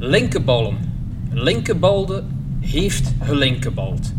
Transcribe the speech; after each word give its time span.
Linkeballen. 0.00 0.76
Linkebalde 1.30 2.24
heeft 2.60 3.14
gelinkebald. 3.22 4.12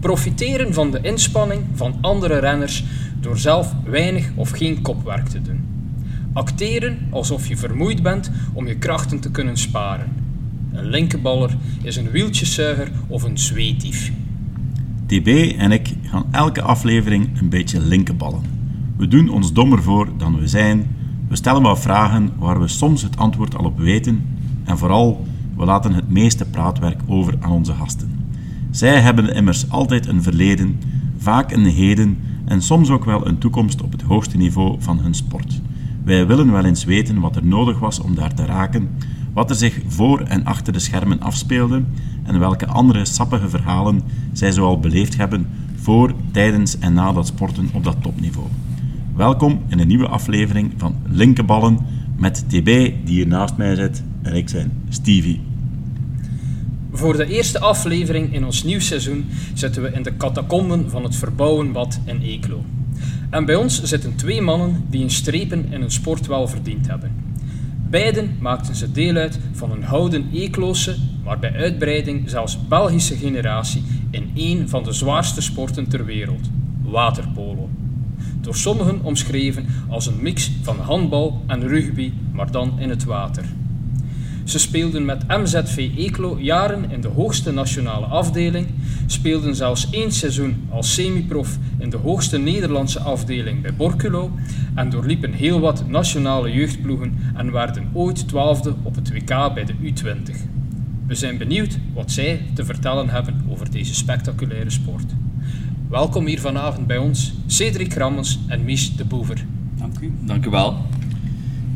Profiteren 0.00 0.74
van 0.74 0.90
de 0.90 1.00
inspanning 1.02 1.62
van 1.74 1.94
andere 2.00 2.38
renners 2.38 2.84
door 3.20 3.38
zelf 3.38 3.74
weinig 3.84 4.30
of 4.34 4.50
geen 4.50 4.82
kopwerk 4.82 5.28
te 5.28 5.42
doen. 5.42 5.60
Acteren 6.32 6.98
alsof 7.10 7.48
je 7.48 7.56
vermoeid 7.56 8.02
bent 8.02 8.30
om 8.52 8.66
je 8.66 8.76
krachten 8.76 9.20
te 9.20 9.30
kunnen 9.30 9.56
sparen. 9.56 10.12
Een 10.72 10.86
linkeballer 10.86 11.56
is 11.82 11.96
een 11.96 12.10
wieltjeszuiger 12.10 12.90
of 13.08 13.22
een 13.22 13.38
zweetief. 13.38 14.12
TB 15.06 15.26
en 15.58 15.72
ik 15.72 15.92
gaan 16.02 16.26
elke 16.30 16.62
aflevering 16.62 17.40
een 17.40 17.48
beetje 17.48 17.80
linkenballen. 17.80 18.42
We 18.96 19.08
doen 19.08 19.28
ons 19.28 19.52
dommer 19.52 19.82
voor 19.82 20.08
dan 20.16 20.38
we 20.38 20.46
zijn. 20.46 20.96
We 21.28 21.36
stellen 21.36 21.62
wat 21.62 21.80
vragen 21.80 22.30
waar 22.38 22.60
we 22.60 22.68
soms 22.68 23.02
het 23.02 23.16
antwoord 23.16 23.56
al 23.56 23.64
op 23.64 23.78
weten. 23.78 24.38
En 24.70 24.78
vooral, 24.78 25.26
we 25.56 25.64
laten 25.64 25.94
het 25.94 26.10
meeste 26.10 26.44
praatwerk 26.44 27.00
over 27.06 27.34
aan 27.40 27.50
onze 27.50 27.72
gasten. 27.72 28.10
Zij 28.70 29.00
hebben 29.00 29.34
immers 29.34 29.70
altijd 29.70 30.06
een 30.06 30.22
verleden, 30.22 30.80
vaak 31.18 31.52
een 31.52 31.64
heden 31.64 32.18
en 32.44 32.62
soms 32.62 32.90
ook 32.90 33.04
wel 33.04 33.26
een 33.26 33.38
toekomst 33.38 33.82
op 33.82 33.92
het 33.92 34.02
hoogste 34.02 34.36
niveau 34.36 34.76
van 34.78 34.98
hun 34.98 35.14
sport. 35.14 35.60
Wij 36.04 36.26
willen 36.26 36.52
wel 36.52 36.64
eens 36.64 36.84
weten 36.84 37.20
wat 37.20 37.36
er 37.36 37.44
nodig 37.44 37.78
was 37.78 38.00
om 38.00 38.14
daar 38.14 38.34
te 38.34 38.44
raken, 38.44 38.88
wat 39.32 39.50
er 39.50 39.56
zich 39.56 39.80
voor 39.86 40.20
en 40.20 40.44
achter 40.44 40.72
de 40.72 40.78
schermen 40.78 41.20
afspeelde 41.20 41.82
en 42.22 42.38
welke 42.38 42.66
andere 42.66 43.04
sappige 43.04 43.48
verhalen 43.48 44.02
zij 44.32 44.52
zoal 44.52 44.80
beleefd 44.80 45.16
hebben 45.16 45.46
voor, 45.74 46.12
tijdens 46.30 46.78
en 46.78 46.92
na 46.92 47.12
dat 47.12 47.26
sporten 47.26 47.68
op 47.72 47.84
dat 47.84 48.02
topniveau. 48.02 48.46
Welkom 49.16 49.60
in 49.68 49.78
een 49.78 49.88
nieuwe 49.88 50.08
aflevering 50.08 50.72
van 50.76 50.94
Linkenballen 51.08 51.78
met 52.16 52.44
TB, 52.48 52.64
die 52.64 52.94
hier 53.04 53.26
naast 53.26 53.56
mij 53.56 53.74
zit, 53.74 54.02
en 54.22 54.34
ik 54.34 54.48
zijn 54.48 54.72
Stevie. 54.88 55.40
Voor 56.92 57.16
de 57.16 57.26
eerste 57.26 57.60
aflevering 57.60 58.34
in 58.34 58.44
ons 58.44 58.62
nieuw 58.64 58.80
seizoen 58.80 59.26
zitten 59.54 59.82
we 59.82 59.92
in 59.92 60.02
de 60.02 60.16
catacomben 60.16 60.90
van 60.90 61.02
het 61.02 61.16
Verbouwenbad 61.16 62.00
in 62.04 62.20
Eeklo. 62.20 62.64
En 63.30 63.44
bij 63.44 63.54
ons 63.54 63.82
zitten 63.82 64.16
twee 64.16 64.40
mannen 64.40 64.84
die 64.88 65.02
een 65.02 65.10
strepen 65.10 65.66
in 65.70 65.80
hun 65.80 65.90
sport 65.90 66.26
wel 66.26 66.48
verdiend 66.48 66.86
hebben. 66.86 67.12
Beiden 67.90 68.36
maakten 68.40 68.74
ze 68.74 68.92
deel 68.92 69.16
uit 69.16 69.38
van 69.52 69.70
een 69.70 69.82
houden 69.82 70.28
Eekloose, 70.32 70.96
maar 71.24 71.38
bij 71.38 71.52
uitbreiding 71.52 72.30
zelfs 72.30 72.66
Belgische 72.68 73.16
generatie 73.16 73.82
in 74.10 74.30
één 74.34 74.68
van 74.68 74.82
de 74.82 74.92
zwaarste 74.92 75.40
sporten 75.40 75.88
ter 75.88 76.04
wereld, 76.04 76.50
waterpolo. 76.82 77.68
Door 78.40 78.56
sommigen 78.56 79.02
omschreven 79.02 79.66
als 79.88 80.06
een 80.06 80.22
mix 80.22 80.50
van 80.62 80.78
handbal 80.78 81.42
en 81.46 81.68
rugby, 81.68 82.12
maar 82.32 82.50
dan 82.50 82.78
in 82.78 82.88
het 82.88 83.04
water. 83.04 83.44
Ze 84.50 84.58
speelden 84.58 85.04
met 85.04 85.28
MZV 85.28 85.90
Eeklo 85.96 86.38
jaren 86.40 86.90
in 86.90 87.00
de 87.00 87.08
hoogste 87.08 87.52
nationale 87.52 88.06
afdeling, 88.06 88.66
speelden 89.06 89.54
zelfs 89.54 89.90
één 89.90 90.12
seizoen 90.12 90.66
als 90.70 90.94
semiprof 90.94 91.58
in 91.78 91.90
de 91.90 91.96
hoogste 91.96 92.38
Nederlandse 92.38 93.00
afdeling 93.00 93.62
bij 93.62 93.74
Borculo 93.74 94.30
en 94.74 94.90
doorliepen 94.90 95.32
heel 95.32 95.60
wat 95.60 95.88
nationale 95.88 96.52
jeugdploegen 96.52 97.18
en 97.34 97.52
werden 97.52 97.90
ooit 97.92 98.28
twaalfde 98.28 98.74
op 98.82 98.94
het 98.94 99.12
WK 99.12 99.54
bij 99.54 99.64
de 99.64 99.74
U20. 99.74 100.36
We 101.06 101.14
zijn 101.14 101.38
benieuwd 101.38 101.78
wat 101.94 102.10
zij 102.10 102.46
te 102.54 102.64
vertellen 102.64 103.08
hebben 103.08 103.44
over 103.48 103.70
deze 103.70 103.94
spectaculaire 103.94 104.70
sport. 104.70 105.12
Welkom 105.88 106.26
hier 106.26 106.40
vanavond 106.40 106.86
bij 106.86 106.98
ons, 106.98 107.32
Cedric 107.46 107.94
Rammens 107.94 108.38
en 108.46 108.64
Mies 108.64 108.96
de 108.96 109.04
Boever. 109.04 109.44
Dank 109.78 109.98
u. 110.00 110.12
Dank 110.24 110.46
u 110.46 110.50
wel. 110.50 110.76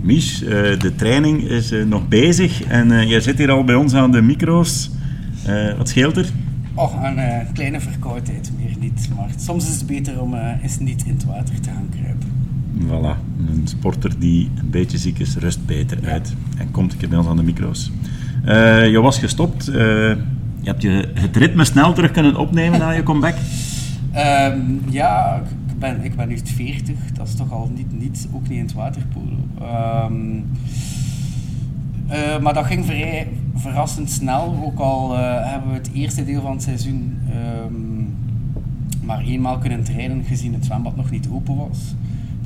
Mies, 0.05 0.43
eh, 0.43 0.51
de 0.79 0.93
training 0.97 1.43
is 1.43 1.71
eh, 1.71 1.85
nog 1.85 2.09
bezig 2.09 2.63
en 2.63 2.93
eh, 2.93 3.09
jij 3.09 3.21
zit 3.21 3.39
hier 3.39 3.51
al 3.51 3.65
bij 3.65 3.75
ons 3.75 3.95
aan 3.95 4.11
de 4.11 4.23
micro's. 4.23 4.91
Wat 5.77 5.89
scheelt 5.89 6.17
er? 6.17 6.29
Oh, 6.75 7.03
een 7.03 7.53
kleine 7.53 7.81
verkoudheid, 7.81 8.53
meer 8.59 8.77
niet. 8.81 9.09
Maar 9.17 9.29
soms 9.37 9.69
is 9.69 9.75
het 9.75 9.87
beter 9.87 10.21
om 10.21 10.35
eens 10.63 10.79
niet 10.79 11.05
in 11.07 11.13
het 11.13 11.25
water 11.25 11.61
te 11.61 11.70
gaan 11.70 11.89
kruipen. 11.91 12.29
Voilà, 12.87 13.19
een 13.48 13.63
sporter 13.64 14.19
die 14.19 14.51
een 14.59 14.70
beetje 14.70 14.98
ziek 14.98 15.19
is, 15.19 15.37
rust 15.37 15.67
beter 15.67 15.98
uit. 16.05 16.35
En 16.59 16.70
komt 16.70 16.93
een 16.93 16.98
keer 16.98 17.09
bij 17.09 17.19
ons 17.19 17.27
aan 17.27 17.37
de 17.37 17.43
micro's. 17.43 17.91
Je 18.91 18.98
was 19.03 19.19
gestopt. 19.19 19.64
je 19.64 20.17
hebt 20.63 20.83
je, 20.83 21.09
het 21.14 21.37
ritme 21.37 21.64
snel 21.64 21.93
terug 21.93 22.11
kunnen 22.11 22.37
opnemen 22.37 22.79
na 22.79 22.91
je 22.91 23.03
comeback. 23.03 23.35
Ehm, 24.13 24.61
ja, 24.91 25.43
ben, 25.84 26.05
ik 26.05 26.17
ben 26.17 26.28
nu 26.28 26.39
40. 26.45 27.12
Dat 27.12 27.28
is 27.28 27.34
toch 27.34 27.52
al 27.52 27.70
niet, 27.74 28.00
niet 28.00 28.28
ook 28.33 28.48
niet 28.48 28.58
in 28.58 28.64
het 28.64 28.72
waterpolo. 28.72 29.36
Ehm, 29.61 30.40
eh, 32.06 32.40
maar 32.40 32.55
dat 32.55 32.64
ging 32.64 32.84
vrij 32.84 33.28
verrassend 33.55 34.11
snel. 34.11 34.62
Ook 34.64 34.78
al 34.78 35.17
eh, 35.17 35.50
hebben 35.50 35.70
we 35.70 35.77
het 35.77 35.90
eerste 35.92 36.24
deel 36.24 36.40
van 36.40 36.52
het 36.52 36.62
seizoen 36.62 37.18
ehm, 37.30 38.02
maar 39.06 39.20
eenmaal 39.20 39.58
kunnen 39.58 39.84
trainen, 39.84 40.24
gezien 40.24 40.55
het 40.55 40.64
zwembad 40.64 40.96
nog 40.96 41.11
niet 41.11 41.28
open 41.33 41.56
was. 41.56 41.95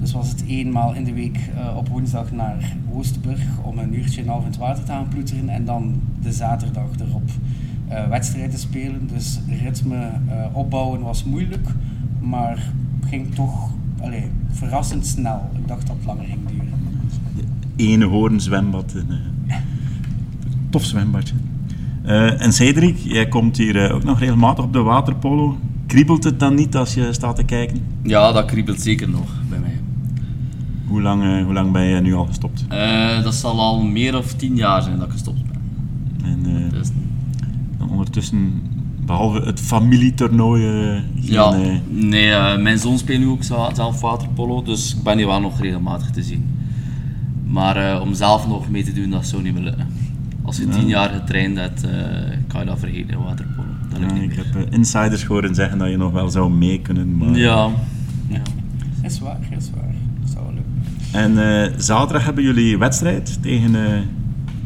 Dus 0.01 0.13
was 0.13 0.29
het 0.29 0.45
eenmaal 0.47 0.95
in 0.95 1.05
de 1.05 1.13
week 1.13 1.39
eh, 1.57 1.77
op 1.77 1.89
woensdag 1.89 2.33
naar 2.33 2.77
Oostburg 2.93 3.43
om 3.63 3.79
een 3.79 3.95
uurtje 3.95 4.23
en 4.23 4.29
half 4.29 4.43
in 4.43 4.51
het 4.51 4.57
water 4.57 4.85
te 4.85 4.93
gaan 4.93 5.09
ploeteren. 5.09 5.49
En 5.49 5.65
dan 5.65 6.01
de 6.23 6.33
zaterdag 6.33 6.89
erop 7.01 7.31
wedstrijden 8.09 8.59
spelen. 8.59 9.07
Dus 9.13 9.41
ritme 9.63 10.11
opbouwen 10.53 11.01
was 11.01 11.25
moeilijk, 11.25 11.69
maar 12.21 12.73
ging 13.09 13.35
toch 13.35 13.71
allee, 14.01 14.31
verrassend 14.51 15.07
snel. 15.07 15.51
Ik 15.57 15.69
dacht 15.69 15.87
dat 15.87 15.97
het 15.97 16.07
langer 16.07 16.25
ging 16.25 16.41
duren. 16.49 16.73
Ene 17.77 18.05
hoorn 18.05 18.41
zwembad. 18.41 18.93
Een, 18.95 19.11
eh, 19.11 19.57
tof 20.71 20.85
zwembadje. 20.85 21.35
Eh, 22.09 22.43
en 22.43 22.53
Cedric, 22.53 22.97
jij 22.97 23.29
komt 23.29 23.57
hier 23.57 23.85
eh, 23.85 23.95
ook 23.95 24.05
nog 24.05 24.19
regelmatig 24.19 24.65
op 24.65 24.73
de 24.73 24.83
waterpolo. 24.83 25.59
Kriebelt 25.87 26.25
het 26.25 26.41
dan 26.41 26.55
niet 26.55 26.77
als 26.77 26.95
je 26.95 27.13
staat 27.13 27.37
te 27.37 27.45
kijken? 27.45 27.79
Ja, 28.03 28.33
dat 28.33 28.45
kriebelt 28.45 28.81
zeker 28.81 29.09
nog 29.09 29.31
bij 29.49 29.59
mij. 29.59 29.81
Hoe 30.87 31.03
lang, 31.03 31.45
hoe 31.45 31.53
lang 31.53 31.73
ben 31.73 31.83
je 31.83 32.01
nu 32.01 32.15
al 32.15 32.25
gestopt? 32.27 32.65
Eh, 32.69 33.23
dat 33.23 33.35
zal 33.35 33.61
al 33.61 33.83
meer 33.83 34.17
of 34.17 34.35
tien 34.35 34.57
jaar 34.57 34.83
zijn 34.83 34.99
dat 34.99 35.07
ik 35.07 35.13
gestopt 35.13 35.43
ben. 35.47 35.57
En 36.45 37.89
ondertussen, 37.91 38.63
behalve 39.09 39.41
het 39.41 39.61
familietoernooi, 39.61 40.63
geen, 40.63 41.33
ja, 41.33 41.53
eh, 41.53 41.73
nee, 41.89 42.31
eh, 42.31 42.59
mijn 42.59 42.79
zoon 42.79 42.99
speelt 42.99 43.21
nu 43.21 43.29
ook 43.29 43.43
zelf 43.75 44.01
waterpolo, 44.01 44.63
dus 44.63 44.95
ik 44.95 45.03
ben 45.03 45.17
hier 45.17 45.27
wel 45.27 45.41
nog 45.41 45.61
regelmatig 45.61 46.11
te 46.11 46.23
zien. 46.23 46.57
Maar 47.49 47.77
eh, 47.77 48.01
om 48.01 48.15
zelf 48.15 48.47
nog 48.47 48.71
mee 48.71 48.85
te 48.85 48.93
doen, 48.93 49.11
dat 49.11 49.27
zou 49.27 49.43
niet 49.43 49.55
meer 49.55 49.63
lukken. 49.63 49.87
Als 50.43 50.57
je 50.57 50.69
tien 50.69 50.87
jaar 50.87 51.09
getraind 51.09 51.59
hebt, 51.59 51.85
eh, 51.85 51.91
kan 52.47 52.61
je 52.61 52.67
dat 52.67 52.79
vergeten 52.79 53.11
in 53.11 53.23
waterpolo. 53.23 53.69
Dat 53.91 54.01
ja, 54.01 54.07
ik 54.07 54.37
meer. 54.37 54.47
heb 54.53 54.73
insiders 54.73 55.25
horen 55.25 55.55
zeggen 55.55 55.79
dat 55.79 55.91
je 55.91 55.97
nog 55.97 56.13
wel 56.13 56.31
zou 56.31 56.51
mee 56.51 56.81
kunnen. 56.81 57.17
Maar... 57.17 57.37
Ja, 57.37 57.69
ja. 58.29 58.41
Is 59.03 59.19
waar, 59.19 59.39
is 59.59 59.71
waar. 59.75 59.95
Dat 60.21 60.31
zou 60.31 60.45
wel 60.45 60.55
lukken. 60.55 60.73
En 61.13 61.63
eh, 61.63 61.79
zaterdag 61.79 62.25
hebben 62.25 62.45
jullie 62.45 62.79
wedstrijd 62.79 63.43
tegen, 63.43 63.75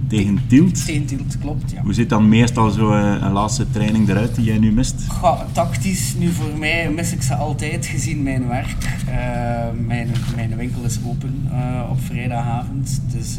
tegen 0.09 0.41
Tielt. 0.47 0.79
Steentielt, 0.79 1.39
klopt, 1.39 1.71
ja. 1.71 1.83
Hoe 1.83 1.95
ziet 1.95 2.09
dan 2.09 2.29
meestal 2.29 2.71
zo 2.71 2.93
eh, 2.93 3.17
een 3.21 3.33
laatste 3.33 3.71
training 3.71 4.09
eruit 4.09 4.35
die 4.35 4.45
jij 4.45 4.59
nu 4.59 4.73
mist? 4.73 5.05
Goh, 5.09 5.41
tactisch, 5.53 6.15
nu 6.19 6.29
voor 6.29 6.59
mij 6.59 6.91
mis 6.91 7.13
ik 7.13 7.23
ze 7.23 7.35
altijd 7.35 7.87
gezien 7.87 8.23
mijn 8.23 8.49
werk. 8.49 8.77
Eh, 9.07 9.87
mijn, 9.87 10.09
mijn 10.35 10.57
winkel 10.57 10.83
is 10.83 10.99
open 11.05 11.35
eh, 11.51 11.91
op 11.91 12.01
vrijdagavond 12.01 13.03
dus, 13.13 13.39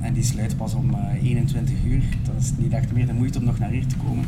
en 0.00 0.12
die 0.12 0.22
sluit 0.22 0.56
pas 0.56 0.74
om 0.74 0.94
eh, 0.94 1.24
21 1.24 1.74
uur. 1.86 2.02
Dat 2.22 2.34
is 2.40 2.52
niet 2.58 2.72
echt 2.72 2.92
meer 2.92 3.06
de 3.06 3.12
moeite 3.12 3.38
om 3.38 3.44
nog 3.44 3.58
naar 3.58 3.70
hier 3.70 3.86
te 3.86 3.96
komen. 3.96 4.24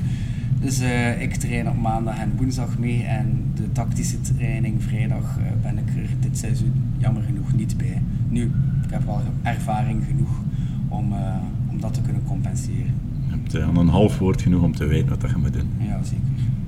Dus 0.61 0.81
ik 1.19 1.35
train 1.35 1.69
op 1.69 1.81
maandag 1.81 2.19
en 2.19 2.33
woensdag 2.37 2.79
mee 2.79 3.03
en 3.03 3.51
de 3.55 3.73
tactische 3.73 4.21
training 4.21 4.83
vrijdag 4.83 5.39
ben 5.63 5.79
ik 5.79 5.89
er 5.97 6.09
dit 6.21 6.39
seizoen 6.39 6.73
jammer 6.99 7.23
genoeg 7.23 7.53
niet 7.53 7.77
bij. 7.77 8.03
Nu, 8.29 8.43
ik 8.85 8.91
heb 8.91 9.05
wel 9.05 9.23
ervaring 9.43 10.05
genoeg 10.07 10.41
om, 10.89 11.15
om 11.75 11.81
dat 11.81 11.95
te 11.95 12.01
kunnen 12.01 12.23
compenseren. 12.27 12.95
Je 13.27 13.31
hebt 13.31 13.55
eh, 13.55 13.69
aan 13.69 13.77
een 13.77 13.89
half 13.89 14.19
woord 14.19 14.43
genoeg 14.43 14.63
om 14.63 14.75
te 14.77 14.85
weten 14.87 15.09
wat 15.09 15.21
dat 15.21 15.31
je 15.31 15.37
moet 15.37 15.53
doen. 15.53 15.69
Ja, 15.79 16.01
zeker. 16.03 16.23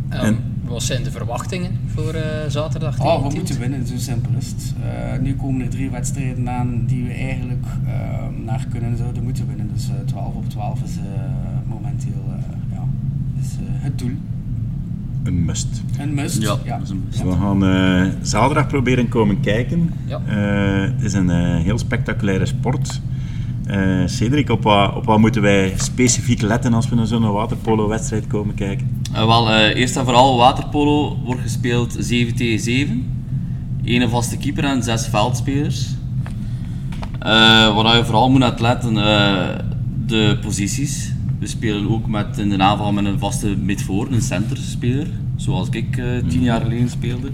En, 0.09 0.21
En- 0.21 0.39
wat 0.65 0.83
zijn 0.83 1.03
de 1.03 1.11
verwachtingen 1.11 1.71
voor 1.87 2.13
eh, 2.15 2.49
zaterdag 2.49 3.01
Oh, 3.01 3.29
we 3.29 3.35
moeten 3.35 3.59
winnen, 3.59 3.87
zo 3.87 3.95
simpel 3.97 4.31
is 4.39 4.49
het. 4.49 4.75
Eh, 4.83 5.19
nu 5.21 5.35
komen 5.35 5.61
er 5.61 5.69
drie 5.69 5.91
wedstrijden 5.91 6.49
aan 6.51 6.83
die 6.87 7.05
we 7.05 7.13
eigenlijk 7.13 7.65
eh, 7.87 7.93
naar 8.45 8.67
kunnen 8.71 8.97
zouden 8.97 9.23
moeten 9.23 9.47
winnen. 9.47 9.71
Dus 9.75 9.89
eh 9.89 9.95
12 10.07 10.35
op 10.35 10.51
12 10.51 10.83
is 10.83 10.97
eh, 10.97 11.03
momenteel 11.69 12.25
eh, 12.29 12.77
ja, 12.77 12.83
is, 13.41 13.49
eh, 13.53 13.65
het 13.85 13.99
doel. 13.99 14.11
Een 15.23 15.45
must. 15.45 15.83
Een 15.99 16.15
must. 16.15 16.43
Ja, 16.43 16.57
dat 16.65 16.83
is 16.83 16.91
een 16.91 17.03
must. 17.07 17.23
We 17.23 17.31
gaan 17.33 17.65
eh, 17.67 18.13
zaterdag 18.23 18.67
proberen 18.67 19.09
komen 19.09 19.41
kijken. 19.41 19.91
Ja. 20.07 20.21
Eh, 20.27 20.91
het 20.93 21.03
is 21.03 21.13
een 21.13 21.31
eh, 21.31 21.57
heel 21.57 21.79
spectaculaire 21.79 22.47
sport. 22.47 23.01
Eh, 23.67 24.03
Cedric, 24.07 24.51
op 24.51 24.63
wat, 24.63 24.95
op 24.95 25.05
wat 25.05 25.19
moeten 25.19 25.43
wij 25.43 25.73
specifiek 25.77 26.43
letten 26.43 26.75
als 26.75 26.89
we 26.89 26.95
naar 26.95 27.07
zo'n 27.07 27.33
waterpolo-wedstrijd 27.33 28.27
komen 28.27 28.55
kijken? 28.55 29.03
Eh, 29.13 29.27
wel, 29.27 29.51
eh, 29.51 29.81
eerst 29.81 29.97
en 29.97 30.05
vooral, 30.05 30.37
waterpolo 30.37 31.19
wordt 31.25 31.41
gespeeld 31.41 31.97
7 31.99 32.35
tegen 32.35 32.61
7. 32.61 33.25
Eén 33.85 34.09
vaste 34.09 34.37
keeper 34.37 34.65
en 34.65 34.83
zes 34.83 35.07
veldspelers. 35.07 35.87
Wat 37.75 37.95
je 37.97 38.03
vooral 38.05 38.31
moet 38.31 38.61
letten, 38.61 38.97
eh, 38.97 39.59
de 40.07 40.39
posities. 40.43 41.13
We 41.39 41.47
spelen 41.47 41.91
ook 41.91 42.07
met, 42.07 42.39
in 42.39 42.49
de 42.49 42.59
aanval 42.59 42.93
met 42.93 43.05
een 43.05 43.19
vaste 43.19 43.57
midvoor, 43.57 44.07
een 44.11 44.23
centerspeler, 44.23 45.07
zoals 45.37 45.69
ik 45.71 46.03
tien 46.29 46.43
jaar 46.43 46.61
geleden 46.61 46.89
speelde. 46.89 47.31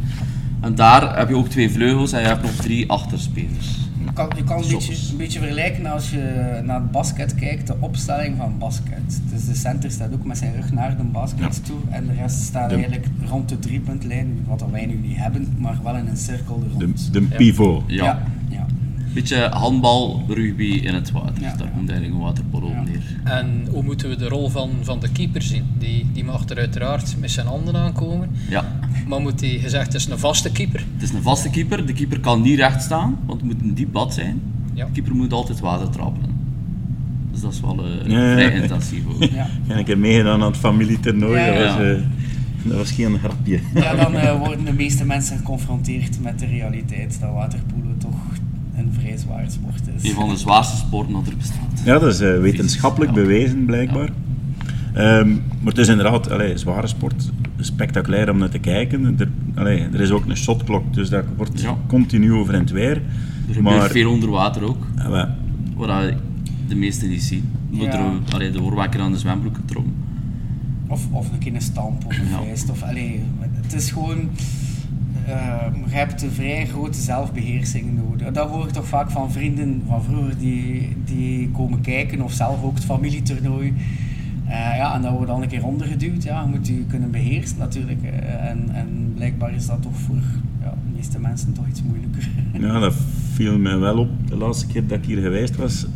En 0.61 0.75
daar 0.75 1.19
heb 1.19 1.28
je 1.28 1.37
ook 1.37 1.49
twee 1.49 1.70
vleugels 1.70 2.12
en 2.12 2.20
je 2.20 2.26
hebt 2.26 2.43
nog 2.43 2.52
drie 2.52 2.90
achterspelers. 2.90 3.78
Je 4.14 4.19
kan, 4.19 4.31
je 4.37 4.44
kan 4.44 4.59
een, 4.59 4.64
Soms. 4.64 4.87
beetje, 4.88 5.11
een 5.11 5.17
beetje 5.17 5.38
vergelijken 5.38 5.87
als 5.87 6.11
je 6.11 6.61
naar 6.64 6.81
het 6.81 6.91
basket 6.91 7.35
kijkt, 7.35 7.67
de 7.67 7.75
opstelling 7.81 8.37
van 8.37 8.59
basket. 8.59 9.20
Dus 9.31 9.44
de 9.44 9.55
center 9.55 9.91
staat 9.91 10.12
ook 10.12 10.25
met 10.25 10.38
zijn 10.38 10.55
rug 10.55 10.73
naar 10.73 10.97
de 10.97 11.03
basket 11.03 11.64
toe 11.64 11.76
en 11.91 12.06
de 12.06 12.12
rest 12.12 12.41
staat 12.43 12.69
De- 12.69 12.75
eigenlijk 12.75 13.06
rond 13.29 13.49
de 13.49 13.59
driepuntlijn, 13.59 14.38
wat 14.47 14.64
wij 14.70 14.87
nu 14.87 14.94
niet 14.94 15.17
hebben, 15.17 15.55
maar 15.59 15.79
wel 15.82 15.97
in 15.97 16.06
een 16.06 16.17
cirkel 16.17 16.62
er 16.73 16.79
De, 16.79 16.85
rond. 16.85 17.12
de 17.12 17.20
pivot. 17.23 17.82
Ja. 17.87 18.05
ja. 18.05 18.23
Beetje 19.14 19.49
handbal, 19.53 20.25
rugby 20.29 20.64
in 20.85 20.94
het 20.94 21.11
water. 21.11 21.41
Ja. 21.43 21.55
Daar 21.56 21.70
komt 21.70 21.88
eigenlijk 21.91 22.19
een 22.19 22.25
waterpolo 22.25 22.67
op 22.67 22.73
Ja. 22.73 22.82
neer. 22.82 23.03
En 23.25 23.67
hoe 23.70 23.82
moeten 23.82 24.09
we 24.09 24.17
de 24.17 24.29
rol 24.29 24.49
van, 24.49 24.70
van 24.82 25.00
de 25.00 25.09
keeper 25.12 25.43
zien? 25.43 25.64
Die, 25.79 26.06
die 26.12 26.25
mag 26.25 26.49
er 26.49 26.56
uiteraard 26.59 27.17
met 27.20 27.31
zijn 27.31 27.47
handen 27.47 27.76
aankomen. 27.76 28.31
Ja. 28.49 28.64
Maar 29.09 29.20
moet 29.20 29.41
hij 29.41 29.59
gezegd, 29.59 29.87
het 29.87 29.94
is 29.94 30.06
een 30.09 30.19
vaste 30.19 30.53
keeper. 30.53 30.85
Het 30.94 31.03
is 31.03 31.12
een 31.12 31.23
vaste 31.23 31.50
keeper. 31.50 31.87
De 31.87 31.93
keeper 31.93 32.20
kan 32.20 32.43
niet 32.43 32.59
recht 32.59 32.82
staan, 32.82 33.19
want 33.26 33.41
het 33.41 33.50
moet 33.53 33.61
een 33.62 33.75
diep 33.75 33.93
bad 33.93 34.14
zijn. 34.14 34.41
Ja. 34.75 34.85
De 34.85 34.91
keeper 34.93 35.14
moet 35.14 35.32
altijd 35.32 35.61
water 35.61 35.91
trappelen. 35.91 36.31
Dus 37.32 37.41
dat 37.41 37.53
is 37.53 37.61
wel 37.61 37.85
eh, 37.85 38.11
Ja, 38.11 38.19
ja, 38.26 38.32
vrij 38.32 38.53
intensief 38.61 39.03
ook. 39.14 39.23
Ja. 39.23 39.47
En 39.69 39.79
ik 39.79 39.87
heb 39.87 39.99
meegedaan 39.99 40.41
aan 40.43 40.47
het 40.50 40.56
familietoernooi. 40.56 41.41
Ja, 41.41 41.47
dat, 41.47 41.64
was, 41.67 41.75
ja. 41.76 41.93
eh, 41.93 41.99
dat 42.64 42.76
was 42.76 42.91
geen 42.91 43.19
grapje. 43.19 43.61
Ja, 43.75 43.94
dan 43.94 44.14
eh, 44.14 44.38
worden 44.38 44.64
de 44.64 44.73
meeste 44.73 45.05
mensen 45.05 45.37
geconfronteerd 45.37 46.20
met 46.20 46.38
de 46.38 46.47
realiteit 46.47 47.20
dat 47.20 47.32
waterpolo 47.32 47.94
toch 47.99 48.14
een 48.77 48.93
vrij 48.99 49.17
zware 49.17 49.51
sport 49.51 49.81
is. 49.97 50.09
Een 50.09 50.15
van 50.15 50.29
de 50.29 50.37
zwaarste 50.37 50.77
sporten 50.77 51.13
dat 51.13 51.27
er 51.27 51.37
bestaat. 51.37 51.83
Ja, 51.85 51.99
dat 51.99 52.13
is 52.13 52.21
eh, 52.21 52.39
wetenschappelijk 52.41 53.13
bewezen 53.13 53.65
blijkbaar. 53.65 54.09
Ehm, 54.95 55.29
maar 55.31 55.73
het 55.73 55.79
is 55.79 55.89
inderdaad 55.89 56.31
allee, 56.31 56.59
zware 56.59 56.87
sport, 56.87 57.31
spectaculair 57.59 58.31
om 58.31 58.39
naar 58.39 58.49
te 58.49 58.59
kijken. 58.59 59.15
Er, 59.19 59.29
allee, 59.55 59.81
er 59.93 60.01
is 60.01 60.11
ook 60.11 60.27
een 60.29 60.37
shotklok, 60.37 60.95
dus 60.95 61.09
dat 61.09 61.25
wordt 61.37 61.61
Ja. 61.61 61.77
continu 61.87 62.33
over 62.33 62.55
en 62.55 62.61
het 62.61 62.71
weer. 62.71 62.97
Er 63.49 63.55
gebeurt 63.55 63.77
Maar 63.77 63.91
veel 63.91 64.11
onder 64.11 64.31
water 64.31 64.63
ook, 64.69 64.87
ja, 64.97 65.11
wel, 65.11 65.27
wat 65.77 65.89
dat 65.89 66.13
de 66.69 66.75
meesten 66.75 67.09
niet 67.09 67.23
zien. 67.23 67.45
Ja. 67.71 67.93
er 67.93 68.35
allee, 68.35 68.51
de 68.51 68.63
oorwakker 68.63 69.01
aan 69.01 69.13
de 69.13 69.19
zwembroek 69.19 69.57
getrokken. 69.57 69.93
Of, 70.87 71.07
of 71.11 71.33
een 71.33 71.39
keer 71.39 71.55
een 71.55 71.61
stamp 71.61 72.05
of 72.07 72.19
een 72.19 72.29
Ja. 72.29 72.37
vuist. 72.45 72.71
Of, 72.71 72.83
allee, 72.83 73.21
het 73.63 73.73
is 73.73 73.91
gewoon... 73.91 74.29
eh, 75.27 75.67
je 75.87 75.95
hebt 75.95 76.23
een 76.23 76.31
vrij 76.31 76.67
grote 76.67 76.99
zelfbeheersing 77.01 77.97
nodig. 77.97 78.33
Dat 78.33 78.49
hoor 78.49 78.65
ik 78.67 78.73
toch 78.73 78.87
vaak 78.87 79.11
van 79.11 79.33
vrienden 79.33 79.83
van 79.87 80.03
vroeger 80.03 80.39
die, 80.39 80.97
die 81.05 81.51
komen 81.51 81.81
kijken 81.81 82.21
of 82.21 82.33
zelf 82.33 82.63
ook 82.63 82.75
het 82.75 82.85
familietoernooi. 82.85 83.75
Eh, 84.47 84.77
ja, 84.77 84.95
en 84.95 85.03
dat 85.03 85.13
wordt 85.13 85.27
dan 85.27 85.43
een 85.43 85.49
keer 85.49 85.65
ondergeduwd. 85.67 86.23
Ja, 86.23 86.43
je 86.43 86.49
moet 86.49 86.67
je 86.67 86.85
kunnen 86.89 87.11
beheersen 87.11 87.59
natuurlijk. 87.59 88.03
eh, 88.03 88.51
en, 88.51 88.69
en 88.73 89.13
blijkbaar 89.15 89.55
is 89.55 89.67
dat 89.67 89.83
toch 89.83 89.97
voor 89.97 90.17
ja, 90.63 90.71
de 90.71 90.95
meeste 90.95 91.21
mensen 91.21 91.53
toch 91.53 91.69
iets 91.69 91.83
moeilijker. 91.83 92.29
ja, 92.61 92.79
dat 92.79 92.95
viel 93.33 93.59
mij 93.59 93.79
wel 93.79 93.99
op 93.99 94.09
de 94.29 94.37
laatste 94.37 94.67
keer 94.67 94.87
dat 94.87 94.99
ik 94.99 95.05
hier 95.05 95.23
geweest 95.23 95.57
was. 95.57 95.87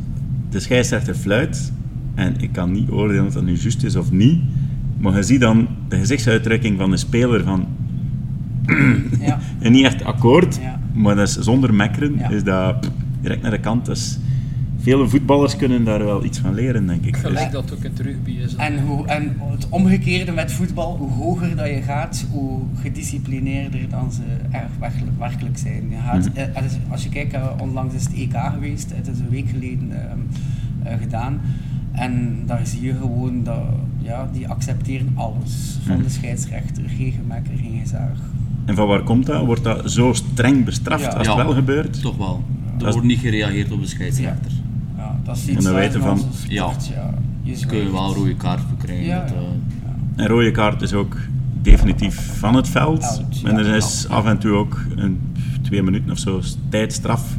De 0.51 0.61
scheidsrechter 0.61 1.15
fluit 1.15 1.73
en 2.15 2.35
ik 2.41 2.53
kan 2.53 2.73
niet 2.73 2.91
oordelen 2.91 3.27
of 3.27 3.33
dat 3.33 3.45
nu 3.45 3.57
juist 3.57 3.85
is 3.85 3.97
of 3.97 4.11
niet. 4.11 4.41
Maar 4.99 5.17
je 5.17 5.23
ziet 5.23 5.41
dan 5.41 5.69
de 5.89 5.99
gezichtsuitdrukking 5.99 6.79
van 6.79 6.91
de 6.91 6.97
speler 6.97 7.45
van 7.45 7.67
ja. 9.21 9.39
en 9.61 9.73
niet 9.73 9.85
echt 9.85 10.05
akkoord, 10.05 10.59
Ja. 10.63 10.81
maar 10.93 11.15
dat 11.15 11.29
is 11.29 11.37
zonder 11.39 11.75
mekkeren 11.75 12.15
Ja. 12.19 12.29
is 12.29 12.45
dat 12.45 12.81
pff, 12.81 12.91
direct 13.21 13.43
naar 13.43 13.51
de 13.51 13.61
kant. 13.61 13.87
Dus 13.87 14.19
vele 14.79 15.09
voetballers 15.09 15.57
kunnen 15.57 15.85
daar 15.85 16.05
wel 16.05 16.25
iets 16.25 16.39
van 16.39 16.55
leren, 16.55 16.87
denk 16.87 17.05
ik. 17.05 17.17
Gelijk 17.17 17.39
Dus- 17.45 17.53
dat 17.53 17.73
ook 17.73 17.85
in 17.85 17.91
het 17.91 18.01
rugby 18.01 18.31
is. 18.31 18.55
En, 18.55 18.81
hoe, 18.87 19.07
en 19.07 19.37
het 19.51 19.69
omgekeerde 19.69 20.33
met 20.33 20.53
voetbal, 20.53 20.97
hoe 20.97 21.11
hoger 21.11 21.57
dat 21.57 21.67
je 21.67 21.83
gaat, 21.83 22.27
hoe 22.31 22.61
gedisciplineerder 22.81 23.89
dan 23.89 24.13
ze 24.13 24.23
echt 24.51 24.65
werkelijk, 24.81 25.19
werkelijk 25.19 25.59
zijn. 25.59 25.91
Je 25.91 25.97
gaat, 26.05 26.29
Mhm. 26.29 26.37
eh, 26.39 26.63
als- 26.91 27.03
je 27.03 27.09
kijkt, 27.09 27.33
eh, 27.33 27.47
onlangs 27.61 27.95
is 27.95 28.05
het 28.05 28.13
EK 28.15 28.37
geweest, 28.55 28.93
het 28.95 29.09
is 29.09 29.19
een 29.19 29.29
week 29.31 29.49
geleden 29.49 29.91
ehm, 29.93 30.19
eh, 30.83 30.99
gedaan. 31.01 31.41
En 31.93 32.39
daar 32.47 32.67
zie 32.67 32.83
je 32.83 32.95
gewoon 32.95 33.43
dat 33.45 33.63
ja, 33.99 34.29
die 34.33 34.49
accepteren 34.49 35.09
alles 35.15 35.79
van 35.87 35.95
Mhm. 35.95 36.03
de 36.05 36.11
scheidsrechter. 36.11 36.83
Geen 36.97 37.13
gemekker, 37.13 37.53
geen 37.57 37.79
gezaag. 37.83 38.19
En 38.65 38.75
van 38.75 38.87
waar 38.87 39.03
komt 39.03 39.27
dat? 39.27 39.45
Wordt 39.45 39.65
dat 39.65 39.91
zo 39.91 40.13
streng 40.13 40.65
bestraft 40.65 41.03
Ja. 41.05 41.09
als 41.09 41.27
Ja. 41.27 41.37
het 41.37 41.45
wel 41.47 41.55
gebeurt? 41.55 42.01
Toch 42.03 42.17
wel. 42.17 42.45
Er 42.79 42.91
wordt 42.93 43.07
niet 43.07 43.19
gereageerd 43.19 43.73
op 43.73 43.81
de 43.81 43.87
scheidsrechter. 43.89 44.53
Ja, 44.97 45.17
dat 45.25 45.37
is 45.37 45.47
En 45.47 45.53
iets 45.53 45.65
dan 45.65 45.73
waar 45.73 45.83
weten 45.83 46.01
in 46.01 46.07
van- 46.07 46.21
ja. 46.49 46.71
je 47.43 47.57
Ze 47.57 47.67
kunnen 47.67 47.93
wel 47.93 48.09
een 48.09 48.15
rode 48.15 48.35
kaart 48.37 48.61
voor 48.61 48.77
krijgen. 48.79 49.05
Ja, 49.05 49.21
dat, 49.21 49.31
eh, 49.31 49.37
ja. 49.85 50.23
Een 50.23 50.27
rode 50.29 50.51
kaart 50.51 50.83
is 50.83 50.93
ook 50.93 51.17
definitief 51.63 52.39
van 52.39 52.55
het 52.55 52.69
veld. 52.69 53.03
Out, 53.03 53.43
en 53.45 53.57
er 53.59 53.75
is 53.77 54.07
af 54.09 54.25
en 54.27 54.39
toe 54.39 54.53
ook 54.53 54.81
een, 54.97 55.21
twee 55.63 55.83
minuten 55.83 56.11
of 56.11 56.19
zo 56.19 56.41
tijdstraf. 56.69 57.37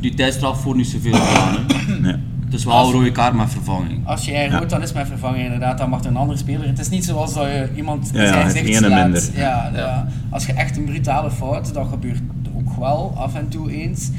Die 0.00 0.14
tijdstraf 0.14 0.64
wordt 0.64 0.78
niet 0.78 0.88
zoveel 0.88 1.12
gedaan. 1.14 1.54
Hè. 1.68 1.98
Nee. 2.00 2.16
Is 2.52 2.64
wel 2.64 2.86
een 2.86 2.92
rode 2.92 3.12
kaart 3.12 3.34
met 3.34 3.50
vervanging. 3.50 4.06
Als 4.06 4.24
jij 4.24 4.48
Ja. 4.48 4.58
rood, 4.58 4.70
dan 4.70 4.82
is 4.82 4.92
mijn 4.92 5.06
vervanger 5.06 5.44
inderdaad, 5.44 5.78
dan 5.78 5.88
mag 5.90 6.00
er 6.00 6.06
een 6.06 6.16
andere 6.16 6.38
speler. 6.38 6.66
Het 6.66 6.78
is 6.78 6.88
niet 6.88 7.04
zoals 7.04 7.34
dat 7.34 7.44
je 7.44 7.68
iemand 7.76 8.10
Ja, 8.12 8.20
in 8.20 8.26
zijn 8.28 8.44
gezicht 8.44 8.66
ene 8.66 8.76
slaat. 8.76 9.02
minder. 9.02 9.22
Ja, 9.34 9.70
ja. 9.74 10.06
Als 10.30 10.46
je 10.46 10.52
echt 10.52 10.76
een 10.76 10.84
brutale 10.84 11.30
fout, 11.30 11.74
dat 11.74 11.86
gebeurt 11.88 12.20
ook 12.56 12.76
wel 12.78 13.12
af 13.16 13.34
en 13.34 13.48
toe 13.48 13.72
eens. 13.72 14.10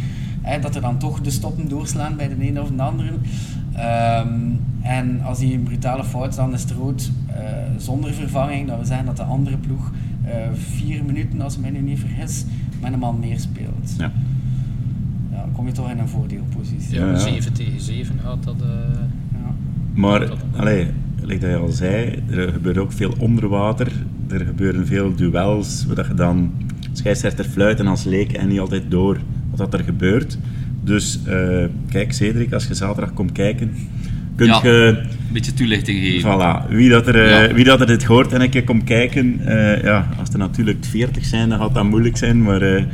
Hè, 0.41 0.59
dat 0.59 0.75
er 0.75 0.81
dan 0.81 0.97
toch 0.97 1.21
de 1.21 1.29
stoppen 1.29 1.67
doorslaan 1.69 2.15
bij 2.15 2.27
de 2.27 2.35
ene 2.39 2.61
of 2.61 2.69
de 2.75 2.81
andere. 2.83 3.11
Ehm, 3.75 4.27
en 4.81 5.21
als 5.23 5.39
die 5.39 5.53
een 5.53 5.63
brutale 5.63 6.03
fout 6.03 6.29
is, 6.29 6.35
dan 6.35 6.53
is 6.53 6.61
het 6.61 6.71
rood 6.71 7.11
eh, 7.27 7.35
zonder 7.77 8.13
vervanging. 8.13 8.67
Dat 8.67 8.75
wil 8.77 8.85
zeggen 8.85 9.05
dat 9.05 9.17
de 9.17 9.23
andere 9.23 9.57
ploeg 9.57 9.91
eh, 10.25 10.31
vier 10.75 11.03
minuten, 11.03 11.41
als 11.41 11.55
ik 11.55 11.61
mij 11.61 11.69
nu 11.69 11.79
niet 11.81 11.99
vergis, 11.99 12.45
met 12.81 12.93
een 12.93 12.99
man 12.99 13.19
meer 13.19 13.39
speelt. 13.39 13.93
Ja. 13.97 14.11
Ja, 15.33 15.39
dan 15.41 15.51
kom 15.51 15.65
je 15.67 15.71
toch 15.71 15.89
in 15.91 15.99
een 15.99 16.07
voordeelpositie. 16.07 16.95
Ja, 16.99 17.05
Ja, 17.05 17.11
ja. 17.11 17.17
7 17.17 17.53
tegen 17.53 17.79
7 17.81 18.19
gaat 18.23 18.43
dat. 18.43 18.55
eh, 18.61 18.67
Ja. 19.33 19.55
Maar, 19.93 20.29
allee, 20.55 20.87
like 21.21 21.39
dat 21.39 21.49
je 21.49 21.55
al 21.57 21.67
zei, 21.69 22.23
er 22.31 22.51
gebeurt 22.51 22.77
ook 22.77 22.91
veel 22.91 23.13
onder 23.19 23.47
water. 23.47 23.91
Er 24.29 24.45
gebeuren 24.45 24.85
veel 24.87 25.15
duels, 25.15 25.85
waar 25.85 25.95
dat 25.95 26.07
je 26.07 26.13
dan 26.13 26.51
scheidsrechter 26.91 27.45
fluiten 27.45 27.87
als 27.87 28.03
leek 28.03 28.31
en 28.31 28.47
niet 28.47 28.59
altijd 28.59 28.83
door 28.91 29.17
wat 29.49 29.57
dat 29.59 29.73
er 29.79 29.83
gebeurt. 29.85 30.37
Dus 30.83 31.19
eh, 31.25 31.65
kijk, 31.89 32.13
Cedric, 32.13 32.53
als 32.53 32.67
je 32.67 32.73
zaterdag 32.73 33.13
komt 33.13 33.31
kijken, 33.31 33.71
kun 34.35 34.47
Ja. 34.47 34.59
je... 34.63 35.03
Een 35.33 35.39
beetje 35.39 35.53
toelichting 35.57 35.99
geven. 35.99 36.31
Voilà, 36.31 36.69
wie 36.69 36.89
dat, 36.89 37.07
er, 37.07 37.15
eh, 37.23 37.47
Ja. 37.47 37.53
wie 37.53 37.63
dat 37.63 37.79
er 37.81 37.87
dit 37.87 38.03
hoort 38.03 38.33
en 38.33 38.41
een 38.41 38.49
keer 38.49 38.63
komt 38.63 38.83
kijken, 38.83 39.39
eh, 39.45 39.83
ja, 39.83 40.07
als 40.19 40.29
er 40.29 40.37
natuurlijk 40.37 40.85
40 40.85 41.25
zijn, 41.25 41.49
dan 41.49 41.59
gaat 41.59 41.73
dat 41.73 41.83
moeilijk 41.83 42.17
zijn. 42.17 42.41
Maar 42.43 42.61
eh, 42.61 42.77
eh, 42.77 42.85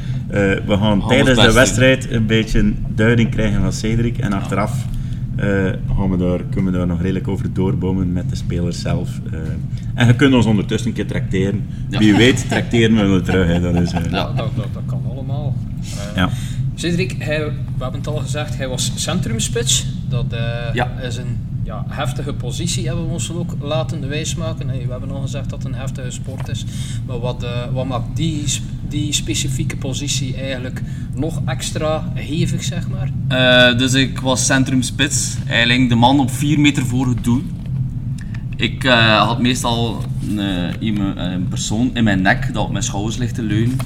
we 0.65 0.77
gaan 0.77 1.07
tijdens 1.07 1.39
de 1.39 1.53
wedstrijd 1.53 2.11
een 2.11 2.25
beetje 2.25 2.73
duiding 2.95 3.29
krijgen 3.29 3.61
van 3.61 3.73
Cedric. 3.73 4.17
En 4.17 4.33
achteraf 4.33 4.85
eh, 5.35 5.47
gaan 5.97 6.09
we 6.09 6.17
daar, 6.17 6.39
kunnen 6.49 6.71
we 6.71 6.77
daar 6.77 6.87
nog 6.87 7.01
redelijk 7.01 7.27
over 7.27 7.53
doorbomen 7.53 8.13
met 8.13 8.29
de 8.29 8.35
spelers 8.35 8.81
zelf. 8.81 9.09
eh. 9.31 9.39
en 9.95 10.07
je 10.07 10.15
kunt 10.15 10.33
ons 10.33 10.45
ondertussen 10.45 10.87
een 10.89 10.95
keer 10.95 11.07
tracteren. 11.07 11.63
Ja. 11.89 11.99
Wie 11.99 12.15
weet, 12.15 12.45
tracteren 12.49 12.95
we 12.95 13.05
wel 13.05 13.21
terug. 13.21 13.47
Hè. 13.47 13.59
Dat 13.61 13.75
is, 13.75 13.91
ja, 13.91 13.99
dat, 13.99 14.35
dat, 14.37 14.55
dat 14.55 14.81
kan 14.85 15.01
allemaal. 15.11 15.55
Eh, 15.81 16.15
ja. 16.15 16.29
Cedric, 16.75 17.15
hij, 17.19 17.39
we 17.45 17.83
hebben 17.83 17.99
het 17.99 18.07
al 18.09 18.17
gezegd, 18.17 18.57
hij 18.57 18.67
was 18.67 18.91
centrumspits. 18.95 19.85
Dat 20.09 20.25
eh, 20.33 20.39
Ja. 20.73 20.91
is 21.07 21.17
een 21.17 21.37
ja, 21.69 21.85
heftige 21.87 22.33
positie, 22.33 22.87
hebben 22.87 23.05
we 23.05 23.11
ons 23.11 23.31
ook 23.31 23.55
laten 23.61 24.07
wijsmaken. 24.07 24.65
Nee, 24.65 24.85
we 24.85 24.91
hebben 24.91 25.11
al 25.11 25.21
gezegd 25.21 25.49
dat 25.49 25.63
het 25.63 25.73
een 25.73 25.79
heftige 25.79 26.11
sport 26.11 26.47
is. 26.47 26.65
Maar 27.05 27.19
wat, 27.19 27.43
eh, 27.43 27.49
wat 27.73 27.85
maakt 27.85 28.15
die, 28.15 28.43
die 28.87 29.13
specifieke 29.13 29.77
positie 29.77 30.35
eigenlijk 30.35 30.81
nog 31.15 31.41
extra 31.45 32.11
hevig, 32.13 32.63
zeg 32.63 32.87
maar? 32.89 33.11
Eh, 33.27 33.77
dus 33.77 33.93
ik 33.93 34.19
was 34.19 34.45
centrumspits, 34.45 35.35
eigenlijk 35.47 35.89
de 35.89 35.95
man 35.95 36.19
op 36.19 36.31
4 36.31 36.59
meter 36.59 36.85
voor 36.85 37.07
het 37.07 37.23
doel. 37.23 37.43
Ik 38.55 38.83
eh, 38.83 39.27
had 39.27 39.41
meestal 39.41 40.03
een, 40.27 41.17
een 41.17 41.47
persoon 41.47 41.89
in 41.93 42.03
mijn 42.03 42.21
nek 42.21 42.53
dat 42.53 42.63
op 42.63 42.71
mijn 42.71 42.83
schouders 42.83 43.17
ligt 43.17 43.35
te 43.35 43.43
leunen. 43.43 43.77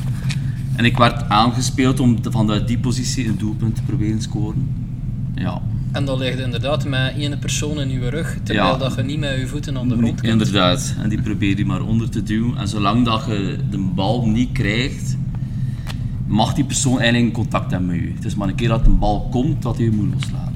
En 0.75 0.85
ik 0.85 0.97
werd 0.97 1.29
aangespeeld 1.29 1.99
om 1.99 2.17
vanuit 2.29 2.67
die 2.67 2.79
positie 2.79 3.27
een 3.27 3.37
doelpunt 3.37 3.75
te 3.75 3.81
proberen 3.81 4.21
scoren. 4.21 4.69
Ja, 5.35 5.61
En 5.93 6.05
dan 6.05 6.17
ligt 6.17 6.39
inderdaad 6.39 6.85
met 6.85 7.13
één 7.17 7.39
persoon 7.39 7.79
in 7.81 7.89
uw 7.89 8.09
rug, 8.09 8.37
terwijl 8.43 8.67
Ja. 8.67 8.77
dat 8.77 8.95
je 8.95 9.01
niet 9.03 9.19
met 9.19 9.39
je 9.39 9.47
voeten 9.47 9.77
aan 9.77 9.87
de 9.89 9.95
grond 9.97 10.21
kunt. 10.21 10.31
inderdaad. 10.31 10.95
En 11.01 11.09
die 11.09 11.21
probeer 11.21 11.57
je 11.57 11.65
maar 11.65 11.81
onder 11.81 12.09
te 12.09 12.23
duwen. 12.23 12.57
En 12.57 12.67
zolang 12.67 13.05
dat 13.05 13.25
je 13.27 13.57
de 13.69 13.77
bal 13.77 14.27
niet 14.27 14.51
krijgt, 14.51 15.17
mag 16.27 16.53
die 16.53 16.65
persoon 16.65 16.99
eigenlijk 16.99 17.25
in 17.27 17.31
contact 17.41 17.71
hebben 17.71 17.89
met 17.89 17.99
je. 17.99 18.11
Het 18.15 18.25
is 18.25 18.35
maar 18.35 18.47
een 18.47 18.55
keer 18.55 18.67
dat 18.67 18.83
de 18.83 18.89
bal 18.89 19.27
komt 19.31 19.61
dat 19.61 19.75
hij 19.75 19.85
je 19.85 19.91
moet 19.91 20.13
loslaten. 20.13 20.55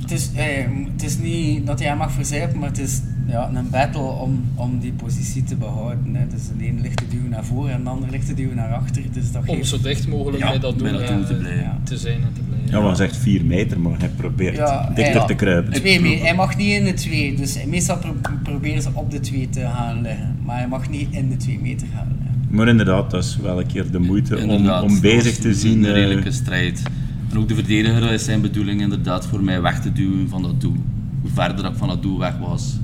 Het 0.00 0.10
is, 0.10 0.30
eh, 0.34 0.44
het 0.92 1.02
is 1.02 1.18
niet 1.18 1.66
dat 1.66 1.78
hij 1.78 1.88
hem 1.88 1.98
mag 1.98 2.12
verzijpen, 2.12 2.58
maar 2.58 2.68
het 2.68 2.78
is 2.78 3.00
ja, 3.26 3.50
een 3.54 3.70
battle 3.70 4.00
om, 4.02 4.42
om 4.54 4.78
die 4.78 4.92
positie 4.92 5.42
te 5.44 5.56
behouden. 5.56 6.14
Hè. 6.14 6.26
Dus 6.28 6.42
de 6.58 6.64
ene 6.64 6.80
ligt 6.80 6.96
te 6.96 7.04
duwen 7.10 7.30
naar 7.30 7.44
voren 7.44 7.72
en 7.72 7.82
de 7.84 7.88
ander 7.90 8.10
ligt 8.10 8.26
te 8.26 8.34
duwen 8.34 8.56
naar 8.56 8.72
achter. 8.72 9.02
Dus 9.12 9.32
dat 9.32 9.42
Om 9.46 9.64
zo 9.64 9.78
dicht 9.82 10.08
mogelijk 10.08 10.42
Ja, 10.42 10.48
bij 10.50 10.58
dat 10.58 10.78
doel 10.78 10.88
eh, 10.88 10.94
te 11.26 11.34
blijven. 11.34 11.80
Te 11.82 11.96
zijn 11.98 12.14
en 12.22 12.32
te 12.34 12.40
blijven. 12.40 12.70
Ja, 12.70 12.80
maar 12.80 12.96
zegt 12.96 13.16
4 13.16 13.44
meter, 13.44 13.80
maar 13.80 13.98
hij 13.98 14.08
probeert 14.08 14.56
Ja, 14.56 14.90
dichter 14.94 15.16
hij- 15.18 15.26
te 15.26 15.34
kruipen. 15.34 15.72
Twee 15.72 16.00
me- 16.00 16.16
hij 16.16 16.34
mag 16.34 16.56
niet 16.56 16.68
in 16.72 16.84
de 16.84 16.92
twee, 16.94 17.36
dus 17.36 17.64
meestal 17.66 17.98
pro- 17.98 18.16
proberen 18.42 18.82
ze 18.82 18.88
op 18.92 19.10
de 19.10 19.20
twee 19.20 19.48
te 19.48 19.60
gaan 19.60 20.02
liggen. 20.02 20.36
Maar 20.44 20.56
hij 20.58 20.68
mag 20.68 20.90
niet 20.90 21.08
in 21.10 21.28
de 21.28 21.36
twee 21.36 21.58
meter 21.62 21.86
gaan 21.94 22.06
liggen. 22.18 22.22
Maar 22.56 22.68
inderdaad, 22.68 23.10
dat 23.10 23.24
is 23.24 23.36
wel 23.42 23.60
een 23.60 23.66
keer 23.66 23.90
de 23.90 23.98
moeite 23.98 24.34
om, 24.36 24.40
Inderdaad, 24.42 24.82
om 24.82 25.00
bezig 25.00 25.24
was 25.32 25.38
te 25.38 25.54
zien. 25.54 25.78
Een 25.78 25.84
eh, 25.84 25.92
redelijke 25.92 26.30
strijd. 26.32 26.82
En 27.30 27.38
ook 27.38 27.48
de 27.48 27.54
verdediger 27.54 28.00
dat 28.00 28.10
is 28.10 28.24
zijn 28.24 28.40
bedoeling 28.40 28.80
inderdaad 28.80 29.26
voor 29.26 29.42
mij 29.42 29.60
weg 29.62 29.80
te 29.80 29.92
duwen 29.92 30.28
van 30.28 30.42
dat 30.42 30.60
doel. 30.60 30.76
Hoe 31.20 31.30
verder 31.32 31.64
ik 31.64 31.76
van 31.76 31.88
dat 31.88 32.02
doel 32.02 32.18
weg 32.18 32.38
was, 32.38 32.78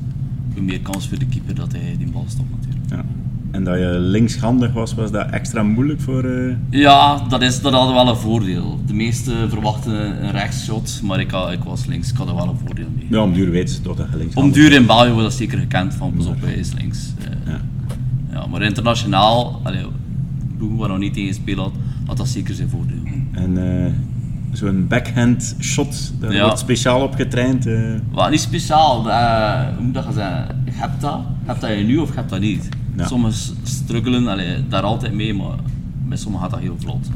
hoe 0.55 0.63
meer 0.63 0.81
kans 0.81 1.09
voor 1.09 1.19
de 1.19 1.27
keeper 1.27 1.55
dat 1.55 1.73
hij 1.73 1.95
die 1.99 2.11
bal 2.11 2.25
stopt 2.29 2.51
natuurlijk. 2.51 2.85
ja. 2.91 3.05
En 3.51 3.65
dat 3.65 3.79
je 3.79 3.97
linkshandig 3.99 4.73
was, 4.73 4.95
was 4.95 5.11
dat 5.11 5.31
extra 5.31 5.63
moeilijk 5.63 6.01
voor... 6.01 6.25
eh, 6.25 6.55
Ja, 6.71 7.23
dat, 7.29 7.43
is, 7.43 7.61
dat 7.61 7.73
had 7.73 7.93
wel 7.93 8.09
een 8.09 8.17
voordeel. 8.17 8.81
De 8.87 8.95
meesten 8.95 9.49
verwachten 9.51 10.25
een 10.25 10.31
rechtsshot, 10.31 11.01
maar 11.05 11.21
ik, 11.21 11.31
had, 11.31 11.53
ik 11.53 11.63
was 11.63 11.87
links. 11.87 12.11
Ik 12.11 12.17
had 12.17 12.29
er 12.29 12.35
wel 12.35 12.49
een 12.49 12.59
voordeel 12.67 12.87
mee. 12.97 13.07
Ja, 13.11 13.23
om 13.23 13.33
duur 13.33 13.51
weten 13.51 13.75
ze 13.75 13.81
toch 13.81 13.97
dat 13.97 14.07
je 14.07 14.13
Om 14.15 14.19
linkshandig 14.21 14.55
duur 14.55 14.73
in 14.73 14.87
België 14.87 15.09
wordt 15.11 15.23
dat 15.25 15.33
zeker 15.35 15.59
gekend 15.59 15.95
van 15.95 16.13
pas 16.17 16.27
op, 16.27 16.41
hij 16.41 16.55
is 16.55 16.73
links. 16.73 17.13
Eh, 17.19 17.53
Ja. 17.53 17.61
ja, 18.33 18.47
maar 18.47 18.63
internationaal, 18.63 19.61
allee, 19.63 19.85
waar 20.59 20.89
nog 20.89 20.99
niet 20.99 21.15
tegen 21.15 21.29
gespeeld 21.29 21.59
had, 21.59 21.73
had 22.07 22.17
dat 22.17 22.29
zeker 22.29 22.55
zijn 22.55 22.69
voordeel. 22.69 23.03
En 23.33 23.85
eh, 23.85 23.93
zo'n 24.53 24.87
backhand 24.89 25.57
shot, 25.61 26.13
daar 26.21 26.33
Ja. 26.33 26.43
wordt 26.45 26.59
speciaal 26.59 27.03
op 27.03 27.15
getraind. 27.15 27.67
eh. 27.67 27.79
Wat 28.13 28.31
niet 28.31 28.41
speciaal, 28.41 29.11
eh, 29.11 29.75
hoe 29.77 29.85
moet 29.85 29.95
dat 29.95 30.05
gaan 30.05 30.13
zeggen? 30.13 30.63
Je 30.65 30.71
hebt 30.75 31.01
dat, 31.01 31.21
je 31.43 31.47
hebt 31.49 31.61
dat 31.61 31.71
je 31.71 31.85
nu 31.85 31.97
of 31.97 32.09
je 32.09 32.15
hebt 32.15 32.31
dat 32.31 32.41
niet. 32.41 32.69
Ja. 32.97 33.07
Sommigen 33.07 33.57
struggelen 33.63 34.27
allee, 34.29 34.69
daar 34.69 34.83
altijd 34.83 35.15
mee, 35.15 35.35
maar 35.35 35.57
bij 36.09 36.17
sommigen 36.19 36.45
gaat 36.47 36.55
dat 36.55 36.65
heel 36.65 36.77
vlot. 36.79 37.11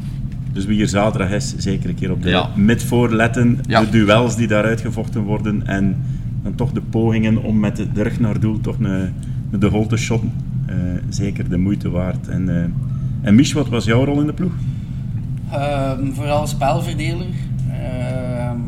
Dus 0.52 0.64
wie 0.64 0.76
hier 0.76 0.88
zaterdag 0.88 1.30
is, 1.30 1.54
zeker 1.56 1.88
een 1.88 1.94
keer 1.94 2.10
op 2.10 2.22
de 2.22 2.28
Ja. 2.28 2.48
midvoor 2.56 3.14
letten. 3.14 3.58
Ja. 3.66 3.80
De 3.80 3.88
duels 3.90 4.36
die 4.36 4.46
daar 4.46 4.64
uitgevochten 4.64 5.22
worden. 5.22 5.66
En 5.66 5.96
dan 6.42 6.54
toch 6.54 6.72
de 6.72 6.80
pogingen 6.90 7.42
om 7.42 7.58
met 7.60 7.76
de, 7.76 8.02
rug 8.02 8.20
naar 8.20 8.40
doel 8.40 8.60
toch 8.60 8.78
een, 8.78 9.12
een 9.50 9.58
de 9.60 9.66
hole 9.66 9.86
te 9.86 9.96
shotten. 9.96 10.32
Eh, 10.66 10.74
zeker 11.08 11.48
de 11.48 11.56
moeite 11.58 11.90
waard. 11.90 12.28
En, 12.28 12.72
en 13.22 13.34
Mich, 13.34 13.52
wat 13.52 13.68
was 13.68 13.84
jouw 13.84 14.04
rol 14.04 14.20
in 14.20 14.26
de 14.26 14.32
ploeg? 14.32 14.52
Ehm, 15.50 16.12
vooral 16.12 16.46
spelverdeler. 16.46 17.26
Ehm, 17.70 18.58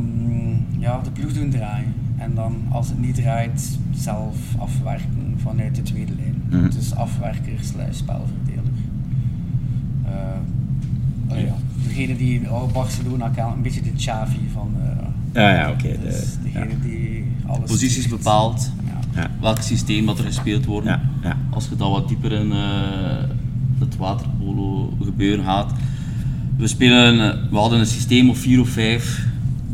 ja, 0.78 1.00
de 1.04 1.11
ploeg 1.12 1.33
doen 1.33 1.50
draaien. 1.50 1.95
En 2.16 2.35
dan 2.35 2.54
als 2.71 2.88
het 2.88 2.99
niet 3.00 3.14
draait, 3.14 3.78
zelf 3.95 4.37
afwerken 4.59 5.35
vanuit 5.42 5.75
de 5.76 5.83
tweede 5.83 6.12
lijn. 6.16 6.42
Mhm. 6.62 6.71
Dus 6.75 6.95
afwerker 6.95 7.52
slash 7.61 7.97
spelverdeler. 7.97 8.62
Eh, 10.04 11.33
oh 11.33 11.38
ja, 11.38 11.54
degene 11.88 12.16
die 12.16 12.50
oh, 12.50 12.73
Barcelona 12.73 13.28
kan, 13.28 13.52
een 13.52 13.62
beetje 13.62 13.83
de 13.83 13.92
Xavi 13.92 14.38
van. 14.52 14.75
eh, 14.83 15.06
Ja, 15.42 15.50
ja, 15.54 15.71
oké. 15.71 15.88
de- 15.88 15.99
dus 16.02 16.37
degene 16.42 16.68
ja. 16.71 16.76
die 16.88 17.25
alles. 17.47 17.71
Posities 17.71 18.09
bepaald, 18.09 18.71
Ja. 19.14 19.21
Ja. 19.21 19.30
welk 19.40 19.61
systeem 19.61 20.06
dat 20.06 20.18
er 20.18 20.25
gespeeld 20.25 20.64
wordt. 20.64 20.87
Ja, 20.87 21.00
ja. 21.23 21.37
Als 21.50 21.68
je 21.68 21.76
dat 21.76 21.90
wat 21.90 22.09
dieper 22.09 22.33
in 22.33 22.52
eh, 22.52 22.59
het 23.78 23.97
waterpolo 23.97 24.92
gebeuren 25.02 25.45
gaat. 25.45 25.73
We, 26.56 26.66
spelen, 26.66 27.20
eh, 27.20 27.38
we 27.50 27.56
hadden 27.56 27.78
een 27.78 27.86
systeem 27.86 28.30
of 28.30 28.38
vier 28.38 28.60
of 28.60 28.68
vijf 28.68 29.26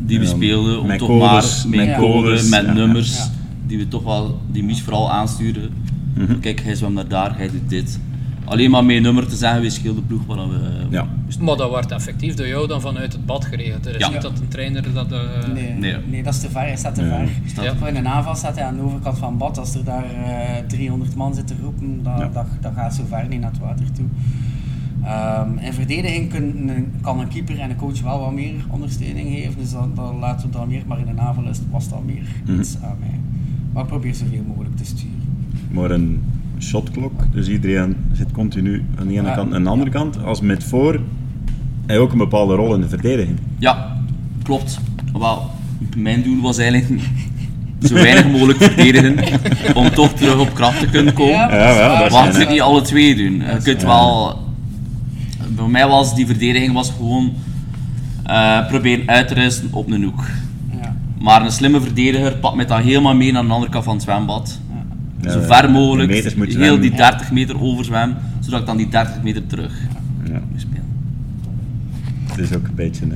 die 0.05 0.19
we 0.19 0.25
Ja, 0.25 0.31
speelden 0.31 0.79
om 0.81 0.87
met 0.87 0.97
toch 0.97 1.07
codes, 1.07 1.65
maar 1.65 1.85
met 1.85 1.95
code, 1.95 2.23
codes, 2.23 2.49
met 2.49 2.65
ja, 2.65 2.73
nummers, 2.73 3.17
ja. 3.17 3.25
die 3.67 3.77
we 3.77 3.87
toch 3.87 4.03
wel, 4.03 4.41
die 4.51 4.63
Mies 4.63 4.81
vooral 4.81 5.11
aansturen. 5.11 5.69
Mhm. 6.15 6.39
Kijk, 6.39 6.61
hij 6.61 6.75
zwemt 6.75 6.93
naar 6.93 7.07
daar, 7.07 7.37
hij 7.37 7.49
doet 7.51 7.69
dit. 7.69 7.99
Alleen 8.45 8.71
maar 8.71 8.85
met 8.85 8.95
een 8.95 9.01
nummer 9.01 9.27
te 9.27 9.35
zeggen, 9.35 9.61
wie 9.61 9.69
scheelt 9.69 9.95
de 9.95 10.01
ploeg 10.01 10.25
waar 10.25 10.49
we... 10.49 10.59
Ja. 10.89 11.07
Maar 11.39 11.57
dat 11.57 11.69
wordt 11.69 11.91
effectief 11.91 12.33
door 12.33 12.47
jou 12.47 12.67
dan 12.67 12.81
vanuit 12.81 13.13
het 13.13 13.25
bad 13.25 13.45
geregeld. 13.45 13.85
Er 13.85 13.93
is 13.95 13.99
Ja. 13.99 14.09
niet 14.09 14.21
dat 14.21 14.39
een 14.39 14.47
trainer 14.47 14.93
dat... 14.93 15.11
eh, 15.11 15.19
Nee, 15.53 15.73
Nee. 15.73 15.95
nee. 16.09 16.23
dat 16.23 16.33
is 16.33 16.39
te 16.39 16.49
ver. 16.49 16.61
Hij 16.61 16.75
staat 16.77 16.95
te 16.95 17.01
Ja. 17.03 17.07
ver. 17.17 17.27
Staat- 17.45 17.65
Ja. 17.65 17.75
Voor 17.75 17.87
in 17.87 17.95
een 17.95 18.07
aanval 18.07 18.35
staat 18.35 18.55
hij 18.55 18.65
aan 18.65 18.75
de 18.75 18.81
overkant 18.81 19.17
van 19.17 19.29
het 19.29 19.37
bad. 19.37 19.57
Als 19.57 19.75
er 19.75 19.83
daar 19.83 20.03
eh 20.03 20.63
300 20.67 21.15
man 21.15 21.33
zitten 21.33 21.57
roepen, 21.61 21.99
Ja. 22.03 22.29
dat, 22.33 22.45
dat 22.61 22.71
gaat 22.75 22.93
zo 22.95 23.03
ver 23.09 23.27
niet 23.27 23.39
naar 23.39 23.51
het 23.51 23.59
water 23.59 23.85
toe. 23.91 24.05
Ehm, 25.05 25.57
in 25.57 25.73
verdediging 25.73 26.29
kun- 26.29 26.91
kan 27.01 27.19
een 27.19 27.27
keeper 27.27 27.59
en 27.59 27.69
een 27.69 27.75
coach 27.75 28.01
wel 28.01 28.19
wat 28.19 28.33
meer 28.33 28.53
ondersteuning 28.69 29.27
geven. 29.35 29.53
Dus 29.59 29.71
dan, 29.71 29.91
dan 29.95 30.19
laten 30.19 30.47
we 30.49 30.53
dat 30.57 30.67
meer. 30.67 30.81
Maar 30.87 30.99
in 31.07 31.19
aanval 31.19 31.47
is, 31.49 31.59
was 31.71 31.89
dat 31.89 32.05
meer 32.05 32.21
Mhm. 32.45 32.59
iets 32.59 32.75
aan 32.83 32.95
mij. 32.99 33.19
Maar 33.73 33.83
ik 33.83 33.89
probeer 33.89 34.15
zoveel 34.15 34.43
mogelijk 34.47 34.77
te 34.77 34.85
sturen. 34.85 35.21
Maar 35.71 35.91
een 35.91 36.21
shotklok, 36.59 37.11
dus 37.31 37.47
iedereen 37.47 37.95
zit 38.11 38.31
continu 38.31 38.83
aan 38.99 39.07
de 39.07 39.13
ene 39.13 39.27
Ja. 39.27 39.35
kant 39.35 39.49
en 39.49 39.55
aan 39.55 39.63
de 39.63 39.69
andere 39.69 39.89
kant. 39.91 40.23
Als 40.23 40.41
met 40.41 40.63
voor, 40.63 40.99
hij 41.85 41.99
ook 41.99 42.11
een 42.11 42.17
bepaalde 42.17 42.55
rol 42.55 42.73
in 42.73 42.81
de 42.81 42.89
verdediging. 42.89 43.37
Ja, 43.59 43.97
klopt. 44.43 44.79
Wel, 45.19 45.49
mijn 45.97 46.23
doel 46.23 46.41
was 46.41 46.57
eigenlijk 46.57 47.01
zo 47.87 47.93
weinig 47.93 48.31
mogelijk 48.31 48.63
verdedigen 48.63 49.15
om 49.75 49.89
toch 49.89 50.13
terug 50.13 50.39
op 50.39 50.53
kracht 50.53 50.79
te 50.79 50.89
kunnen 50.89 51.13
komen. 51.13 51.33
Ja, 51.33 51.55
Ja, 51.55 52.29
Ja. 52.39 52.49
niet 52.49 52.61
alle 52.61 52.81
twee 52.81 53.15
doen. 53.15 53.33
Je 53.33 53.59
kunt 53.63 53.81
Ja. 53.81 53.87
wel... 53.87 54.41
Bij 55.55 55.67
mij 55.67 55.87
was 55.87 56.15
die 56.15 56.25
verdediging 56.25 56.73
was 56.73 56.89
gewoon 56.91 57.33
eh, 58.23 58.67
proberen 58.67 59.07
uit 59.07 59.27
te 59.27 59.33
rusten 59.33 59.67
op 59.71 59.91
een 59.91 60.03
hoek. 60.03 60.25
Ja. 60.81 60.95
Maar 61.19 61.41
een 61.45 61.51
slimme 61.51 61.81
verdediger 61.81 62.35
pakt 62.37 62.55
mij 62.55 62.65
dan 62.65 62.81
helemaal 62.81 63.15
mee 63.15 63.31
naar 63.31 63.43
de 63.45 63.49
andere 63.53 63.71
kant 63.71 63.83
van 63.83 63.93
het 63.93 64.03
zwembad. 64.03 64.59
Ja, 65.21 65.31
Zo 65.31 65.41
ver 65.41 65.71
mogelijk, 65.71 66.11
heel 66.11 66.31
zwemmen. 66.31 66.81
die 66.81 66.91
30 66.95 67.31
meter 67.31 67.61
overzwem, 67.61 68.15
zodat 68.39 68.59
ik 68.59 68.65
dan 68.65 68.77
die 68.77 68.87
30 68.89 69.23
meter 69.23 69.47
terug 69.47 69.73
Ja. 70.23 70.41
moet 70.51 70.61
spelen. 70.61 70.83
Het 72.25 72.37
is 72.39 72.53
ook 72.55 72.67
een 72.67 72.75
beetje 72.75 73.03
een, 73.05 73.13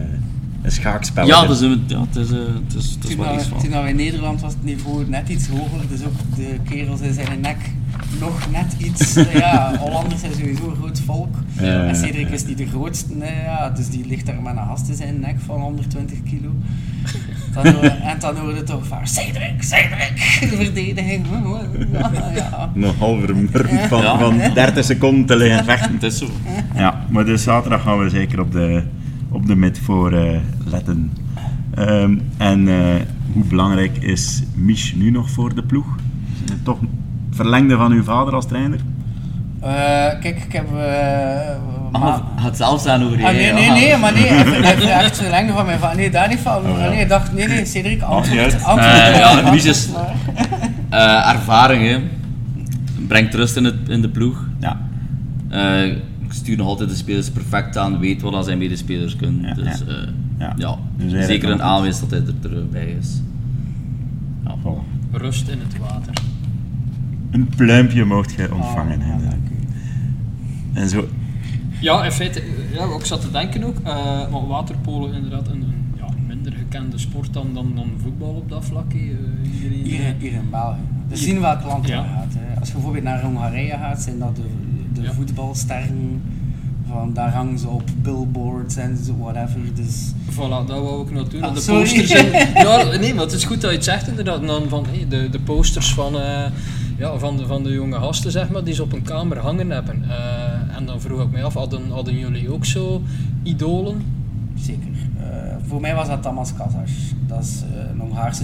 een 0.68 0.74
schaakspel. 0.74 1.26
Ja, 1.26 1.46
dus, 1.46 1.60
ja, 1.60 2.00
het 2.00 2.16
is, 2.16 2.30
het 2.30 2.74
is, 2.78 2.90
het 2.96 3.04
is 3.04 3.16
Toen, 3.16 3.18
wel 3.26 3.36
iets 3.36 3.48
van. 3.48 3.60
toen 3.60 3.84
we 3.84 3.90
in 3.90 3.96
Nederland 3.96 4.42
was 4.42 4.54
het 4.54 4.64
niveau 4.64 5.06
net 5.10 5.30
iets 5.30 5.48
hoger, 5.48 5.88
dus 5.90 6.04
ook 6.04 6.36
de 6.36 6.56
kerels 6.70 7.00
in 7.00 7.14
zijn 7.14 7.40
nek 7.42 7.58
nog 8.20 8.52
net 8.52 8.76
iets. 8.78 9.14
ja, 9.34 9.78
Hollanders 9.80 10.20
zijn 10.22 10.34
sowieso 10.34 10.70
een 10.70 10.76
groot 10.76 11.00
volk. 11.06 11.36
En 11.56 11.96
Cedric 11.96 12.30
is 12.30 12.46
niet 12.46 12.58
de 12.58 12.68
grootste, 12.68 13.16
nee, 13.16 13.36
ja, 13.36 13.70
dus 13.70 13.90
die 13.90 14.06
ligt 14.08 14.26
daar 14.26 14.42
met 14.42 14.58
een 14.58 14.66
gast 14.68 14.90
in 14.90 14.96
zijn 14.96 15.20
nek 15.20 15.36
van 15.46 15.60
120 15.62 16.18
kilo. 16.24 16.50
Dan, 17.54 17.66
en 18.12 18.20
dan 18.20 18.36
hoorde 18.38 18.56
het 18.58 18.66
toch 18.66 18.86
vaak, 18.88 19.08
Cedric, 19.08 19.64
Cedric, 19.64 20.38
de 20.50 20.56
verdediging. 20.64 21.26
Ja, 21.92 22.12
ja. 22.36 22.72
Nog 22.74 22.98
halver 22.98 23.36
murf 23.36 23.88
van, 23.88 24.02
Ja. 24.02 24.20
van 24.20 24.38
30 24.54 24.86
seconden 24.86 25.26
te 25.26 25.36
liggen 25.36 25.66
vechten. 25.66 25.94
Het 25.94 26.04
is 26.04 26.18
zo. 26.18 26.28
Ja, 26.76 27.06
maar 27.10 27.26
dus 27.26 27.44
zaterdag 27.44 27.82
gaan 27.82 28.00
we 28.04 28.10
zeker 28.10 28.40
op 28.40 28.52
de, 28.52 28.84
op 29.30 29.48
de 29.48 29.56
mid 29.56 29.80
voor 29.80 30.14
eh, 30.14 30.38
letten. 30.70 31.12
Ehm, 31.76 32.18
en 32.38 32.68
eh, 32.68 32.76
hoe 33.34 33.44
belangrijk 33.44 33.98
is 33.98 34.44
Mich 34.56 34.96
nu 34.96 35.12
nog 35.12 35.30
voor 35.30 35.56
de 35.56 35.64
ploeg? 35.64 35.86
Toch 36.64 36.78
verlengde 37.32 37.76
van 37.76 37.92
uw 37.92 38.04
vader 38.04 38.34
als 38.34 38.46
trainer? 38.48 38.80
Eh, 39.62 39.70
kijk, 40.20 40.44
ik 40.44 40.52
heb... 40.52 40.68
eh, 40.78 41.56
Ah, 41.92 42.02
ma- 42.02 42.24
het 42.36 42.58
zelf 42.58 42.82
zijn 42.82 43.04
over 43.04 43.18
Ah, 43.26 43.32
nee, 43.32 43.42
jij, 43.42 43.54
nee, 43.54 43.64
ja. 43.66 43.74
nee, 43.74 43.98
maar 43.98 44.14
nee, 44.14 44.30
even 44.74 44.92
echt 45.00 45.18
verlengen 45.18 45.54
van 45.54 45.66
mijn 45.66 45.80
vader. 45.80 45.98
Nee, 45.98 46.10
daar 46.10 46.28
niet 46.28 46.40
van. 46.40 46.56
Oh, 46.66 46.78
ja. 46.80 46.90
Nee, 46.90 47.02
ik 47.02 47.10
dacht, 47.10 47.34
nee, 47.34 47.48
nee, 47.48 47.66
Cedric, 47.66 48.02
antwoord. 48.02 48.52
ja, 48.62 49.52
Mies 49.52 49.66
is- 49.66 49.90
maar. 49.92 50.16
Eh, 50.90 51.30
ervaringen 51.34 52.10
brengt 53.08 53.34
rust 53.34 53.56
in, 53.58 53.64
het, 53.64 53.76
in 53.88 54.02
de 54.02 54.10
ploeg. 54.10 54.46
Ja. 54.60 54.80
Eh, 55.50 55.86
ik 55.86 56.34
stuur 56.34 56.58
nog 56.58 56.68
altijd 56.68 56.90
de 56.90 56.96
spelers 56.96 57.30
perfect 57.32 57.78
aan, 57.78 58.00
weet 58.00 58.22
wat 58.22 58.34
al 58.34 58.44
zijn 58.44 58.58
medespelers 58.58 59.16
kunnen. 59.16 59.42
Ja, 59.48 59.54
dus 59.54 59.84
ja. 59.88 59.96
Eh, 60.38 60.48
Ja. 60.48 60.54
ja, 60.58 60.78
Dus 60.98 61.26
zeker 61.26 61.50
een 61.50 61.62
aanwinst 61.64 62.00
dat 62.00 62.10
hij 62.12 62.22
er 62.44 62.58
erbij 62.58 62.96
is. 63.00 63.22
Ja. 64.46 64.56
Voilà. 64.64 65.12
Rust 65.12 65.48
in 65.48 65.60
het 65.60 65.78
water. 65.78 66.14
Een 67.32 67.48
pluimpje 67.56 68.06
mocht 68.06 68.34
je 68.34 68.54
ontvangen. 68.54 69.00
Oh, 69.00 69.06
ja, 69.08 69.14
en, 69.14 69.22
eh, 69.24 69.30
dank 69.30 69.50
u. 69.50 69.68
en 70.74 70.90
zo. 70.90 71.08
Ja, 71.82 72.04
in 72.06 72.12
feite, 72.12 72.40
eh, 72.42 72.74
ja, 72.74 72.84
ik 73.00 73.06
zat 73.06 73.22
te 73.22 73.32
denken 73.32 73.64
ook, 73.64 73.78
eh 73.84 74.32
maar 74.32 74.48
waterpolo 74.48 75.12
inderdaad 75.12 75.48
een, 75.48 75.62
een 75.62 75.94
ja, 75.98 76.06
minder 76.28 76.54
gekende 76.54 76.98
sport 76.98 77.34
dan, 77.34 77.48
dan, 77.54 77.72
dan 77.76 77.90
voetbal 78.02 78.30
op 78.30 78.50
dat 78.50 78.66
vlak. 78.66 78.94
Eh, 78.94 79.00
iedereen, 79.54 79.84
Hier, 79.86 80.00
eh, 80.06 80.14
hier 80.20 80.32
in 80.32 80.50
België. 80.52 80.80
We 81.08 81.16
zien 81.16 81.40
welk 81.40 81.64
land 81.64 81.88
Ja. 81.88 81.96
je 82.04 82.08
gaat. 82.10 82.34
Hè. 82.38 82.60
Als 82.60 82.68
je 82.68 82.74
bijvoorbeeld 82.74 83.04
naar 83.04 83.22
Hongarije 83.22 83.78
gaat, 83.78 84.02
zijn 84.02 84.20
dat 84.20 84.36
de, 84.36 84.42
de 84.94 85.02
Ja. 85.02 85.12
voetbalsterren. 85.14 86.22
Van, 86.92 87.14
daar 87.14 87.34
hangen 87.34 87.60
ze 87.60 87.68
op 87.68 87.84
billboards 88.02 88.76
en 88.76 88.98
zo, 89.06 89.18
whatever. 89.18 89.60
Dus, 89.74 90.14
Voilà, 90.32 90.68
dat 90.68 90.70
wou 90.70 91.02
ik 91.08 91.12
naartoe. 91.12 91.42
Ah, 91.42 91.54
de 91.54 91.60
sorry. 91.60 91.82
posters. 91.82 92.12
ja, 92.54 92.84
nee, 92.84 93.14
maar 93.14 93.24
het 93.24 93.34
is 93.34 93.44
goed 93.44 93.62
dat 93.62 93.70
je 93.70 93.76
het 93.76 93.86
zegt 93.86 94.08
inderdaad. 94.08 94.40
En 94.40 94.48
dan 94.48 94.70
van 94.70 94.86
hey, 94.90 95.06
de, 95.10 95.30
de 95.30 95.40
posters 95.40 95.94
van, 95.94 96.20
eh, 96.20 96.46
ja, 96.98 97.18
van, 97.18 97.38
de, 97.38 97.46
van 97.46 97.64
de 97.64 97.72
jonge 97.72 97.96
gasten, 98.00 98.32
zeg 98.32 98.50
maar, 98.50 98.64
die 98.64 98.74
ze 98.74 98.84
op 98.84 98.94
een 98.94 99.04
kamer 99.04 99.38
hangen 99.38 99.70
hebben. 99.70 100.04
Eh, 100.10 100.78
en 100.78 100.86
dan 100.86 101.02
vroeg 101.02 101.22
ik 101.22 101.32
mij 101.32 101.44
af, 101.44 101.54
hadden, 101.54 101.92
hadden 101.92 102.18
jullie 102.18 102.54
ook 102.54 102.66
zo 102.66 103.02
idolen? 103.44 104.16
zeker. 104.60 104.92
Eh, 105.20 105.56
voor 105.68 105.82
mij 105.82 105.96
was 105.96 106.08
dat 106.08 106.22
Tamas 106.22 106.54
Kazas. 106.54 106.92
Dat 107.28 107.44
is 107.44 107.64
eh, 107.74 107.90
een 107.92 108.00
Hongaarse... 108.00 108.44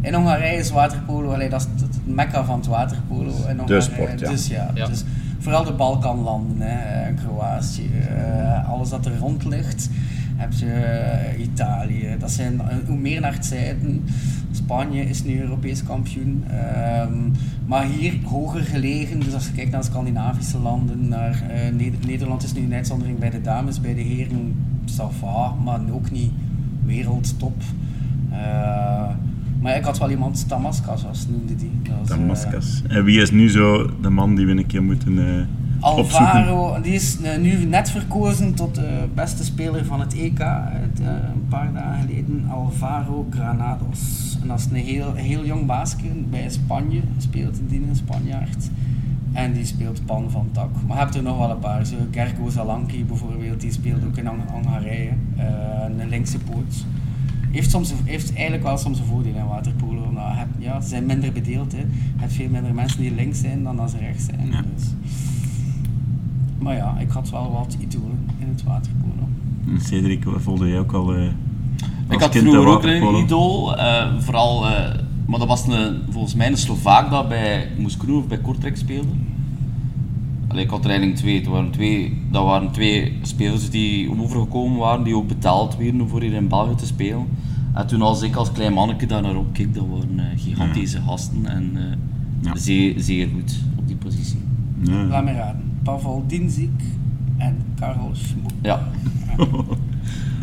In 0.00 0.14
Hongarije 0.14 0.58
is 0.58 0.70
waterpolo, 0.70 1.32
allee, 1.32 1.48
dat 1.48 1.60
is 1.60 1.82
het, 1.82 1.98
mekka 2.04 2.44
van 2.44 2.58
het 2.58 2.66
waterpolo. 2.66 3.32
In 3.48 3.58
Hongarije. 3.58 3.80
sport, 3.80 4.20
ja. 4.20 4.30
Dus 4.30 4.46
ja, 4.46 4.70
Ja. 4.74 4.86
Dus 4.86 5.04
vooral 5.42 5.64
de 5.64 5.72
Balkanlanden, 5.72 6.60
hè, 6.60 7.02
en 7.02 7.14
Kroatië, 7.14 7.90
eh, 8.16 8.68
alles 8.70 8.88
dat 8.88 9.06
er 9.06 9.18
rond 9.18 9.44
ligt. 9.44 9.90
heb 10.36 10.52
je 10.52 10.66
eh, 10.66 11.42
Italië. 11.42 12.16
Dat 12.18 12.30
zijn, 12.30 12.60
eh, 12.60 12.76
hoe 12.86 12.96
meer 12.96 13.20
naar 13.20 13.32
het 13.32 13.46
zuiden, 13.46 14.04
Spanje 14.50 15.02
is 15.08 15.24
nu 15.24 15.40
Europees 15.40 15.82
kampioen. 15.82 16.44
Ehm, 16.50 17.12
maar 17.66 17.84
hier 17.86 18.14
hoger 18.24 18.60
gelegen, 18.60 19.20
dus 19.20 19.34
als 19.34 19.46
je 19.46 19.52
kijkt 19.52 19.70
naar 19.70 19.84
Scandinavische 19.84 20.58
landen, 20.58 21.08
naar, 21.08 21.42
eh, 21.50 21.72
Neder- 21.74 22.06
Nederland 22.06 22.42
is 22.42 22.52
nu 22.52 22.64
een 22.64 22.74
uitzondering 22.74 23.18
bij 23.18 23.30
de 23.30 23.40
dames, 23.40 23.80
bij 23.80 23.94
de 23.94 24.00
heren, 24.00 24.54
ça 24.86 25.04
maar 25.64 25.80
ook 25.92 26.10
niet 26.10 26.30
wereldtop. 26.84 27.62
Eh, 28.30 29.08
maar 29.62 29.76
ik 29.76 29.84
had 29.84 29.98
wel 29.98 30.10
iemand, 30.10 30.44
Damascus 30.48 31.02
was, 31.02 31.26
noemde 31.28 31.56
die. 31.56 31.70
Was, 32.26 32.44
eh. 32.44 32.96
En 32.96 33.04
wie 33.04 33.20
is 33.20 33.30
nu 33.30 33.48
zo 33.50 33.90
de 34.00 34.10
man 34.10 34.34
die 34.34 34.46
we 34.46 34.52
een 34.52 34.66
keer 34.66 34.82
moeten 34.82 35.18
eh, 35.18 35.44
opzoeken? 35.96 36.26
Alvaro, 36.26 36.80
die 36.80 36.92
is 36.92 37.20
eh, 37.20 37.38
nu 37.38 37.64
net 37.64 37.90
verkozen 37.90 38.54
tot 38.54 38.74
de 38.74 39.04
beste 39.14 39.44
speler 39.44 39.84
van 39.84 40.00
het 40.00 40.14
EK 40.14 40.38
een 40.38 41.46
paar 41.48 41.72
dagen 41.72 42.00
geleden. 42.06 42.44
Alvaro 42.50 43.26
Granados. 43.30 44.38
En 44.42 44.48
dat 44.48 44.58
is 44.58 44.66
een 44.70 44.76
heel, 44.76 45.14
heel 45.14 45.44
jong 45.44 45.66
baasje 45.66 45.96
bij 46.30 46.50
Spanje, 46.50 47.00
speelt 47.18 47.58
in 47.58 47.66
die 47.66 47.82
een 47.88 47.96
Spanjaard. 47.96 48.68
En 49.32 49.52
die 49.52 49.64
speelt 49.64 50.04
pan 50.06 50.30
van 50.30 50.48
tak. 50.52 50.68
Maar 50.86 50.96
je 50.96 51.02
hebt 51.02 51.14
er 51.14 51.22
nog 51.22 51.38
wel 51.38 51.50
een 51.50 51.58
paar. 51.58 51.86
Zo 51.86 51.96
Gergo 52.10 52.48
Zalanki 52.48 53.04
bijvoorbeeld, 53.04 53.60
die 53.60 53.72
speelt 53.72 54.04
ook 54.04 54.16
in 54.16 54.26
Hong- 54.26 54.50
Hongarije. 54.50 55.10
Een 55.98 56.08
linkse 56.08 56.38
poot. 56.38 56.84
Heeft, 57.52 57.70
soms, 57.70 57.92
heeft 58.04 58.32
eigenlijk 58.34 58.62
wel 58.62 58.78
soms 58.78 58.98
een 58.98 59.04
voordeel 59.04 59.34
in 59.34 59.46
waterpolo. 59.46 60.02
omdat 60.02 60.22
je 60.30 60.36
hebt- 60.38 60.54
ja, 60.58 60.80
ze 60.80 60.88
zijn 60.88 61.06
minder 61.06 61.32
bedeeld. 61.32 61.72
Hè. 61.72 61.78
Je 61.78 61.86
hebt 62.16 62.32
veel 62.32 62.48
minder 62.50 62.74
mensen 62.74 63.00
die 63.00 63.14
links 63.14 63.40
zijn 63.40 63.62
dan 63.62 63.76
dat 63.76 63.90
ze 63.90 63.98
rechts 63.98 64.24
zijn. 64.24 64.48
Ja. 64.50 64.64
Dus. 64.76 64.84
Maar 66.58 66.76
ja, 66.76 66.96
ik 66.98 67.10
had 67.10 67.30
wel 67.30 67.52
wat 67.52 67.76
idolen 67.80 68.18
in 68.38 68.48
het 68.48 68.62
waterpolo. 68.62 69.28
Cedric, 69.78 70.24
wat 70.24 70.42
volgde 70.42 70.68
jij 70.68 70.78
ook 70.78 70.92
al 70.92 71.14
eh 71.14 71.24
Ik 72.08 72.20
had 72.20 72.30
kind 72.30 72.44
vroeger 72.44 72.64
de 72.64 72.70
ook 72.70 72.84
een 72.84 73.24
idool, 73.24 73.76
eh, 73.76 74.18
vooral, 74.18 74.66
eh, 74.68 74.94
maar 75.26 75.38
dat 75.38 75.48
was 75.48 75.66
een, 75.66 75.96
volgens 76.10 76.34
mij 76.34 76.46
een 76.46 76.56
Slovaak 76.56 77.10
dat 77.10 77.28
bij 77.28 77.68
Moeskroe 77.78 78.18
of 78.18 78.26
bij 78.26 78.38
Kortrijk 78.38 78.76
speelde. 78.76 79.08
Allee, 80.52 80.64
ik 80.64 80.70
had 80.70 80.84
er 80.84 80.90
eigenlijk 80.90 81.18
twee. 81.20 81.36
Het 81.38 81.46
waren 81.46 81.70
twee. 81.70 82.18
Dat 82.30 82.44
waren 82.44 82.70
twee 82.70 83.18
spelers 83.22 83.70
die 83.70 84.10
overgekomen 84.20 84.78
waren, 84.78 85.04
die 85.04 85.16
ook 85.16 85.28
betaald 85.28 85.76
werden 85.76 86.08
voor 86.08 86.20
hier 86.20 86.32
in 86.32 86.48
België 86.48 86.74
te 86.74 86.86
spelen. 86.86 87.26
En 87.74 87.86
toen 87.86 88.02
als 88.02 88.22
ik 88.22 88.34
als 88.34 88.52
klein 88.52 88.72
manneke 88.72 89.06
daar 89.06 89.22
naar 89.22 89.36
opkeek, 89.36 89.74
dat 89.74 89.84
waren 89.90 90.18
eh, 90.18 90.24
gigantische 90.42 91.00
gasten 91.06 91.46
en 91.46 91.70
eh, 91.76 91.82
Ja. 92.40 92.56
zeer, 92.56 92.94
zeer 92.96 93.28
goed 93.34 93.58
op 93.78 93.86
die 93.86 93.96
positie. 93.96 94.38
Ja. 94.82 95.04
Laat 95.04 95.24
me 95.24 95.32
raden. 95.32 95.62
Pavel 95.82 96.24
Dinzik 96.26 96.70
en 97.36 97.56
Karel 97.78 98.10
Schmoek. 98.12 98.50
Ja. 98.62 98.88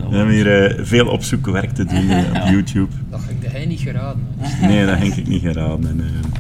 We 0.09 0.15
hebben 0.15 0.33
hier 0.33 0.63
eh, 0.77 0.85
veel 0.85 1.07
opzoekwerk 1.07 1.71
te 1.71 1.85
doen 1.85 1.99
op 2.03 2.33
Ja. 2.33 2.51
YouTube. 2.51 2.91
Dat 3.09 3.19
ging 3.21 3.51
hij 3.51 3.65
niet 3.65 3.79
geraden. 3.79 4.21
Nee, 4.61 4.85
dat 4.85 4.99
denk 4.99 5.13
ik 5.13 5.27
niet 5.27 5.41
geraden. 5.41 5.89
En, 5.89 5.99
eh, 5.99 6.38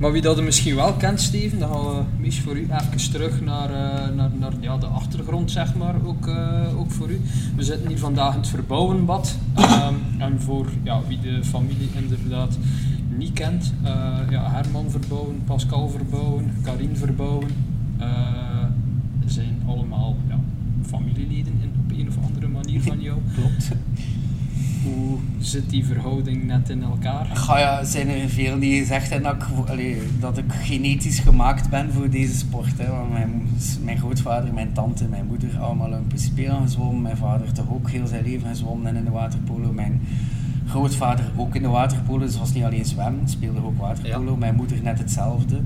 Maar 0.00 0.12
wie 0.12 0.22
dat 0.22 0.36
je 0.36 0.42
misschien 0.42 0.74
wel 0.74 0.92
kent, 0.92 1.20
Steven, 1.20 1.58
dan 1.58 1.68
gaan 1.68 1.96
we 1.96 2.02
mis 2.18 2.40
voor 2.40 2.56
u 2.56 2.68
even 2.70 3.10
terug 3.10 3.40
naar, 3.40 3.70
eh, 3.70 4.14
naar, 4.14 4.30
naar 4.38 4.52
ja, 4.60 4.76
de 4.76 4.86
achtergrond, 4.86 5.50
zeg 5.50 5.74
maar, 5.74 5.94
ook, 6.04 6.26
eh, 6.26 6.78
ook 6.78 6.90
voor 6.90 7.10
u. 7.10 7.20
We 7.56 7.62
zitten 7.62 7.88
hier 7.88 7.98
vandaag 7.98 8.32
in 8.32 8.40
het 8.40 8.48
Verbouwenbad. 8.48 9.36
Ehm, 9.54 9.94
en 10.18 10.40
voor 10.40 10.66
ja, 10.82 11.00
wie 11.08 11.20
de 11.20 11.44
familie 11.44 11.88
inderdaad 11.92 12.58
niet 13.16 13.32
kent, 13.32 13.72
eh, 13.82 14.18
ja, 14.30 14.50
Herman 14.50 14.90
Verbouwen, 14.90 15.42
Pascal 15.44 15.88
Verbouwen, 15.88 16.52
Karin 16.62 16.96
Verbouwen, 16.96 17.48
zijn 19.26 19.62
allemaal 19.66 20.16
ja, 20.28 20.40
familieleden 20.86 21.52
in, 21.62 21.72
op 21.84 21.98
een 21.98 22.08
of 22.08 22.16
andere 22.24 22.48
manier 22.48 22.82
van 22.82 23.00
jou. 23.00 23.18
Klopt. 23.34 23.70
Hoe 24.82 25.18
zit 25.38 25.70
die 25.70 25.84
verhouding 25.84 26.46
net 26.46 26.68
in 26.68 26.82
elkaar? 26.82 27.26
Ga 27.26 27.58
ja, 27.58 27.84
zijn 27.84 28.08
er 28.08 28.28
veel 28.28 28.58
die 28.58 28.84
hebben 28.84 29.22
dat 29.22 29.78
ik, 29.78 30.20
dat 30.20 30.38
ik 30.38 30.52
genetisch 30.52 31.18
gemaakt 31.18 31.68
ben 31.70 31.92
voor 31.92 32.10
deze 32.10 32.34
sport. 32.34 32.78
Hè. 32.78 32.90
Want 32.90 33.12
mijn, 33.12 33.48
mijn 33.82 33.98
grootvader, 33.98 34.54
mijn 34.54 34.72
tante, 34.72 35.08
mijn 35.08 35.26
moeder 35.26 35.58
allemaal 35.58 35.86
Olympisch 35.86 36.24
Spelen 36.24 36.62
gezwommen. 36.62 37.02
Mijn 37.02 37.16
vader 37.16 37.52
toch 37.52 37.70
ook 37.70 37.90
heel 37.90 38.06
zijn 38.06 38.24
leven 38.24 38.48
gezwommen 38.48 38.86
en 38.86 38.96
in 38.96 39.04
de 39.04 39.10
waterpolo. 39.10 39.72
Mijn 39.72 40.00
grootvader 40.70 41.30
ook 41.36 41.54
in 41.54 41.62
de 41.62 41.68
waterpolo, 41.68 42.18
dus 42.18 42.30
het 42.30 42.38
was 42.38 42.52
niet 42.52 42.64
alleen 42.64 42.84
zwemmen, 42.84 43.28
speelde 43.28 43.64
ook 43.64 43.78
waterpolo. 43.78 44.30
Ja. 44.30 44.36
Mijn 44.36 44.54
moeder 44.54 44.82
net 44.82 44.98
hetzelfde. 44.98 45.60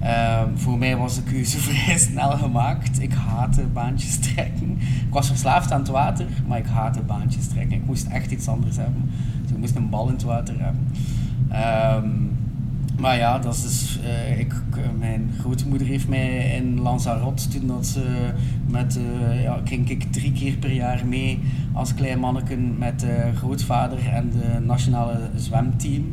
Ehm, 0.00 0.48
voor 0.54 0.78
mij 0.78 0.96
was 0.96 1.14
de 1.14 1.22
keuze 1.22 1.58
vrij 1.68 1.98
snel 1.98 2.30
gemaakt. 2.30 3.02
Ik 3.02 3.12
haatte 3.12 3.62
baantjes 3.62 4.18
trekken. 4.18 4.70
Ik 4.80 5.10
was 5.10 5.26
verslaafd 5.26 5.72
aan 5.72 5.80
het 5.80 5.88
water, 5.88 6.26
maar 6.46 6.58
ik 6.58 6.66
haatte 6.66 7.00
baantjes 7.00 7.46
trekken. 7.46 7.76
Ik 7.76 7.86
moest 7.86 8.06
echt 8.06 8.30
iets 8.30 8.48
anders 8.48 8.76
hebben. 8.76 9.10
Dus 9.42 9.50
ik 9.50 9.58
moest 9.58 9.76
een 9.76 9.88
bal 9.88 10.06
in 10.06 10.14
het 10.14 10.22
water 10.22 10.54
hebben. 10.60 10.86
Ehm, 11.48 12.08
maar 12.98 13.16
ja, 13.16 13.38
dat 13.38 13.54
is 13.54 13.62
dus, 13.62 13.98
eh, 14.04 14.30
ik, 14.40 14.52
ik- 14.52 14.98
mijn 14.98 15.30
grootmoeder 15.40 15.86
heeft 15.86 16.08
mij 16.08 16.56
in 16.56 16.80
Lanzarote, 16.80 17.48
toen 17.48 17.66
dat 17.66 17.86
ze 17.86 18.30
met, 18.66 18.98
eh, 18.98 19.42
ja, 19.42 19.60
ging 19.64 19.90
ik 19.90 20.12
drie 20.12 20.32
keer 20.32 20.56
per 20.56 20.72
jaar 20.72 21.06
mee 21.06 21.38
als 21.72 21.94
klein 21.94 22.18
manneken 22.18 22.78
met 22.78 23.00
de 23.00 23.30
grootvader 23.34 23.98
en 24.08 24.30
de 24.30 24.60
nationale 24.66 25.30
zwemteam 25.36 26.04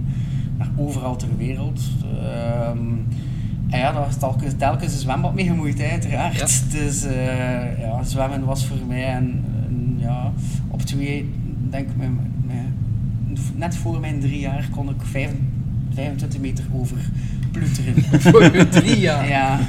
naar 0.57 0.69
overal 0.77 1.15
ter 1.15 1.37
wereld. 1.37 1.81
Ehm, 2.21 2.77
en 3.69 3.79
ja, 3.79 3.91
daar 3.91 4.05
was 4.05 4.17
telkens, 4.17 4.53
telkens 4.57 4.93
een 4.93 4.99
zwembad 4.99 5.33
mee 5.33 5.45
gemoeid, 5.45 5.77
hè, 5.77 5.89
uiteraard. 5.89 6.71
Dus 6.71 7.03
eh, 7.03 7.79
ja, 7.79 8.03
zwemmen 8.03 8.45
was 8.45 8.65
voor 8.65 8.77
mij 8.87 9.15
een, 9.17 9.43
een, 9.67 9.95
ja, 9.99 10.31
op 10.67 10.81
twee, 10.81 11.29
denk 11.69 11.89
ik, 11.89 11.97
mijn- 11.97 12.19
mijn- 12.45 12.73
net 13.55 13.75
voor 13.77 13.99
mijn 13.99 14.19
drie 14.19 14.39
jaar 14.39 14.67
kon 14.71 14.89
ik 14.89 15.01
vijf, 15.01 15.31
25 15.95 16.39
meter 16.39 16.63
over 16.73 16.97
ploeteren. 17.51 17.93
Voor 18.51 18.67
drie 18.69 18.99
jaar. 18.99 19.27
Ja, 19.29 19.59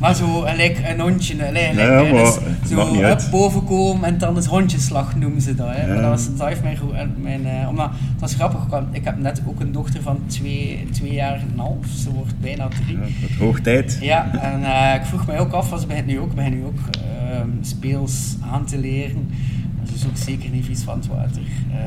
maar 0.00 0.14
zo 0.14 0.42
eh, 0.44 0.56
like 0.56 0.88
een 0.88 1.00
hondje. 1.00 1.42
eh, 1.42 1.74
Ja, 1.74 1.82
eh, 2.04 2.12
maar 2.12 2.22
dus 2.24 2.34
het 2.34 2.68
zo 2.68 2.94
up 3.02 3.22
boven 3.30 3.64
komen 3.64 4.04
en 4.08 4.18
dan 4.18 4.36
het 4.36 4.46
hondjeslag 4.46 5.16
noemen 5.16 5.40
ze 5.40 5.54
dat. 5.54 5.68
Hè. 5.70 5.80
Ja. 5.80 5.86
Maar 5.92 6.02
dat, 6.02 6.10
was, 6.10 6.36
dat 6.36 6.48
heeft 6.48 6.62
mijn, 6.62 6.76
eh, 6.94 7.00
mijn 7.22 7.46
eh, 7.46 7.68
omdat, 7.68 7.90
het 8.12 8.20
was 8.20 8.34
grappig, 8.34 8.66
want 8.66 8.86
ik 8.90 9.04
heb 9.04 9.18
net 9.18 9.42
ook 9.46 9.60
een 9.60 9.72
dochter 9.72 10.02
van 10.02 10.18
twee, 10.26 10.86
twee 10.92 11.12
jaar 11.12 11.34
en 11.34 11.48
een 11.52 11.58
half. 11.58 11.86
Ze 12.02 12.12
wordt 12.12 12.40
bijna 12.40 12.68
drie. 12.68 12.96
ja, 12.98 13.02
het 13.04 13.38
hoog 13.38 13.60
tijd. 13.60 13.98
Ja, 14.00 14.30
en 14.40 14.64
eh, 14.64 14.94
ik 15.00 15.06
vroeg 15.06 15.26
mij 15.26 15.38
ook 15.40 15.52
af, 15.52 15.70
wat 15.70 15.86
begint 15.86 16.06
nu 16.06 16.18
ook, 16.18 16.34
begint 16.34 16.54
nu 16.54 16.64
ook 16.64 16.78
ehm, 16.90 17.48
speels 17.60 18.36
aan 18.52 18.64
te 18.64 18.78
leren. 18.78 19.30
Ook 20.06 20.16
zeker 20.16 20.50
niet 20.50 20.64
vies 20.64 20.82
van 20.82 20.96
het 20.98 21.06
water. 21.06 21.42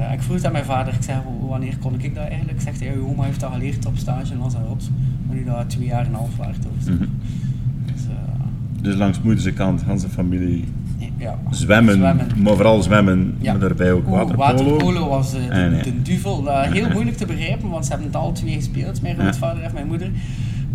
Eh, 0.08 0.13
ik 0.13 0.21
vroeg 0.21 0.36
het 0.36 0.45
aan 0.45 0.51
mijn 0.51 0.65
vader, 0.65 0.93
ik 0.93 1.01
zei, 1.04 1.17
"Wa- 1.39 1.47
wanneer 1.47 1.78
kon 1.78 1.93
ik 1.99 2.15
dat 2.15 2.28
eigenlijk? 2.28 2.62
Zegt 2.62 2.80
hij, 2.80 2.93
uw 2.95 3.08
oma 3.08 3.23
heeft 3.23 3.39
dat 3.39 3.51
geleerd 3.54 3.86
op 3.86 3.97
stage 3.97 4.34
in 4.34 4.39
Lanzarote, 4.39 4.86
maar 5.28 5.36
nu 5.36 5.43
dat 5.43 5.69
twee 5.69 5.88
jaar 5.88 5.99
en 6.01 6.08
een 6.08 6.13
half 6.13 6.36
waard 6.38 6.58
of 6.58 6.84
zo. 6.86 6.91
Mhm. 6.91 7.06
Dus, 7.86 8.01
eh, 8.08 8.43
Dus 8.82 8.95
langs 8.95 9.21
moederse 9.21 9.51
kant, 9.54 9.82
Hanse 9.84 10.10
familie, 10.10 10.63
ja. 11.17 11.39
zwemmen, 11.49 11.99
maar 12.38 12.54
vooral 12.56 12.82
zwemmen, 12.82 13.36
Ja. 13.39 13.51
maar 13.51 13.62
daarbij 13.62 13.91
ook 13.91 14.08
waterpolo. 14.08 14.38
waterpolo 14.47 15.10
was 15.10 15.34
eh, 15.34 15.41
de, 15.49 15.75
Ah, 15.78 15.84
de 15.84 16.01
duvel. 16.01 16.43
Dat 16.43 16.65
heel 16.65 16.89
moeilijk 16.89 17.17
te 17.17 17.25
begrijpen, 17.25 17.69
want 17.69 17.84
ze 17.86 17.89
hebben 17.91 18.08
het 18.08 18.15
al 18.17 18.32
twee 18.32 18.54
gespeeld, 18.54 19.01
mijn 19.01 19.15
grootvader 19.17 19.63
en 19.63 19.73
mijn 19.73 19.88
moeder. 19.88 20.12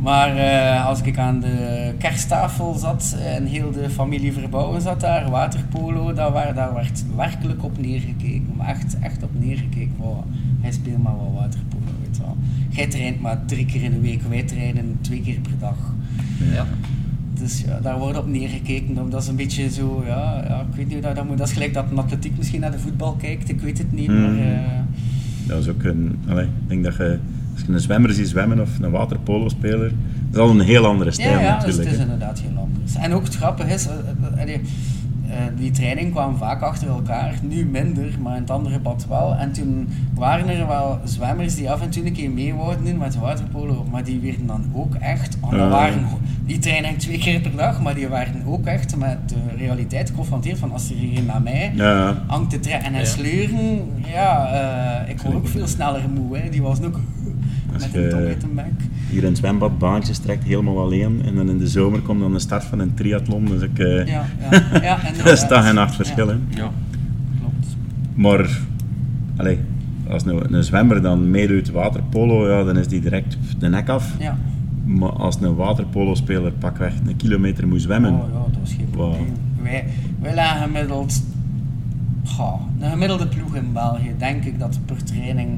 Maar 0.02 0.36
eh, 0.36 0.86
als 0.86 1.02
ik 1.02 1.18
aan 1.18 1.40
de 1.40 1.92
kersttafel 1.98 2.74
zat 2.74 3.16
en 3.24 3.46
heel 3.46 3.70
de 3.70 3.90
familie 3.90 4.32
verbouwen 4.32 4.80
zat 4.80 5.00
daar, 5.00 5.30
waterpolo, 5.30 6.12
daar, 6.12 6.32
waar, 6.32 6.54
daar 6.54 6.74
werd 6.74 7.04
werkelijk 7.16 7.64
op 7.64 7.80
neergekeken. 7.80 8.46
Maar 8.56 8.68
echt, 8.68 8.98
echt 8.98 9.22
op 9.22 9.30
neergekeken. 9.38 9.94
Wow, 9.96 10.24
hij 10.60 10.72
speelt 10.72 11.02
maar 11.02 11.16
wel 11.16 11.32
waterpolo, 11.34 11.84
weet 12.02 12.16
je 12.16 12.22
wel. 12.22 12.36
Jij 12.68 12.86
traint 12.86 13.20
maar 13.20 13.44
drie 13.46 13.66
keer 13.66 13.82
in 13.82 13.90
de 13.90 14.00
week, 14.00 14.22
wij 14.28 14.42
trainen 14.42 14.98
twee 15.00 15.20
keer 15.20 15.38
per 15.40 15.58
dag. 15.58 15.76
Ja. 16.52 16.66
Dus 17.40 17.60
ja, 17.66 17.78
daar 17.80 17.98
wordt 17.98 18.18
op 18.18 18.26
neergekeken. 18.28 18.94
Dat- 19.10 19.22
is 19.22 19.28
een 19.28 19.36
beetje 19.36 19.70
zo, 19.70 20.02
ja, 20.06 20.44
ja 20.48 20.60
ik 20.60 20.76
weet 20.76 20.84
niet 20.84 20.94
hoe 20.94 21.02
dat, 21.02 21.16
dat 21.16 21.26
moet. 21.28 21.38
Dat 21.38 21.46
is 21.46 21.52
gelijk 21.52 21.74
dat 21.74 21.90
een 21.90 21.98
atletiek 21.98 22.36
misschien 22.36 22.60
naar 22.60 22.70
de 22.70 22.78
voetbal 22.78 23.12
kijkt, 23.14 23.48
ik 23.48 23.60
weet 23.60 23.78
het 23.78 23.92
niet. 23.92 24.06
Hmm. 24.06 24.20
Maar, 24.20 24.38
eh, 24.52 24.58
Dat 25.46 25.58
is 25.62 25.68
ook 25.68 25.82
een, 25.82 26.18
allee, 26.28 26.44
ik 26.44 26.68
denk 26.68 26.84
dat 26.84 26.96
je, 26.96 27.18
als 27.52 27.62
je 27.66 27.72
een 27.72 27.80
zwemmer 27.80 28.12
ziet 28.12 28.28
zwemmen 28.28 28.60
of 28.60 28.68
een 28.80 28.90
waterpolo-speler, 28.90 29.92
dat 30.30 30.44
is 30.44 30.50
al 30.50 30.50
een 30.50 30.66
heel 30.66 30.86
andere 30.86 31.10
stijl 31.10 31.30
ja, 31.30 31.40
ja 31.40 31.54
dus 31.54 31.64
natuurlijk. 31.64 31.88
het 31.88 31.94
is 31.96 32.02
inderdaad 32.02 32.40
heel 32.40 32.58
anders. 32.62 32.94
En 32.94 33.12
ook 33.12 33.24
het 33.24 33.34
grappige 33.36 33.74
is, 33.74 33.86
eh, 33.86 34.42
eh, 34.42 34.54
eh, 35.30 35.36
die 35.56 35.70
training 35.70 36.10
kwam 36.12 36.36
vaak 36.36 36.62
achter 36.62 36.88
elkaar, 36.88 37.34
nu 37.42 37.64
minder, 37.66 38.14
maar 38.22 38.34
in 38.34 38.40
het 38.42 38.50
andere 38.50 38.78
bad 38.78 39.06
wel. 39.08 39.34
En 39.34 39.52
toen 39.52 39.88
waren 40.14 40.48
er 40.48 40.66
wel 40.66 40.98
zwemmers 41.04 41.54
die 41.54 41.70
af 41.70 41.82
en 41.82 41.90
toe 41.90 42.06
een 42.06 42.12
keer 42.12 42.30
mee 42.30 42.54
wouden 42.54 42.84
doen 42.84 42.98
met 42.98 43.16
waterpolo, 43.18 43.86
maar 43.90 44.04
die 44.04 44.20
werden 44.20 44.46
dan 44.46 44.64
ook 44.74 44.94
echt, 44.94 45.36
dat 45.40 45.50
Ja. 45.50 45.68
waren, 45.68 46.04
die 46.46 46.58
trainen 46.58 46.96
twee 46.96 47.18
keer 47.18 47.40
per 47.40 47.56
dag, 47.56 47.82
maar 47.82 47.94
die 47.94 48.08
waren 48.08 48.42
ook 48.46 48.66
echt 48.66 48.96
met 48.96 49.18
de 49.26 49.34
realiteit 49.56 50.08
geconfronteerd 50.10 50.58
van 50.58 50.72
als 50.72 50.90
er 50.90 50.96
hier 50.96 51.22
naar 51.22 51.42
mij 51.42 51.72
Ja, 51.74 52.22
hangt 52.26 52.50
te 52.50 52.60
trekken 52.60 52.94
en 52.94 53.06
sleuren, 53.06 53.80
ja, 54.12 54.52
eh, 54.52 55.10
ik 55.10 55.20
word 55.20 55.34
ook 55.34 55.48
veel 55.48 55.66
sneller 55.66 56.02
moe. 56.14 56.38
Hè. 56.38 56.48
Die 56.48 56.62
was 56.62 56.82
ook 56.82 57.00
Als 57.72 57.83
met 57.83 57.92
je- 57.92 57.98
een 58.04 58.11
tong 58.11 58.26
uit 58.26 58.40
de 58.40 58.46
bek. 58.54 58.88
hier 59.11 59.22
in 59.22 59.28
het 59.28 59.38
zwembad 59.38 59.78
baantjes 59.78 60.18
trekt 60.18 60.44
helemaal 60.44 60.78
alleen 60.80 61.22
en 61.24 61.35
dan 61.35 61.48
in 61.50 61.59
de 61.59 61.68
zomer 61.68 62.00
komt 62.00 62.20
dan 62.20 62.33
de 62.33 62.38
start 62.38 62.64
van 62.64 62.78
een 62.78 62.94
triathlon, 62.94 63.44
dus 63.44 63.62
ik, 63.62 63.78
eh, 63.78 64.06
Ja, 64.06 64.24
ja, 64.50 64.83
ja 64.83 64.98
dat 65.24 65.33
is 65.33 65.48
dag 65.48 65.66
en 65.68 65.74
nacht 65.74 65.94
verschil. 65.94 66.28
hè. 66.28 66.35
Ja. 66.48 66.70
Klopt. 67.40 67.76
Maar, 68.14 68.61
allee, 69.37 69.59
als 70.09 70.24
een, 70.26 70.54
een 70.54 70.64
zwemmer 70.64 71.02
dan 71.02 71.30
meedoet 71.30 71.70
waterpolo, 71.70 72.50
ja, 72.50 72.64
dan 72.64 72.76
is 72.76 72.88
die 72.88 73.00
direct 73.00 73.37
de 73.59 73.68
nek 73.68 73.88
af. 73.88 74.14
Ja. 74.18 74.38
Maar 74.85 75.11
als 75.12 75.37
een 75.40 75.54
waterpolo-speler 75.54 76.52
pakweg 76.52 76.92
een 77.06 77.16
kilometer 77.16 77.68
moet 77.68 77.83
zwemmen, 77.83 78.12
Oh 78.12 78.18
ja, 78.33 78.38
dat 78.50 78.59
was 78.61 78.72
geen 78.72 78.87
Wow. 78.94 79.14
probleem. 79.14 79.35
Wij, 79.62 79.85
wij 80.20 80.35
lagen 80.35 80.62
gemiddeld... 80.62 81.22
Goh, 82.24 82.61
een 82.80 82.90
gemiddelde 82.90 83.26
ploeg 83.26 83.54
in 83.56 83.72
België, 83.72 84.14
denk 84.18 84.44
ik 84.44 84.59
dat 84.59 84.78
per 84.85 85.04
training 85.04 85.48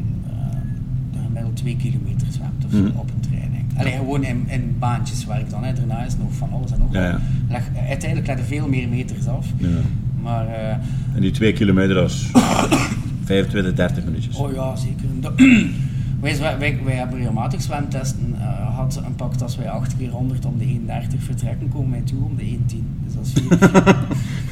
gemiddeld 1.33 1.57
2 1.57 1.77
kilometer 1.77 2.27
zwemt 2.31 2.64
of 2.64 2.71
zo 2.71 2.77
Mhm. 2.79 2.97
op 2.99 3.11
een 3.11 3.31
training. 3.31 3.64
Alleen 3.77 3.92
gewoon 3.99 4.25
in, 4.25 4.45
in 4.49 4.77
baantjes 4.79 5.25
werk 5.27 5.51
dan. 5.51 5.64
Hè. 5.64 5.73
Daarna 5.73 6.05
is 6.05 6.16
nog 6.16 6.33
van 6.33 6.49
alles 6.53 6.73
en 6.73 6.79
nog 6.79 6.92
Ja. 6.92 7.21
Leg, 7.49 7.62
uiteindelijk 7.88 8.27
leggen 8.27 8.47
veel 8.47 8.68
meer 8.68 8.88
meters 8.88 9.27
af. 9.27 9.47
ja. 9.57 9.68
Maar 10.23 10.47
eh, 10.47 10.71
en 11.14 11.21
die 11.21 11.31
twee 11.31 11.53
kilometer, 11.53 11.95
dat 11.95 12.11
is 12.11 12.31
25, 13.25 13.75
30 13.75 14.05
minuutjes. 14.05 14.37
Oh 14.37 14.53
ja, 14.53 14.77
zeker. 14.77 15.05
Wij, 16.21 16.38
wij, 16.59 16.79
wij 16.85 16.95
hebben 16.95 17.16
regelmatig 17.18 17.62
zwemtesten 17.62 18.35
eh 18.40 18.66
gehad. 18.66 19.03
Een 19.07 19.14
pakt 19.14 19.42
als 19.42 19.57
wij 19.57 19.71
8 19.71 19.97
keer 19.97 20.11
100 20.11 20.45
om 20.45 20.59
de 20.59 20.64
1,30 20.64 21.18
vertrekken, 21.25 21.68
komen 21.68 21.90
wij 21.90 22.01
toe 22.01 22.25
om 22.25 22.37
de 22.37 22.42
1,10. 22.42 22.57
Dus 23.05 23.14
dat 23.14 23.27
is 23.27 23.33
veel. 23.33 23.59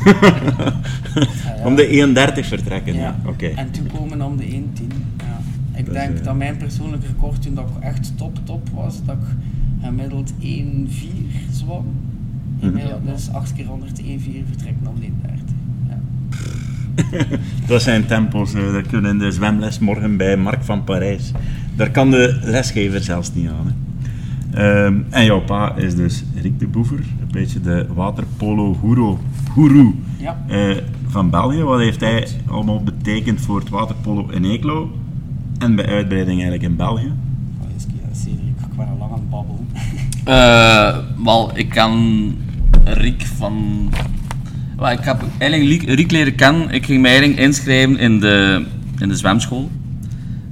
Ja, 1.15 1.55
ja. 1.57 1.65
Om 1.65 1.75
de 1.77 1.87
31 1.87 2.47
vertrekken, 2.47 2.95
ja. 2.95 3.01
Ja. 3.01 3.17
Oké. 3.27 3.47
En 3.47 3.71
toekomen 3.71 4.23
om 4.23 4.37
de 4.37 4.45
1,10. 4.45 4.51
Ja. 5.19 5.40
Ik 5.81 5.87
Dat 5.87 5.95
is, 5.95 6.01
denk 6.03 6.19
eh, 6.19 6.25
dat 6.25 6.37
mijn 6.37 6.57
persoonlijk 6.57 7.03
record 7.05 7.43
toen 7.43 7.55
dat 7.55 7.69
ik 7.77 7.83
echt 7.83 8.13
top 8.17 8.39
top 8.45 8.69
was, 8.75 9.05
dat 9.05 9.17
ik 9.17 9.27
gemiddeld 9.83 10.33
1,4 10.41 10.47
zwom. 11.53 11.85
Mhm. 12.61 12.67
Inmiddels 12.67 13.01
Dus 13.05 13.33
8 13.33 13.53
keer 13.53 13.67
100, 13.67 14.01
1,4 14.01 14.45
vertrekken 14.47 14.87
om 14.87 15.01
de 15.01 15.07
1,30. 15.07 15.55
Ja. 15.89 15.99
Dat 17.67 17.83
zijn 17.83 18.07
tempos, 18.07 18.55
eh, 18.55 18.73
dat 18.73 18.87
kunnen 18.87 19.11
in 19.11 19.19
de 19.19 19.33
zwemles 19.33 19.79
morgen 19.79 20.17
bij 20.17 20.37
Mark 20.37 20.63
van 20.63 20.85
Parijs. 20.85 21.33
Daar 21.77 21.91
kan 21.91 22.11
de 22.11 22.39
lesgever 22.43 23.01
zelfs 23.01 23.35
niet 23.35 23.49
aan. 23.49 23.67
Hè. 23.67 23.73
Ehm, 24.85 24.95
en 25.11 25.25
jouw 25.25 25.41
pa 25.41 25.77
is 25.77 25.95
dus 25.95 26.25
Rick 26.43 26.59
de 26.59 26.67
Boever, 26.67 26.99
een 26.99 27.29
beetje 27.33 27.61
de 27.61 27.87
waterpolo-goeroe 27.95 29.17
goeroe, 29.51 29.95
Ja. 30.19 30.45
eh, 30.47 30.77
van 31.07 31.31
België. 31.31 31.63
Wat 31.63 31.79
heeft 31.81 32.01
hij 32.01 32.27
allemaal 32.47 32.83
betekend 32.83 33.41
voor 33.41 33.59
het 33.59 33.69
waterpolo 33.69 34.29
in 34.31 34.45
Eeklo 34.45 34.93
en 35.61 35.75
bij 35.75 35.87
uitbreiding 35.87 36.41
eigenlijk 36.41 36.63
in 36.63 36.77
België? 36.77 37.13
Cedric, 38.13 38.39
ik 38.39 38.75
was 38.77 38.87
al 38.87 38.97
lang 38.99 39.13
aan 39.13 39.19
het 39.19 39.31
babbelen. 39.31 39.69
Eh, 40.25 40.97
wel, 41.25 41.51
ik 41.59 41.69
kan 41.69 42.35
Riek 42.85 43.23
van... 43.23 43.89
Wel, 44.77 44.91
ik 44.91 45.01
heb 45.01 45.25
eigenlijk 45.39 45.83
Riek- 45.83 46.11
leren 46.11 46.35
kennen. 46.35 46.71
Ik 46.71 46.85
ging 46.85 47.01
mij 47.03 47.11
eigenlijk 47.11 47.41
inschrijven 47.41 47.99
in 47.99 48.21
de, 48.21 48.67
in 48.99 49.09
de 49.09 49.15
zwemschool. 49.15 49.71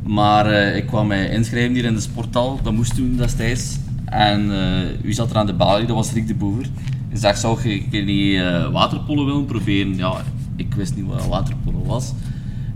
Maar 0.07 0.47
eh, 0.47 0.77
ik 0.77 0.87
kwam 0.87 1.07
mij 1.07 1.29
inschrijven 1.29 1.75
hier 1.75 1.85
in 1.85 1.95
de 1.95 2.01
sporthal. 2.01 2.61
Dat 2.63 2.73
moest 2.73 2.95
toen 2.95 3.17
destijds. 3.17 3.79
En 4.05 4.51
eh 4.53 5.05
u 5.05 5.13
zat 5.13 5.31
er 5.31 5.37
aan 5.37 5.47
de 5.47 5.55
balie, 5.55 5.87
dat 5.87 5.97
was 5.97 6.13
Riek 6.13 6.27
de 6.27 6.35
Boever. 6.35 6.65
Ik 7.09 7.17
zag, 7.17 7.37
zou 7.37 7.69
je 7.69 7.73
een 7.75 7.89
keer 7.91 8.05
niet 8.05 8.41
eh, 8.41 8.71
waterpolo 8.73 9.25
willen 9.25 9.45
proberen? 9.45 9.97
Ja, 9.97 10.13
ik 10.57 10.75
wist 10.75 10.97
niet 10.97 11.07
wat 11.07 11.27
waterpolo 11.27 11.85
was 11.85 12.13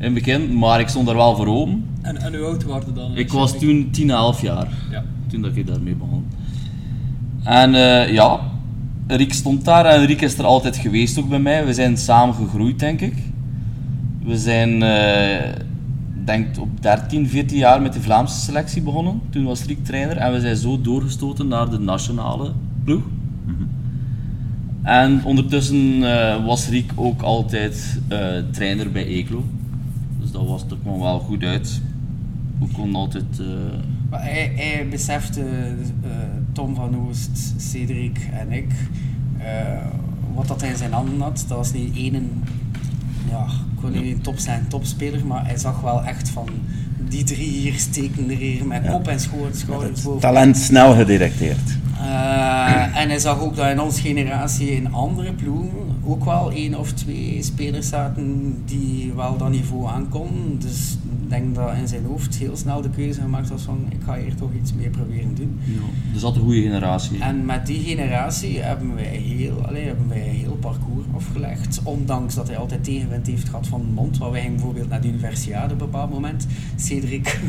in 0.02 0.14
het 0.14 0.24
begin, 0.24 0.58
maar 0.58 0.80
ik 0.80 0.88
stond 0.88 1.08
er 1.08 1.14
wel 1.16 1.36
voor 1.36 1.46
open. 1.46 1.84
En, 2.00 2.16
en 2.16 2.34
hoe 2.34 2.44
oud 2.46 2.64
waren 2.64 2.94
dan? 2.94 3.16
Ik 3.16 3.32
was 3.32 3.58
toen 3.58 3.88
10, 3.90 4.10
11 4.10 4.42
jaar 4.42 4.68
Ja. 4.90 5.04
toen 5.28 5.42
dat 5.42 5.56
ik 5.56 5.66
daarmee 5.66 5.94
begon. 5.94 6.24
En 7.44 7.74
eh, 7.74 8.12
ja, 8.12 8.40
Riek 9.06 9.32
stond 9.32 9.64
daar 9.64 9.84
en 9.84 10.06
Riek 10.06 10.20
is 10.20 10.38
er 10.38 10.44
altijd 10.44 10.76
geweest 10.76 11.18
ook 11.18 11.28
bij 11.28 11.38
mij. 11.38 11.66
We 11.66 11.74
zijn 11.74 11.96
samen 11.96 12.34
gegroeid, 12.34 12.78
denk 12.78 13.00
ik. 13.00 13.14
We 14.24 14.36
zijn, 14.36 14.82
eh 14.82 15.52
denk 16.24 16.60
op 16.60 16.82
13, 16.82 17.28
14 17.28 17.58
jaar 17.58 17.82
met 17.82 17.92
de 17.92 18.00
Vlaamse 18.00 18.40
selectie 18.40 18.82
begonnen. 18.82 19.20
Toen 19.30 19.44
was 19.44 19.64
Riek 19.64 19.84
trainer 19.84 20.16
en 20.16 20.32
we 20.32 20.40
zijn 20.40 20.56
zo 20.56 20.80
doorgestoten 20.80 21.48
naar 21.48 21.70
de 21.70 21.78
nationale 21.78 22.52
ploeg. 22.84 23.02
En 24.82 25.24
ondertussen 25.24 26.02
eh, 26.04 26.44
was 26.44 26.68
Riek 26.68 26.92
ook 26.94 27.22
altijd 27.22 28.00
eh, 28.08 28.18
trainer 28.50 28.90
bij 28.90 29.06
Eeklo. 29.06 29.44
Dus 30.32 30.40
dat, 30.40 30.50
was, 30.50 30.68
dat 30.68 30.78
kwam 30.82 30.98
wel 30.98 31.18
goed 31.18 31.42
uit. 31.44 31.80
We 32.58 32.66
konden 32.72 32.94
altijd... 33.00 33.24
eh, 33.40 33.46
Maar 34.10 34.22
hij, 34.22 34.52
hij 34.56 34.86
besefte, 34.90 35.40
eh, 36.02 36.10
Tom 36.52 36.74
van 36.74 36.96
Oost, 37.08 37.52
Cedric 37.56 38.28
en 38.32 38.52
ik, 38.52 38.72
eh, 39.38 39.86
wat 40.34 40.48
dat 40.48 40.60
hij 40.60 40.70
in 40.70 40.76
zijn 40.76 40.92
handen 40.92 41.20
had. 41.20 41.44
Dat 41.48 41.56
was 41.56 41.72
niet 41.72 41.96
één, 41.96 42.42
ja, 43.30 43.44
ik 43.76 43.80
wil 43.80 44.02
niet 44.02 44.24
top 44.24 44.38
zijn 44.38 44.64
topspeler, 44.68 45.26
maar 45.26 45.46
hij 45.46 45.56
zag 45.58 45.80
wel 45.80 46.04
echt 46.04 46.28
van 46.28 46.48
die 47.08 47.24
drie 47.24 47.48
hier 47.50 47.74
steken 47.74 48.30
er 48.30 48.36
hier 48.36 48.66
met 48.66 48.84
Ja. 48.84 48.90
kop 48.90 49.08
en 49.08 49.20
schouders 49.20 49.64
boven. 49.64 50.18
Talent 50.20 50.56
snel 50.56 50.94
gedetecteerd. 50.94 51.78
Eh, 52.00 52.96
en 53.00 53.08
hij 53.08 53.18
zag 53.18 53.40
ook 53.40 53.56
dat 53.56 53.70
in 53.70 53.80
onze 53.80 54.00
generatie 54.00 54.70
in 54.70 54.92
andere 54.92 55.32
ploegen 55.32 55.81
ook 56.04 56.24
wel 56.24 56.50
één 56.50 56.78
of 56.78 56.92
twee 56.92 57.42
spelers 57.42 57.88
zaten 57.88 58.56
die 58.64 59.12
wel 59.12 59.36
dat 59.36 59.50
niveau 59.50 59.88
aankonden. 59.88 60.58
Dus 60.58 60.98
ik 61.22 61.30
denk 61.30 61.54
dat 61.54 61.74
in 61.76 61.88
zijn 61.88 62.04
hoofd 62.04 62.34
heel 62.34 62.56
snel 62.56 62.80
de 62.80 62.90
keuze 62.90 63.20
gemaakt 63.20 63.48
was 63.48 63.62
van 63.62 63.86
ik 63.88 63.98
ga 64.04 64.18
hier 64.18 64.34
toch 64.34 64.50
iets 64.62 64.72
mee 64.74 64.90
proberen 64.90 65.34
doen. 65.34 65.60
ja, 65.64 65.80
er 66.14 66.20
zat 66.20 66.36
een 66.36 66.42
goede 66.42 66.62
generatie. 66.62 67.18
En 67.18 67.44
met 67.46 67.66
die 67.66 67.80
generatie 67.80 68.60
hebben 68.60 68.94
wij 68.94 69.04
heel, 69.04 69.66
allee, 69.66 69.86
hebben 69.86 70.08
wij 70.08 70.28
een 70.28 70.34
heel 70.34 70.56
parcours 70.60 71.04
afgelegd. 71.16 71.80
Ondanks 71.82 72.34
dat 72.34 72.48
hij 72.48 72.56
altijd 72.56 72.84
tegenwind 72.84 73.26
heeft 73.26 73.48
gehad 73.48 73.66
van 73.66 73.80
de 73.80 73.92
mond. 73.92 74.18
Want 74.18 74.32
wij 74.32 74.40
gingen 74.40 74.56
bijvoorbeeld 74.56 74.88
naar 74.88 75.00
de 75.00 75.08
universiade 75.08 75.64
op 75.64 75.70
een 75.70 75.90
bepaald 75.90 76.10
moment. 76.10 76.46
Cedric 76.76 77.40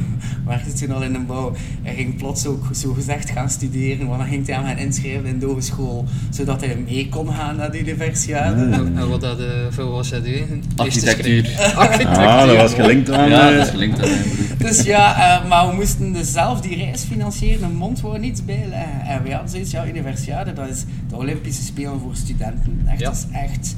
werkte 0.46 0.74
toen 0.74 0.92
al 0.92 1.04
in 1.04 1.16
een 1.16 1.26
bouw. 1.26 1.54
Hij 1.82 1.96
ging 1.96 2.18
plots 2.18 2.46
ook 2.46 2.70
zo 2.74 2.94
gezegd 2.94 3.30
gaan 3.30 3.50
studeren. 3.50 4.08
Want 4.08 4.20
dan 4.20 4.28
ging 4.28 4.46
hij 4.46 4.56
hem 4.56 4.66
gaan 4.66 4.78
inschrijven 4.78 5.26
in 5.26 5.40
de 5.40 5.46
hogeschool. 5.46 6.06
Zodat 6.30 6.62
hij 6.62 6.78
mee 6.78 7.10
kon 7.10 7.28
gaan 7.28 7.56
naar 7.56 7.72
de 7.72 7.80
universiade. 7.80 8.43
En, 8.44 8.74
en 8.98 9.10
wat 9.10 9.22
dat, 9.22 9.40
eh, 9.40 9.46
veel 9.70 9.92
was 9.92 10.10
hij 10.10 10.22
doen? 10.22 10.64
Architectuur. 10.76 11.74
Architectuur. 11.76 12.28
Ah, 12.28 12.48
dat 12.48 12.56
was 12.56 12.74
gelinkt 12.74 13.12
aan... 13.12 13.30
Ja, 13.30 13.50
eh, 13.50 13.56
dat 13.58 13.66
is 13.66 13.72
gelinkt 13.72 14.04
aan. 14.04 14.18
Dus 14.58 14.82
ja, 14.82 15.38
eh, 15.40 15.50
maar 15.50 15.68
we 15.68 15.76
moesten 15.76 16.14
dus 16.14 16.32
zelf 16.32 16.62
die 16.62 16.76
reis 16.76 17.04
financieren, 17.04 17.64
een 17.64 17.76
mond 17.76 18.02
wou 18.02 18.20
niets 18.20 18.46
bijleggen. 18.46 19.02
En 19.02 19.24
wij 19.24 19.32
hadden 19.32 19.50
zoiets, 19.50 19.72
ja, 19.72 19.88
universiade, 19.88 20.54
dat 20.54 20.68
is 20.68 20.86
de 21.10 21.16
Olympische 21.16 21.64
Spelen 21.64 22.00
voor 22.00 22.16
studenten. 22.16 22.82
Echt, 22.86 23.00
Ja. 23.00 23.06
Dat 23.06 23.16
is 23.16 23.38
echt, 23.40 23.76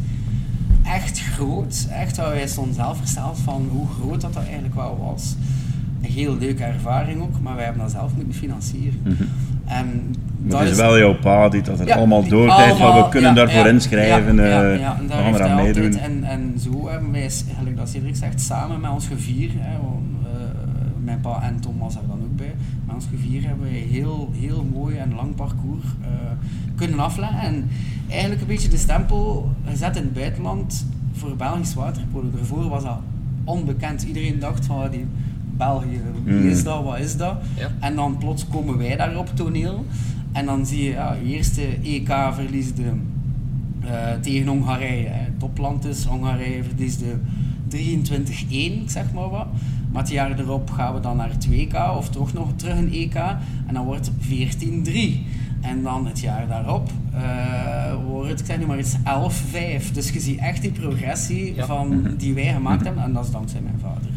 echt 0.84 1.20
groot. 1.20 1.88
Echt, 1.90 2.18
waar 2.18 2.30
wij 2.30 2.48
stonden 2.48 2.76
zelf 2.76 2.98
versteld 2.98 3.38
van 3.44 3.70
hoe 3.72 3.88
groot 4.00 4.22
dat, 4.22 4.34
dat 4.34 4.44
eigenlijk 4.44 4.76
wel 4.76 5.12
was. 5.12 5.36
Een 6.06 6.12
heel 6.12 6.38
leuke 6.38 6.64
ervaring 6.64 7.22
ook, 7.22 7.42
maar 7.42 7.56
wij 7.56 7.64
hebben 7.64 7.82
dat 7.82 7.92
zelf 7.92 8.16
moeten 8.16 8.34
financieren. 8.34 9.00
En 9.66 10.16
Maar 10.42 10.62
het 10.62 10.70
is 10.70 10.78
wel 10.78 10.98
jouw 10.98 11.16
pa 11.16 11.50
die 11.50 11.62
dat 11.62 11.80
er 11.80 11.88
ja, 11.88 11.96
allemaal 11.96 12.28
doorkijkt 12.28 12.78
van 12.78 12.96
we 12.96 13.10
kunnen 13.10 13.30
ja, 13.30 13.36
daarvoor 13.36 13.66
ja, 13.66 13.68
inschrijven, 13.68 14.36
ja, 14.36 14.46
ja, 14.46 14.72
eh, 14.72 14.80
ja, 14.80 14.96
en 14.98 15.02
we 15.02 15.08
daar 15.08 15.24
gaan 15.24 15.34
eraan 15.36 15.58
hij 15.58 15.64
meedoen. 15.64 15.98
En, 15.98 16.24
en 16.24 16.54
zo 16.60 16.90
hebben 16.90 17.12
wij, 17.12 17.22
eigenlijk 17.22 17.78
dat 17.78 17.90
Cedric 17.90 18.16
zegt, 18.16 18.42
samen 18.42 18.82
met 18.82 18.92
ons 18.92 19.08
gevier, 19.08 19.50
hè, 19.54 19.78
want, 19.82 20.26
eh, 20.26 20.42
mijn 21.04 21.20
pa 21.22 21.42
en 21.44 21.60
Tom 21.60 21.78
was 21.80 21.96
er 21.96 22.02
dan 22.08 22.20
ook 22.24 22.36
bij, 22.36 22.56
met 22.86 22.96
ons 22.96 23.06
gevier 23.10 23.48
hebben 23.48 23.66
wij 23.66 23.86
heel, 23.90 24.32
heel 24.34 24.66
mooi 24.74 24.98
en 24.98 25.16
lang 25.16 25.36
parcours 25.36 25.86
eh, 26.02 26.08
kunnen 26.76 27.00
afleggen. 27.00 27.40
En 27.40 27.70
eigenlijk 28.10 28.42
een 28.42 28.48
beetje 28.48 28.70
de 28.70 28.78
stempel 28.78 29.50
gezet 29.70 29.96
in 29.96 30.04
het 30.04 30.14
buitenland 30.14 30.88
voor 31.14 31.36
Belgisch 31.36 31.74
waterpolo. 31.74 32.30
Daarvoor 32.36 32.70
was 32.70 32.84
dat 32.84 33.00
onbekend. 33.44 34.04
Iedereen 34.04 34.40
dacht 34.40 34.66
van, 34.66 34.90
die 34.92 35.06
België, 35.58 36.02
wie 36.24 36.34
Mm. 36.34 36.48
is 36.50 36.64
dat, 36.64 36.84
wat 36.84 37.00
is 37.00 37.18
dat? 37.18 37.36
Ja. 37.58 37.68
En 37.80 37.96
dan 37.96 38.18
plots 38.18 38.48
komen 38.48 38.78
wij 38.78 38.96
daar 38.96 39.18
op 39.18 39.30
toneel. 39.36 39.86
En 40.32 40.46
dan 40.46 40.66
zie 40.66 40.84
je, 40.84 40.90
ja, 40.90 41.16
eerste 41.26 41.62
EK 41.84 42.10
verliesde 42.34 42.84
eh, 43.82 43.92
tegen 44.22 44.48
Hongarije. 44.48 45.08
Hè. 45.08 45.26
Topland 45.38 45.86
is, 45.86 46.04
Hongarije 46.06 46.64
verliesde 46.64 47.06
23-1, 47.68 48.84
zeg 48.86 49.14
maar 49.14 49.30
wat. 49.30 49.48
Maar 49.92 50.02
het 50.04 50.12
jaar 50.12 50.40
erop 50.40 50.70
gaan 50.72 50.94
we 50.94 51.00
dan 51.00 51.18
naar 51.18 51.30
het 51.30 51.50
WK 51.50 51.74
of 51.98 52.10
toch 52.10 52.34
nog 52.34 52.50
terug 52.56 52.78
een 52.78 52.92
EK. 52.94 53.16
En 53.68 53.74
dan 53.74 53.86
wordt 53.86 54.06
het 54.06 54.26
14-3. 54.26 55.26
En 55.62 55.84
dan 55.84 56.06
het 56.08 56.20
jaar 56.20 56.48
daarop 56.48 56.90
eh, 57.14 57.94
wordt 58.08 58.30
het, 58.30 58.40
ik 58.40 58.46
zeg 58.46 58.58
nu 58.60 58.66
maar 58.66 58.78
eens, 58.78 58.96
11-5. 59.04 59.92
Dus 59.94 60.10
je 60.10 60.20
ziet 60.20 60.40
echt 60.40 60.62
die 60.62 60.72
progressie 60.72 61.56
Ja. 61.56 61.66
van, 61.66 62.08
die 62.18 62.34
wij 62.34 62.54
gemaakt 62.54 62.84
hebben. 62.86 63.04
En 63.04 63.14
dat 63.14 63.26
is 63.26 63.32
dankzij 63.32 63.62
mijn 63.62 63.80
vader. 63.82 64.10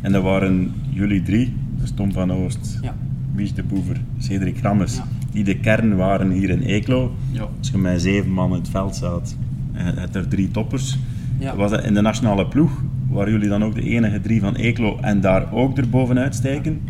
En 0.00 0.12
dat 0.12 0.22
waren 0.22 0.72
jullie 0.90 1.22
drie, 1.22 1.52
dus 1.80 1.90
Tom 1.94 2.12
van 2.12 2.32
Oost, 2.32 2.78
Ja. 2.82 2.94
Mies 3.34 3.54
de 3.54 3.62
Boever, 3.62 3.96
Cedric 4.18 4.58
Rammes, 4.62 4.96
Ja. 4.96 5.04
die 5.32 5.44
de 5.44 5.56
kern 5.56 5.96
waren 5.96 6.30
hier 6.30 6.50
in 6.50 6.60
Eeklo. 6.62 7.14
Ja. 7.32 7.46
Als 7.58 7.70
je 7.70 7.78
met 7.78 8.02
zeven 8.02 8.30
man 8.32 8.50
in 8.50 8.58
het 8.58 8.68
veld 8.68 8.96
zat, 8.96 9.36
en 9.72 9.94
je 9.94 10.00
hebt 10.00 10.14
er 10.14 10.28
drie 10.28 10.50
toppers. 10.50 10.98
Ja. 11.38 11.56
Was 11.56 11.70
dat 11.70 11.84
in 11.84 11.94
de 11.94 12.00
nationale 12.00 12.46
ploeg? 12.46 12.82
Waren 13.08 13.32
jullie 13.32 13.48
dan 13.48 13.64
ook 13.64 13.74
de 13.74 13.82
enige 13.82 14.20
drie 14.20 14.40
van 14.40 14.54
Eeklo 14.54 14.98
en 15.00 15.20
daar 15.20 15.52
ook 15.52 15.78
erbovenuit 15.78 16.34
stijgen? 16.34 16.80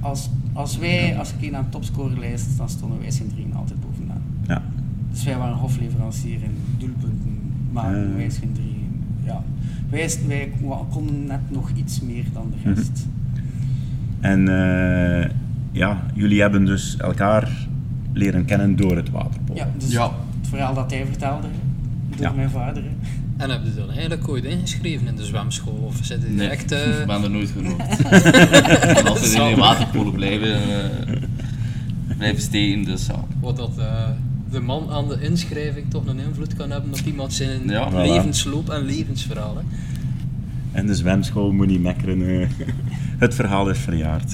Als, 0.00 0.30
als 0.52 0.78
wij, 0.78 1.18
als 1.18 1.30
ik 1.32 1.36
hier 1.40 1.50
naar 1.50 1.60
een 1.60 1.68
topscorerlijst, 1.68 2.56
dan 2.58 2.68
stonden 2.68 2.98
wij 3.00 3.10
zijn 3.10 3.28
drieën 3.28 3.54
altijd 3.54 3.80
bovenaan. 3.80 4.22
Ja. 4.46 4.62
Dus 5.10 5.24
wij 5.24 5.36
waren 5.36 5.56
hofleverancier 5.56 6.34
in 6.42 6.50
doelpunten, 6.78 7.38
maar 7.72 7.96
Ja. 7.98 8.14
wij 8.16 8.30
zijn 8.30 8.52
drie. 8.52 8.84
ja. 9.24 9.42
Wij, 9.90 10.10
wij 10.26 10.52
konden 10.90 11.26
net 11.26 11.40
nog 11.50 11.70
iets 11.74 12.00
meer 12.00 12.24
dan 12.32 12.52
de 12.62 12.74
rest. 12.74 13.06
En 14.20 14.48
eh, 14.48 15.30
ja, 15.72 16.02
jullie 16.14 16.40
hebben 16.40 16.64
dus 16.64 16.96
elkaar 16.96 17.66
leren 18.12 18.44
kennen 18.44 18.76
door 18.76 18.96
het 18.96 19.10
waterpolo. 19.10 19.58
Ja, 19.58 19.68
dus 19.78 19.90
Ja. 19.92 20.04
het 20.40 20.48
verhaal 20.48 20.74
dat 20.74 20.90
hij 20.90 21.06
vertelde, 21.06 21.46
door 22.10 22.20
Ja. 22.20 22.32
mijn 22.32 22.50
vader. 22.50 22.82
hè. 22.82 22.88
En 23.36 23.50
heb 23.50 23.64
je 23.64 23.74
dan 23.74 23.90
eigenlijk 23.90 24.28
ooit 24.28 24.44
ingeschreven 24.44 25.06
in 25.06 25.16
de 25.16 25.24
zwemschool? 25.24 25.82
Of 25.86 25.98
zit 26.02 26.22
je 26.22 26.28
Nee, 26.28 26.36
direct... 26.36 26.72
eh, 26.72 27.00
ik 27.00 27.06
ben 27.06 27.22
er 27.22 27.30
nooit 27.30 27.52
en 27.60 29.06
als 29.06 29.34
we 29.34 29.42
in 29.42 29.54
de 29.54 29.60
waterpolo 29.60 30.10
blijven, 30.10 30.52
eh, 30.54 31.16
blijven 32.16 32.42
steken, 32.42 32.84
dus 32.84 33.06
ja. 33.06 33.24
wat 33.40 33.56
dat 33.56 33.78
eh, 33.78 34.08
de 34.50 34.60
man 34.60 34.90
aan 34.90 35.08
de 35.08 35.20
inschrijving 35.20 35.90
toch 35.90 36.06
een 36.06 36.18
invloed 36.18 36.54
kan 36.54 36.70
hebben 36.70 36.90
op 36.92 36.98
iemand 37.06 37.32
zijn 37.32 37.68
Ja. 37.68 37.90
Voilà. 37.90 37.94
levensloop 37.94 38.68
en 38.70 38.82
levensverhaal. 38.84 39.56
Hè. 39.56 39.62
En 40.72 40.86
de 40.86 40.94
zwemschool 40.94 41.52
moet 41.52 41.66
niet 41.66 41.80
mekkeren. 41.82 42.40
eh. 42.40 42.48
het 43.18 43.34
verhaal 43.34 43.68
is 43.70 43.78
verjaard. 43.78 44.32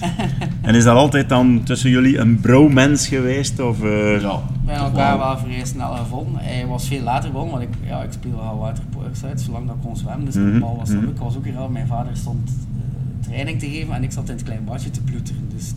en 0.62 0.74
is 0.74 0.84
dat 0.84 0.96
altijd 0.96 1.28
dan 1.28 1.62
tussen 1.64 1.90
jullie 1.90 2.18
een 2.18 2.40
bromance 2.40 3.08
geweest? 3.08 3.60
Of, 3.60 3.82
eh, 3.82 4.20
ja 4.20 4.42
We 4.64 4.72
hebben 4.72 4.92
toch 4.92 5.00
elkaar 5.00 5.18
wel. 5.18 5.38
vrij 5.38 5.64
snel 5.64 5.92
gevonden. 5.94 6.40
Hij 6.42 6.66
was 6.66 6.86
veel 6.88 7.02
later 7.02 7.30
begonnen, 7.32 7.58
want 7.58 7.68
ik, 7.68 7.88
ja, 7.88 8.02
ik 8.02 8.12
speelde 8.12 8.36
al 8.36 8.58
waterpolo 8.58 9.06
uit, 9.24 9.40
zolang 9.40 9.66
dat 9.66 9.76
ik 9.76 9.82
kon 9.82 9.96
zwemmen. 9.96 10.24
Dus 10.24 10.34
de 10.34 10.56
bal 10.60 10.76
was 10.76 10.88
dan 10.88 10.96
mhm. 10.98 11.06
ook. 11.06 11.12
Ik 11.12 11.20
was 11.20 11.36
ook 11.36 11.44
hier 11.44 11.56
al, 11.56 11.68
mijn 11.68 11.86
vader 11.86 12.16
stond 12.16 12.48
eh, 12.48 13.28
training 13.28 13.58
te 13.58 13.68
geven 13.68 13.94
en 13.94 14.02
ik 14.02 14.12
zat 14.12 14.28
in 14.28 14.34
het 14.34 14.44
klein 14.44 14.64
badje 14.64 14.90
te 14.90 15.00
ploeteren. 15.02 15.48
Dus, 15.54 15.72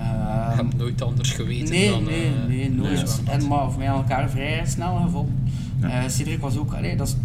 eh, 0.00 0.50
Ik 0.50 0.56
heb 0.56 0.76
nooit 0.76 1.02
anders 1.02 1.30
geweten 1.32 1.68
nee, 1.74 1.90
dan... 1.90 2.04
nee, 2.04 2.26
eh, 2.26 2.46
nee, 2.48 2.70
nooit. 2.70 3.22
en, 3.30 3.48
maar 3.48 3.66
we 3.76 3.82
hebben 3.84 4.02
elkaar 4.02 4.30
vrij 4.30 4.62
snel 4.66 4.96
gevonden. 4.96 5.34
Ja. 5.80 5.88
Eh, 5.88 6.08
Cedric 6.08 6.40
was 6.40 6.56
ook, 6.56 6.72
allee, 6.74 6.96
dat 6.96 7.06
is, 7.08 7.16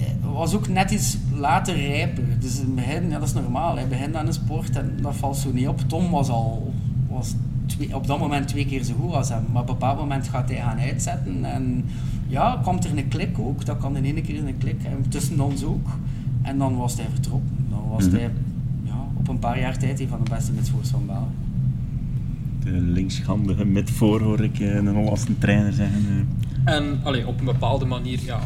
eh, 0.00 0.32
was 0.32 0.54
ook 0.54 0.68
net 0.68 0.90
iets 0.90 1.18
later 1.34 1.76
rijper. 1.76 2.24
Dus 2.40 2.58
in 2.58 2.64
het 2.66 2.74
begin, 2.74 3.08
ja, 3.10 3.18
dat 3.18 3.28
is 3.28 3.34
normaal. 3.34 3.76
Hij 3.76 3.88
begint 3.88 4.14
aan 4.16 4.26
de 4.26 4.32
sport 4.32 4.76
en 4.76 4.92
dat 5.02 5.16
valt 5.16 5.36
zo 5.36 5.52
niet 5.52 5.68
op. 5.68 5.80
Tom 5.88 6.10
was 6.10 6.28
al 6.28 6.72
was 7.08 7.34
twee, 7.66 7.94
op 7.96 8.06
dat 8.06 8.18
moment 8.18 8.48
twee 8.48 8.66
keer 8.66 8.82
zo 8.84 8.94
goed 9.00 9.12
als 9.14 9.28
hem. 9.28 9.44
Maar 9.52 9.62
op 9.62 9.68
een 9.68 9.74
bepaald 9.74 9.98
moment 9.98 10.28
gaat 10.28 10.48
hij 10.48 10.58
gaan 10.58 10.78
uitzetten. 10.78 11.44
En 11.44 11.84
ja, 12.28 12.58
kwam 12.62 12.76
er 12.78 12.98
een 12.98 13.08
klik 13.08 13.38
ook. 13.38 13.64
Dat 13.64 13.78
kan 13.78 13.96
in 13.96 14.04
één 14.04 14.22
keer 14.22 14.46
een 14.46 14.58
klik. 14.58 14.82
En 14.84 15.08
tussen 15.08 15.40
ons 15.40 15.64
ook. 15.64 15.88
En 16.42 16.58
dan 16.58 16.76
was 16.76 16.96
hij 16.96 17.06
vertrokken. 17.12 17.66
Dan 17.70 17.88
was 17.88 18.06
Mhm. 18.06 18.14
hij 18.16 18.30
op 19.28 19.32
een 19.34 19.38
paar 19.40 19.60
jaar 19.60 19.78
tijd 19.78 20.00
een 20.00 20.08
van 20.08 20.24
de 20.24 20.30
beste 20.30 20.52
midvoors 20.52 20.88
van 20.88 21.06
België. 21.06 21.34
De 22.64 22.70
linkshandige 22.70 23.64
met 23.64 23.90
voor 23.90 24.20
hoor 24.20 24.40
ik 24.40 24.58
eh, 24.60 24.74
een 24.74 24.88
Hollandse 24.88 25.38
trainer 25.38 25.72
zeggen. 25.72 26.04
eh. 26.64 26.74
En 26.74 27.00
allee, 27.02 27.26
op 27.26 27.38
een 27.38 27.44
bepaalde 27.44 27.84
manier, 27.84 28.18
ja, 28.24 28.40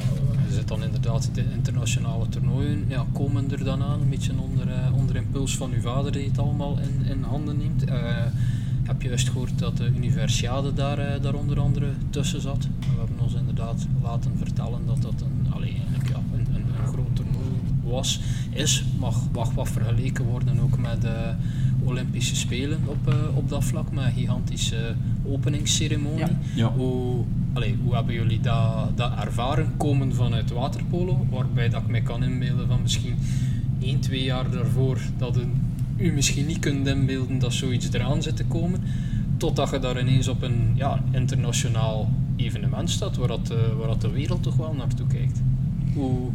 je 0.48 0.54
zit 0.54 0.68
dan 0.68 0.82
inderdaad 0.82 1.30
de 1.32 1.44
internationale 1.56 2.28
toernooien, 2.28 2.84
ja, 2.88 3.04
komen 3.12 3.50
er 3.50 3.64
dan 3.64 3.82
aan, 3.82 4.00
een 4.00 4.08
beetje 4.08 4.32
onder, 4.38 4.68
eh, 4.68 4.94
onder 4.96 5.16
impuls 5.16 5.56
van 5.56 5.72
uw 5.72 5.80
vader 5.80 6.12
die 6.12 6.24
het 6.28 6.38
allemaal 6.38 6.78
in, 6.78 7.10
in 7.10 7.22
handen 7.22 7.58
neemt. 7.58 7.84
Eh, 7.84 7.96
heb 8.82 9.02
je 9.02 9.08
juist 9.08 9.28
gehoord 9.28 9.58
dat 9.58 9.76
de 9.76 9.90
Universiade 9.96 10.72
daar, 10.72 11.20
daar 11.20 11.34
onder 11.34 11.60
andere 11.60 11.86
tussen 12.10 12.40
zat. 12.40 12.64
En 12.64 12.92
we 12.94 12.98
hebben 12.98 13.20
ons 13.20 13.34
inderdaad 13.34 13.86
laten 14.02 14.30
vertellen 14.36 14.80
dat 14.86 15.02
dat 15.02 15.14
een, 15.20 15.52
allee, 15.52 15.72
eigenlijk, 15.74 16.08
ja, 16.08 16.16
een, 16.34 16.46
een, 16.54 16.64
een 16.80 16.86
groot 16.86 17.16
toernooi 17.16 17.50
was, 17.90 18.20
is, 18.50 18.84
mag, 18.98 19.28
mag 19.32 19.52
wat 19.52 19.68
vergeleken 19.68 20.24
worden 20.24 20.60
ook 20.60 20.78
met 20.78 21.00
de 21.00 21.34
Olympische 21.84 22.36
Spelen 22.36 22.78
op, 22.86 23.08
eh, 23.08 23.36
op 23.36 23.48
dat 23.48 23.64
vlak, 23.64 23.92
met 23.92 24.04
een 24.04 24.12
gigantische 24.12 24.94
openingsceremonie. 25.24 26.18
Ja. 26.18 26.38
Ja. 26.54 26.72
Hoe, 26.72 27.24
allee, 27.52 27.76
hoe 27.84 27.94
hebben 27.94 28.14
jullie 28.14 28.40
dat, 28.40 28.96
dat 28.96 29.12
ervaren 29.18 29.76
komen 29.76 30.14
vanuit 30.14 30.50
waterpolo? 30.50 31.26
Waarbij 31.30 31.68
dat 31.68 31.82
ik 31.82 31.88
mij 31.88 32.00
kan 32.00 32.22
inbeelden 32.22 32.66
van 32.66 32.82
misschien 32.82 33.14
1, 33.80 34.00
2 34.00 34.22
jaar 34.22 34.50
daarvoor 34.50 34.98
dat 35.18 35.36
een, 35.36 35.52
u 35.96 36.12
misschien 36.12 36.46
niet 36.46 36.58
kunt 36.58 36.86
inbeelden 36.86 37.38
dat 37.38 37.52
zoiets 37.52 37.92
eraan 37.92 38.22
zit 38.22 38.36
te 38.36 38.44
komen. 38.44 38.80
Totdat 39.36 39.70
je 39.70 39.78
daar 39.78 40.00
ineens 40.00 40.28
op 40.28 40.42
een 40.42 40.72
ja, 40.74 41.02
internationaal 41.10 42.10
evenement 42.36 42.90
staat 42.90 43.16
waar, 43.16 43.28
dat, 43.28 43.50
eh, 43.50 43.56
waar 43.78 43.88
dat 43.88 44.00
de 44.00 44.10
wereld 44.10 44.42
toch 44.42 44.56
wel 44.56 44.74
naartoe 44.74 45.06
kijkt. 45.06 45.42
Hoe 45.94 46.30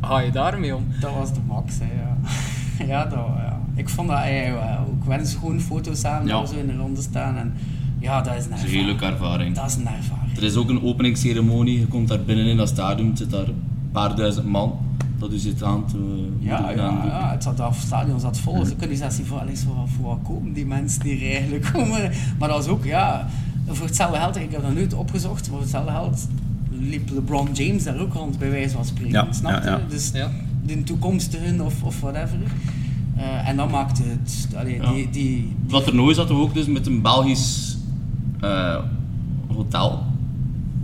ga 0.00 0.18
je 0.20 0.30
daarmee 0.30 0.76
om? 0.76 0.84
Dat 1.00 1.14
was 1.14 1.32
de 1.32 1.40
max, 1.46 1.74
hè, 1.78 1.84
ja. 1.84 2.16
ja, 2.92 3.04
dat, 3.04 3.18
ja. 3.36 3.58
Ik 3.74 3.88
vond 3.88 4.08
dat 4.08 4.18
hij 4.18 4.54
ook 4.88 5.04
wens 5.04 5.34
gewoon 5.34 5.60
foto's 5.60 6.00
samen 6.00 6.26
Ja. 6.26 6.46
zo 6.46 6.54
in 6.56 6.66
de 6.66 6.76
ronde 6.76 7.00
staan. 7.02 7.36
En 7.36 7.54
ja, 7.98 8.20
dat 8.22 8.34
is 8.36 8.44
een 8.44 8.52
is 8.52 8.62
ervaring. 8.62 8.86
leuke 8.86 9.04
ervaring. 9.04 9.54
Dat 9.54 9.66
is 9.66 9.74
een 9.76 9.86
ervaring. 9.86 10.36
Er 10.36 10.42
is 10.42 10.56
ook 10.56 10.68
een 10.68 10.82
openingsceremonie, 10.82 11.78
je 11.78 11.86
komt 11.86 12.08
daar 12.08 12.20
binnen 12.20 12.46
in 12.46 12.56
dat 12.56 12.68
stadion, 12.68 13.16
zit 13.16 13.30
daar 13.30 13.46
een 13.48 13.62
paar 13.92 14.16
duizend 14.16 14.46
man 14.46 14.78
dat 15.18 15.32
u 15.32 15.38
zit 15.38 15.62
aan 15.62 15.86
te 15.86 16.28
Ja, 16.38 16.70
ja, 16.70 17.30
het, 17.30 17.42
zat, 17.42 17.56
dat 17.56 17.74
stadion 17.74 18.20
zat 18.20 18.38
vol. 18.38 18.64
Ze 18.64 18.76
kunnen 18.76 18.96
zelfs 18.96 19.18
niet 19.18 19.26
voor, 19.26 19.42
voor, 19.54 19.88
voor 19.88 20.04
wat 20.06 20.18
komen 20.22 20.52
die 20.52 20.66
mensen 20.66 21.00
die 21.00 21.24
er 21.26 21.32
eigenlijk 21.34 21.70
komen. 21.72 22.10
Maar 22.38 22.48
dat 22.48 22.56
was 22.56 22.66
ook, 22.66 22.84
ja, 22.84 23.28
voor 23.66 23.86
hetzelfde 23.86 24.18
geld, 24.18 24.36
ik 24.36 24.50
heb 24.50 24.62
dat 24.62 24.74
nooit 24.74 24.94
opgezocht, 24.94 25.48
voor 25.48 25.60
hetzelfde 25.60 25.90
geld 25.90 26.26
liep 26.80 27.10
LeBron 27.10 27.48
James 27.52 27.84
daar 27.84 27.98
ook 27.98 28.12
rond, 28.14 28.38
bij 28.38 28.50
wijze 28.50 28.74
van 28.74 28.84
spreken. 28.84 29.12
Ja, 29.12 29.32
snap 29.32 29.62
je? 29.62 29.68
ja, 29.68 29.76
ja. 29.76 29.80
Dus 29.88 30.10
Ja. 30.14 30.30
de 30.66 30.82
toekomstigen 30.82 31.60
of, 31.60 31.82
of 31.82 32.00
whatever. 32.00 32.38
Eh, 33.16 33.48
en 33.48 33.56
dan 33.56 33.70
maakte 33.70 34.02
het, 34.06 34.48
allee, 34.56 34.74
Ja. 34.82 34.92
die, 34.92 35.10
die, 35.10 35.52
Dat 35.66 35.84
toernooi 35.84 36.14
zaten 36.14 36.34
we 36.34 36.40
ook 36.40 36.54
dus 36.54 36.66
met 36.66 36.86
een 36.86 37.02
Belgisch 37.02 37.76
eh, 38.40 38.76
hotel. 39.54 40.02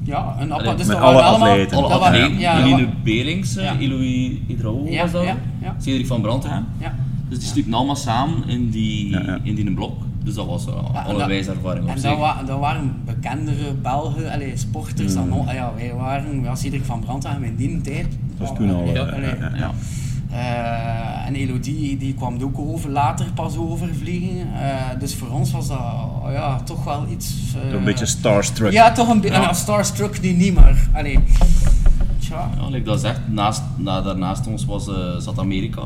ja, 0.04 0.36
een 0.40 0.52
apart, 0.52 0.78
dus 0.78 0.86
met 0.86 0.96
dat 0.96 1.04
waren 1.04 1.08
alle 1.08 1.22
allemaal, 1.22 1.48
atleten. 1.50 1.76
Alle 1.76 1.88
dat 1.88 2.00
waren- 2.00 2.20
atleten, 2.22 2.40
ja, 2.40 2.56
dat 2.60 2.66
Eline 2.66 2.88
Berings, 3.04 3.56
eh, 3.56 3.64
Ja. 3.64 3.78
Eloï 3.78 4.40
Hydrao 4.46 4.86
Ja, 4.88 5.02
was 5.02 5.12
dat, 5.12 5.24
ja, 5.24 5.36
ja. 5.62 5.76
Cedric 5.80 6.06
van 6.06 6.20
Brandtegem. 6.20 6.64
ja. 6.80 6.94
Dus 7.28 7.38
die 7.38 7.48
sliepen 7.48 7.74
allemaal 7.74 7.96
samen 7.96 8.48
in 8.48 8.70
die, 8.70 9.08
Ja, 9.10 9.22
ja. 9.26 9.38
in 9.42 9.54
die 9.54 9.72
blok. 9.74 10.02
Dus 10.26 10.34
dat 10.34 10.46
was 10.46 10.66
uh, 10.66 10.72
en 10.74 11.04
alle 11.04 11.24
op 11.80 11.88
En 11.88 11.98
zich. 12.00 12.10
dat, 12.10 12.18
wa 12.18 12.42
dat 12.46 12.58
waren 12.58 12.94
bekendere 13.04 13.74
Belgen, 13.82 14.32
allee, 14.32 14.56
sporters 14.56 15.14
dan 15.14 15.26
Mm. 15.26 15.32
ons. 15.32 15.48
Ah 15.48 15.54
ja, 15.54 15.72
wij 15.76 15.94
waren, 15.94 16.42
ja, 16.42 16.54
Cedric 16.54 16.84
van 16.84 17.00
Brandhagen 17.00 17.44
in 17.44 17.56
die 17.56 17.80
tijd. 17.80 18.06
Dat 18.36 18.48
was 18.48 18.56
toen 18.56 18.74
al, 18.74 18.82
eh, 18.82 18.94
ja. 19.58 19.70
Eh, 20.30 21.26
en 21.26 21.34
Elodie 21.34 21.96
die 21.96 22.14
kwam 22.14 22.42
ook 22.42 22.58
over, 22.58 22.90
later 22.90 23.26
pas 23.34 23.56
overvliegen. 23.56 24.38
Eh, 24.60 25.00
dus 25.00 25.14
voor 25.14 25.28
ons 25.28 25.50
was 25.52 25.68
dat 25.68 25.78
oh 25.78 26.28
ja, 26.32 26.60
toch 26.60 26.84
wel 26.84 27.06
iets... 27.10 27.34
eh, 27.66 27.72
Een 27.72 27.84
beetje 27.84 28.06
starstruck. 28.06 28.72
Ja, 28.72 28.92
toch 28.92 29.08
een 29.08 29.20
beetje... 29.20 29.36
Ja. 29.36 29.42
Ja. 29.42 29.52
Starstruck 29.52 30.20
nu 30.20 30.32
niet, 30.32 30.54
maar... 30.54 30.88
Allee, 30.92 31.18
tja. 32.18 32.50
Ja, 32.60 32.68
like 32.68 32.84
dat 32.84 33.00
zegt, 33.00 33.20
naast, 33.28 33.62
na, 33.76 34.00
daarnaast 34.00 34.46
ons 34.46 34.64
was, 34.64 34.88
eh, 34.88 34.94
zat 35.18 35.38
Amerika. 35.38 35.82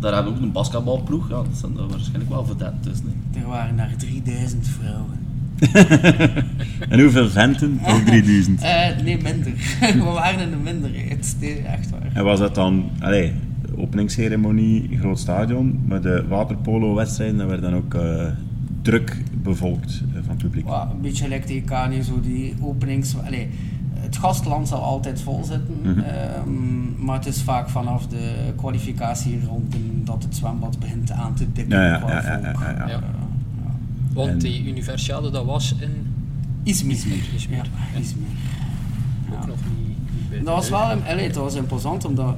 Daar 0.00 0.14
hebben 0.14 0.32
we 0.32 0.38
ook 0.38 0.44
een 0.44 0.52
basketbalploeg. 0.52 1.28
Ja, 1.28 1.34
dat 1.36 1.46
zijn 1.52 1.76
er 1.78 1.88
waarschijnlijk 1.88 2.30
wel 2.30 2.44
verdetten 2.46 2.80
tussen. 2.80 3.06
hè. 3.32 3.40
Er 3.40 3.46
waren 3.46 3.76
daar 3.76 3.94
3000 3.96 4.68
vrouwen. 4.68 5.24
En 6.88 7.00
hoeveel 7.00 7.28
venten? 7.28 7.78
Ook 7.86 8.00
3000. 8.00 8.62
Eh, 8.62 9.02
nee, 9.02 9.22
minder. 9.22 9.52
We 10.04 10.10
waren 10.14 10.40
in 10.40 10.50
de 10.50 10.56
minderheid. 10.56 11.36
Nee, 11.40 11.58
echt 11.58 11.90
waar. 11.90 12.10
En 12.12 12.24
was 12.24 12.38
dat 12.38 12.54
dan, 12.54 12.90
allee, 13.00 13.32
de 13.62 13.78
openingsceremonie, 13.78 14.98
groot 14.98 15.18
stadion, 15.18 15.80
maar 15.86 16.00
de 16.00 16.24
waterpolo-wedstrijden, 16.28 17.36
dat 17.36 17.48
werd 17.48 17.62
dan 17.62 17.74
ook 17.74 17.94
eh, 17.94 18.26
druk 18.82 19.16
bevolkt 19.42 20.02
eh, 20.08 20.20
van 20.20 20.28
het 20.34 20.38
publiek. 20.38 20.66
Ja, 20.66 20.88
een 20.92 21.00
beetje 21.00 21.28
like 21.28 21.46
de 21.46 21.54
EK 21.54 22.02
zo 22.04 22.20
die 22.20 22.54
openings... 22.60 23.14
Allee, 23.26 23.48
het 24.16 24.24
gastland 24.24 24.68
zal 24.68 24.82
altijd 24.82 25.20
vol 25.20 25.44
zitten, 25.44 25.78
Mhm. 25.82 25.98
ehm, 26.00 27.04
maar 27.04 27.16
het 27.16 27.26
is 27.26 27.42
vaak 27.42 27.68
vanaf 27.68 28.06
de 28.06 28.52
kwalificatieronden 28.56 30.04
dat 30.04 30.22
het 30.22 30.36
zwembad 30.36 30.78
begint 30.78 31.10
aan 31.10 31.34
te 31.34 31.52
dikken 31.52 31.78
Ja, 31.78 31.86
ja, 31.86 31.96
qua 31.98 32.08
ja, 32.10 32.14
ja, 32.38 32.40
volk. 32.52 32.62
ja, 32.62 32.70
ja. 32.78 32.86
Ja. 32.88 33.00
Want 34.12 34.28
En- 34.30 34.38
die 34.38 34.66
Universiade 34.68 35.30
dat 35.30 35.44
was 35.44 35.74
in 35.80 36.14
Izmir. 36.62 36.96
Izmir. 37.34 37.66
Ook 39.32 39.46
nog 39.46 39.56
niet, 40.30 40.44
Dat 40.44 40.54
was 40.54 40.68
wel 40.68 40.80
allee, 40.80 41.26
dat 41.26 41.36
was 41.42 41.54
imposant, 41.54 42.04
omdat 42.04 42.36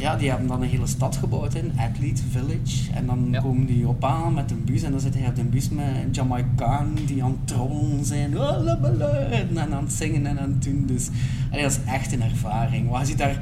ja, 0.00 0.16
die 0.16 0.28
hebben 0.28 0.48
dan 0.48 0.62
een 0.62 0.68
hele 0.68 0.86
stad 0.86 1.16
gebouwd 1.16 1.54
in, 1.54 1.72
Athlete 1.76 2.22
Village. 2.30 2.92
En 2.94 3.06
dan 3.06 3.28
Ja. 3.30 3.40
komen 3.40 3.66
die 3.66 3.88
op 3.88 4.04
aan 4.04 4.34
met 4.34 4.50
een 4.50 4.64
bus 4.64 4.82
en 4.82 4.90
dan 4.90 5.00
zit 5.00 5.14
hij 5.14 5.28
op 5.28 5.36
de 5.36 5.42
bus 5.44 5.68
met 5.68 5.84
een 6.04 6.10
Jamaicaan 6.10 6.88
die 7.06 7.24
aan 7.24 7.30
het 7.30 7.46
trollen 7.46 8.04
zijn. 8.04 8.38
"Oh, 8.38 8.62
la, 8.64 8.78
la, 8.80 8.90
la," 8.98 9.08
En 9.08 9.58
aan 9.74 9.82
het 9.84 9.92
zingen 9.92 10.26
en 10.26 10.38
aan 10.40 10.50
het 10.50 10.62
doen. 10.62 10.84
Dus 10.86 11.08
allee, 11.50 11.62
dat 11.62 11.72
is 11.72 11.92
echt 11.92 12.12
een 12.12 12.22
ervaring. 12.22 12.90
Maar 12.90 13.00
je 13.00 13.06
ziet 13.06 13.18
daar 13.18 13.38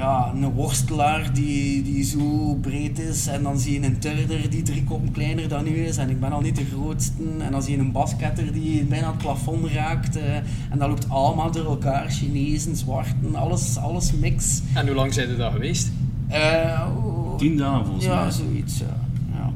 ja, 0.00 0.32
een 0.34 0.52
worstelaar 0.52 1.32
die, 1.32 1.82
die 1.82 2.04
zo 2.04 2.54
breed 2.60 2.98
is 2.98 3.26
en 3.26 3.42
dan 3.42 3.58
zie 3.58 3.80
je 3.80 3.86
een 3.86 3.98
turner 3.98 4.50
die 4.50 4.62
drie 4.62 4.84
koppen 4.84 5.12
kleiner 5.12 5.48
dan 5.48 5.66
u 5.66 5.86
is 5.86 5.96
en 5.96 6.10
ik 6.10 6.20
ben 6.20 6.32
al 6.32 6.40
niet 6.40 6.56
de 6.56 6.64
grootste 6.64 7.22
en 7.38 7.52
dan 7.52 7.62
zie 7.62 7.76
je 7.76 7.82
een 7.82 7.92
basketter 7.92 8.52
die 8.52 8.84
bijna 8.84 9.06
het 9.06 9.18
plafond 9.18 9.66
raakt 9.66 10.16
eh, 10.16 10.36
en 10.70 10.78
dat 10.78 10.88
loopt 10.88 11.08
allemaal 11.08 11.50
door 11.50 11.64
elkaar, 11.64 12.10
Chinezen, 12.10 12.76
zwarten, 12.76 13.34
alles, 13.34 13.76
alles 13.76 14.12
mix. 14.12 14.62
En 14.74 14.86
hoe 14.86 14.96
lang 14.96 15.14
zijn 15.14 15.28
er 15.28 15.36
dat 15.36 15.52
geweest? 15.52 15.92
Eh, 16.28 16.86
oh, 16.96 17.36
Tien 17.36 17.56
dagen 17.56 17.84
volgens 17.84 18.04
ja, 18.04 18.22
mij. 18.22 18.30
zoiets, 18.30 18.78
ja. 18.78 18.96
ja. 19.32 19.52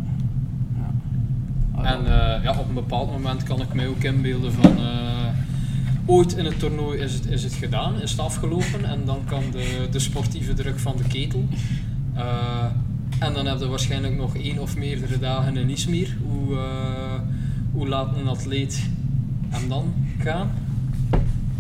ja. 1.77 1.95
En 1.95 2.07
eh, 2.07 2.45
ja, 2.45 2.59
op 2.59 2.69
een 2.69 2.75
bepaald 2.75 3.11
moment 3.11 3.43
kan 3.43 3.61
ik 3.61 3.75
mij 3.75 3.89
ook 3.89 4.03
inbeelden 4.03 4.53
van... 4.53 4.77
ooit 6.07 6.37
in 6.37 6.45
het 6.45 6.59
toernooi 6.59 6.99
is 6.99 7.13
het, 7.15 7.27
is 7.27 7.45
het 7.45 7.53
gedaan, 7.53 8.01
is 8.01 8.11
het 8.11 8.21
afgelopen 8.21 8.85
en 8.85 9.05
dan 9.05 9.19
kan 9.27 9.43
de, 9.53 9.89
de 9.91 9.99
sportieve 9.99 10.55
druk 10.55 10.79
van 10.79 10.97
de 10.97 11.05
ketel. 11.05 11.45
Eh, 12.15 12.65
en 13.19 13.33
dan 13.33 13.47
heb 13.47 13.59
je 13.59 13.67
waarschijnlijk 13.67 14.17
nog 14.17 14.37
één 14.37 14.59
of 14.59 14.77
meerdere 14.77 15.19
dagen 15.19 15.57
in 15.57 15.71
Izmir. 15.71 16.17
Hoe, 16.29 16.57
eh, 16.57 17.21
hoe 17.73 17.89
laat 17.89 18.17
een 18.17 18.29
atleet 18.29 18.89
hem 19.49 19.69
dan 19.69 19.95
gaan? 20.19 20.51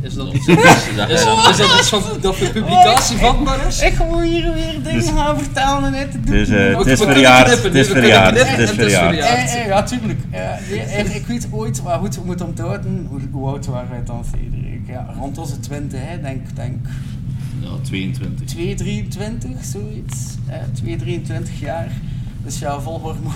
Is 0.04 0.14
dat 0.14 0.32
iets, 0.34 0.46
is, 0.46 0.56
dat- 0.96 1.10
is 1.10 1.56
dat 1.56 1.78
iets 1.80 1.88
van, 1.88 2.02
dat 2.20 2.36
voor 2.36 2.48
publicatie 2.48 3.16
vatbaar 3.16 3.66
is? 3.66 3.82
Ik 3.82 3.98
moet 4.08 4.22
hier 4.22 4.52
weer 4.52 4.72
dingen 4.82 4.98
Dus- 5.00 5.08
gaan 5.10 5.38
vertellen 5.38 5.84
en 5.84 5.90
net 5.92 6.10
te 6.10 6.16
Het 6.16 6.26
doen. 6.26 6.36
is, 6.36 6.48
eh, 6.48 6.54
We 6.54 6.60
het 6.60 6.86
is 6.86 6.98
kunnen 6.98 7.14
verjaard. 7.16 7.44
knippen, 7.46 7.66
Het 7.70 7.74
is 7.74 7.86
we 7.86 7.92
kunnen 7.92 8.10
verjaard. 8.10 8.34
knippen 8.34 8.52
Het 8.54 8.62
is 8.62 8.68
het 8.70 8.78
is 8.78 8.84
verjaard. 8.92 9.14
verjaard. 9.14 9.48
Eh, 9.50 9.60
eh, 9.60 9.66
ja, 9.66 9.82
tuurlijk. 9.82 10.20
Ja, 10.32 10.58
eh, 10.70 11.14
ik 11.14 11.26
weet 11.26 11.48
ooit, 11.50 11.82
maar 11.82 11.98
goed, 11.98 12.14
we 12.14 12.22
moeten 12.24 12.46
onthouden, 12.46 13.06
hoe, 13.10 13.20
hoe 13.32 13.48
oud 13.48 13.66
waren 13.66 13.90
wij 13.90 14.02
dan? 14.04 14.24
Ja, 14.86 15.14
rond 15.18 15.38
onze 15.38 15.60
20, 15.60 16.00
hè, 16.02 16.20
denk, 16.20 16.56
denk 16.56 16.86
Ja, 17.60 17.68
22. 17.82 18.46
2, 18.46 18.74
23, 18.74 19.50
zoiets. 19.64 20.16
Eh 20.48 20.56
2, 20.72 20.96
23 20.96 21.60
jaar. 21.60 21.88
Dus 22.44 22.58
ja, 22.58 22.80
vol 22.80 23.00
hormo- 23.00 23.32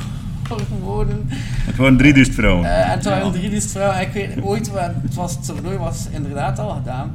hormonen. 0.49 1.23
Het 1.29 1.77
waren 1.77 1.97
3000 1.97 2.37
vrouwen. 2.37 2.65
Eh, 2.65 2.91
en 2.91 3.01
toen 3.01 3.13
waren 3.13 3.33
drie 3.33 3.51
dus 3.51 3.67
vrouwen. 3.67 4.01
Ik 4.01 4.13
weet 4.13 4.43
ooit, 4.43 4.71
het, 5.03 5.15
was, 5.15 5.33
het 5.33 5.45
toernooi 5.45 5.77
was 5.77 6.07
inderdaad 6.11 6.59
al 6.59 6.71
gedaan. 6.71 7.11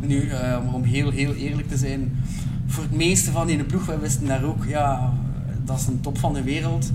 Nu, 0.00 0.28
eh, 0.28 0.58
om 0.72 0.82
heel, 0.82 1.10
heel 1.10 1.34
eerlijk 1.34 1.68
te 1.68 1.76
zijn, 1.76 2.22
voor 2.66 2.82
het 2.82 2.96
meeste 2.96 3.30
van 3.30 3.46
die 3.46 3.64
ploeg, 3.64 3.86
wij 3.86 3.98
wisten 3.98 4.26
daar 4.26 4.44
ook, 4.44 4.64
ja, 4.66 5.12
dat 5.64 5.78
is 5.78 5.86
een 5.86 6.00
top 6.00 6.18
van 6.18 6.32
de 6.32 6.42
wereld. 6.42 6.90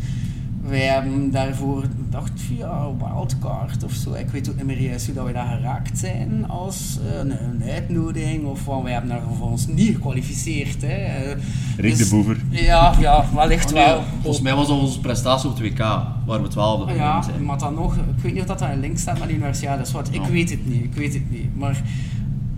Wij 0.67 0.79
hebben 0.85 1.31
daarvoor, 1.31 1.83
dacht 2.09 2.31
via 2.35 2.87
wildcard 2.97 3.83
of 3.83 3.91
zo, 3.93 4.13
ik 4.13 4.29
weet 4.29 4.49
ook 4.49 4.55
niet 4.55 4.65
meer 4.65 4.81
juist 4.81 5.05
hoe 5.05 5.15
dat 5.15 5.23
wij 5.23 5.33
daar 5.33 5.55
geraakt 5.57 5.97
zijn 5.99 6.45
als 6.49 6.99
eh, 7.11 7.17
een, 7.19 7.31
een 7.43 7.63
uitnodiging 7.71 8.45
of 8.45 8.65
wat. 8.65 8.83
Wij 8.83 8.91
hebben 8.91 9.09
daar 9.09 9.21
voor 9.37 9.49
ons 9.51 9.67
niet 9.67 9.93
gekwalificeerd. 9.95 10.81
Hè. 10.81 10.87
Eh, 10.87 11.37
Rick 11.77 11.97
dus- 11.97 12.09
de 12.09 12.15
Boever. 12.15 12.37
Ja, 12.49 12.93
ja, 12.99 13.25
wellicht 13.35 13.65
Oh, 13.67 13.73
nee, 13.73 13.85
wel. 13.85 14.03
volgens 14.21 14.43
mij 14.43 14.55
was 14.55 14.67
dat 14.67 14.79
onze 14.79 14.99
prestatie 14.99 15.49
op 15.49 15.57
het 15.57 15.63
WK, 15.67 15.79
waar 16.25 16.41
we 16.41 16.47
12 16.47 16.73
Oh 16.73 16.79
geworden 16.79 17.03
ja, 17.03 17.21
zijn. 17.21 17.45
maar 17.45 17.57
dan 17.57 17.73
nog, 17.73 17.95
ik 17.95 18.01
weet 18.23 18.31
niet 18.33 18.41
of 18.41 18.47
dat 18.47 18.59
daar 18.59 18.71
een 18.71 18.79
link 18.79 18.97
staat 18.97 19.19
met 19.19 19.27
de 19.27 19.33
universiteit, 19.33 19.79
dus 19.79 19.91
wat, 19.91 20.07
ik 20.11 20.21
weet 20.25 20.49
het 20.49 20.67
niet, 20.69 20.83
ik 20.83 20.93
weet 20.93 21.13
het 21.13 21.31
niet. 21.31 21.55
Maar 21.57 21.81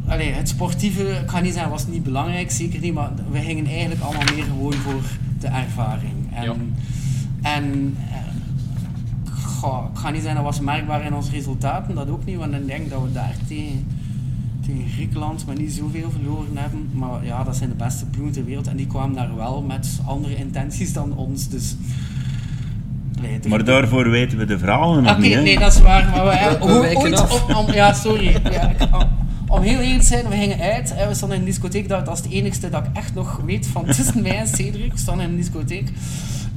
allee, 0.07 0.31
het 0.31 0.49
sportieve, 0.49 1.03
ik 1.03 1.29
ga 1.29 1.39
niet 1.39 1.53
zeggen, 1.53 1.71
was 1.71 1.87
niet 1.87 2.03
belangrijk, 2.03 2.51
zeker 2.51 2.79
niet, 2.79 2.93
maar 2.93 3.11
we 3.31 3.39
gingen 3.39 3.65
eigenlijk 3.65 4.01
allemaal 4.01 4.33
meer 4.35 4.43
gewoon 4.43 4.73
voor 4.73 5.01
de 5.39 5.47
ervaring. 5.47 6.13
En, 6.33 6.43
Ja. 6.43 6.53
En 7.45 7.95
eh, 8.12 8.17
goh, 9.43 9.86
ik 9.93 9.99
ga 9.99 10.10
niet 10.10 10.21
zeggen, 10.21 10.43
dat 10.43 10.51
was 10.53 10.60
merkbaar 10.63 11.05
in 11.05 11.13
onze 11.13 11.31
resultaten, 11.31 11.95
dat 11.95 12.10
ook 12.10 12.25
niet, 12.25 12.38
want 12.38 12.53
ik 12.53 12.67
denk 12.67 12.89
dat 12.89 13.01
we 13.01 13.12
daar 13.12 13.36
tegen, 13.47 13.88
tegen 14.65 14.89
Griekenland 14.93 15.45
maar 15.45 15.55
niet 15.58 15.71
zoveel 15.73 16.12
verloren 16.12 16.58
hebben. 16.58 16.89
Maar 16.93 17.25
ja, 17.25 17.43
dat 17.43 17.55
zijn 17.55 17.69
de 17.69 17.75
beste 17.75 18.05
ploegen 18.05 18.34
ter 18.34 18.45
wereld 18.45 18.67
en 18.67 18.75
die 18.77 18.88
kwamen 18.88 19.15
daar 19.15 19.36
wel 19.36 19.62
met 19.62 19.99
andere 20.05 20.36
intenties 20.36 20.93
dan 20.93 21.15
ons, 21.15 21.49
dus... 21.49 21.75
Maar 23.49 23.63
daarvoor 23.63 24.10
weten 24.10 24.38
we 24.38 24.45
de 24.45 24.58
verhalen 24.60 25.03
nog 25.03 25.12
Oké, 25.12 25.21
niet. 25.21 25.34
hè. 25.34 25.41
nee, 25.41 25.60
dat 25.60 25.73
is 25.73 25.81
waar. 25.81 26.10
Maar 26.10 26.25
we 26.60 26.65
ooit 26.99 27.21
op- 27.21 27.55
om- 27.55 27.71
ja, 27.73 27.93
sorry. 27.93 28.38
Ja, 28.51 28.71
om, 28.91 29.08
om 29.47 29.62
heel 29.62 29.79
eerlijk 29.79 29.99
te 30.01 30.05
zijn, 30.08 30.27
we 30.29 30.36
gingen 30.36 30.60
uit. 30.60 30.93
En 30.95 31.08
we 31.08 31.13
stonden 31.13 31.38
in 31.38 31.43
een 31.43 31.49
discotheek. 31.49 31.88
Dat, 31.89 32.05
dat 32.05 32.17
is 32.17 32.23
het 32.23 32.31
enigste 32.34 32.69
dat 32.69 32.86
ik 32.86 32.89
echt 32.97 33.13
nog 33.13 33.41
weet 33.45 33.67
van 33.67 33.86
tussen 33.86 34.21
mij 34.21 34.38
en 34.38 34.47
Cedric. 34.47 34.91
We 34.91 34.97
stonden 34.97 35.25
in 35.25 35.31
een 35.31 35.38
discotheek. 35.38 35.91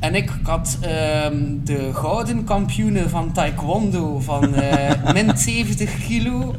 En 0.01 0.15
ik, 0.15 0.31
had 0.43 0.79
ehm, 0.81 1.43
de 1.65 1.91
gouden 1.95 2.45
kampioene 2.45 3.09
van 3.09 3.33
taekwondo 3.33 4.21
van 4.21 4.55
eh, 4.55 5.13
min 5.15 5.37
70 5.37 6.07
kilo. 6.07 6.55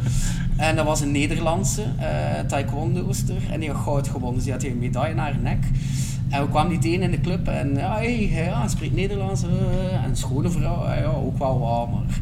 En 0.57 0.75
dat 0.75 0.85
was 0.85 1.01
een 1.01 1.11
Nederlandse 1.11 1.83
eh 1.97 2.39
taekwondoster. 2.47 3.35
En 3.51 3.59
die 3.59 3.71
had 3.71 3.81
goud 3.83 4.07
gewonnen. 4.07 4.35
Dus 4.35 4.43
die 4.43 4.53
had 4.53 4.63
een 4.63 4.77
medaille 4.79 5.15
naar 5.15 5.31
haar 5.31 5.41
nek. 5.41 5.63
En 6.29 6.41
we 6.41 6.49
kwamen 6.49 6.69
die 6.69 6.79
tegen 6.79 7.01
in 7.01 7.11
de 7.11 7.21
club. 7.21 7.47
En 7.47 7.75
ja, 7.75 7.95
hey, 7.95 8.29
ja, 8.29 8.59
hij 8.59 8.69
spreekt 8.69 8.95
Nederlands. 8.95 9.43
eh, 9.43 10.03
en 10.03 10.09
een 10.09 10.15
schone 10.17 10.49
vrouw. 10.49 10.85
eh, 10.85 11.01
ja, 11.01 11.07
ook 11.09 11.37
wel 11.37 11.59
wat, 11.59 11.91
maar... 11.91 12.17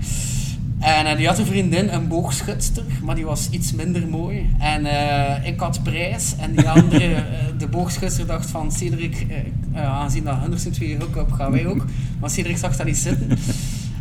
En 0.79 1.05
eh, 1.05 1.17
die 1.17 1.27
had 1.27 1.37
een 1.37 1.45
vriendin, 1.45 1.93
een 1.93 2.07
boogschutster, 2.07 2.83
maar 3.03 3.15
die 3.15 3.25
was 3.25 3.49
iets 3.49 3.73
minder 3.73 4.07
mooi. 4.07 4.49
En 4.59 4.85
eh, 4.85 5.47
ik 5.47 5.59
had 5.59 5.83
prijs 5.83 6.35
en 6.39 6.51
die 6.51 6.69
andere, 6.69 7.13
eh, 7.15 7.23
de 7.57 7.67
boogschutster, 7.67 8.25
dacht 8.25 8.49
van 8.49 8.71
Cedric, 8.71 9.25
aangezien 9.73 10.23
dat 10.23 10.39
Henderson 10.39 10.71
twee 10.71 10.97
hook-up 10.97 11.31
gaan 11.31 11.51
wij 11.51 11.65
ook. 11.65 11.85
Maar 12.19 12.29
Cedric 12.29 12.57
zag 12.57 12.75
dat 12.75 12.85
niet 12.85 12.97
zitten. 12.97 13.29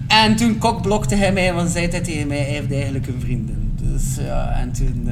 En 0.06 0.36
toen 0.36 0.58
kokblokte 0.58 1.14
hij 1.14 1.32
mij, 1.32 1.52
want 1.52 1.70
zei 1.70 1.88
hij 1.88 2.00
tegen 2.00 2.26
mij, 2.26 2.38
hij 2.38 2.46
heeft 2.46 2.72
eigenlijk 2.72 3.06
een 3.06 3.20
vriendin. 3.20 3.72
Dus 3.82 4.16
ja, 4.24 4.50
en 4.50 4.72
toen, 4.72 5.08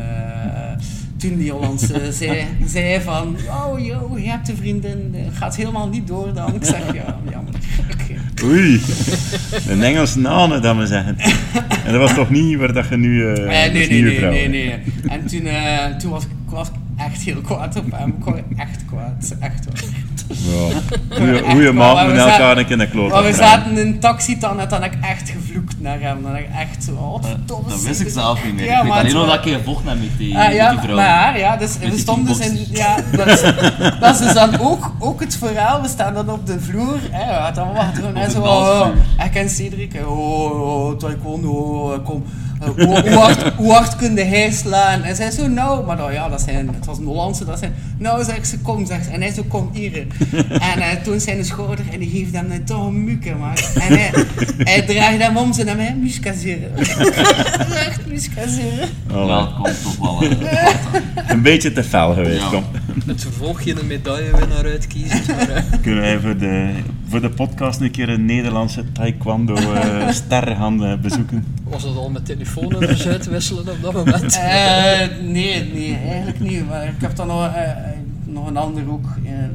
toen 1.16 1.37
die 1.37 1.50
Hollandse 1.53 2.12
zei, 2.20 2.46
zei 2.66 3.00
van, 3.00 3.37
oh 3.48 3.85
yo, 3.85 4.18
je 4.18 4.29
hebt 4.29 4.48
een 4.48 4.57
vriendin, 4.57 5.14
gaat 5.33 5.57
helemaal 5.57 5.88
niet 5.88 6.07
door 6.07 6.35
dan. 6.35 6.55
Ik 6.55 6.64
zeg, 6.64 6.94
ja, 6.94 7.18
jammer. 7.31 7.55
Oei, 8.44 8.80
een 9.68 9.83
Engels 9.83 10.14
naam 10.14 10.61
dat 10.61 10.76
we 10.76 10.87
zeggen. 10.87 11.16
En 11.85 11.92
dat 11.92 12.00
was 12.00 12.14
toch 12.14 12.30
niet 12.30 12.59
waar 12.59 12.72
dat 12.72 12.88
je 12.88 12.96
nu... 12.96 13.26
eh 13.26 13.33
Eh, 13.33 13.37
dat 13.37 13.72
nee, 13.72 13.88
nee, 13.88 14.02
nee, 14.02 14.20
nee, 14.20 14.48
nee. 14.48 14.78
En 15.07 15.26
toen, 15.26 15.46
eh, 15.46 15.96
toen 15.96 16.11
was 16.11 16.24
ik, 16.24 16.30
echt 16.96 17.22
heel 17.22 17.40
kwaad 17.40 17.76
op 17.76 17.92
hem. 17.92 18.09
Ik 18.09 18.24
was 18.24 18.35
echt 18.57 18.85
kwaad, 18.85 19.37
echt 19.40 19.64
waar. 19.64 19.93
Ja. 20.28 21.54
Wel, 21.54 21.72
maat 21.72 21.94
maar 21.94 22.06
met 22.06 22.14
we 22.14 22.20
elkaar 22.20 22.58
een 22.58 22.66
keer 22.66 22.80
een 22.80 22.90
kloot 22.90 23.10
Maar 23.10 23.22
we 23.22 23.32
zaten 23.32 23.70
in 23.70 23.87
een 23.87 23.98
taxi 23.98 24.38
dan 24.38 24.60
en 24.60 24.68
dan 24.68 24.82
heb 24.82 24.92
ik 24.92 25.04
echt 25.04 25.30
gevloekt 25.30 25.80
naar 25.80 26.00
hem. 26.00 26.22
Dan 26.22 26.34
heb 26.34 26.44
ik 26.44 26.50
echt 26.58 26.84
zo, 26.84 27.10
wat 27.10 27.26
verdomme. 27.26 27.68
Dat 27.68 27.82
wist 27.82 28.00
ik 28.00 28.08
zelf 28.08 28.44
niet 28.44 28.54
meer. 28.54 28.64
Ja, 28.64 28.78
ik 28.78 28.82
weet 28.82 28.92
alleen 28.92 29.14
nog 29.14 29.26
dat 29.26 29.46
ik 29.46 29.52
een 29.52 29.64
vocht 29.64 29.84
heb 29.84 30.00
met 30.00 30.08
die, 30.18 30.38
Ah, 30.38 30.52
ja, 30.54 30.72
met 30.72 30.80
die 30.80 30.88
vrouw. 30.88 30.96
maar 30.96 31.38
ja, 31.38 31.56
dus 31.56 31.78
we 31.78 31.98
stonden 31.98 32.37
dus 32.37 32.46
in, 32.46 32.66
ja, 32.70 32.96
dat 33.16 33.26
is, 33.26 33.40
dat 34.00 34.14
is 34.14 34.18
dus 34.18 34.32
dan 34.32 34.60
ook, 34.60 34.92
ook 34.98 35.20
het 35.20 35.37
verhaal. 35.37 35.82
We 35.82 35.88
staan 35.88 36.14
dan 36.14 36.30
op 36.30 36.46
de 36.46 36.60
vloer, 36.60 36.98
hè, 37.10 37.26
we 37.26 37.40
hadden 37.40 37.64
allemaal 37.64 37.92
gedronken 37.94 38.22
en 38.22 38.30
zo, 38.30 38.40
oh, 38.40 38.87
ik 39.24 39.30
ken 39.30 39.48
Cedric, 39.50 39.92
hè, 39.92 40.04
oh, 40.04 40.60
oh, 40.60 40.96
taekwondo, 40.98 41.92
eh, 41.92 42.04
kom, 42.04 42.24
hoe, 42.60 43.00
hoe, 43.00 43.08
hard, 43.10 43.52
hoe 43.56 43.72
hard 43.72 43.96
kun 43.96 44.16
hij 44.16 44.50
slaan? 44.50 45.02
En 45.02 45.16
zij 45.16 45.30
zo, 45.30 45.48
nou, 45.48 45.86
maar 45.86 45.96
dan, 45.96 46.12
ja, 46.12 46.28
dat 46.28 46.40
zijn, 46.40 46.68
het 46.74 46.86
was 46.86 46.98
een 46.98 47.04
Hollandse, 47.04 47.44
dat 47.44 47.58
zijn, 47.58 47.74
nou, 47.98 48.24
zeg 48.24 48.46
ze, 48.46 48.58
kom, 48.58 48.86
zeg 48.86 49.04
ze, 49.04 49.10
en 49.10 49.20
hij 49.20 49.32
zo, 49.32 49.42
kom 49.48 49.70
hier. 49.72 50.06
En 50.48 50.82
hij 50.82 50.96
toont 51.04 51.22
zijn 51.22 51.44
schouder 51.44 51.84
en 51.92 51.98
die 51.98 52.10
geeft 52.10 52.32
hem 52.34 52.50
een 52.50 52.64
toch 52.64 52.86
een 52.86 53.04
muke, 53.04 53.34
maar, 53.34 53.70
en 53.74 53.98
hij, 53.98 54.10
hij 54.58 54.82
draagt 54.82 55.18
hem 55.18 55.36
om 55.36 55.52
zijn 55.52 55.68
en 55.68 55.78
hij 55.78 55.94
muskazeren. 56.00 56.76
Echt 56.76 58.06
muskazeren. 58.06 58.88
Het 59.12 59.54
komt 59.54 59.82
toch 59.82 59.96
wel. 59.98 60.22
eh, 60.48 60.74
Een 61.30 61.42
beetje 61.42 61.72
te 61.72 61.84
fel 61.84 62.14
geweest, 62.14 62.40
Ja. 62.42 62.48
kom. 62.48 62.64
Het 63.06 63.20
vervolg 63.22 63.60
je 63.62 63.80
een 63.80 63.86
medaillewinnaar 63.86 64.64
uitkiezen. 64.64 65.20
Maar, 65.26 65.48
eh, 65.48 65.62
Kunnen 65.82 66.00
wij 66.02 66.18
voor 66.20 66.36
de, 66.36 66.70
voor 67.14 67.22
de 67.22 67.31
podcast 67.31 67.81
een 67.81 67.90
keer 67.90 68.09
een 68.09 68.24
Nederlandse 68.24 68.92
taekwondo 68.92 69.55
eh 69.55 70.09
ster 70.22 70.57
gaan 70.57 70.98
bezoeken? 71.00 71.44
was 71.64 71.83
dat 71.83 71.96
al 71.96 72.11
met 72.11 72.27
telefoonnummers 72.27 73.07
uitwisselen 73.07 73.68
op 73.68 73.83
dat 73.83 73.92
moment? 73.92 74.38
Eh, 74.38 74.98
nee, 75.22 75.72
nee, 75.72 75.98
eigenlijk 76.09 76.40
niet. 76.40 76.68
Maar 76.68 76.85
ik 76.85 76.94
heb 76.98 77.16
dan 77.16 77.27
nog, 77.27 77.55
eh, 77.55 77.70
nog 78.24 78.46
een 78.46 78.57
ander 78.57 78.90
ook, 78.90 79.07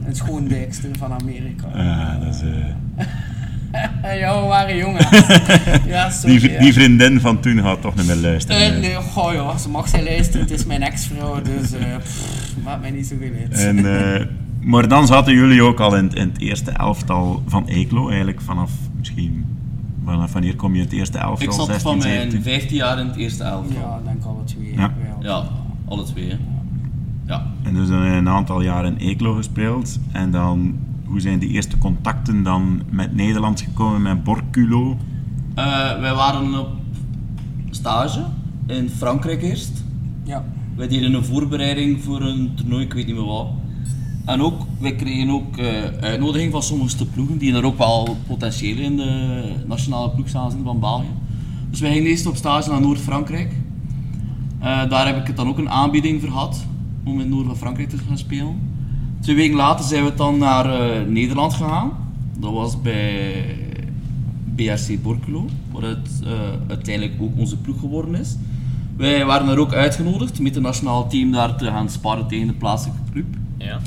een 0.05 0.15
schoondijkster 0.15 0.89
van 0.97 1.13
Amerika. 1.13 1.67
Ah, 1.67 2.21
dat 2.25 2.35
is, 2.35 2.41
eh, 2.41 4.19
ja, 4.19 4.41
we 4.41 4.47
waren 4.47 4.77
jongen. 4.77 5.07
ja, 5.87 6.09
sorry. 6.09 6.39
die, 6.39 6.51
ja. 6.51 6.59
die 6.59 6.73
vriendin 6.73 7.19
van 7.19 7.39
toen 7.39 7.61
gaat 7.61 7.81
toch 7.81 7.95
niet 7.95 8.05
meer 8.05 8.15
luisteren. 8.15 8.79
Nee, 8.79 8.95
goh 8.95 9.33
ja, 9.33 9.57
ze 9.57 9.69
mag 9.69 9.87
zij 9.87 10.03
luisteren, 10.03 10.41
het 10.41 10.51
is 10.51 10.65
mijn 10.65 10.81
ex-vrouw, 10.81 11.41
dus 11.41 11.73
eh 11.73 11.97
pff, 11.97 12.55
maakt 12.63 12.81
mij 12.81 12.91
niet 12.91 13.07
zoveel 13.07 13.31
uit. 13.39 13.59
En, 13.59 13.77
eh, 13.77 14.25
maar 14.61 14.87
dan 14.87 15.07
zaten 15.07 15.33
jullie 15.33 15.61
ook 15.63 15.79
al 15.79 15.95
in, 15.95 16.03
het- 16.03 16.15
in 16.15 16.27
het 16.27 16.39
eerste 16.39 16.71
elftal 16.71 17.43
van 17.45 17.65
Eeklo, 17.65 18.07
eigenlijk 18.07 18.41
vanaf 18.41 18.71
misschien... 18.97 19.45
Vanaf 20.05 20.31
wanneer 20.33 20.55
kom 20.55 20.71
je 20.73 20.77
in 20.79 20.83
het 20.85 20.93
eerste 20.93 21.17
elftal? 21.17 21.47
ik 21.47 21.53
zat 21.53 21.65
16, 21.65 21.89
van 21.89 21.97
mijn 21.97 22.11
17? 22.31 22.41
15 22.41 22.75
jaar 22.75 22.99
in 22.99 23.07
het 23.07 23.15
eerste 23.15 23.43
elftal. 23.43 23.81
ja, 23.81 23.97
ik 23.97 24.03
denk 24.05 24.23
alle 24.23 24.43
twee. 24.43 24.73
Ja. 24.75 24.93
wel. 25.03 25.17
Ja, 25.31 25.49
alle 25.87 26.03
twee. 26.03 26.29
hè. 26.29 26.35
Ja. 27.27 27.45
En 27.63 27.73
dus 27.73 27.87
dan 27.87 28.01
een 28.01 28.29
aantal 28.29 28.61
jaar 28.61 28.85
in 28.85 28.95
Eeklo 28.97 29.33
gespeeld. 29.33 29.99
En 30.11 30.31
dan, 30.31 30.75
hoe 31.05 31.19
zijn 31.21 31.39
die 31.39 31.49
eerste 31.49 31.77
contacten 31.77 32.43
dan 32.43 32.81
met 32.89 33.15
Nederland 33.15 33.61
gekomen, 33.61 34.01
met 34.01 34.23
Borculo? 34.23 34.97
Eh, 35.55 35.65
wij 35.99 36.13
waren 36.13 36.59
op 36.59 36.69
stage 37.69 38.23
in 38.67 38.89
Frankrijk 38.89 39.41
eerst. 39.41 39.83
Ja. 40.23 40.43
Wij 40.75 40.87
deden 40.87 41.13
een 41.13 41.25
voorbereiding 41.25 42.03
voor 42.03 42.21
een 42.21 42.51
toernooi, 42.55 42.83
ik 42.85 42.93
weet 42.93 43.05
niet 43.05 43.15
meer 43.15 43.25
wat. 43.25 43.47
En 44.29 44.41
ook, 44.41 44.61
wij 44.79 44.95
kregen 44.95 45.29
ook 45.29 45.57
eh, 45.57 45.83
uitnodiging 46.01 46.51
van 46.51 46.63
sommige 46.63 47.05
ploegen 47.05 47.37
die 47.37 47.53
er 47.53 47.63
ook 47.65 47.77
wel 47.77 48.17
potentieel 48.27 48.77
in 48.77 48.97
de 48.97 49.41
nationale 49.65 50.09
ploeg 50.09 50.27
staan 50.27 50.49
zitten 50.49 50.67
van 50.67 50.79
België. 50.79 51.11
Dus 51.69 51.79
wij 51.79 51.91
gingen 51.91 52.09
eerst 52.09 52.25
op 52.25 52.35
stage 52.35 52.69
naar 52.69 52.81
Noord-Frankrijk. 52.81 53.53
Eh, 54.59 54.89
daar 54.89 55.05
heb 55.05 55.17
ik 55.17 55.27
het 55.27 55.35
dan 55.35 55.47
ook 55.47 55.57
een 55.57 55.69
aanbieding 55.69 56.21
voor 56.21 56.29
gehad 56.29 56.65
om 57.03 57.13
in 57.13 57.19
het 57.19 57.29
noorden 57.29 57.47
van 57.47 57.57
Frankrijk 57.57 57.89
te 57.89 57.97
gaan 58.07 58.17
spelen. 58.17 58.59
Twee 59.19 59.35
weken 59.35 59.55
later 59.55 59.85
zijn 59.85 60.05
we 60.05 60.13
dan 60.13 60.37
naar 60.37 60.65
eh, 60.65 61.07
Nederland 61.07 61.53
gegaan. 61.53 61.91
Dat 62.39 62.51
was 62.51 62.81
bij 62.81 63.45
BRC 64.55 65.01
Borculo, 65.01 65.45
waar 65.71 65.83
het 65.83 66.09
uiteindelijk 66.67 67.21
ook 67.21 67.37
onze 67.37 67.57
ploeg 67.57 67.79
geworden 67.79 68.15
is. 68.15 68.37
Wij 68.97 69.25
waren 69.25 69.47
er 69.47 69.59
ook 69.59 69.73
uitgenodigd 69.73 70.39
met 70.39 70.55
het 70.55 70.63
nationaal 70.63 71.09
team 71.09 71.31
daar 71.31 71.55
te 71.55 71.65
gaan 71.65 71.89
sparren 71.89 72.27
tegen 72.27 72.47
de 72.47 72.53
plaatselijke 72.53 73.01
club. 73.11 73.25
Ja. 73.57 73.79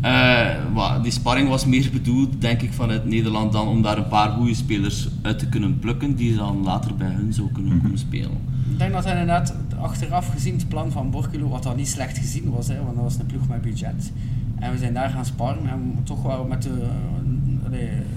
Eh, 0.00 0.72
maar 0.74 1.02
die 1.02 1.12
sparring 1.12 1.48
was 1.48 1.66
meer 1.66 1.88
bedoeld, 1.92 2.40
denk 2.40 2.62
ik, 2.62 2.72
vanuit 2.72 3.04
Nederland 3.04 3.52
dan 3.52 3.68
om 3.68 3.82
daar 3.82 3.98
een 3.98 4.08
paar 4.08 4.30
goede 4.30 4.54
spelers 4.54 5.08
uit 5.22 5.38
te 5.38 5.48
kunnen 5.48 5.78
plukken 5.78 6.16
die 6.16 6.36
dan 6.36 6.62
later 6.62 6.96
bij 6.96 7.10
hun 7.10 7.32
zo 7.32 7.50
kunnen 7.52 7.82
komen 7.82 7.98
spelen. 7.98 8.38
Ik 8.72 8.78
denk 8.78 8.92
dat 8.92 9.04
hij 9.04 9.12
inderdaad 9.12 9.54
achteraf 9.80 10.28
gezien 10.28 10.54
het 10.54 10.68
plan 10.68 10.92
van 10.92 11.10
Borculo, 11.10 11.48
wat 11.48 11.66
al 11.66 11.74
niet 11.74 11.88
slecht 11.88 12.18
gezien 12.18 12.50
was, 12.50 12.68
hè, 12.68 12.76
want 12.76 12.94
dat 12.94 13.04
was 13.04 13.18
een 13.18 13.26
ploeg 13.26 13.48
met 13.48 13.62
budget. 13.62 14.12
En 14.58 14.72
we 14.72 14.78
zijn 14.78 14.94
daar 14.94 15.10
gaan 15.10 15.24
sparren 15.24 15.68
en 15.68 15.98
toch 16.02 16.22
wel 16.22 16.44
met 16.44 16.62
de, 16.62 16.88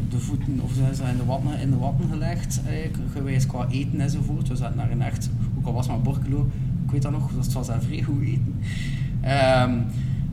de 0.09 0.19
voeten 0.19 0.59
of 0.61 0.71
zijn 0.73 0.95
ze 0.95 1.03
in 1.03 1.17
de 1.17 1.25
watten, 1.25 1.59
in 1.59 1.69
de 1.69 1.77
watten 1.77 2.09
gelegd, 2.09 2.61
geweest 3.13 3.47
qua 3.47 3.67
eten 3.69 3.99
enzovoort. 3.99 4.47
We 4.47 4.55
zaten 4.55 4.77
naar 4.77 4.91
een 4.91 5.01
echt, 5.01 5.29
ook 5.57 5.65
al 5.65 5.73
was 5.73 5.87
het 5.87 5.95
maar 5.95 6.03
Borculo, 6.03 6.49
ik 6.85 6.91
weet 6.91 7.01
dat 7.01 7.11
nog, 7.11 7.31
dat 7.35 7.53
was 7.53 7.67
daar 7.67 7.81
vrij 7.81 8.01
goed 8.01 8.21
eten. 8.21 8.55
Ehm, 9.21 9.71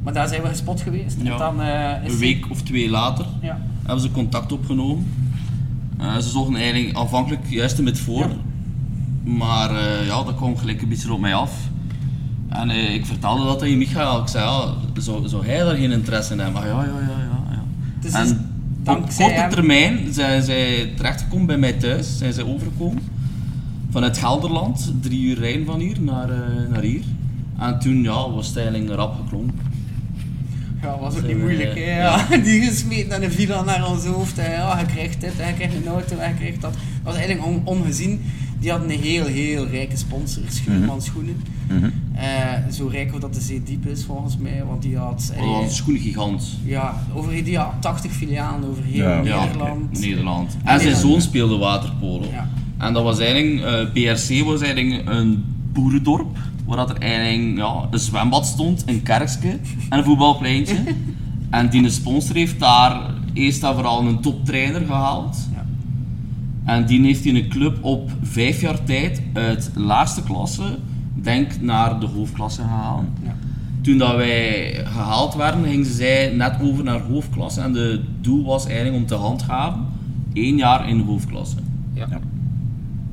maar 0.03 0.13
daar 0.13 0.29
zijn 0.29 0.43
we 0.43 0.49
gespot 0.49 0.81
geweest. 0.81 1.17
Ja. 1.23 1.33
En 1.33 1.39
dan, 1.39 1.63
eh, 1.63 2.05
is 2.05 2.13
Een 2.13 2.19
week 2.19 2.51
of 2.51 2.63
twee 2.63 2.91
later 2.91 3.27
Ja. 3.41 3.59
hebben 3.83 4.01
ze 4.01 4.11
contact 4.11 4.53
opgenomen. 4.53 5.07
Eh, 5.99 6.17
ze 6.17 6.29
zochten 6.29 6.55
eigenlijk 6.55 6.97
aanvankelijk 6.97 7.43
juist 7.49 7.83
met 7.83 7.99
voor. 7.99 8.29
Ja. 8.29 8.37
Maar 9.25 9.71
eh, 9.71 10.07
ja, 10.07 10.23
dat 10.23 10.35
kwam 10.35 10.57
gelijk 10.57 10.83
een 10.83 10.89
beetje 10.89 11.13
op 11.13 11.21
mij 11.21 11.35
af. 11.35 11.53
En 12.49 12.71
ik 12.71 13.07
vertelde 13.07 13.45
dat 13.45 13.63
aan 13.63 13.79
Michael. 13.79 14.21
Ik 14.21 14.29
zei, 14.29 14.45
ja, 14.45 14.75
zou, 15.01 15.29
zou 15.29 15.47
hij 15.47 15.59
daar 15.59 15.77
geen 15.77 15.91
interesse 15.91 16.33
in 16.33 16.39
hebben? 16.39 16.61
Ah, 16.63 16.67
ja, 16.67 16.85
ja, 16.85 17.01
ja, 17.01 17.09
ja. 17.09 17.51
ja. 17.51 17.63
Dus 18.01 18.13
en 18.13 18.25
is 18.25 18.33
op 18.85 19.01
korte 19.17 19.47
termijn 19.51 20.13
zijn 20.15 20.43
zij 20.43 20.93
terechtgekomen 20.97 21.47
bij 21.47 21.59
mij 21.59 21.73
thuis. 21.73 22.19
Zijn 22.19 22.33
zij 22.33 22.45
overgekomen. 22.45 23.03
Vanuit 23.91 24.19
Gelderland, 24.19 24.93
drie 25.01 25.21
uur 25.21 25.39
rijden 25.39 25.67
van 25.67 25.81
hier 25.81 26.01
naar, 26.01 26.29
naar 26.71 26.83
hier. 26.83 27.05
En 27.59 27.79
toen 27.79 28.03
ja, 28.03 28.31
was 28.31 28.47
het 28.47 28.57
eigenlijk 28.57 28.91
rap 28.91 29.15
geklonken. 29.15 29.59
Ja, 30.83 30.99
was 31.01 31.17
ook 31.17 31.27
niet 31.27 31.39
moeilijk. 31.39 31.75
Hè? 31.75 31.99
Ja. 32.01 32.27
Die 32.45 32.61
gesmeed 32.63 33.09
naar 33.09 33.21
de 33.21 33.31
villa 33.31 33.63
naar 33.63 33.89
ons 33.89 34.05
hoofd. 34.05 34.39
En 34.39 34.51
ja, 34.51 34.79
je 34.79 34.87
krijgt 34.87 35.21
dit, 35.21 35.33
je 35.37 35.53
krijgt 35.55 35.75
een 35.75 35.87
auto, 35.87 36.15
je 36.15 36.35
krijgt 36.39 36.61
dat. 36.61 36.73
Dat 36.73 36.81
was 37.03 37.15
eigenlijk 37.15 37.47
on- 37.47 37.61
ongezien. 37.65 38.21
Die 38.59 38.71
hadden 38.71 38.91
een 38.91 39.01
heel, 39.01 39.25
heel 39.27 39.67
rijke 39.67 39.97
sponsor, 39.97 40.43
Schuurman 40.49 41.03
Schoenen. 41.03 41.43
Mhm. 41.69 41.91
Eh, 42.15 42.73
zo 42.73 42.87
rijk 42.87 43.21
dat 43.21 43.35
de 43.35 43.41
zee 43.41 43.63
diep 43.63 43.87
is 43.87 44.05
volgens 44.05 44.37
mij, 44.37 44.63
want 44.69 44.83
die 44.83 44.97
had, 44.97 45.33
was 45.39 45.63
een 45.65 45.71
schoengigant. 45.71 46.59
ja, 46.65 47.03
over, 47.15 47.45
die 47.45 47.59
had 47.59 47.73
80 47.81 48.13
filialen 48.13 48.69
over 48.69 48.83
heel 48.85 49.03
Ja. 49.09 49.21
Ja, 49.23 49.45
Nederland. 49.45 50.01
Nederland. 50.01 50.57
En 50.65 50.73
En 50.75 50.81
zijn 50.81 50.97
zoon 50.97 51.21
speelde 51.21 51.57
waterpolo. 51.57 52.27
Ja. 52.33 52.49
En 52.79 52.93
dat 52.93 53.03
was 53.03 53.19
eigenlijk, 53.19 53.65
eh 53.65 53.93
BRC 54.15 54.45
was 54.45 54.61
eigenlijk 54.61 55.09
een 55.09 55.45
boerendorp, 55.73 56.37
waar 56.71 56.87
dat 56.87 56.97
er 56.97 57.03
eigenlijk 57.03 57.57
ja, 57.57 57.89
een 57.91 57.99
zwembad 57.99 58.47
stond, 58.47 58.83
een 58.87 59.03
kerkje 59.03 59.59
en 59.89 59.99
een 59.99 60.05
voetbalpleintje. 60.05 60.77
en 61.51 61.71
die 61.71 61.91
sponsor 61.91 62.37
heeft 62.37 62.61
daar 62.61 63.01
eerst 63.33 63.63
en 63.63 63.75
vooral 63.75 64.07
een 64.07 64.21
toptrainer 64.21 64.87
gehaald. 64.87 65.49
Ja. 65.55 65.65
En 66.65 66.87
die 66.87 67.03
heeft 67.03 67.25
hij 67.25 67.35
een 67.35 67.49
club 67.49 67.85
op 67.85 68.11
vijf 68.23 68.61
jaar 68.61 68.85
tijd 68.85 69.23
uit 69.33 69.71
laagste 69.75 70.23
klasse, 70.23 70.79
denk 71.15 71.61
naar 71.61 72.01
de 72.01 72.07
hoofdklasse 72.07 72.63
gehaald. 72.63 73.07
Ja. 73.23 73.37
Toen 73.81 73.99
dat 73.99 74.17
wij 74.17 74.73
gehaald 74.85 75.35
werden, 75.35 75.65
gingen 75.65 75.87
ze 75.87 75.93
zij 75.93 76.33
net 76.35 76.57
over 76.63 76.85
naar 76.85 77.01
hoofdklasse. 77.01 77.61
En 77.61 77.73
de 77.73 78.05
doel 78.21 78.45
was 78.45 78.67
eigenlijk 78.67 78.97
om 78.97 79.07
te 79.07 79.15
handhaven, 79.15 79.87
één 80.33 80.57
jaar 80.57 80.89
in 80.89 80.97
de 80.97 81.05
hoofdklasse. 81.05 81.57
Ja. 81.95 82.07
Ja. 82.11 82.21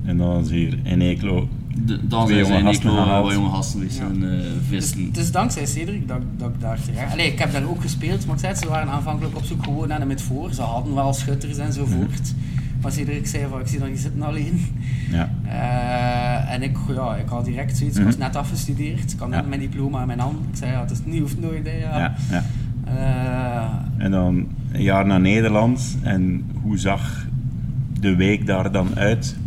En 0.06 0.18
dan 0.18 0.40
is 0.40 0.50
hier 0.50 0.78
in 0.84 1.02
Eeklo. 1.02 1.48
De, 1.86 2.08
dan 2.08 2.26
Twee 2.26 2.46
zijn 2.46 2.62
zij 2.62 2.72
Nico 2.72 3.22
wat 3.22 3.34
jonge 3.34 3.50
gasten 3.50 3.80
wisten 3.80 4.24
eh 4.24 4.40
Dus, 4.40 4.52
vissen. 4.68 5.06
het 5.06 5.18
is 5.18 5.32
dankzij 5.32 5.66
Cedric 5.66 6.08
dat, 6.08 6.22
dat 6.38 6.50
ik 6.50 6.62
daar 6.62 6.80
terecht... 6.82 7.12
Allee, 7.12 7.32
ik 7.32 7.40
heb 7.40 7.52
daar 7.52 7.64
ook 7.70 7.82
gespeeld, 7.82 8.26
maar 8.26 8.34
ik 8.36 8.40
zei 8.42 8.52
het, 8.54 8.62
ze 8.62 8.70
waren 8.70 8.90
aanvankelijk 8.90 9.36
op 9.38 9.44
zoek 9.44 9.64
gewoon 9.64 9.88
naar 9.88 10.00
de 10.00 10.06
met 10.06 10.22
voor. 10.22 10.54
Ze 10.54 10.62
hadden 10.62 10.94
wel 10.96 11.14
schutters 11.14 11.58
enzovoort. 11.58 12.34
Maar 12.82 12.92
Cedric 12.92 13.28
zei 13.28 13.46
van, 13.50 13.60
ik 13.60 13.68
zie 13.68 13.80
dat 13.80 13.88
je 13.88 13.98
zitten 13.98 14.22
alleen. 14.22 14.66
Ja. 15.12 15.30
Eh, 15.46 16.54
en 16.54 16.62
ik, 16.64 16.78
ja, 16.96 17.16
ik 17.16 17.30
had 17.30 17.46
direct 17.46 17.78
zoiets, 17.78 17.98
ik 17.98 18.04
was 18.06 18.18
net 18.18 18.36
afgestudeerd. 18.36 19.14
Ik 19.14 19.20
had 19.20 19.30
net 19.30 19.42
Ja. 19.42 19.48
mijn 19.48 19.60
diploma 19.62 20.02
in 20.02 20.08
mijn 20.08 20.20
hand. 20.20 20.36
Ik 20.52 20.56
zei, 20.58 20.72
ja, 20.72 20.82
het 20.82 20.92
is 20.92 21.00
nu 21.06 21.22
of 21.22 21.38
nooit. 21.40 21.66
Ja. 21.82 21.98
Ja, 22.00 22.16
ja. 22.30 22.44
Eh, 22.86 24.04
En 24.06 24.12
dan 24.12 24.48
een 24.72 24.82
jaar 24.82 25.06
naar 25.06 25.20
Nederland. 25.20 25.98
En 26.02 26.46
hoe 26.62 26.78
zag 26.78 27.26
de 28.00 28.16
week 28.16 28.46
daar 28.46 28.72
dan 28.72 28.96
uit? 28.96 29.38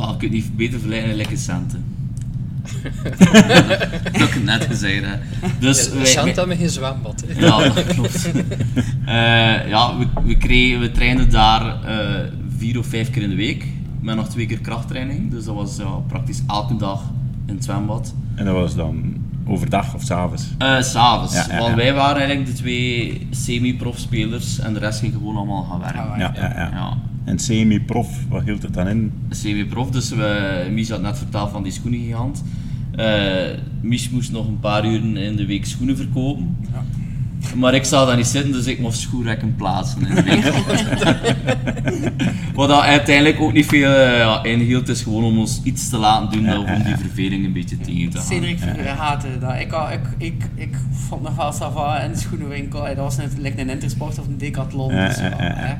Maar 0.00 0.10
ik 0.12 0.18
kunt 0.18 0.32
niet 0.32 0.56
beter 0.56 0.80
verleiden 0.80 1.14
lekker 1.14 1.36
centen. 1.38 1.84
dat 4.12 4.28
ik 4.28 4.34
het 4.34 4.44
net 4.44 4.64
gezegd 4.64 5.04
heb. 5.06 5.20
Dus 5.58 5.84
Ja, 5.86 5.92
wij- 5.96 6.04
Santa 6.06 6.44
met 6.46 6.58
geen 6.58 6.70
zwembad. 6.70 7.24
hè. 7.26 7.40
Ja, 7.46 7.68
dat 7.68 7.86
klopt. 7.86 8.30
Eh, 9.06 9.68
ja, 9.68 9.96
we, 9.98 10.06
we, 10.24 10.36
kregen, 10.36 10.80
we 10.80 10.90
trainden 10.90 11.30
daar 11.30 11.84
eh, 11.84 12.20
vier 12.56 12.78
of 12.78 12.86
vijf 12.86 13.10
keer 13.10 13.22
in 13.22 13.28
de 13.28 13.36
week. 13.36 13.66
Met 14.00 14.16
nog 14.16 14.28
twee 14.28 14.46
keer 14.46 14.60
krachttraining. 14.60 15.30
Dus 15.30 15.44
dat 15.44 15.54
was 15.54 15.76
ja, 15.76 15.84
praktisch 16.06 16.42
elke 16.46 16.76
dag 16.76 17.02
in 17.46 17.54
het 17.54 17.64
zwembad. 17.64 18.14
En 18.34 18.44
dat 18.44 18.54
was 18.54 18.74
dan 18.74 19.14
overdag 19.46 19.94
of 19.94 20.02
s'avonds? 20.02 20.44
Eh, 20.58 20.80
S'avonds. 20.80 21.34
Ja, 21.34 21.46
ja, 21.50 21.58
Want 21.58 21.74
wij 21.74 21.94
waren 21.94 22.16
eigenlijk 22.22 22.46
de 22.56 22.62
twee 22.62 23.26
semi-prof-spelers 23.30 24.58
en 24.58 24.72
de 24.72 24.78
rest 24.78 24.98
ging 25.00 25.12
gewoon 25.12 25.36
allemaal 25.36 25.62
gaan 25.70 25.80
werken. 25.80 26.00
Gaan 26.00 26.18
Ja, 26.18 26.32
ja, 26.34 26.52
ja. 26.54 26.70
Ja. 26.72 26.96
En 27.24 27.38
semi-prof, 27.38 28.08
wat 28.28 28.44
hield 28.44 28.62
het 28.62 28.74
dan 28.74 28.88
in? 28.88 29.12
Semi-prof, 29.30 29.90
dus 29.90 30.10
we, 30.10 30.68
Mies 30.72 30.90
had 30.90 31.02
net 31.02 31.18
verteld 31.18 31.50
van 31.50 31.62
die 31.62 31.72
schoenengigant. 31.72 32.44
Eh 32.96 33.58
Mies 33.80 34.10
moest 34.10 34.32
nog 34.32 34.46
een 34.46 34.60
paar 34.60 34.86
uren 34.86 35.16
in 35.16 35.36
de 35.36 35.46
week 35.46 35.66
schoenen 35.66 35.96
verkopen. 35.96 36.56
Ja. 36.72 36.84
Maar 37.56 37.74
ik 37.74 37.84
zou 37.84 38.06
daar 38.06 38.16
niet 38.16 38.26
zitten, 38.26 38.52
dus 38.52 38.66
ik 38.66 38.80
mocht 38.80 38.98
schoenrekken 38.98 39.54
plaatsen 39.56 40.06
in 40.06 40.14
de 40.14 40.22
winkel. 40.22 40.52
Wat 42.54 42.68
dat 42.68 42.80
uiteindelijk 42.80 43.40
ook 43.40 43.52
niet 43.52 43.66
veel 43.66 43.90
eh, 43.90 44.18
ja, 44.18 44.42
inhield, 44.42 44.88
is 44.88 45.02
gewoon 45.02 45.24
om 45.24 45.38
ons 45.38 45.60
iets 45.64 45.88
te 45.88 45.96
laten 45.96 46.30
doen, 46.30 46.58
om 46.58 46.82
die 46.84 46.96
verveling 46.96 47.44
een 47.44 47.52
beetje 47.52 47.78
tegen 47.78 48.10
te 48.10 48.18
gaan. 48.18 48.26
Cedric 48.26 48.60
haatte 48.86 49.28
dat. 49.40 49.54
Ik, 49.54 49.72
ik, 49.92 50.00
ik, 50.18 50.44
ik 50.54 50.76
vond 50.90 51.22
nog 51.22 51.36
wel 51.36 51.52
Sava 51.52 52.00
in 52.00 52.12
de 52.12 52.18
schoenenwinkel. 52.18 52.84
Dat 52.84 52.96
was 52.96 53.16
net 53.16 53.38
like 53.38 53.60
een 53.60 53.70
Intersport 53.70 54.18
of 54.18 54.26
een 54.26 54.38
Decathlon. 54.38 54.94
Ja, 54.94 55.06
dus 55.06 55.18
ja, 55.18 55.78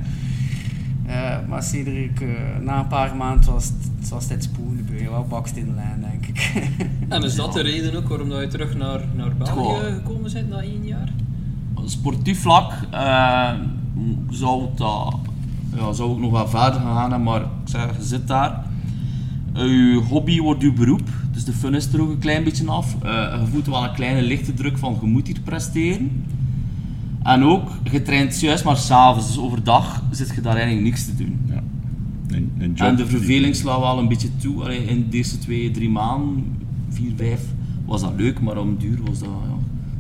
Eh, 1.11 1.49
maar 1.49 1.63
Cedric, 1.63 2.21
eh, 2.21 2.29
na 2.61 2.79
een 2.79 2.87
paar 2.87 3.17
maanden 3.17 3.53
was 3.53 3.65
het, 3.65 4.09
was 4.09 4.27
dit 4.27 4.43
spoelen 4.43 4.87
bij 4.87 5.11
wel 5.11 5.27
bakst 5.29 5.57
in 5.57 5.65
de 5.65 5.73
lijn, 5.73 6.07
denk 6.11 6.27
ik. 6.27 6.53
En 7.09 7.23
is 7.23 7.35
dat 7.35 7.53
de 7.53 7.61
reden 7.61 7.97
ook 7.97 8.09
waarom 8.09 8.29
dat 8.29 8.41
je 8.41 8.47
terug 8.47 8.77
naar, 8.77 9.01
naar 9.17 9.37
België 9.37 9.53
Goh. 9.53 9.79
gekomen 9.81 10.33
bent 10.33 10.49
na 10.49 10.63
één 10.63 10.87
jaar? 10.87 11.13
sportief 11.85 12.41
vlak 12.41 12.73
eh, 12.91 13.53
zou, 14.31 14.63
het, 14.63 14.79
dat, 14.79 15.15
ja, 15.77 15.93
zou 15.93 16.13
ik 16.13 16.19
nog 16.19 16.31
wel 16.31 16.49
verder 16.49 16.81
gaan 16.81 17.23
maar 17.23 17.41
ik 17.41 17.47
zeg, 17.65 17.97
je 17.97 18.03
zit 18.03 18.29
daar. 18.29 18.65
Je 19.55 20.03
hobby 20.09 20.41
wordt 20.41 20.63
je 20.63 20.73
beroep, 20.73 21.09
dus 21.33 21.45
de 21.45 21.53
fun 21.53 21.75
is 21.75 21.93
er 21.93 22.01
ook 22.01 22.11
een 22.11 22.19
klein 22.19 22.45
beetje 22.45 22.67
af. 22.67 22.97
Eh, 23.03 23.11
je 23.11 23.47
voelt 23.51 23.67
wel 23.67 23.85
een 23.85 23.95
kleine 23.95 24.23
lichte 24.23 24.55
druk 24.55 24.79
van 24.79 24.99
je 25.01 25.07
moet 25.07 25.27
hier 25.27 25.41
presteren. 25.45 26.25
En 27.31 27.45
ook, 27.45 27.71
je 27.91 28.03
traint 28.03 28.41
juist 28.41 28.65
maar 28.65 28.77
s'avonds, 28.77 29.27
dus 29.27 29.39
overdag 29.39 30.03
zit 30.11 30.33
je 30.35 30.41
daar 30.41 30.55
eigenlijk 30.57 30.85
niks 30.85 31.05
te 31.05 31.17
doen. 31.17 31.41
Ja. 31.49 31.63
Een, 32.37 32.53
een 32.59 32.73
job 32.75 32.89
En 32.89 32.97
de 32.97 33.03
die- 33.03 33.17
verveling 33.17 33.57
slaat 33.57 33.79
wel 33.81 33.99
een 33.99 34.09
beetje 34.09 34.37
toe. 34.37 34.63
Allee, 34.63 34.85
in 34.85 35.07
de 35.11 35.17
eerste 35.17 35.39
twee, 35.39 35.71
drie 35.71 35.91
maanden, 35.91 36.45
vier, 36.89 37.13
vijf, 37.17 37.41
was 37.85 38.01
dat 38.01 38.13
leuk, 38.17 38.41
maar 38.41 38.57
om 38.59 38.77
duur 38.79 38.99
was 39.05 39.19
dat, 39.19 39.29
ja, 39.29 39.49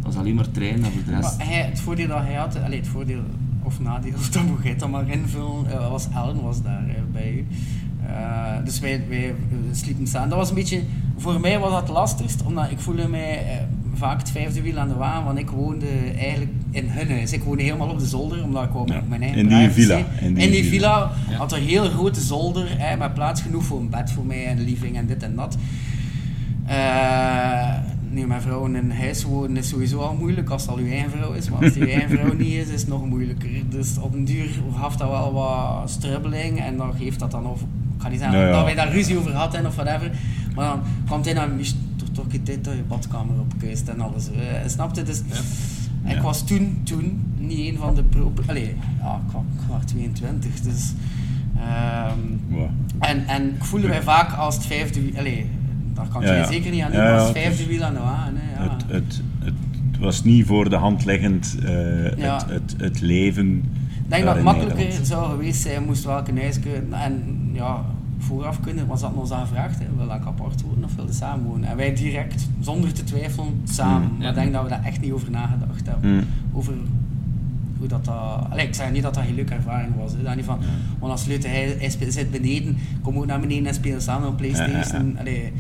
dat 0.02 0.04
was 0.12 0.16
alleen 0.16 0.34
maar 0.34 0.50
trainen 0.50 0.84
en 0.84 0.90
voor 0.92 1.02
de 1.04 1.10
rest. 1.14 1.36
Maar 1.38 1.46
hij, 1.46 1.62
het 1.62 1.80
voordeel 1.80 2.08
dat 2.08 2.22
hij 2.22 2.34
had, 2.34 2.62
allee, 2.62 2.78
het 2.78 2.88
voordeel 2.88 3.20
of 3.62 3.80
nadeel, 3.80 4.12
dat 4.32 4.44
moet 4.46 4.62
jij 4.62 4.76
dan 4.76 4.90
maar 4.90 5.08
invullen, 5.08 5.70
eh, 5.72 5.90
was 5.90 6.08
Ellen 6.14 6.42
was 6.42 6.62
daar 6.62 6.84
eh, 6.88 6.94
bij 7.12 7.32
u. 7.32 7.46
Eh, 8.06 8.64
dus 8.64 8.78
wij, 8.80 9.04
wij 9.08 9.34
sliepen 9.72 10.06
samen. 10.06 10.28
Dat 10.28 10.38
was 10.38 10.48
een 10.48 10.54
beetje, 10.54 10.82
voor 11.16 11.40
mij 11.40 11.58
was 11.58 11.70
dat 11.70 11.80
het 11.80 11.90
lastigst, 11.90 12.42
omdat 12.42 12.70
ik 12.70 12.78
voelde 12.80 13.08
mij 13.08 13.66
vaak 13.94 14.18
het 14.18 14.30
vijfde 14.30 14.62
wiel 14.62 14.78
aan 14.78 14.88
de 14.88 14.94
waan, 14.94 15.24
want 15.24 15.38
ik 15.38 15.50
woonde 15.50 15.86
eigenlijk 16.18 16.50
in 16.70 16.84
hun 16.88 17.10
huis. 17.10 17.32
Ik 17.32 17.42
woonde 17.42 17.62
helemaal 17.62 17.88
op 17.88 17.98
de 17.98 18.06
zolder, 18.06 18.44
omdat 18.44 18.64
ik 18.64 18.70
wou 18.70 18.92
Ja, 18.92 19.02
mijn- 19.08 19.22
eigen 19.22 19.38
in 19.40 19.48
die 19.48 19.70
villa, 19.70 19.96
In 20.20 20.36
in 20.36 20.50
die, 20.50 20.64
villa, 20.64 21.10
Ja. 21.30 21.36
had 21.36 21.52
een 21.52 21.62
heel 21.62 21.84
grote 21.90 22.20
zolder, 22.20 22.66
hè, 22.78 22.96
met 22.96 23.14
plaats 23.14 23.42
genoeg 23.42 23.64
voor 23.64 23.80
een 23.80 23.90
bed 23.90 24.10
voor 24.10 24.24
mij 24.24 24.46
en 24.46 24.60
living 24.60 24.96
en 24.96 25.06
dit 25.06 25.22
en 25.22 25.34
dat. 25.36 25.56
Eh, 26.66 27.74
nu, 28.10 28.26
mijn 28.26 28.40
vrouw 28.40 28.64
in 28.66 28.74
een 28.74 28.92
huis 28.92 29.24
wonen 29.24 29.56
is 29.56 29.68
sowieso 29.68 29.98
al 29.98 30.14
moeilijk 30.14 30.50
als 30.50 30.62
het 30.62 30.70
al 30.70 30.76
uw 30.76 30.90
eigen 30.90 31.10
vrouw 31.10 31.32
is, 31.32 31.50
maar 31.50 31.62
als 31.64 31.72
die 31.72 31.82
uw 31.82 31.88
eigen 31.88 32.08
vrouw 32.10 32.32
niet 32.34 32.52
is, 32.52 32.68
is 32.68 32.80
het 32.80 32.88
nog 32.88 33.06
moeilijker. 33.06 33.48
Dus 33.68 33.98
op 33.98 34.14
een 34.14 34.24
duur 34.24 34.48
gaf 34.78 34.96
dat 34.96 35.08
wel 35.10 35.32
wat 35.32 35.90
strubbeling 35.90 36.60
en 36.60 36.76
dan 36.76 36.92
geeft 36.98 37.18
dat 37.18 37.30
dan 37.30 37.46
of 37.46 37.60
ik 37.60 37.66
ga 37.98 38.08
niet 38.08 38.18
zeggen 38.20 38.38
Ja, 38.38 38.46
ja. 38.46 38.52
dat 38.52 38.64
wij 38.64 38.74
daar 38.74 38.92
ruzie 38.92 39.18
over 39.18 39.32
hadden 39.34 39.66
of 39.66 39.74
whatever, 39.74 40.10
maar 40.54 40.64
dan 40.68 40.80
kwam 41.06 41.22
hij 41.22 41.32
naar 41.32 41.48
toch 42.22 42.32
een 42.32 42.44
dit 42.44 42.64
dat 42.64 42.74
je 42.74 42.82
badkamer 42.82 43.40
opkuist 43.40 43.88
en 43.88 44.00
alles. 44.00 44.28
Uh, 44.30 44.36
snapte? 44.66 45.02
Dus 45.02 45.18
ik 46.04 46.14
Ja. 46.14 46.20
was 46.22 46.46
toen, 46.46 46.80
toen 46.82 47.20
niet 47.38 47.58
een 47.72 47.78
van 47.78 47.94
de 47.94 48.02
pro... 48.02 48.32
Allee, 48.46 48.76
ja, 49.00 49.20
ik 49.26 49.32
was, 49.32 49.42
ik 49.62 49.68
was 49.68 49.84
22, 49.84 50.60
dus... 50.60 50.92
ehm, 51.56 52.18
Wow. 52.48 52.68
en, 52.98 53.26
en 53.26 53.54
ik 53.54 53.64
voelde 53.64 53.88
mij 53.88 54.02
vaak 54.02 54.32
als 54.32 54.54
het 54.54 54.66
vijfde 54.66 55.00
wiel, 55.02 55.18
allee, 55.18 55.46
daar 55.94 56.08
kan 56.08 56.22
je 56.22 56.26
ja. 56.28 56.46
zeker 56.46 56.70
niet 56.70 56.82
aan 56.82 56.92
doen 56.92 57.00
ja, 57.00 57.14
als 57.14 57.28
het 57.28 57.36
vijfde 57.38 57.66
wiel 57.66 57.82
aan 57.82 57.94
de 57.94 58.00
wagen. 58.00 58.34
Hè, 58.36 58.64
ja. 58.64 58.70
Het, 58.70 58.84
het, 58.86 59.22
het, 59.38 59.98
was 59.98 60.24
niet 60.24 60.46
voor 60.46 60.70
de 60.70 60.76
hand 60.76 61.04
liggend, 61.04 61.56
eh, 61.64 62.16
Ja. 62.16 62.34
het, 62.34 62.48
het, 62.50 62.74
het 62.76 63.00
leven. 63.00 63.56
Ik 64.04 64.16
denk 64.16 64.24
dat 64.24 64.34
het 64.34 64.44
makkelijker 64.44 64.92
zou 65.02 65.30
geweest 65.30 65.60
zijn, 65.60 65.84
moest 65.84 66.04
welke 66.04 66.32
kunnen. 66.60 66.92
En 66.92 67.22
ja, 67.52 67.84
vooraf 68.22 68.60
kunnen, 68.60 68.86
was 68.86 69.00
dat 69.00 69.12
ons 69.14 69.30
aan 69.30 69.46
gevraagd. 69.46 69.78
Hè. 69.78 69.84
Wil 69.96 70.04
ik 70.14 70.24
apart 70.26 70.62
wonen 70.62 70.84
of 70.84 70.94
wilde 70.94 71.12
samenwonen? 71.12 71.68
En 71.68 71.76
wij 71.76 71.94
direct, 71.94 72.48
zonder 72.60 72.92
te 72.92 73.04
twijfelen, 73.04 73.60
samen. 73.64 74.08
Mm. 74.08 74.16
Maar 74.16 74.22
Ja. 74.22 74.28
ik 74.28 74.34
denk 74.34 74.52
dat 74.52 74.62
we 74.62 74.68
daar 74.68 74.84
echt 74.84 75.00
niet 75.00 75.12
over 75.12 75.30
nagedacht 75.30 75.86
hebben. 75.86 76.14
Mm. 76.14 76.20
Over 76.52 76.74
hoe 77.78 77.88
dat 77.88 78.04
dat... 78.04 78.46
Allee, 78.50 78.66
ik 78.66 78.74
zeg 78.74 78.92
niet 78.92 79.02
dat 79.02 79.14
dat 79.14 79.24
geen 79.24 79.34
leuke 79.34 79.54
ervaring 79.54 79.92
was. 79.96 80.12
Hè. 80.12 80.22
Dat 80.22 80.36
niet 80.36 80.44
van, 80.44 80.58
want 80.98 81.12
als 81.12 81.26
Leute, 81.26 81.48
hij, 81.48 81.76
hij 81.78 82.10
zit 82.10 82.30
beneden, 82.30 82.76
kom 83.02 83.16
ook 83.16 83.26
naar 83.26 83.40
beneden 83.40 83.66
en 83.66 83.74
spelen 83.74 84.02
samen 84.02 84.28
op 84.28 84.36
Playstation. 84.36 85.18
Allee, 85.18 85.52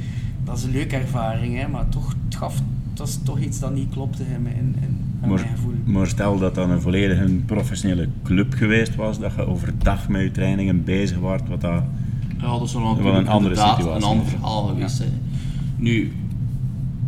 dat 0.44 0.58
is 0.58 0.64
een 0.64 0.70
leuke 0.70 0.96
ervaring, 0.96 1.56
hè. 1.58 1.68
maar 1.68 1.88
toch, 1.88 2.14
het 2.24 2.36
gaf... 2.36 2.62
Is 3.04 3.18
toch 3.22 3.40
iets 3.40 3.60
dat 3.60 3.74
niet 3.74 3.90
klopte 3.90 4.22
in, 4.34 4.42
mijn- 4.42 4.54
in, 4.54 4.74
in, 4.80 4.84
in 5.22 5.28
Maar, 5.28 5.28
mijn 5.28 5.48
gevoel. 5.54 5.72
maar 5.84 6.06
stel 6.06 6.38
dat 6.38 6.54
dat 6.54 6.68
een 6.68 6.80
volledig 6.80 7.18
een 7.18 7.42
professionele 7.46 8.08
club 8.22 8.52
geweest 8.54 8.94
was, 8.94 9.18
dat 9.18 9.32
je 9.34 9.46
overdag 9.46 10.08
met 10.08 10.22
je 10.22 10.30
trainingen 10.30 10.84
bezig 10.84 11.18
was, 11.18 11.40
wat 11.48 11.60
dat... 11.60 11.82
Ja, 12.42 12.58
dat 12.58 12.72
Wel 12.72 12.82
natuurlijk 12.82 13.16
een 13.16 13.28
andere 13.28 13.54
situatie. 13.54 13.88
een 13.90 14.02
ander 14.02 14.26
verhaal 14.26 14.66
geweest. 14.66 14.98
hè. 14.98 15.04
Nu, 15.76 16.12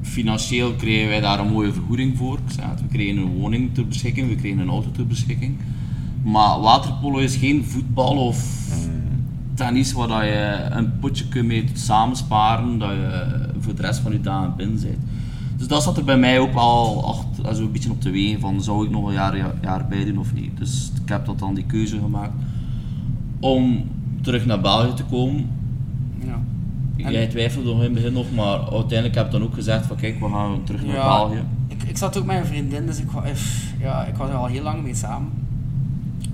financieel 0.02 0.72
kregen 0.74 1.08
wij 1.08 1.20
daar 1.20 1.38
een 1.38 1.52
mooie 1.52 1.72
vergoeding 1.72 2.16
voor. 2.16 2.38
We 2.56 2.86
kregen 2.92 3.16
een 3.22 3.32
woning 3.32 3.74
ter 3.74 3.86
beschikking, 3.86 4.28
we 4.28 4.34
kregen 4.34 4.58
een 4.58 4.68
auto 4.68 4.90
ter 4.90 5.06
beschikking. 5.06 5.56
Maar 6.22 6.60
waterpolo 6.60 7.18
is 7.18 7.36
geen 7.36 7.64
voetbal 7.64 8.16
of 8.16 8.68
tennis 9.54 9.92
waar 9.92 10.08
dat 10.08 10.22
je 10.22 10.66
een 10.70 10.98
potje 10.98 11.28
kunt 11.28 11.46
mee 11.46 11.64
samensparen, 11.72 12.78
dat 12.78 12.90
je 12.90 13.48
voor 13.60 13.74
de 13.74 13.82
rest 13.82 14.00
van 14.00 14.12
je 14.12 14.20
dagen 14.20 14.56
binnen 14.56 14.80
bent. 14.80 14.98
Dus 15.56 15.66
dat 15.66 15.82
zat 15.82 15.96
er 15.96 16.04
bij 16.04 16.18
mij 16.18 16.38
ook 16.38 16.54
al 16.54 17.06
achter, 17.06 17.62
een 17.62 17.72
beetje 17.72 17.90
op 17.90 18.02
de 18.02 18.10
wegen 18.10 18.40
van 18.40 18.62
zou 18.62 18.84
ik 18.84 18.90
nog 18.90 19.06
een 19.06 19.12
jaar, 19.12 19.36
jaar, 19.36 19.54
jaar 19.62 19.86
bij 19.88 20.04
doen 20.04 20.18
of 20.18 20.34
niet. 20.34 20.58
Dus 20.58 20.90
ik 21.02 21.08
heb 21.08 21.26
dat 21.26 21.38
dan 21.38 21.54
die 21.54 21.64
keuze 21.64 21.98
gemaakt 21.98 22.32
om 23.40 23.84
terug 24.22 24.46
naar 24.46 24.60
België 24.60 24.94
te 24.94 25.04
komen. 25.04 25.48
Ja. 26.24 26.38
En- 27.04 27.12
Jij 27.12 27.26
twijfelde 27.26 27.68
nog 27.68 27.76
in 27.78 27.84
het 27.84 27.92
begin 27.92 28.12
nog, 28.12 28.26
maar 28.34 28.58
uiteindelijk 28.60 29.14
heb 29.14 29.26
ik 29.26 29.32
dan 29.32 29.42
ook 29.42 29.54
gezegd 29.54 29.86
van 29.86 29.96
kijk, 29.96 30.20
we 30.20 30.28
gaan 30.28 30.64
terug 30.64 30.84
naar 30.84 30.94
Ja, 30.94 31.16
België. 31.18 31.42
ik, 31.68 31.82
ik 31.82 31.96
zat 31.96 32.18
ook 32.18 32.24
met 32.24 32.36
een 32.36 32.46
vriendin, 32.46 32.86
dus 32.86 32.98
ik, 33.00 33.08
eff, 33.24 33.72
ja, 33.80 34.04
ik 34.04 34.14
was 34.16 34.28
er 34.28 34.34
al 34.34 34.46
heel 34.46 34.62
lang 34.62 34.82
mee 34.82 34.94
samen. 34.94 35.28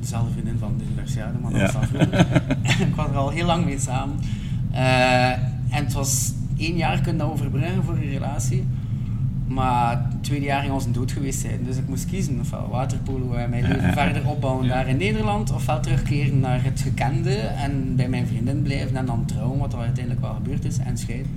Dezelfde 0.01 0.31
vriendin 0.33 0.57
van 0.59 0.73
de 0.79 0.85
universiteit, 0.91 1.43
maar 1.43 1.53
dat 1.53 1.61
Ja. 1.61 1.79
was 1.81 1.89
ik 2.89 2.95
was 2.95 3.07
er 3.09 3.17
al 3.17 3.31
heel 3.31 3.47
lang 3.47 3.65
mee 3.65 3.79
samen. 3.79 4.17
Eh, 4.71 5.31
en 5.77 5.85
het 5.85 5.93
was 5.93 6.33
één 6.57 6.77
jaar 6.77 7.01
kunnen 7.01 7.19
dat 7.27 7.31
overbruggen 7.31 7.85
voor 7.85 7.95
een 7.95 8.11
relatie. 8.11 8.65
Maar 9.49 9.91
het 10.11 10.25
tweede 10.25 10.45
jaar 10.45 10.61
ging 10.61 10.73
ons 10.73 10.85
een 10.85 10.93
dood 10.93 11.13
geweest 11.13 11.41
zijn. 11.41 11.59
Dus 11.65 11.77
ik 11.77 11.89
moest 11.89 12.07
kiezen. 12.07 12.41
Ofwel 12.41 12.69
waterpolo 12.71 13.33
en 13.33 13.51
mijn 13.51 13.63
leven 13.63 13.93
verder 13.93 14.27
opbouwen 14.29 14.69
daar 14.69 14.89
in 14.89 14.97
Nederland. 14.97 15.53
Ofwel 15.53 15.81
terugkeren 15.81 16.41
naar 16.41 16.65
het 16.65 16.81
gekende 16.81 17.35
en 17.37 17.97
bij 17.97 18.09
mijn 18.09 18.27
vriendin 18.27 18.63
blijven 18.63 18.97
en 18.97 19.07
dan 19.07 19.25
trouwen, 19.25 19.59
wat 19.59 19.73
er 19.73 19.79
uiteindelijk 19.79 20.25
wel 20.25 20.35
gebeurd 20.35 20.65
is, 20.65 20.79
en 20.79 20.99
scheiden. 20.99 21.31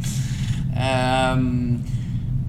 Ehm, 0.76 1.74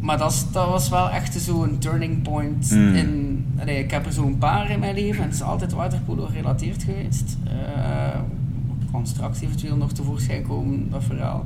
maar 0.00 0.18
dat, 0.18 0.32
is- 0.32 0.46
dat 0.52 0.68
was 0.68 0.88
wel 0.88 1.10
echt 1.10 1.40
zo'n 1.40 1.78
turning 1.78 2.22
point. 2.22 2.70
Mm. 2.70 2.94
In, 2.94 3.44
ik 3.66 3.90
heb 3.90 4.06
er 4.06 4.12
zo'n 4.12 4.38
paar 4.38 4.70
in 4.70 4.78
mijn 4.78 4.94
leven 4.94 5.18
en 5.22 5.24
het 5.28 5.34
is 5.34 5.42
altijd 5.42 5.72
waterpolo 5.72 6.26
gerelateerd 6.26 6.82
geweest. 6.82 7.36
Eh 7.44 8.20
kan 8.92 9.06
straks 9.06 9.40
eventueel 9.40 9.76
nog 9.76 9.92
tevoorschijn 9.92 10.42
komen, 10.42 10.90
dat 10.90 11.04
verhaal. 11.04 11.44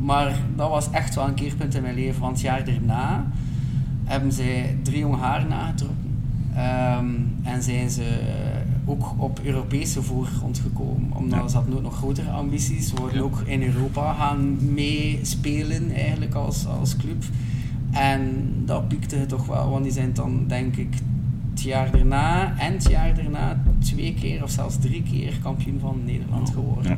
Maar 0.00 0.34
dat 0.56 0.68
was 0.70 0.90
echt 0.90 1.14
wel 1.14 1.28
een 1.28 1.34
keerpunt 1.34 1.74
in 1.74 1.82
mijn 1.82 1.94
leven, 1.94 2.20
want 2.20 2.32
het 2.32 2.40
jaar 2.46 2.64
daarna 2.64 3.26
hebben 4.04 4.32
zij 4.32 4.76
drie 4.82 4.98
jonge 4.98 5.16
haren 5.16 5.48
nagetrokken. 5.48 5.98
Ehm, 6.54 7.06
en 7.42 7.62
zijn 7.62 7.90
ze 7.90 8.20
ook 8.84 9.14
op 9.16 9.40
Europese 9.44 10.02
voorgrond 10.02 10.58
gekomen. 10.58 11.10
Omdat 11.16 11.38
Ja. 11.40 11.48
ze 11.48 11.56
hadden 11.56 11.74
ook 11.76 11.82
nog 11.82 11.96
grotere 11.96 12.30
ambities. 12.30 12.88
Ze 12.88 12.94
wilden 12.94 13.14
Ja. 13.14 13.20
ook 13.20 13.40
in 13.46 13.62
Europa 13.62 14.12
gaan 14.12 14.72
meespelen 14.74 15.90
eigenlijk 15.94 16.34
als, 16.34 16.66
als 16.66 16.96
club. 16.96 17.24
En 17.90 18.52
dat 18.64 18.88
piekte 18.88 19.16
het 19.16 19.28
toch 19.28 19.46
wel, 19.46 19.70
want 19.70 19.82
die 19.84 19.92
zijn 19.92 20.12
dan 20.14 20.44
denk 20.46 20.76
ik 20.76 20.94
het 21.50 21.62
jaar 21.62 21.90
daarna 21.90 22.58
en 22.58 22.72
het 22.72 22.88
jaar 22.90 23.14
daarna 23.14 23.62
twee 23.78 24.14
keer 24.14 24.42
of 24.42 24.50
zelfs 24.50 24.78
drie 24.78 25.02
keer 25.02 25.38
kampioen 25.42 25.78
van 25.80 26.00
Nederland 26.04 26.50
geworden. 26.50 26.90
Ja. 26.90 26.96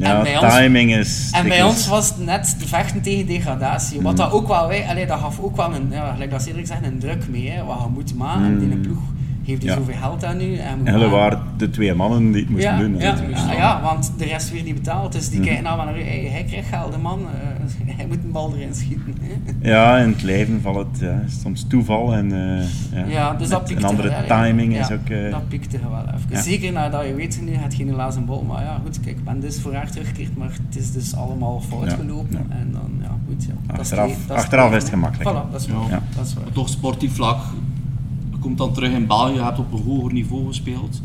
En 0.00 0.08
Ja, 0.16 0.22
bij 0.22 0.38
ons- 0.38 0.54
timing 0.54 0.94
is... 0.94 1.28
En 1.32 1.48
bij 1.48 1.62
ons 1.62 1.86
was 1.88 2.08
het 2.08 2.18
net 2.24 2.56
de 2.58 2.68
vechten 2.68 3.00
tegen 3.02 3.26
degradatie. 3.26 4.00
Wat 4.00 4.12
Mm. 4.12 4.18
dat 4.18 4.30
ook 4.32 4.48
wel, 4.48 4.68
wij, 4.68 4.86
allee, 4.88 5.06
dat 5.06 5.18
gaf 5.18 5.40
ook 5.40 5.56
wel 5.56 5.74
een, 5.74 5.88
ja, 5.90 6.12
gelijk 6.12 6.30
dat 6.30 6.42
Cedric 6.42 6.66
zegt, 6.66 6.84
een 6.84 6.98
druk 6.98 7.28
mee. 7.28 7.50
Hè, 7.50 7.64
wat 7.64 7.78
je 7.84 7.88
moet 7.94 8.14
maken. 8.14 8.44
En 8.44 8.58
die 8.58 8.68
Mm. 8.76 8.80
ploeg 8.82 8.98
heeft 9.50 9.60
dus 9.62 9.70
Ja. 9.70 9.76
zoveel 9.76 9.94
geld 10.00 10.24
aan 10.24 10.36
nu. 10.36 10.56
En 10.56 11.10
waren 11.10 11.40
de 11.56 11.70
twee 11.70 11.94
mannen 11.94 12.32
die 12.32 12.40
het 12.40 12.50
moesten 12.50 12.70
ja, 12.72 12.78
doen. 12.78 12.96
Ja, 12.98 13.12
Dus- 13.12 13.40
ja, 13.44 13.52
ja, 13.52 13.82
want 13.82 14.12
de 14.18 14.24
rest 14.24 14.50
weer 14.50 14.62
niet 14.62 14.74
betaald. 14.74 15.12
Dus 15.12 15.28
die 15.28 15.38
Mm. 15.38 15.44
kijken 15.44 15.62
nou 15.64 15.76
maar 15.76 15.86
naar 15.86 15.98
u. 15.98 16.02
Hey, 16.02 16.28
hij 16.30 16.44
krijgt 16.44 16.68
geld, 16.68 16.92
de 16.92 16.98
man. 16.98 17.20
eh, 17.20 17.96
hij 17.96 18.06
moet 18.06 18.18
een 18.24 18.32
bal 18.32 18.54
erin 18.56 18.74
schieten. 18.74 19.14
Hè. 19.20 19.68
Ja, 19.70 19.96
in 19.98 20.08
het 20.08 20.22
leven 20.22 20.60
valt 20.60 20.76
het 20.76 21.00
ja, 21.00 21.22
soms 21.42 21.64
toeval 21.68 22.12
en 22.14 22.32
eh, 22.32 22.64
ja, 22.92 23.04
Ja, 23.06 23.34
dus 23.34 23.48
dat 23.48 23.70
een 23.70 23.84
andere 23.84 24.08
wel, 24.08 24.26
timing 24.26 24.72
ja, 24.74 24.80
is 24.80 24.90
ook... 24.90 25.08
eh, 25.08 25.30
dat 25.30 25.48
piekte 25.48 25.76
je 25.78 25.90
wel 25.90 26.04
even. 26.06 26.20
ja. 26.30 26.40
Zeker 26.42 26.72
nadat 26.72 27.06
je 27.06 27.14
weet, 27.14 27.40
nu 27.44 27.54
het 27.54 27.74
geen 27.74 27.90
lazen 27.94 28.24
bol. 28.24 28.42
Maar 28.42 28.62
ja, 28.62 28.80
goed, 28.84 29.00
kijk, 29.00 29.16
ik 29.16 29.24
ben 29.24 29.40
dus 29.40 29.60
voor 29.60 29.74
haar 29.74 29.90
teruggekeerd, 29.90 30.36
maar 30.36 30.50
het 30.66 30.76
is 30.76 30.92
dus 30.92 31.14
allemaal 31.16 31.60
fout 31.60 31.90
Ja, 31.90 31.96
gelopen. 31.96 32.28
ja. 32.48 32.56
En 32.56 32.68
dan, 32.72 32.90
ja, 33.02 33.16
goed, 33.28 33.44
ja. 33.44 33.76
Achteraf- 33.76 34.08
dat 34.26 34.36
is 34.36 34.42
achteraf 34.42 34.70
is 34.74 34.82
het 34.82 34.88
gemakkelijk. 34.88 35.30
Voilà, 35.30 35.50
dat 35.52 35.60
is 35.60 35.66
waar. 35.68 35.88
Ja. 35.90 36.02
Dat 36.16 36.26
is 36.26 36.34
waar. 36.34 36.44
Maar 36.44 36.52
toch 36.52 36.68
sportief 36.68 37.14
vlak, 37.14 37.38
komt 38.40 38.58
dan 38.58 38.72
terug 38.72 38.92
in 38.92 39.06
België, 39.06 39.32
je 39.34 39.42
hebt 39.42 39.58
op 39.58 39.72
een 39.72 39.82
hoger 39.82 40.12
niveau 40.12 40.46
gespeeld. 40.46 41.02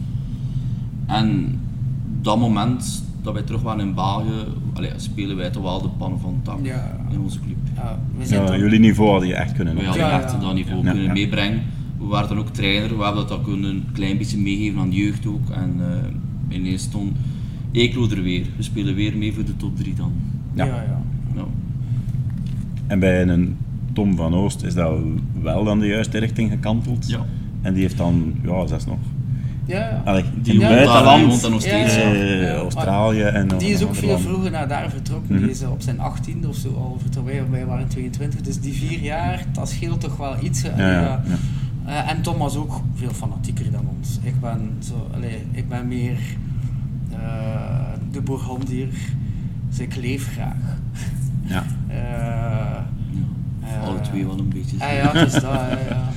En 1.05 1.59
dat 2.21 2.39
moment 2.39 3.03
dat 3.21 3.33
wij 3.33 3.43
terug 3.43 3.61
waren 3.61 3.87
in 3.87 3.93
België, 3.93 4.45
allee, 4.73 4.89
spelen 4.95 5.35
wij 5.35 5.49
toch 5.49 5.63
wel 5.63 5.81
de 5.81 5.87
pannen 5.87 6.19
van 6.19 6.33
het 6.33 6.45
dak 6.45 6.59
Ja. 6.63 6.97
in 7.11 7.19
onze 7.19 7.39
club. 7.39 7.55
Ja, 7.75 7.99
we 8.17 8.25
zijn 8.25 8.41
ja, 8.41 8.47
toch- 8.47 8.55
jullie 8.57 8.79
niveau 8.79 9.09
hadden 9.09 9.27
je 9.27 9.35
echt 9.35 9.51
kunnen 9.53 9.75
We 9.75 9.83
hadden 9.85 10.05
Ja, 10.07 10.21
echt 10.21 10.31
ja. 10.31 10.37
dat 10.37 10.53
niveau 10.53 10.77
Ja, 10.83 10.83
kunnen 10.91 11.03
ja. 11.03 11.11
meebrengen. 11.11 11.61
We 11.97 12.05
waren 12.05 12.29
dan 12.29 12.37
ook 12.39 12.49
trainer, 12.49 12.97
we 12.97 13.03
hebben 13.03 13.21
dat 13.27 13.29
dan 13.29 13.43
kunnen 13.43 13.69
een 13.69 13.83
klein 13.93 14.17
beetje 14.17 14.37
meegeven 14.37 14.79
aan 14.79 14.89
de 14.89 14.95
jeugd 14.95 15.25
ook. 15.27 15.49
En 15.49 15.75
eh, 15.79 16.57
ineens 16.57 16.81
stond 16.81 17.11
Eeklo 17.71 18.09
er 18.09 18.21
weer. 18.23 18.45
We 18.57 18.63
spelen 18.63 18.95
weer 18.95 19.17
mee 19.17 19.33
voor 19.33 19.45
de 19.45 19.57
top 19.57 19.77
3 19.77 19.93
dan. 19.93 20.11
Ja, 20.53 20.65
Ja. 20.65 20.73
ja. 20.75 21.01
Ja. 21.35 21.43
En 22.87 22.99
bij 22.99 23.21
een 23.21 23.57
Tom 23.95 24.15
van 24.15 24.33
Oost 24.35 24.63
is 24.63 24.73
dat 24.73 24.93
wel 25.41 25.63
dan 25.63 25.79
de 25.79 25.87
juiste 25.87 26.17
richting 26.17 26.49
gekanteld. 26.51 27.09
Ja. 27.09 27.19
En 27.61 27.73
die 27.73 27.81
heeft 27.81 27.97
dan, 27.97 28.33
ja, 28.43 28.67
zes 28.67 28.85
nog. 28.85 28.97
ja, 29.65 29.77
ja. 29.77 30.01
Allee, 30.05 30.23
Die 30.41 30.59
buitenland, 30.59 31.17
die 31.19 31.27
woont 31.27 31.41
daar 31.41 31.51
nog 31.51 31.61
steeds, 31.61 31.95
ja. 31.95 32.01
eh. 32.13 32.53
Australië 32.53 33.21
en 33.21 33.47
nog 33.47 33.59
Die 33.59 33.69
is 33.73 33.83
ook 33.83 33.95
veel 33.95 34.09
land. 34.09 34.21
vroeger 34.21 34.51
naar 34.51 34.67
daar 34.67 34.89
vertrokken. 34.89 35.33
Mhm. 35.35 35.43
Die 35.43 35.51
is 35.51 35.63
op 35.63 35.81
zijn 35.81 35.97
18e 35.97 36.47
of 36.47 36.55
zo 36.55 36.67
al 36.73 36.97
vertrokken. 37.01 37.51
Wij, 37.51 37.65
waren 37.65 37.87
22, 37.87 38.41
dus 38.41 38.59
die 38.59 38.73
vier 38.73 38.99
jaar, 38.99 39.45
dat 39.51 39.69
scheelt 39.69 39.99
toch 40.01 40.17
wel 40.17 40.35
iets. 40.43 40.61
Ja, 40.61 40.71
ja, 40.77 40.91
Ja. 40.91 41.01
ja. 41.27 41.35
Eh, 41.85 42.11
en 42.11 42.21
Tom 42.21 42.37
was 42.37 42.55
ook 42.55 42.81
veel 42.95 43.13
fanatieker 43.13 43.71
dan 43.71 43.87
ons. 43.97 44.19
Ik 44.23 44.39
ben, 44.41 44.69
zo, 44.79 45.07
allee, 45.13 45.37
ik 45.51 45.69
ben 45.69 45.87
meer 45.87 46.17
eh, 47.11 47.17
de 48.11 48.21
Bourgondier, 48.21 48.87
dus 49.69 49.79
ik 49.79 49.95
leef 49.95 50.29
graag. 50.33 50.77
Ja. 51.47 51.63
Eh, 51.87 52.81
Ja. 53.65 53.81
eh, 53.81 53.87
Alle 53.87 54.01
twee 54.01 54.25
wel 54.25 54.39
een 54.39 54.49
beetje. 54.49 54.75
Ah 54.79 54.93
ja, 54.93 55.11
het 55.11 55.27
is 55.27 55.33
dat, 55.33 55.41
ja. 55.43 55.69
ja. 55.89 56.03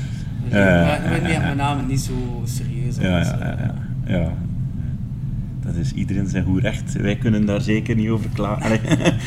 Dus 0.49 0.59
Ja, 0.59 0.95
ik 0.97 1.03
ben- 1.03 1.15
ik 1.17 1.23
ben 1.23 1.31
niet- 1.31 1.43
met 1.43 1.57
name 1.57 1.83
niet 1.83 2.01
zo 2.01 2.43
serieus. 2.45 2.97
Ja, 2.97 3.09
ja, 3.19 3.39
eh, 3.39 3.39
ja, 3.41 3.75
ja, 4.07 4.19
ja. 4.19 4.33
Dat 5.65 5.75
is 5.77 5.93
iedereen 5.93 6.29
zijn 6.29 6.45
goed 6.45 6.61
recht. 6.63 6.93
Wij 6.93 7.17
kunnen 7.17 7.47
daar 7.47 7.61
zeker 7.61 7.95
niet 7.97 8.09
over 8.09 8.31
klagen. 8.35 8.81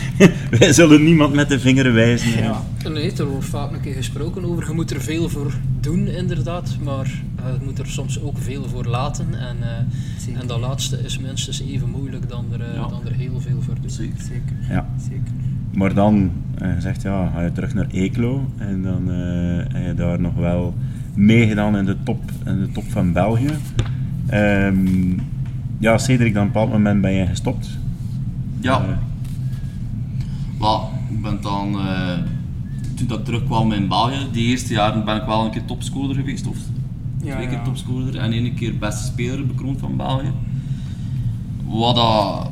Wij 0.60 0.74
zullen 0.74 1.04
niemand 1.04 1.34
met 1.34 1.50
de 1.50 1.60
vinger 1.60 1.94
wijzen. 1.94 2.44
Ja. 2.44 2.62
Nee, 2.90 3.12
er 3.12 3.26
wordt 3.26 3.46
vaak 3.46 3.72
een 3.72 3.80
keer 3.82 3.94
gesproken 3.94 4.46
over. 4.46 4.68
Je 4.68 4.74
moet 4.74 4.92
er 4.92 5.02
veel 5.02 5.30
voor 5.30 5.54
doen, 5.80 6.08
inderdaad. 6.08 6.78
Maar 6.84 7.12
eh, 7.36 7.46
je 7.60 7.66
moet 7.66 7.80
er 7.80 7.88
soms 7.88 8.22
ook 8.22 8.38
veel 8.38 8.66
voor 8.70 8.86
laten. 8.86 9.28
En, 9.40 9.56
eh, 9.62 10.40
en 10.42 10.48
dat 10.48 10.60
laatste 10.60 10.98
is 11.04 11.20
minstens 11.20 11.62
even 11.62 11.90
moeilijk 11.90 12.30
dan 12.30 12.46
er, 12.54 12.62
eh, 12.62 12.76
Ja. 12.76 12.88
dan 12.88 13.02
er 13.06 13.14
heel 13.14 13.40
veel 13.40 13.62
voor 13.62 13.76
doen. 13.82 13.90
Zeker. 13.90 14.22
Zeker. 14.22 14.56
Ja. 14.70 14.86
Zeker. 15.10 15.34
Maar 15.74 15.94
dan 15.94 16.32
eh, 16.58 16.70
zegt 16.80 17.02
ja, 17.02 17.30
ga 17.34 17.42
je 17.42 17.52
terug 17.52 17.74
naar 17.74 17.88
Eeklo 17.92 18.46
en 18.58 18.82
dan 18.82 19.12
eh, 19.12 19.74
heb 19.74 19.86
je 19.86 19.94
daar 19.96 20.20
nog 20.20 20.36
wel 20.36 20.74
meegedaan 21.14 21.78
in 21.78 21.86
de 21.86 21.98
top, 22.04 22.32
in 22.46 22.60
de 22.60 22.72
top 22.72 22.92
van 22.92 23.14
België. 23.14 23.58
Ehm, 24.28 25.18
ja, 25.80 25.98
Cedric, 25.98 26.34
dan 26.34 26.42
op 26.42 26.48
een 26.48 26.54
bepaald 26.54 26.72
moment 26.72 27.02
ben 27.02 27.12
je 27.12 27.26
gestopt. 27.26 27.80
Ja. 28.60 28.86
Eh, 30.60 30.84
ik 31.10 31.22
ben 31.22 31.42
dan, 31.42 31.80
eh, 31.80 32.18
toen 32.96 33.08
dat 33.08 33.20
ik 33.20 33.26
terugkwam 33.26 33.72
in 33.72 33.88
België, 33.88 34.28
die 34.32 34.48
eerste 34.48 34.74
jaren 34.74 35.06
ben 35.06 35.16
ik 35.16 35.26
wel 35.26 35.46
een 35.46 35.52
keer 35.52 35.66
topscorer 35.66 36.16
geweest, 36.16 36.48
of 36.48 36.58
Ja, 37.24 37.36
twee 37.36 37.48
keer 37.48 37.58
ja. 37.58 37.64
topscorer 37.64 38.18
en 38.18 38.32
één 38.32 38.54
keer 38.54 38.78
beste 38.78 39.04
speler 39.04 39.48
bekroond 39.48 39.80
van 39.80 39.98
België. 39.98 40.32
Wat 41.66 41.96
dat 41.96 42.52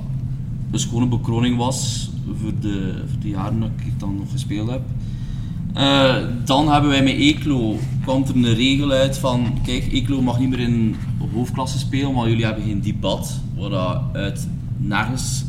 een 0.72 0.80
schone 0.80 1.08
bekroning 1.08 1.58
was. 1.58 2.12
Voor 2.36 2.52
de, 2.60 3.04
voor 3.10 3.20
de 3.22 3.30
jaren 3.30 3.60
dat 3.60 3.70
ik 3.86 4.00
dan 4.00 4.16
nog 4.16 4.32
gespeeld 4.32 4.70
heb. 4.70 4.82
Eh, 5.74 6.16
dan 6.46 6.72
hebben 6.72 6.90
wij 6.90 7.04
met 7.04 7.14
Eeklo, 7.14 7.78
kwam 8.02 8.24
er 8.24 8.36
een 8.36 8.54
regel 8.54 8.92
uit 8.92 9.18
van, 9.18 9.60
kijk, 9.64 9.92
Eeklo 9.92 10.22
mag 10.22 10.40
niet 10.40 10.50
meer 10.50 10.60
in 10.60 10.96
hoofdklasse 11.34 11.80
spelen, 11.80 12.14
maar 12.14 12.30
jullie 12.30 12.46
hebben 12.46 12.64
geen 12.64 12.82
debat, 12.82 13.42
waar 13.56 14.02
nergens 14.78 15.46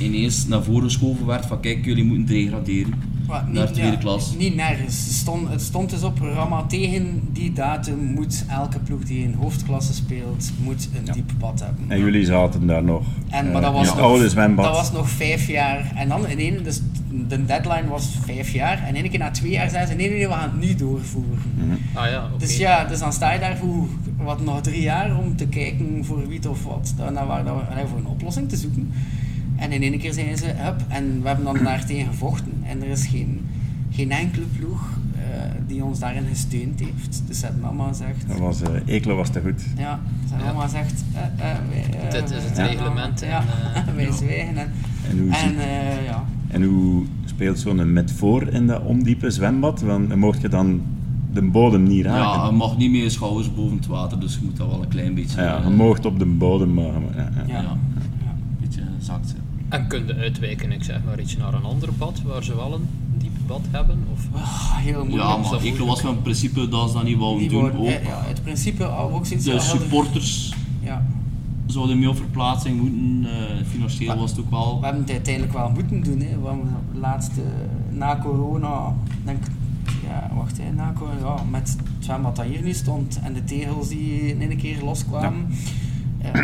ineens 0.00 0.46
naar 0.46 0.62
voren 0.62 0.82
geschoven 0.82 1.26
werd 1.26 1.46
van, 1.46 1.60
kijk, 1.60 1.84
jullie 1.84 2.04
moeten 2.04 2.26
degraderen 2.26 2.94
Wat, 3.30 3.48
naar 3.48 3.72
tweede 3.72 3.92
ja, 3.92 3.98
klas. 3.98 4.34
Niet 4.38 4.54
nergens. 4.54 5.04
Het 5.04 5.12
stond, 5.12 5.48
het 5.48 5.62
stond 5.62 5.90
dus 5.90 6.02
op 6.02 6.14
programma 6.14 6.62
tegen 6.62 7.28
die 7.32 7.52
datum 7.52 7.98
moet 7.98 8.44
elke 8.48 8.78
ploeg 8.78 9.04
die 9.04 9.22
in 9.22 9.34
hoofdklasse 9.34 9.94
speelt, 9.94 10.50
moet 10.62 10.88
een 10.94 11.12
diep 11.12 11.30
bad 11.38 11.60
hebben. 11.60 11.84
En 11.88 11.98
jullie 11.98 12.24
zaten 12.24 12.66
daar 12.66 12.82
nog. 12.82 13.02
En, 13.28 13.46
eh, 13.46 13.52
maar 13.52 13.60
dat 13.60 13.70
in 13.70 13.76
was, 13.76 13.86
het 13.86 13.96
nog, 13.96 14.04
oude 14.04 14.28
zwembad. 14.28 14.64
dat 14.64 14.74
was 14.74 14.92
nog 14.92 15.08
vijf 15.08 15.48
jaar. 15.48 15.92
En 15.94 16.08
dan 16.08 16.28
in 16.28 16.38
één, 16.38 16.64
dus 16.64 16.80
de 17.28 17.44
deadline 17.44 17.88
was 17.88 18.16
vijf 18.24 18.52
jaar. 18.52 18.82
En 18.86 18.94
één 18.94 19.10
keer 19.10 19.18
na 19.18 19.30
twee 19.30 19.50
jaar 19.50 19.70
zei 19.70 19.86
ze, 19.86 19.94
nee, 19.94 20.08
nee, 20.08 20.18
nee, 20.18 20.28
we 20.28 20.34
gaan 20.34 20.50
het 20.50 20.60
nu 20.60 20.74
doorvoeren. 20.74 21.38
Ah 21.94 22.10
ja, 22.10 22.24
oké. 22.24 22.38
Dus 22.38 22.56
ja, 22.56 22.84
dus 22.84 22.98
dan 22.98 23.12
sta 23.12 23.32
je 23.32 23.38
daar 23.38 23.56
voor 23.56 23.86
wat, 24.16 24.40
nog 24.40 24.60
drie 24.60 24.82
jaar 24.82 25.16
om 25.16 25.36
te 25.36 25.46
kijken 25.46 26.04
voor 26.04 26.28
wie 26.28 26.50
of 26.50 26.64
wat. 26.64 26.94
Daarna 26.96 27.26
waren 27.26 27.54
we 27.54 27.86
voor 27.88 27.98
een 27.98 28.06
oplossing 28.06 28.48
te 28.48 28.56
zoeken. 28.56 28.92
En 29.60 29.72
in 29.72 29.82
één 29.82 29.98
keer 29.98 30.12
zijn 30.12 30.36
ze, 30.36 30.46
hup, 30.56 30.80
en 30.88 31.20
we 31.22 31.26
hebben 31.28 31.44
dan 31.44 31.64
daar 31.64 31.84
tegen 31.86 32.06
gevochten. 32.06 32.52
En 32.62 32.82
er 32.82 32.88
is 32.88 33.06
geen, 33.06 33.40
geen 33.90 34.10
enkele 34.10 34.46
ploeg 34.58 34.98
eh, 35.14 35.20
die 35.66 35.84
ons 35.84 35.98
daarin 35.98 36.24
gesteund 36.28 36.80
heeft. 36.80 37.22
Dus 37.26 37.38
ze 37.38 37.46
hebben 37.46 37.64
allemaal 37.64 37.88
gezegd... 37.88 38.28
Dat 38.28 38.38
was, 38.38 38.62
eh 38.62 38.68
Eeklo 38.86 39.16
was 39.16 39.28
te 39.30 39.40
goed. 39.40 39.62
Ja, 39.76 40.00
ze 40.28 40.34
hebben 40.34 40.38
Ja. 40.38 40.44
allemaal 40.44 40.62
gezegd... 40.68 41.04
eh, 41.14 41.52
wij, 41.70 42.10
Dit 42.20 42.30
is 42.30 42.44
het 42.44 42.58
reglement 42.58 43.22
en, 43.22 43.28
Ja, 43.34 43.42
eh, 43.74 43.94
wij 43.94 44.04
ja. 44.04 44.12
zwijgen. 44.12 44.56
En, 44.56 44.70
En 45.10 45.18
hoe, 45.18 45.30
en 45.36 45.58
eh, 45.58 46.04
ja, 46.04 46.24
en 46.48 46.62
hoe 46.62 47.02
speelt 47.24 47.58
zo'n 47.58 47.92
met 47.92 48.12
voor 48.12 48.42
in 48.48 48.66
dat 48.66 48.82
ondiepe 48.84 49.30
zwembad? 49.30 49.80
Want 49.80 50.14
mocht 50.16 50.40
je 50.40 50.48
dan 50.48 50.80
de 51.32 51.42
bodem 51.42 51.82
niet 51.82 52.04
Ja, 52.04 52.16
raken. 52.16 52.46
je 52.50 52.56
mag 52.56 52.76
niet 52.76 52.90
meer 52.90 53.02
je 53.02 53.10
schouders 53.10 53.54
boven 53.54 53.76
het 53.76 53.86
water, 53.86 54.20
dus 54.20 54.34
je 54.34 54.40
moet 54.44 54.56
dat 54.56 54.68
wel 54.68 54.82
een 54.82 54.88
klein 54.88 55.14
beetje... 55.14 55.42
Ja, 55.42 55.60
je 55.64 55.70
mocht 55.70 56.04
op 56.06 56.18
de 56.18 56.26
bodem, 56.26 56.74
maar... 56.74 56.84
maar 56.92 57.16
ja, 57.16 57.30
ja. 57.36 57.44
ja. 57.46 57.54
Ja. 57.54 57.60
ja. 57.62 57.70
een 57.70 58.56
beetje 58.60 58.82
zakt. 58.98 59.34
En 59.70 59.86
kun 59.86 60.06
je 60.06 60.14
uitwijken, 60.14 60.72
ik 60.72 60.82
zeg 60.84 61.00
maar 61.06 61.20
iets 61.20 61.36
naar 61.36 61.54
een 61.54 61.64
ander 61.64 61.88
bad, 61.98 62.22
waar 62.22 62.44
ze 62.44 62.56
wel 62.56 62.74
een 62.74 62.88
diep 63.18 63.32
bad 63.46 63.60
hebben? 63.70 64.04
Of... 64.12 64.26
Ah, 64.32 64.76
heel 64.76 65.04
moeilijk. 65.04 65.22
Ja, 65.22 65.36
maar 65.36 65.60
Eeklo 65.60 65.86
was 65.86 66.00
van 66.00 66.22
principe 66.22 66.68
dat 66.68 66.88
ze 66.88 66.94
dat 66.94 67.04
niet 67.04 67.18
wouden 67.18 67.48
doen. 67.48 67.60
worden- 67.60 67.80
Ook. 67.80 67.86
eh, 67.86 68.04
ja, 68.04 68.22
het 68.26 68.42
principe 68.42 68.84
we 68.84 68.90
ook 69.12 69.26
zoiets 69.26 69.44
De 69.44 69.60
supporters 69.60 70.54
Ja, 70.82 71.06
zouden 71.66 71.98
meer 71.98 72.08
op 72.08 72.16
verplaatsing 72.16 72.80
moeten. 72.80 73.30
eh, 73.32 73.64
financieel 73.66 74.08
Maar- 74.08 74.18
was 74.18 74.30
het 74.30 74.40
ook 74.40 74.50
wel. 74.50 74.78
we 74.78 74.84
hebben 74.84 75.02
het 75.02 75.10
uiteindelijk 75.12 75.54
wel 75.54 75.70
moeten 75.70 76.02
doen. 76.02 76.20
Hè. 76.20 76.40
We 76.40 76.46
hebben 76.48 76.68
laatste, 76.94 77.40
na 77.90 78.18
corona, 78.22 78.94
denk 79.24 79.44
ik, 79.44 79.50
ja, 80.08 80.30
wacht, 80.36 80.58
hè, 80.62 80.72
na 80.72 80.92
corona, 80.98 81.18
ja, 81.20 81.42
met 81.50 81.76
het 81.78 82.04
zwembad 82.04 82.36
dat 82.36 82.44
hier 82.44 82.62
nu 82.62 82.72
stond 82.72 83.20
en 83.22 83.32
de 83.32 83.44
tegels 83.44 83.88
die 83.88 84.28
in 84.28 84.40
één 84.40 84.56
keer 84.56 84.84
loskwamen, 84.84 85.46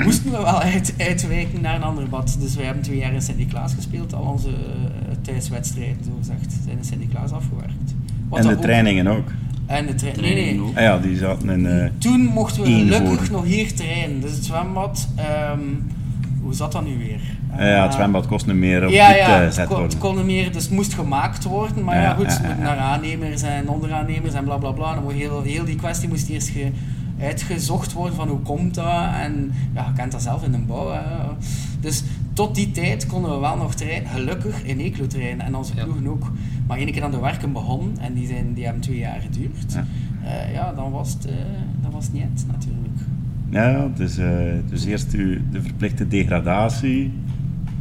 moesten 0.05 0.25
we 0.31 0.31
wel 0.31 0.61
uit, 0.61 0.95
uitwijken 0.99 1.61
naar 1.61 1.75
een 1.75 1.83
ander 1.83 2.09
bad. 2.09 2.37
Dus 2.41 2.55
wij 2.57 2.65
hebben 2.65 2.83
twee 2.83 2.99
jaar 2.99 3.13
in 3.13 3.23
Sint-Niklaas 3.23 3.75
gespeeld. 3.75 4.15
Al 4.15 4.23
onze 4.23 4.49
eh, 4.49 4.55
thuiswedstrijden, 5.23 6.05
zo 6.05 6.11
gezegd, 6.19 6.57
zijn 6.65 6.79
in 6.79 6.85
Sint-Niklaas 6.85 7.33
afgewerkt. 7.33 7.95
Wat 8.29 8.39
En 8.39 8.47
de 8.47 8.55
ook- 8.55 8.61
trainingen 8.63 9.07
ook. 9.07 9.29
En 9.67 9.87
de 9.87 9.93
nee, 10.03 10.13
Trainingen 10.13 10.57
nee. 10.57 10.61
ook. 10.69 10.77
Ah 10.77 10.83
ja, 10.83 10.99
die 10.99 11.17
zaten 11.17 11.49
in... 11.51 11.67
eh, 11.67 11.87
Toen 11.99 12.21
mochten 12.21 12.63
we 12.63 12.69
gelukkig 12.71 13.25
voor. 13.27 13.37
nog 13.37 13.45
hier 13.45 13.75
trainen. 13.75 14.21
Dus 14.21 14.31
het 14.33 14.45
zwembad, 14.45 15.09
ehm, 15.17 15.61
hoe 16.43 16.55
zat 16.55 16.73
dat 16.73 16.85
nu 16.85 16.99
weer? 16.99 17.21
ja, 17.59 17.83
het 17.83 17.91
Eh, 17.91 17.95
zwembad 17.97 18.27
kost 18.27 18.47
niet 18.47 18.57
meer 18.57 18.85
op 18.87 18.91
ja, 18.93 19.15
ja, 19.15 19.31
het 19.39 19.47
gezet 19.47 19.67
kon, 19.67 19.83
het 19.83 19.93
worden. 19.93 19.99
kon 19.99 20.17
niet 20.17 20.25
meer, 20.37 20.53
dus 20.53 20.63
het 20.63 20.73
moest 20.73 20.95
gemaakt 20.95 21.45
worden. 21.45 21.85
Maar 21.85 21.97
ja, 21.97 22.03
Ja, 22.03 22.15
goed, 22.15 22.25
ja, 22.25 22.31
ze 22.31 22.43
ja, 22.43 22.47
moeten 22.47 22.65
ja. 22.67 22.75
naar 22.75 22.79
aannemers 22.85 23.43
en 23.43 23.69
onderaannemers 23.69 24.35
en 24.35 24.45
bla 24.45 24.57
bla 24.57 24.71
bla. 24.71 24.95
Dan 24.95 25.03
moet 25.03 25.13
heel, 25.13 25.43
heel 25.43 25.65
die 25.65 25.77
kwestie 25.77 26.09
moest 26.09 26.29
eerst 26.29 26.49
ge, 26.49 26.67
uitgezocht 27.21 27.93
worden 27.93 28.15
van 28.15 28.29
hoe 28.29 28.39
komt 28.41 28.75
dat. 28.75 29.13
En 29.15 29.53
ja, 29.75 29.87
je 29.87 29.93
kent 29.97 30.13
dat 30.13 30.23
zelf 30.23 30.45
in 30.45 30.53
de 30.53 30.59
bouw. 30.59 30.91
Hè. 30.93 31.01
Dus 31.81 32.03
tot 32.33 32.55
die 32.55 32.71
tijd 32.71 33.07
konden 33.07 33.31
we 33.31 33.39
wel 33.39 33.57
nog 33.57 33.75
trainen, 33.75 34.09
gelukkig 34.11 34.63
in 34.63 34.79
Eeklo 34.79 35.07
trainen 35.07 35.47
en 35.47 35.55
onze 35.55 35.73
Ja. 35.77 35.83
ploegen 35.85 36.07
ook. 36.07 36.33
Maar 36.67 36.79
één 36.79 36.93
keer 36.93 37.03
aan 37.05 37.11
de 37.11 37.21
werken 37.21 37.53
begonnen 37.53 37.99
en 37.99 38.15
die, 38.15 38.27
zijn, 38.27 38.53
die 38.55 38.65
hebben 38.65 38.83
twee 38.83 38.99
jaar 38.99 39.21
geduurd. 39.21 39.73
Ja. 39.73 39.85
Ja, 40.25 40.51
ja 40.53 40.73
dan 40.73 40.91
was 40.93 41.13
het, 41.13 41.27
eh, 41.27 41.33
dan 41.83 41.91
was 41.91 42.05
het 42.05 42.13
niet 42.13 42.47
natuurlijk. 42.53 42.99
Ja, 43.51 43.89
dus, 43.97 44.19
eh, 44.19 44.29
dus 44.69 44.85
eerst 44.85 45.13
u, 45.15 45.45
de 45.51 45.63
verplichte 45.63 46.09
degradatie. 46.09 47.13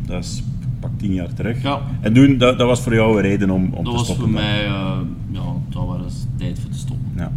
Dat 0.05 0.23
is 0.23 0.43
pak 0.79 0.91
tien 0.97 1.13
jaar 1.13 1.33
terug. 1.33 1.61
Ja. 1.61 1.79
En 2.01 2.13
toen, 2.13 2.37
dat, 2.37 2.57
dat 2.57 2.67
was 2.67 2.81
voor 2.81 2.93
jou 2.93 3.15
een 3.15 3.21
reden 3.21 3.49
om, 3.49 3.63
om 3.63 3.83
Dat 3.83 3.85
te 3.85 3.91
was 3.91 4.03
stoppen. 4.03 4.25
voor 4.25 4.33
dan? 4.33 4.43
mij, 4.43 4.65
eh, 4.65 4.97
ja, 5.31 5.41
dat 5.69 5.85
was 5.85 6.25
tijd 6.37 6.59
voor 6.59 6.69
te 6.69 6.77
stoppen. 6.77 7.07
Ja. 7.15 7.31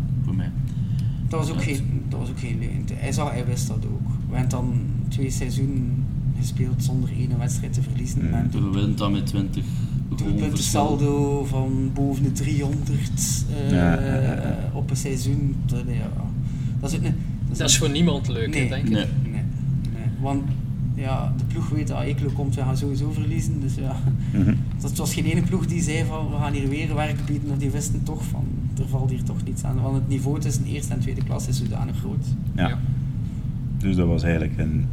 Dat 1.29 1.41
was 1.41 1.51
ook, 1.51 1.63
geen, 1.63 2.03
dat 2.09 2.19
was 2.21 2.29
ook 2.29 2.39
geen. 2.39 2.63
Hij, 2.95 3.13
zag, 3.13 3.31
hij 3.31 3.47
wist 3.47 3.69
dat 3.69 3.85
ook. 3.87 4.09
We 4.29 4.37
hebben 4.37 4.49
dan 4.51 4.81
twee 5.09 5.31
seizoenen 5.31 6.05
gespeeld 6.39 6.85
zonder 6.85 7.11
één 7.19 7.39
wedstrijd 7.39 7.73
te 7.73 7.83
verliezen. 7.83 8.21
Mm. 8.25 8.51
We 8.51 8.71
winnen 8.79 8.97
dan 8.97 9.13
met 9.13 9.27
20 9.27 9.65
een 9.65 10.19
goal 10.19 10.31
doelpunten 10.31 10.65
saldo 10.65 11.45
van 11.45 11.91
boven 11.95 12.23
de 12.23 12.33
300 12.33 12.99
eh, 13.51 13.71
Ja, 13.71 14.01
ja, 14.01 14.15
ja, 14.15 14.33
ja. 14.33 14.71
op 14.73 14.91
een 14.91 14.97
seizoen. 14.97 15.55
Dat, 15.67 15.83
ja, 15.87 16.11
dat 16.81 16.93
is 16.93 16.99
een... 16.99 17.15
Dat 17.49 17.69
is 17.69 17.79
voor 17.79 17.91
niemand 17.91 18.29
leuk, 18.29 18.53
denk 18.53 18.73
ik. 18.75 18.83
Nee. 18.83 18.93
Nee, 18.93 19.33
nee. 19.33 19.43
Want 20.21 20.43
ja, 20.95 21.33
de 21.39 21.45
ploeg 21.45 21.69
weet 21.69 21.89
dat 21.89 22.03
Eeklo 22.03 22.29
komt, 22.35 22.55
we 22.55 22.61
gaan 22.61 22.77
sowieso 22.77 23.11
verliezen. 23.13 23.61
Dus 23.61 23.75
ja, 23.75 23.97
Mhm. 24.33 24.55
dat 24.81 24.97
was 24.97 25.15
geen 25.15 25.25
ene 25.25 25.43
ploeg 25.43 25.67
die 25.67 25.83
zei 25.83 26.05
van 26.05 26.31
we 26.31 26.37
gaan 26.37 26.53
hier 26.53 26.69
weer 26.69 26.95
werk 26.95 27.25
bieden. 27.27 27.51
Of 27.51 27.59
die 27.59 27.71
wisten 27.71 28.03
toch 28.03 28.23
van 28.25 28.45
er 28.79 28.89
valt 28.89 29.11
hier 29.11 29.23
toch 29.23 29.45
niets 29.45 29.65
aan. 29.65 29.81
Want 29.81 29.95
het 29.95 30.09
niveau 30.09 30.41
tussen 30.41 30.65
eerste 30.65 30.93
en 30.93 31.01
tweede 31.01 31.25
klas 31.25 31.49
is 31.49 31.59
zodanig 31.59 31.97
groot. 31.97 32.27
Ja. 32.55 32.69
Ja. 32.69 32.79
Dus 33.79 33.97
dat 33.97 34.07
was 34.07 34.23
eigenlijk 34.23 34.59
een 34.59 34.87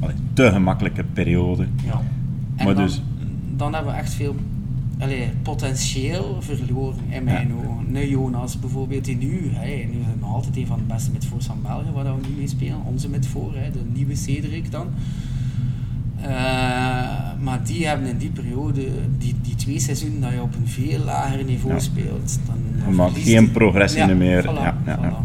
allee, 0.00 0.14
te 0.32 0.50
gemakkelijke 0.52 1.04
periode. 1.12 1.66
Ja. 1.84 2.00
En 2.56 2.64
Maar 2.64 2.74
dan, 2.74 2.84
dus- 2.84 3.02
dan 3.56 3.74
hebben 3.74 3.92
we 3.92 3.98
echt 3.98 4.12
veel 4.14 4.34
allee, 4.98 5.28
potentieel 5.42 6.36
verloren 6.42 6.98
in 7.08 7.24
mijn 7.24 7.48
Ja. 7.48 7.54
ogen. 7.54 7.92
Nu 7.92 8.08
Jonas 8.08 8.58
bijvoorbeeld, 8.60 9.04
die 9.04 9.16
nu, 9.16 9.50
hey, 9.52 9.88
nu 9.92 9.98
is 9.98 10.06
nog 10.20 10.34
altijd 10.34 10.56
een 10.56 10.66
van 10.66 10.78
de 10.78 10.94
beste 10.94 11.10
midvoors 11.10 11.46
van 11.46 11.58
België, 11.62 11.90
waar 11.94 12.04
we 12.04 12.26
nu 12.28 12.34
mee 12.36 12.48
spelen. 12.48 12.84
Onze 12.84 13.08
midvoor, 13.08 13.54
hè, 13.54 13.70
de 13.70 13.80
nieuwe 13.92 14.14
Cedric 14.16 14.70
dan. 14.70 14.86
Eh, 16.22 16.79
maar 17.42 17.60
die 17.64 17.86
hebben 17.86 18.06
in 18.08 18.18
die 18.18 18.30
periode, 18.30 18.80
die, 19.18 19.34
die 19.42 19.54
twee 19.54 19.78
seizoenen 19.80 20.20
dat 20.20 20.30
je 20.32 20.42
op 20.42 20.54
een 20.54 20.68
veel 20.68 21.04
lager 21.04 21.44
niveau 21.44 21.74
Ja. 21.74 21.80
speelt, 21.80 22.38
dan 22.46 22.56
Je 22.88 22.94
maakt 22.94 23.18
geen 23.18 23.50
progressie 23.50 23.98
Ja, 24.06 24.14
meer. 24.14 24.42
voilà, 24.42 24.46
Ja, 24.62 24.76
ja, 24.86 24.96
voilà. 24.98 25.00
ja. 25.00 25.08
Ja. 25.08 25.24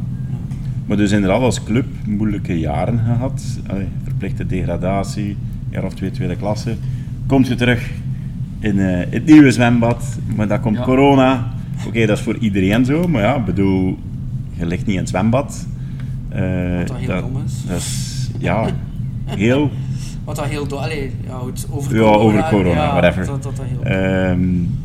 Maar 0.86 0.98
dus 0.98 1.12
inderdaad 1.12 1.42
als 1.42 1.64
club 1.64 1.86
moeilijke 2.08 2.60
jaren 2.60 3.00
gehad. 3.00 3.44
Allee, 3.68 3.88
verplichte 4.04 4.46
degradatie, 4.46 5.38
jaar 5.70 5.84
of 5.84 5.94
twee 5.94 6.12
tweede 6.12 6.36
klasse. 6.36 6.76
Komt 7.26 7.48
je 7.48 7.56
terug 7.56 7.92
in 8.60 8.80
eh, 8.80 9.06
het 9.10 9.26
nieuwe 9.26 9.52
zwembad, 9.52 10.18
maar 10.36 10.48
dan 10.48 10.60
komt 10.60 10.78
Ja. 10.78 10.84
corona. 10.84 11.54
Oké, 11.88 12.06
dat 12.06 12.18
is 12.18 12.24
voor 12.24 12.38
iedereen 12.38 12.86
zo, 12.86 13.08
maar 13.08 13.22
ja, 13.22 13.36
ik 13.36 13.46
bedoel, 13.46 13.98
je 14.54 14.66
ligt 14.66 14.86
niet 14.86 14.94
in 14.96 15.02
het 15.02 15.10
zwembad. 15.10 15.68
Eh, 16.30 16.78
Wat 16.78 16.88
dat 16.88 16.98
heel 16.98 17.22
dom 17.22 17.42
is. 17.46 17.54
Dat 17.68 17.78
is, 17.78 18.30
ja, 18.40 18.68
heel... 19.26 19.72
Wat 20.26 20.36
dat 20.36 20.46
heel 20.46 20.80
allee, 20.80 21.12
ja, 21.28 21.38
goed, 21.38 21.68
over 21.72 21.96
Ja, 21.96 22.02
corona. 22.02 22.24
over 22.24 22.44
corona, 22.50 22.84
ja, 22.84 22.92
whatever. 22.92 23.26
Dat, 23.26 23.44
dat, 23.44 23.56
dat 23.56 23.66
heel 23.66 23.84
Ehm, 23.84 24.40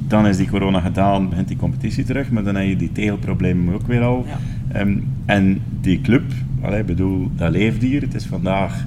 dan 0.08 0.26
is 0.26 0.36
die 0.36 0.48
corona 0.50 0.80
gedaan, 0.80 1.28
begint 1.28 1.48
die 1.48 1.56
competitie 1.56 2.04
terug, 2.04 2.30
maar 2.30 2.42
dan 2.42 2.54
heb 2.54 2.66
je 2.66 2.76
die 2.76 2.92
tegelproblemen 2.92 3.74
ook 3.74 3.86
weer 3.86 4.02
al. 4.02 4.24
Ja. 4.26 4.38
Ehm, 4.78 4.96
en 5.24 5.62
die 5.80 6.00
club, 6.00 6.22
allee, 6.62 6.84
bedoel, 6.84 7.30
dat 7.36 7.50
leeft 7.50 7.82
hier. 7.82 8.00
Het 8.00 8.14
is 8.14 8.26
vandaag, 8.26 8.86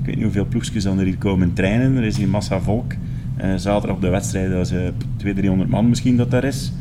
ik 0.00 0.06
weet 0.06 0.14
niet 0.14 0.24
hoeveel 0.24 0.46
ploegjes 0.46 0.84
dan 0.84 0.98
er 0.98 1.04
hier 1.04 1.18
komen 1.18 1.52
trainen. 1.52 1.96
Er 1.96 2.04
is 2.04 2.16
hier 2.16 2.28
massa 2.28 2.60
volk. 2.60 2.92
Eh, 3.36 3.48
zaterdag 3.56 3.96
op 3.96 4.02
de 4.02 4.08
wedstrijd, 4.08 4.50
dat 4.50 4.66
is 4.66 4.72
eh, 4.72 4.78
200, 5.16 5.36
300 5.36 5.70
man 5.70 5.88
misschien 5.88 6.16
dat 6.16 6.30
daar 6.30 6.44
is. 6.44 6.72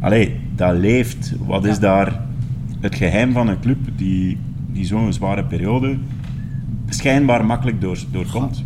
Allee, 0.00 0.36
dat 0.54 0.76
leeft. 0.76 1.32
Wat 1.46 1.64
is 1.64 1.78
daar 1.78 2.20
het 2.80 2.94
geheim 2.94 3.32
van 3.32 3.48
een 3.48 3.60
club 3.60 3.78
die, 3.96 4.38
die 4.72 4.84
zo'n 4.84 5.12
zware 5.12 5.44
periode 5.44 5.96
schijnbaar 6.94 7.44
makkelijk 7.46 7.80
door, 7.80 7.98
doorkomt? 8.10 8.64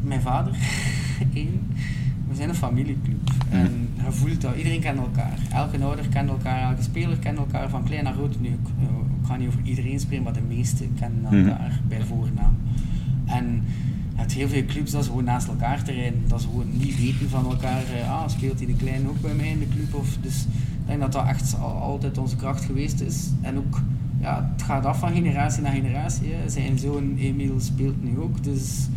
Mijn 0.00 0.20
vader, 0.20 0.52
één. 1.34 1.60
We 2.28 2.34
zijn 2.34 2.48
een 2.48 2.54
familieclub. 2.54 3.30
Mhm. 3.48 3.56
En 3.56 3.88
je 4.04 4.12
voelt 4.12 4.40
dat 4.40 4.56
iedereen 4.56 4.80
kent 4.80 4.98
elkaar. 4.98 5.38
Elke 5.52 5.84
ouder 5.84 6.08
kent 6.08 6.28
elkaar, 6.28 6.70
elke 6.70 6.82
speler 6.82 7.16
kent 7.18 7.38
elkaar, 7.38 7.68
van 7.68 7.84
klein 7.84 8.04
naar 8.04 8.12
groot. 8.12 8.40
Nu, 8.40 8.48
ik, 8.48 8.54
eh, 8.78 8.84
ik 9.20 9.26
ga 9.26 9.36
niet 9.36 9.48
over 9.48 9.60
iedereen 9.64 10.00
spreken, 10.00 10.24
maar 10.24 10.32
de 10.32 10.40
meesten 10.48 10.94
kennen 10.98 11.22
Mhm. 11.22 11.48
elkaar 11.48 11.80
bij 11.88 12.04
voornaam. 12.04 12.56
En 13.24 13.44
je 14.14 14.20
hebt 14.20 14.32
heel 14.32 14.48
veel 14.48 14.64
clubs 14.64 14.90
dat 14.90 15.02
ze 15.04 15.08
gewoon 15.08 15.24
naast 15.24 15.48
elkaar 15.48 15.82
trainen. 15.82 16.20
Dat 16.26 16.40
ze 16.40 16.46
gewoon 16.48 16.66
niet 16.72 16.98
weten 16.98 17.28
van 17.28 17.44
elkaar. 17.44 17.82
eh, 18.00 18.10
ah, 18.10 18.28
speelt 18.28 18.58
hij 18.58 18.66
de 18.66 18.74
klein 18.76 19.08
ook 19.08 19.20
bij 19.20 19.34
mij 19.34 19.48
in 19.48 19.58
de 19.58 19.68
club? 19.68 19.94
Of, 19.94 20.16
dus 20.20 20.42
ik 20.80 20.86
denk 20.86 21.00
dat 21.00 21.12
dat 21.12 21.26
echt 21.26 21.56
al, 21.60 21.70
altijd 21.72 22.18
onze 22.18 22.36
kracht 22.36 22.64
geweest 22.64 23.00
is. 23.00 23.30
En 23.40 23.56
ook, 23.56 23.80
ja, 24.24 24.50
het 24.52 24.62
gaat 24.62 24.84
af 24.84 24.98
van 24.98 25.12
generatie 25.12 25.62
naar 25.62 25.72
generatie. 25.72 26.32
Hè. 26.32 26.48
Zijn 26.48 26.78
zoon 26.78 27.16
Emil 27.16 27.60
speelt 27.60 28.02
nu 28.02 28.18
ook. 28.18 28.44
Dus 28.44 28.88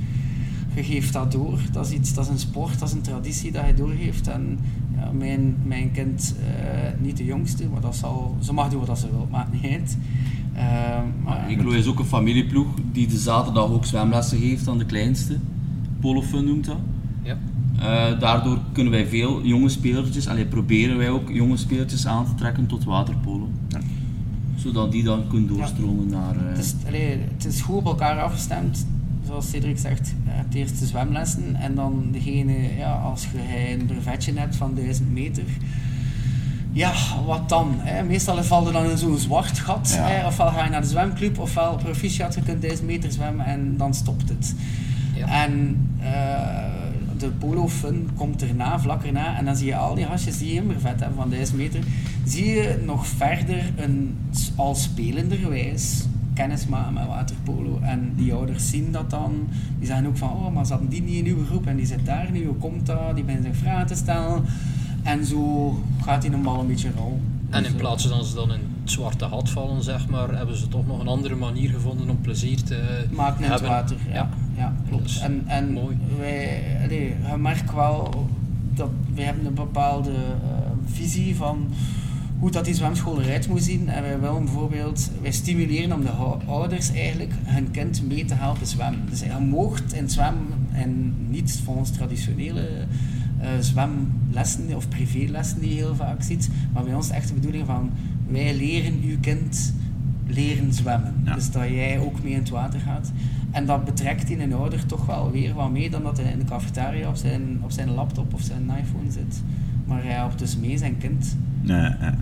je 0.75 0.83
geeft 0.83 1.13
dat 1.13 1.31
door. 1.31 1.59
Dat 1.71 1.85
is, 1.85 1.91
iets, 1.91 2.13
dat 2.13 2.25
is 2.25 2.31
een 2.31 2.39
sport, 2.39 2.79
dat 2.79 2.87
is 2.87 2.93
een 2.93 3.01
traditie 3.01 3.51
dat 3.51 3.65
je 3.65 3.73
doorgeeft. 3.73 4.27
En 4.27 4.59
ja, 4.95 5.11
mijn, 5.11 5.55
mijn 5.63 5.91
kind, 5.91 6.35
uh, 6.39 6.45
niet 6.99 7.17
de 7.17 7.25
jongste, 7.25 7.67
maar 7.69 7.81
dat 7.81 7.95
zal, 7.95 8.37
ze 8.41 8.53
mag 8.53 8.69
doen 8.69 8.85
wat 8.85 8.99
ze 8.99 9.09
wil, 9.09 9.27
maakt 9.31 9.53
niet 9.53 9.71
uit. 9.71 9.97
Uh, 10.55 10.61
maar, 11.23 11.47
Eeklo 11.47 11.71
is 11.71 11.87
ook 11.87 11.99
een 11.99 12.05
familieploeg 12.05 12.67
die 12.91 13.07
de 13.07 13.17
zaterdag 13.17 13.69
ook 13.69 13.85
zwemlessen 13.85 14.39
geeft 14.39 14.67
aan 14.67 14.77
de 14.77 14.85
kleinste. 14.85 15.37
Polofun 15.99 16.45
noemt 16.45 16.65
dat. 16.65 16.79
Ja. 17.23 17.37
Uh, 17.79 18.19
daardoor 18.19 18.59
kunnen 18.71 18.93
wij 18.93 19.07
veel 19.07 19.45
jonge 19.45 19.69
spelertjes, 19.69 20.27
alleen 20.27 20.47
proberen 20.47 20.97
wij 20.97 21.09
ook 21.09 21.29
jonge 21.29 21.57
spelertjes 21.57 22.07
aan 22.07 22.25
te 22.25 22.35
trekken 22.35 22.67
tot 22.67 22.83
waterpolo. 22.83 23.49
Ja. 24.57 24.61
Zodat 24.61 24.91
die 24.91 25.03
dan 25.03 25.27
kunnen 25.27 25.47
doorstromen 25.47 26.09
naar... 26.09 26.35
Uh... 26.35 26.41
Het, 26.49 26.57
is, 26.57 26.73
allee, 26.87 27.19
het 27.33 27.45
is 27.45 27.61
goed 27.61 27.75
op 27.75 27.85
elkaar 27.85 28.21
afgestemd 28.21 28.85
zoals 29.27 29.49
Cedric 29.49 29.77
zegt, 29.77 30.13
het 30.25 30.55
eerste 30.55 30.85
zwemlessen 30.85 31.55
en 31.55 31.75
dan 31.75 32.07
degene, 32.11 32.75
ja, 32.77 32.91
als 32.91 33.27
je 33.31 33.71
een 33.71 33.85
brevetje 33.85 34.33
hebt 34.35 34.55
van 34.55 34.75
1000 34.75 35.13
meter, 35.13 35.43
ja, 36.71 36.93
wat 37.25 37.49
dan? 37.49 37.75
Hè? 37.77 38.03
Meestal 38.03 38.43
valt 38.43 38.67
er 38.67 38.73
dan 38.73 38.89
in 38.89 38.97
zo'n 38.97 39.17
zwart 39.17 39.59
gat. 39.59 39.97
Hè? 39.99 40.25
Ofwel 40.25 40.47
ga 40.47 40.63
je 40.63 40.69
naar 40.69 40.81
de 40.81 40.87
zwemclub, 40.87 41.39
ofwel 41.39 41.75
proficiat, 41.75 42.33
je 42.33 42.41
kunt 42.41 42.61
1000 42.61 42.87
meter 42.87 43.11
zwemmen 43.11 43.45
en 43.45 43.77
dan 43.77 43.93
stopt 43.93 44.29
het. 44.29 44.55
Ja. 45.15 45.43
En 45.43 45.77
uh, 45.99 46.05
de 47.19 47.29
polo 47.29 47.67
fun 47.67 48.09
komt 48.15 48.41
erna, 48.41 48.79
vlak 48.79 49.03
erna, 49.03 49.37
en 49.37 49.45
dan 49.45 49.55
zie 49.55 49.67
je 49.67 49.75
al 49.75 49.95
die 49.95 50.05
hasjes 50.05 50.37
die 50.37 50.59
een 50.59 50.67
brevet 50.67 50.99
hebben 50.99 51.17
van 51.17 51.29
1000 51.29 51.57
meter, 51.57 51.79
zie 52.25 52.45
je 52.45 52.81
nog 52.85 53.07
verder 53.07 53.73
een 53.75 54.17
al 54.55 54.75
spelenderwijs 54.75 56.05
kennis 56.37 56.67
maken 56.67 56.93
met 56.93 57.07
waterpolo. 57.07 57.79
En 57.81 58.13
die 58.15 58.33
ouders 58.33 58.69
zien 58.69 58.91
dat 58.91 59.09
dan. 59.09 59.47
Die 59.77 59.87
zeggen 59.87 60.05
ook 60.05 60.17
van, 60.17 60.29
oh, 60.29 60.53
maar 60.53 60.65
zaten 60.65 60.89
die 60.89 61.01
niet 61.01 61.25
in 61.25 61.35
uw 61.35 61.45
groep 61.45 61.65
en 61.65 61.75
die 61.75 61.85
zit 61.85 62.05
daar 62.05 62.31
nu, 62.31 62.45
hoe 62.45 62.55
komt 62.55 62.85
dat? 62.85 63.15
Die 63.15 63.23
beginnen 63.23 63.53
zich 63.53 63.61
vragen 63.61 63.87
te 63.87 63.95
stellen. 63.95 64.43
En 65.03 65.25
zo 65.25 65.71
gaat 66.01 66.23
hij 66.23 66.33
een 66.33 66.41
bal 66.41 66.59
een 66.59 66.67
beetje 66.67 66.91
rol. 66.97 67.21
En 67.49 67.65
in 67.65 67.75
plaats 67.75 68.07
van 68.07 68.25
ze 68.25 68.35
dan 68.35 68.53
in 68.53 68.59
het 68.81 68.91
zwarte 68.91 69.25
gat 69.25 69.49
vallen, 69.49 69.83
zeg 69.83 70.07
maar, 70.07 70.37
hebben 70.37 70.57
ze 70.57 70.67
toch 70.67 70.87
nog 70.87 70.99
een 70.99 71.07
andere 71.07 71.35
manier 71.35 71.69
gevonden 71.69 72.09
om 72.09 72.21
plezier 72.21 72.63
te 72.63 73.05
Maken 73.11 73.43
in 73.43 73.51
het 73.51 73.61
water, 73.61 73.97
ja. 74.07 74.13
ja. 74.13 74.29
Klopt. 74.87 75.03
Dus, 75.03 75.19
en 75.19 75.43
en 75.47 75.71
mooi. 75.71 75.97
wij, 76.17 76.61
allee, 76.83 77.15
je 77.31 77.37
merkt 77.37 77.73
wel 77.73 78.27
dat 78.73 78.89
wij 79.15 79.23
hebben 79.23 79.45
een 79.45 79.53
bepaalde 79.53 80.11
uh, 80.11 80.57
visie 80.85 81.35
van 81.35 81.67
hoe 82.39 82.51
dat 82.51 82.65
die 82.65 82.73
zwemschool 82.73 83.21
eruit 83.21 83.47
moet 83.47 83.63
zien. 83.63 83.89
En 83.89 84.01
wij 84.01 84.19
willen 84.19 84.43
bijvoorbeeld, 84.43 85.11
wij 85.21 85.31
stimuleren 85.31 85.93
om 85.93 86.01
de 86.01 86.11
ouders 86.45 86.93
eigenlijk 86.93 87.33
hun 87.43 87.71
kind 87.71 88.07
mee 88.07 88.25
te 88.25 88.33
helpen 88.33 88.67
zwemmen. 88.67 89.01
Dus 89.09 89.19
je 89.19 89.45
moogt 89.49 89.93
in 89.93 90.09
zwemmen 90.09 90.47
en 90.71 91.13
niet 91.29 91.61
volgens 91.63 91.91
traditionele 91.91 92.85
uh, 93.41 93.47
zwemlessen 93.59 94.75
of 94.75 94.89
privélessen 94.89 95.59
die 95.59 95.69
je 95.69 95.75
heel 95.75 95.95
vaak 95.95 96.23
ziet. 96.23 96.49
Maar 96.73 96.83
bij 96.83 96.93
ons 96.93 97.09
echt 97.09 97.27
de 97.27 97.33
bedoeling 97.33 97.65
van, 97.65 97.91
wij 98.27 98.55
leren 98.55 99.01
uw 99.03 99.17
kind 99.21 99.73
leren 100.27 100.73
zwemmen. 100.73 101.13
Dus 101.35 101.51
dat 101.51 101.67
jij 101.67 101.99
ook 101.99 102.23
mee 102.23 102.31
in 102.31 102.39
het 102.39 102.49
water 102.49 102.79
gaat. 102.79 103.11
En 103.57 103.65
dat 103.65 103.85
betrekt 103.85 104.29
in 104.29 104.41
een 104.41 104.53
ouder 104.53 104.85
toch 104.85 105.05
wel 105.05 105.31
weer 105.31 105.53
wat 105.53 105.71
mee 105.71 105.89
dan 105.89 106.03
dat 106.03 106.17
hij 106.17 106.31
in 106.31 106.39
de 106.39 106.45
cafetaria 106.45 107.09
op 107.09 107.15
zijn, 107.15 107.41
op 107.61 107.71
zijn 107.71 107.89
laptop 107.89 108.33
of 108.33 108.41
zijn 108.41 108.61
iPhone 108.61 109.11
zit. 109.11 109.43
Maar 109.85 110.03
hij 110.03 110.13
helpt 110.13 110.39
dus 110.39 110.57
mee 110.57 110.77
zijn 110.77 110.97
kind. 110.97 111.37
Ja, 111.61 111.97
ja. 112.01 112.15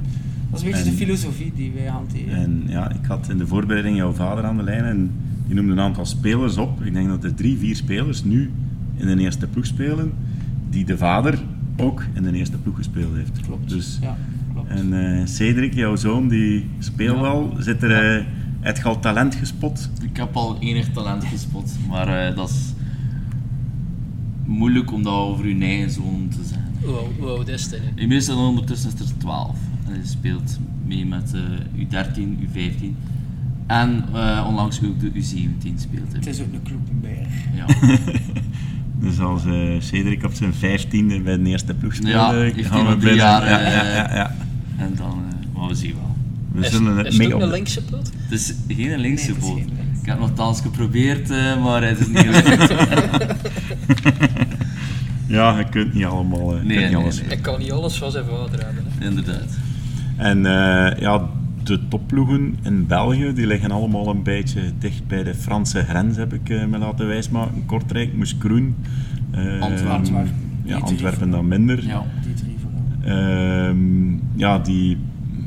Dat 0.49 0.59
is 0.59 0.65
een 0.65 0.71
beetje 0.71 0.89
de 0.89 0.97
filosofie 0.97 1.51
die 1.55 1.71
wij 1.71 1.85
hanteren. 1.85 2.35
En 2.35 2.63
ja, 2.67 2.89
ik 2.89 3.05
had 3.07 3.29
in 3.29 3.37
de 3.37 3.47
voorbereiding 3.47 3.97
jouw 3.97 4.11
vader 4.11 4.43
aan 4.43 4.57
de 4.57 4.63
lijn 4.63 4.83
en 4.83 5.11
die 5.47 5.55
noemde 5.55 5.71
een 5.71 5.79
aantal 5.79 6.05
spelers 6.05 6.57
op. 6.57 6.83
Ik 6.83 6.93
denk 6.93 7.07
dat 7.07 7.23
er 7.23 7.33
drie, 7.33 7.57
vier 7.57 7.75
spelers 7.75 8.23
nu 8.23 8.51
in 8.95 9.07
de 9.07 9.23
eerste 9.23 9.47
ploeg 9.47 9.65
spelen, 9.65 10.13
die 10.69 10.85
de 10.85 10.97
vader 10.97 11.39
ook 11.77 12.05
in 12.13 12.23
de 12.23 12.33
eerste 12.33 12.57
ploeg 12.57 12.75
gespeeld 12.75 13.15
heeft. 13.15 13.39
Klopt. 13.39 13.69
Dus, 13.69 13.99
ja, 14.01 14.17
klopt. 14.53 14.69
En 14.69 14.93
uh, 14.93 15.25
Cedric, 15.25 15.73
jouw 15.73 15.95
zoon, 15.95 16.27
die 16.27 16.69
speelt 16.79 17.19
wel. 17.19 17.55
Zit 17.59 17.83
er... 17.83 17.89
Ja. 17.89 18.19
Uh, 18.19 18.25
heb 18.65 18.77
je 18.77 18.83
al 18.83 18.99
talent 18.99 19.35
gespot? 19.35 19.89
Ik 20.01 20.17
heb 20.17 20.35
al 20.35 20.57
enig 20.59 20.91
talent 20.91 21.23
gespot, 21.23 21.71
maar 21.89 22.29
uh, 22.29 22.35
dat 22.35 22.49
is 22.49 22.73
moeilijk 24.45 24.91
om 24.91 25.03
dat 25.03 25.13
over 25.13 25.45
uw 25.45 25.61
eigen 25.61 25.91
zoon 25.91 26.27
te 26.29 26.43
zeggen. 26.43 27.09
Hoe 27.19 27.27
oud 27.27 27.47
is 27.47 27.69
hij? 27.69 27.79
Inmiddels 27.95 28.37
ondertussen 28.37 28.91
is 28.93 28.99
er 28.99 29.17
12. 29.17 29.57
Hij 29.83 29.99
speelt 30.03 30.59
mee 30.85 31.05
met 31.05 31.33
uh, 31.35 31.85
U13, 31.85 32.19
U15. 32.19 32.85
En 33.67 34.05
uh, 34.13 34.45
onlangs 34.47 34.81
ook 34.83 34.99
de 34.99 35.11
U17 35.11 35.75
speelt 35.75 36.11
hij. 36.11 36.19
Het 36.19 36.27
is 36.27 36.41
ook 36.41 36.53
een 36.53 36.63
Kloepenberg. 36.63 37.27
Ja. 37.55 37.65
dus 39.05 39.19
als 39.19 39.45
uh, 39.45 39.81
Cedric 39.81 40.23
op 40.23 40.33
zijn 40.33 40.53
15e 40.53 41.23
bij 41.23 41.37
de 41.37 41.43
eerste 41.43 41.73
ploeg 41.73 41.95
speelde, 41.95 42.51
ja, 42.55 42.63
gaan 42.63 42.87
we 42.87 42.97
drie 42.97 43.15
jaar. 43.15 43.49
Ja, 43.49 43.59
ja, 43.59 43.83
ja, 43.83 44.15
ja, 44.15 44.35
En 44.77 44.95
dan, 44.95 45.23
uh, 45.57 45.67
we 45.67 45.75
zien 45.75 45.93
wel. 45.93 46.14
We 46.55 46.65
is, 46.65 46.71
zullen 46.71 46.97
het 46.97 47.07
is 47.07 47.17
het 47.17 47.33
ook 47.33 47.41
een 47.41 47.49
linkse 47.49 47.83
pot? 47.83 48.11
Het 48.17 48.31
is 48.31 48.53
geen 48.67 48.99
linkse 48.99 49.33
nee. 49.41 49.65
Ik 50.01 50.11
heb 50.11 50.19
nogthans 50.19 50.61
geprobeerd, 50.61 51.29
maar 51.61 51.83
het 51.83 51.99
is 51.99 52.07
niet 52.07 52.17
gelukt. 52.35 52.73
ja, 55.27 55.57
je 55.57 55.69
kunt 55.69 55.93
niet 55.93 56.05
allemaal. 56.05 56.57
Uh, 56.57 56.63
nee, 56.63 56.85
niet 56.87 56.95
alles. 56.95 57.21
Nee, 57.21 57.29
Ik 57.29 57.41
kan 57.41 57.59
niet 57.59 57.71
alles 57.71 57.97
van 57.97 58.11
zijn 58.11 58.25
vader 58.25 58.65
hebben. 58.65 58.85
Inderdaad. 58.99 59.57
En 60.17 60.37
uh, 60.37 60.99
ja, 60.99 61.29
de 61.63 61.87
topploegen 61.87 62.57
in 62.63 62.87
België 62.87 63.33
die 63.33 63.47
liggen 63.47 63.71
allemaal 63.71 64.07
een 64.07 64.23
beetje 64.23 64.61
dicht 64.79 65.07
bij 65.07 65.23
de 65.23 65.35
Franse 65.35 65.83
grens, 65.83 66.17
heb 66.17 66.33
ik 66.33 66.49
uh, 66.49 66.65
me 66.65 66.77
laten 66.77 67.07
wijsmaken. 67.07 67.65
Kortrijk, 67.65 68.13
Moeskroen. 68.13 68.75
Uh, 69.35 69.61
Antwerpen. 69.61 70.29
Ja, 70.63 70.77
Antwerpen 70.77 71.29
dan 71.29 71.47
minder. 71.47 71.85
Ja, 71.87 72.03
die 72.23 72.33
drie 72.33 72.55
vooral. 72.61 73.17
Ehm, 73.17 74.13
ja, 74.35 74.59
die 74.59 74.97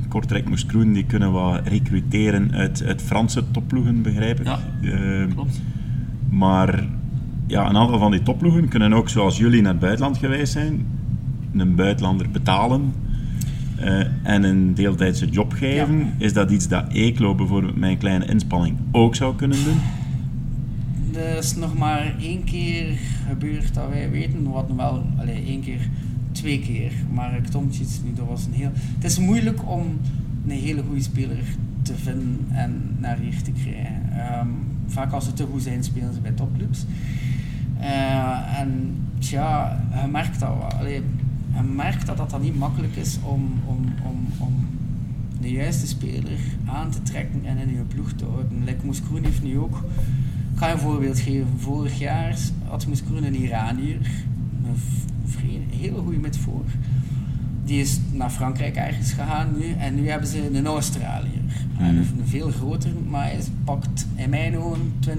Kortrijk, 0.09 0.49
Moeskroen, 0.49 0.93
die 0.93 1.05
kunnen 1.05 1.33
wat 1.33 1.67
recruteren 1.69 2.53
uit, 2.53 2.83
uit 2.87 3.03
Franse 3.03 3.51
topploegen, 3.51 4.03
begrijp 4.03 4.41
ik. 4.41 4.47
Ja, 4.47 4.59
ehm, 4.83 5.33
klopt. 5.33 5.61
Maar 6.31 6.85
ja, 7.47 7.69
een 7.69 7.77
aantal 7.77 7.99
van 7.99 8.11
die 8.11 8.23
topploegen 8.23 8.69
kunnen 8.69 8.93
ook, 8.93 9.09
zoals 9.09 9.39
jullie, 9.39 9.63
naar 9.63 9.73
het 9.73 9.81
buitenland 9.81 10.19
geweest 10.19 10.53
zijn, 10.53 10.87
een 11.57 11.75
buitenlander 11.75 12.31
betalen 12.31 12.93
uh, 13.81 14.05
en 14.23 14.43
een 14.43 14.75
deeltijdse 14.75 15.27
job 15.27 15.53
geven. 15.53 16.15
Is 16.19 16.33
dat 16.33 16.51
iets 16.51 16.69
dat 16.69 16.85
Eeklo 16.93 17.35
bijvoorbeeld 17.35 17.77
met 17.77 17.91
een 17.91 17.99
kleine 17.99 18.27
inspanning 18.27 18.77
ook 18.93 19.15
zou 19.15 19.37
kunnen 19.37 19.65
doen? 19.65 19.79
Er 21.23 21.37
is 21.37 21.57
nog 21.57 21.79
maar 21.79 22.15
één 22.21 22.45
keer 22.45 22.99
gebeurd 23.29 23.75
dat 23.75 23.89
wij 23.89 24.11
weten, 24.11 24.51
wat 24.51 24.69
nog 24.69 24.77
wel, 24.77 25.07
alleen 25.19 25.47
één 25.47 25.61
keer, 25.61 25.89
twee 26.39 26.61
keer, 26.61 26.93
maar 27.13 27.41
iets 27.81 28.01
niet, 28.05 28.17
dat 28.17 28.27
was 28.27 28.47
een 28.47 28.53
heel... 28.53 28.71
Het 28.75 29.05
is 29.05 29.19
moeilijk 29.19 29.71
om 29.71 29.99
een 30.47 30.51
hele 30.51 30.83
goede 30.83 31.03
speler 31.03 31.45
te 31.83 31.95
vinden 31.95 32.47
en 32.51 32.97
naar 32.99 33.19
hier 33.19 33.43
te 33.43 33.51
krijgen. 33.51 34.03
Um, 34.41 34.51
vaak 34.87 35.13
als 35.13 35.25
ze 35.25 35.33
te 35.33 35.47
goed 35.51 35.63
zijn, 35.63 35.85
spelen 35.85 36.15
ze 36.15 36.21
bij 36.21 36.31
topclubs. 36.31 36.85
Uh, 37.81 38.61
en 38.61 38.95
tja, 39.19 39.81
je 40.03 40.09
merkt 40.11 40.41
dat 40.41 40.49
wel. 40.49 40.73
Allee, 40.79 41.03
je 41.55 41.63
merkt 41.75 42.07
dat 42.07 42.31
dat 42.31 42.43
niet 42.43 42.59
makkelijk 42.59 42.97
is 42.97 43.19
om, 43.23 43.53
om, 43.67 43.85
om, 44.05 44.27
om 44.39 44.67
de 45.41 45.51
juiste 45.51 45.87
speler 45.87 46.39
aan 46.65 46.91
te 46.91 47.03
trekken 47.03 47.41
en 47.45 47.59
in 47.59 47.75
je 47.75 47.83
ploeg 47.83 48.13
te 48.13 48.25
houden. 48.25 48.65
Like 48.65 48.87
Moes 48.87 49.03
Kroen 49.03 49.25
heeft 49.25 49.43
nu 49.43 49.59
ook, 49.59 49.85
ik 50.53 50.59
ga 50.59 50.67
je 50.67 50.73
een 50.73 50.79
voorbeeld 50.79 51.19
geven. 51.19 51.49
Vorig 51.57 51.99
jaar 51.99 52.37
had 52.69 52.87
Moes 52.87 53.03
een 53.25 53.43
Iranier, 53.43 54.11
een 54.65 54.77
hele 55.79 55.99
goede 55.99 56.19
met 56.19 56.37
voor. 56.37 56.65
Die 57.65 57.81
is 57.81 58.01
naar 58.13 58.31
Frankrijk 58.31 58.77
ergens 58.77 59.13
gegaan 59.13 59.49
nu 59.59 59.73
en 59.73 59.95
nu 59.95 60.09
hebben 60.09 60.29
ze 60.29 60.51
een 60.53 60.67
Australiër. 60.67 61.33
Mm. 61.79 61.87
Een, 61.87 62.07
veel 62.25 62.51
groter, 62.51 62.91
maar 63.09 63.25
hij 63.25 63.41
pakt 63.65 64.07
in 64.15 64.31
mijn 64.31 64.59
ogen 64.59 64.93
20% 65.09 65.13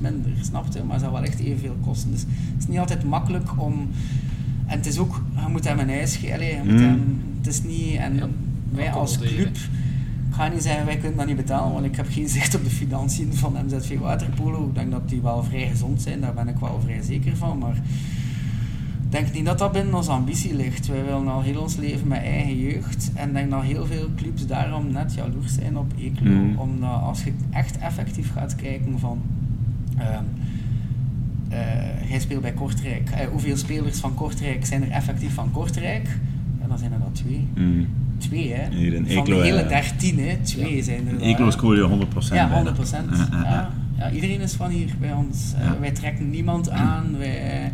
minder, 0.00 0.30
snap 0.40 0.66
je? 0.72 0.82
Maar 0.82 0.98
zal 0.98 1.12
wel 1.12 1.22
echt 1.22 1.38
evenveel 1.38 1.76
kosten. 1.84 2.10
Dus 2.10 2.20
het 2.20 2.62
is 2.62 2.66
niet 2.66 2.78
altijd 2.78 3.04
makkelijk 3.04 3.60
om 3.60 3.88
en 4.66 4.76
het 4.76 4.86
is 4.86 4.98
ook, 4.98 5.22
je 5.34 5.48
moet 5.48 5.64
hem 5.64 5.78
een 5.78 5.90
huis 5.90 6.16
geven. 6.16 6.66
Mm. 6.66 7.18
Het 7.38 7.46
is 7.46 7.62
niet, 7.62 7.96
en 7.96 8.20
wij 8.72 8.92
als 8.92 9.18
club, 9.18 9.56
ik 10.28 10.34
ga 10.34 10.48
niet 10.48 10.62
zeggen 10.62 10.86
wij 10.86 10.96
kunnen 10.96 11.16
dat 11.16 11.26
niet 11.26 11.36
betalen, 11.36 11.72
want 11.72 11.84
ik 11.84 11.96
heb 11.96 12.06
geen 12.10 12.28
zicht 12.38 12.54
op 12.54 12.64
de 12.64 12.70
financiën 12.70 13.34
van 13.34 13.56
MZV 13.66 13.98
Waterpolo. 13.98 14.66
Ik 14.68 14.74
denk 14.74 14.90
dat 14.90 15.08
die 15.08 15.20
wel 15.20 15.42
vrij 15.42 15.68
gezond 15.68 16.02
zijn, 16.02 16.20
daar 16.20 16.34
ben 16.34 16.48
ik 16.48 16.58
wel 16.58 16.80
vrij 16.84 17.02
zeker 17.02 17.36
van. 17.36 17.58
Maar 17.58 17.76
denk 19.16 19.32
niet 19.32 19.44
dat 19.44 19.58
dat 19.58 19.72
binnen 19.72 19.94
onze 19.94 20.10
ambitie 20.10 20.54
ligt. 20.54 20.86
Wij 20.86 21.04
willen 21.04 21.28
al 21.28 21.42
heel 21.42 21.60
ons 21.60 21.76
leven 21.76 22.08
met 22.08 22.22
eigen 22.22 22.58
jeugd. 22.58 23.10
En 23.14 23.28
ik 23.28 23.34
denk 23.34 23.50
dat 23.50 23.62
heel 23.62 23.86
veel 23.86 24.08
clubs 24.16 24.46
daarom 24.46 24.92
net 24.92 25.14
jaloers 25.14 25.54
zijn 25.54 25.78
op 25.78 25.92
Eeklo. 25.98 26.30
Mm. 26.30 26.58
Omdat 26.58 27.00
als 27.02 27.24
je 27.24 27.32
echt 27.50 27.78
effectief 27.78 28.32
gaat 28.32 28.56
kijken 28.56 28.98
van... 28.98 29.22
Ehm, 29.98 30.24
uh, 31.50 31.56
hij 32.10 32.20
speelt 32.20 32.42
bij 32.42 32.52
Kortrijk. 32.52 33.10
Uh, 33.10 33.26
hoeveel 33.30 33.56
spelers 33.56 33.98
van 33.98 34.14
Kortrijk 34.14 34.66
zijn 34.66 34.82
er 34.82 34.90
effectief 34.90 35.34
van 35.34 35.50
Kortrijk? 35.50 36.08
En 36.62 36.68
dan 36.68 36.78
zijn 36.78 36.92
er 36.92 36.98
dat 36.98 37.14
twee. 37.14 37.46
Mm. 37.54 37.86
Twee, 38.18 38.52
hè? 38.52 38.76
Hier 38.76 38.92
in 38.92 39.06
van 39.08 39.24
de 39.24 39.34
hele 39.34 39.66
dertien, 39.66 40.18
hè? 40.18 40.36
Twee 40.42 40.76
ja. 40.76 40.82
zijn 40.82 41.08
er. 41.08 41.20
Eeklo 41.20 41.50
scoor 41.50 41.76
je 41.76 42.06
100% 42.30 42.34
Ja, 42.34 42.74
100%. 42.74 42.80
Ja. 42.90 43.28
ja. 43.30 43.70
ja, 43.98 44.10
iedereen 44.10 44.40
is 44.40 44.52
van 44.52 44.70
hier 44.70 44.94
bij 45.00 45.12
ons. 45.12 45.52
Eh, 45.58 45.64
Ja. 45.64 45.78
Wij 45.80 45.90
trekken 45.90 46.30
niemand 46.30 46.70
aan. 46.90 47.18
Wij, 47.18 47.72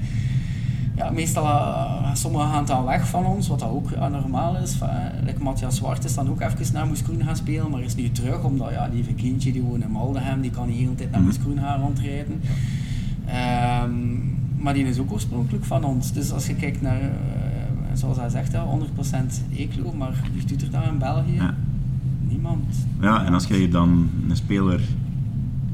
ja, 0.94 1.10
meestal 1.10 1.44
uh, 1.44 2.14
sommigen 2.14 2.48
gaan 2.48 2.64
dan 2.64 2.84
weg 2.84 3.08
van 3.08 3.26
ons, 3.26 3.48
wat 3.48 3.58
dat 3.58 3.70
ook 3.70 3.90
normaal 3.90 4.56
is. 4.56 4.78
Uh, 4.82 4.88
like 5.24 5.42
Matthias 5.42 5.76
Zwart 5.76 6.04
is 6.04 6.14
dan 6.14 6.28
ook 6.30 6.40
even 6.40 6.72
naar 6.72 6.86
Moeskroen 6.86 7.24
gaan 7.24 7.36
spelen, 7.36 7.70
maar 7.70 7.82
is 7.82 7.94
nu 7.94 8.10
terug, 8.10 8.44
omdat 8.44 8.70
ja, 8.70 8.88
die 8.88 9.14
kindje 9.14 9.52
die 9.52 9.62
woont 9.62 9.82
in 9.82 9.90
Maldegem, 9.90 10.40
die 10.40 10.50
kan 10.50 10.66
niet 10.66 10.76
de 10.76 10.82
hele 10.82 10.94
tijd 10.94 11.10
naar 11.10 11.20
Mhm. 11.20 11.28
Moeskroen 11.28 11.58
gaan 11.58 11.80
rondrijden. 11.80 12.40
Ehm, 13.26 13.92
maar 14.62 14.74
die 14.74 14.84
is 14.84 14.98
ook 14.98 15.12
oorspronkelijk 15.12 15.64
van 15.64 15.84
ons. 15.84 16.12
Dus 16.12 16.32
als 16.32 16.46
je 16.46 16.54
kijkt 16.54 16.82
naar, 16.82 17.00
uh, 17.00 17.08
zoals 17.92 18.16
hij 18.16 18.28
zegt, 18.28 18.52
ja, 18.52 18.64
100% 18.64 19.42
Eeklo, 19.56 19.92
maar 19.92 20.12
wie 20.32 20.44
doet 20.44 20.62
er 20.62 20.70
dat 20.70 20.84
in 20.92 20.98
België? 20.98 21.34
Ja. 21.34 21.54
Niemand. 22.28 22.86
Ja, 23.00 23.24
en 23.24 23.34
als 23.34 23.46
je 23.46 23.68
dan 23.68 24.10
een 24.28 24.36
speler 24.36 24.80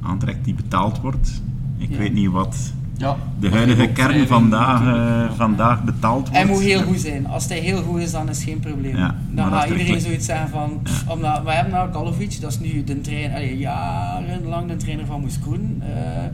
aantrekt 0.03 0.45
die 0.45 0.55
betaald 0.55 1.01
wordt, 1.01 1.43
ik 1.77 1.97
weet 1.97 2.13
niet 2.13 2.31
wat 2.31 2.73
Ja, 2.99 3.17
de 3.41 3.51
huidige 3.51 3.89
kern 3.89 4.27
vandaag, 4.27 4.81
eh, 4.81 5.37
vandaag 5.37 5.85
betaald 5.85 6.29
wordt. 6.29 6.37
Hij 6.37 6.47
moet 6.47 6.61
heel 6.61 6.83
goed 6.83 7.01
zijn. 7.01 7.27
Als 7.27 7.49
hij 7.49 7.59
heel 7.59 7.83
goed 7.83 8.01
is, 8.01 8.11
dan 8.11 8.29
is 8.29 8.37
het 8.37 8.49
geen 8.49 8.61
probleem. 8.61 8.97
Ja, 8.97 9.15
dan 9.31 9.45
gaat 9.45 9.63
als 9.63 9.71
er 9.71 9.79
iedereen 9.79 10.01
zoiets 10.01 10.27
zeggen 10.27 10.49
van... 10.49 10.81
pff, 10.83 11.09
Omdat, 11.09 11.43
we 11.43 11.53
hebben 11.53 11.73
nou 11.73 11.93
Galovic, 11.93 12.41
dat 12.41 12.51
is 12.51 12.59
nu 12.59 12.85
de 12.85 13.01
trainer, 13.01 13.37
allee, 13.37 13.59
jarenlang 13.59 14.69
de 14.69 14.77
trainer 14.77 15.07
van 15.07 15.21
Moeskroen 15.21 15.83
eh 15.83 16.27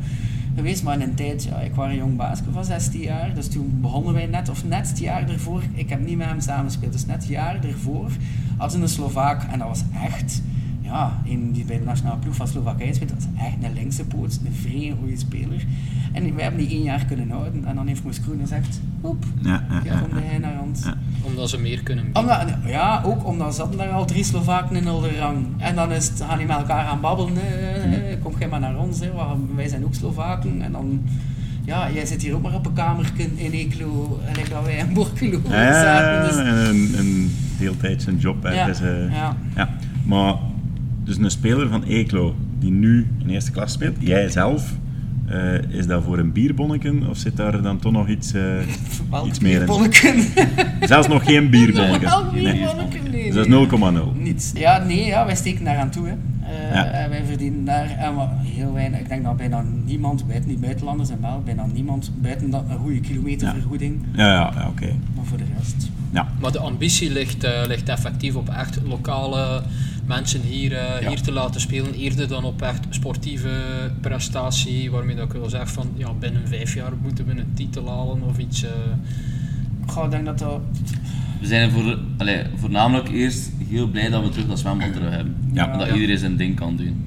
geweest. 0.54 0.82
Maar 0.82 0.94
in 0.94 1.00
een 1.00 1.14
tijd, 1.14 1.44
ja, 1.44 1.56
ik 1.56 1.74
was 1.74 1.86
een 1.86 1.96
jong 1.96 2.16
baasje 2.16 2.42
van 2.52 2.64
16 2.64 3.00
jaar. 3.00 3.34
Dus 3.34 3.48
toen 3.48 3.78
begonnen 3.80 4.14
wij 4.14 4.26
net, 4.26 4.48
of 4.48 4.64
net 4.64 4.88
het 4.88 4.98
jaar 4.98 5.28
ervoor, 5.28 5.62
ik 5.74 5.88
heb 5.88 6.06
niet 6.06 6.16
met 6.16 6.26
hem 6.26 6.40
samengespeeld. 6.40 6.92
Dus 6.92 7.06
net 7.06 7.16
het 7.16 7.26
jaar 7.26 7.58
ervoor 7.64 8.10
hadden 8.56 8.76
ze 8.76 8.82
een 8.82 8.88
Slovaak. 8.88 9.42
En 9.52 9.58
dat 9.58 9.68
was 9.68 9.82
echt... 10.04 10.42
Ja, 10.84 11.20
een 11.26 11.52
die 11.52 11.64
bij 11.64 11.78
de 11.78 11.84
nationale 11.84 12.18
ploeg 12.18 12.34
van 12.34 12.48
Slowakije 12.48 12.94
speelt, 12.94 13.10
dat 13.10 13.18
is 13.18 13.42
echt 13.42 13.56
een 13.62 13.72
linkse 13.72 14.04
poot, 14.04 14.40
een 14.44 14.52
vrij 14.52 14.94
goede 15.00 15.16
speler. 15.16 15.64
En 16.12 16.34
we 16.34 16.42
hebben 16.42 16.60
die 16.60 16.68
één 16.68 16.82
jaar 16.82 17.04
kunnen 17.04 17.30
houden. 17.30 17.64
En 17.64 17.74
dan 17.74 17.86
heeft 17.86 18.04
Moeskroen 18.04 18.38
gezegd, 18.40 18.80
oep, 19.02 19.24
Ja, 19.42 19.50
ja, 19.50 19.80
ja, 19.84 19.92
ja, 19.92 19.98
komt 19.98 20.12
ja. 20.12 20.28
hij 20.28 20.38
naar 20.38 20.60
ons. 20.62 20.84
Ja. 20.84 20.94
Omdat 21.22 21.50
ze 21.50 21.60
meer 21.60 21.82
kunnen 21.82 22.04
bieden. 22.04 22.22
Omdat, 22.22 22.44
ja, 22.66 23.02
ook 23.04 23.26
omdat 23.26 23.54
zaten 23.54 23.78
daar 23.78 23.88
al 23.88 24.04
drie 24.04 24.24
Slovaken 24.24 24.76
in 24.76 24.84
de 24.84 25.16
rang. 25.18 25.46
En 25.58 25.74
dan 25.74 25.92
is 25.92 26.08
het, 26.08 26.20
gaan 26.28 26.38
die 26.38 26.46
met 26.46 26.56
elkaar 26.56 26.86
gaan 26.86 27.00
babbelen. 27.00 27.32
kom 28.22 28.34
jij 28.38 28.48
maar 28.48 28.60
naar 28.60 28.76
ons, 28.78 29.00
hè, 29.00 29.12
want 29.12 29.50
wij 29.54 29.68
zijn 29.68 29.84
ook 29.84 29.94
Slovaken. 29.94 30.62
En 30.62 30.72
dan, 30.72 31.02
ja, 31.64 31.90
jij 31.90 32.06
zit 32.06 32.22
hier 32.22 32.34
ook 32.34 32.42
maar 32.42 32.54
op 32.54 32.66
een 32.66 32.72
kamertje 32.72 33.28
in 33.34 33.52
Eeklo, 33.52 34.20
gelijk 34.26 34.50
dat 34.50 34.64
wij 34.64 34.76
in 34.76 34.92
Borculo 34.92 35.40
Ja, 35.48 35.82
zaten. 35.82 36.28
Dus, 36.28 36.46
een, 36.46 36.98
een 36.98 37.34
deeltijdse 37.58 38.16
job. 38.16 38.42
Hè. 38.42 38.52
Ja, 38.52 38.66
Dus, 38.66 38.80
eh, 38.80 39.12
ja. 39.12 39.36
ja. 39.54 39.68
Maar, 40.04 40.34
dus 41.04 41.16
een 41.16 41.30
speler 41.30 41.68
van 41.68 41.82
Eeklo 41.82 42.34
die 42.58 42.70
nu 42.70 43.06
in 43.18 43.28
eerste 43.28 43.50
klas 43.50 43.72
speelt, 43.72 43.96
jij 43.98 44.28
zelf, 44.28 44.72
eh, 45.26 45.62
is 45.68 45.86
dat 45.86 46.02
voor 46.04 46.18
een 46.18 46.32
bierbonneken 46.32 47.08
of 47.08 47.16
zit 47.16 47.36
daar 47.36 47.62
dan 47.62 47.78
toch 47.78 47.92
nog 47.92 48.08
iets, 48.08 48.32
eh, 48.32 48.42
welk 49.10 49.26
iets 49.26 49.38
meer 49.38 49.52
in? 49.52 49.58
bierbonneken? 49.66 50.24
Zelfs 50.88 51.08
nog 51.08 51.24
geen 51.24 51.50
bierbonneken. 51.50 52.08
Nee. 52.32 52.42
bierbonneken? 52.54 53.10
Nee, 53.10 53.24
Dus 53.24 53.34
dat 53.34 53.46
is 53.46 53.52
0,0. 53.52 54.12
Niets. 54.18 54.52
Ja, 54.54 54.78
nee, 54.84 55.04
ja, 55.06 55.26
wij 55.26 55.36
steken 55.36 55.64
daar 55.64 55.76
aan 55.76 55.90
toe. 55.90 56.06
Hè. 56.06 56.12
Eh, 56.12 56.74
Ja. 56.74 56.84
En 56.84 57.10
wij 57.10 57.24
verdienen 57.24 57.64
daar 57.64 57.90
en 57.90 58.14
wat, 58.14 58.28
heel 58.42 58.72
weinig. 58.72 59.00
Ik 59.00 59.08
denk 59.08 59.24
dat 59.24 59.36
bijna 59.36 59.64
niemand, 59.84 60.26
buiten 60.26 60.48
die 60.48 60.58
buitenlanders 60.58 61.10
en 61.10 61.18
wel, 61.20 61.42
bijna 61.44 61.66
niemand, 61.74 62.10
buiten 62.20 62.50
dat 62.50 62.64
een 62.68 62.78
goede 62.78 63.00
kilometervergoeding. 63.00 64.00
Ja, 64.16 64.26
ja, 64.26 64.52
ja 64.54 64.68
oké. 64.68 64.86
Maar 65.14 65.24
voor 65.24 65.38
de 65.38 65.44
rest. 65.58 65.90
Ja. 66.12 66.26
Maar 66.40 66.52
de 66.52 66.58
ambitie 66.58 67.12
ligt, 67.12 67.44
eh, 67.44 67.50
ligt 67.66 67.88
effectief 67.88 68.34
op 68.34 68.48
echt 68.48 68.78
lokale 68.84 69.62
mensen 70.06 70.40
hier, 70.40 70.72
eh, 70.72 71.00
Ja. 71.02 71.08
hier 71.08 71.20
te 71.20 71.32
laten 71.32 71.60
spelen, 71.60 71.94
eerder 71.94 72.28
dan 72.28 72.44
op 72.44 72.62
echt 72.62 72.86
sportieve 72.90 73.50
prestatie, 74.00 74.90
waarmee 74.90 75.16
dat 75.16 75.24
ik 75.24 75.32
wil 75.32 75.48
zeggen 75.48 75.68
van 75.68 75.88
ja, 75.96 76.12
binnen 76.12 76.48
vijf 76.48 76.74
jaar 76.74 76.92
moeten 77.02 77.26
we 77.26 77.32
een 77.32 77.52
titel 77.54 77.88
halen 77.88 78.22
of 78.22 78.38
iets. 78.38 78.62
eh. 78.64 78.70
Goh, 79.86 80.04
ik 80.04 80.10
denk 80.10 80.24
dat 80.24 80.38
dat... 80.38 80.60
We 81.40 81.46
zijn 81.46 81.70
voor, 81.70 81.98
allee, 82.18 82.42
voornamelijk 82.56 83.08
eerst 83.08 83.50
heel 83.68 83.86
blij 83.88 84.08
dat 84.10 84.22
we 84.22 84.28
terug 84.28 84.46
dat 84.46 84.58
zwembad 84.58 84.92
terug 84.92 85.10
hebben. 85.10 85.36
Ja. 85.52 85.72
En 85.72 85.78
dat 85.78 85.88
Ja. 85.88 85.94
iedereen 85.94 86.18
zijn 86.18 86.36
ding 86.36 86.56
kan 86.56 86.76
doen. 86.76 87.04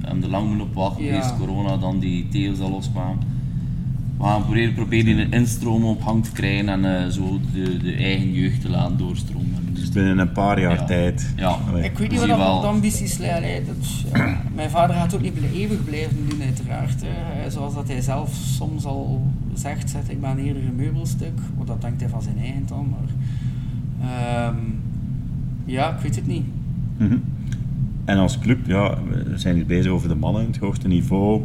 We 0.00 0.06
hebben 0.06 0.24
er 0.24 0.30
lang 0.30 0.48
moeten 0.48 0.66
op 0.66 0.74
wachten. 0.74 1.04
Ja. 1.04 1.14
Eerst 1.14 1.36
corona, 1.36 1.76
dan 1.76 1.98
die 1.98 2.28
Theo's 2.28 2.58
al 2.60 2.70
loskwamen. 2.70 3.18
We 4.18 4.24
gaan 4.24 4.42
proberen, 4.42 4.74
proberen 4.74 5.18
een 5.18 5.32
instroom 5.32 5.84
op 5.84 6.02
hang 6.02 6.24
te 6.24 6.32
krijgen 6.32 6.68
en 6.68 7.02
eh, 7.04 7.08
zo 7.10 7.40
de, 7.54 7.76
de 7.76 7.92
eigen 7.92 8.32
jeugd 8.32 8.60
te 8.60 8.68
laten 8.70 8.96
doorstromen. 8.96 9.57
Dus 9.80 9.88
Binnen 9.90 10.18
een 10.18 10.32
paar 10.32 10.60
jaar 10.60 10.74
Ja. 10.78 10.84
tijd. 10.84 11.32
Ja. 11.36 11.48
Allee. 11.68 11.82
Ik 11.84 11.98
weet 11.98 12.08
we 12.12 12.18
niet 12.18 12.28
wat 12.28 12.38
dat 12.38 12.60
de 12.60 12.66
ambities 12.66 13.18
leiden. 13.18 13.76
Ja, 14.12 14.40
mijn 14.54 14.70
vader 14.70 14.96
gaat 14.96 15.14
ook 15.14 15.20
niet 15.20 15.34
eeuwig 15.54 15.84
blijven 15.84 16.16
doen, 16.28 16.42
uiteraard. 16.42 17.02
hè. 17.04 17.50
Zoals 17.50 17.74
dat 17.74 17.88
hij 17.88 18.00
zelf 18.00 18.30
soms 18.34 18.84
al 18.84 19.26
zegt, 19.54 19.90
zegt 19.90 20.10
ik 20.10 20.20
ben 20.20 20.38
eerder 20.38 20.62
een 20.62 20.76
meubelstuk. 20.76 21.38
Want 21.56 21.68
dat 21.68 21.80
denkt 21.80 22.00
hij 22.00 22.10
van 22.10 22.22
zijn 22.22 22.38
eigen 22.38 22.62
dan. 22.66 22.88
Maar, 22.90 23.08
ehm, 24.10 24.56
ja, 25.64 25.94
ik 25.94 26.00
weet 26.00 26.16
het 26.16 26.26
niet. 26.26 26.44
Mhm. 26.96 27.16
En 28.04 28.18
als 28.18 28.38
club, 28.38 28.66
ja, 28.66 28.98
we 29.26 29.38
zijn 29.38 29.54
hier 29.54 29.66
bezig 29.66 29.92
over 29.92 30.08
de 30.08 30.14
mannen, 30.14 30.46
het 30.46 30.56
hoogste 30.58 30.88
niveau, 30.88 31.42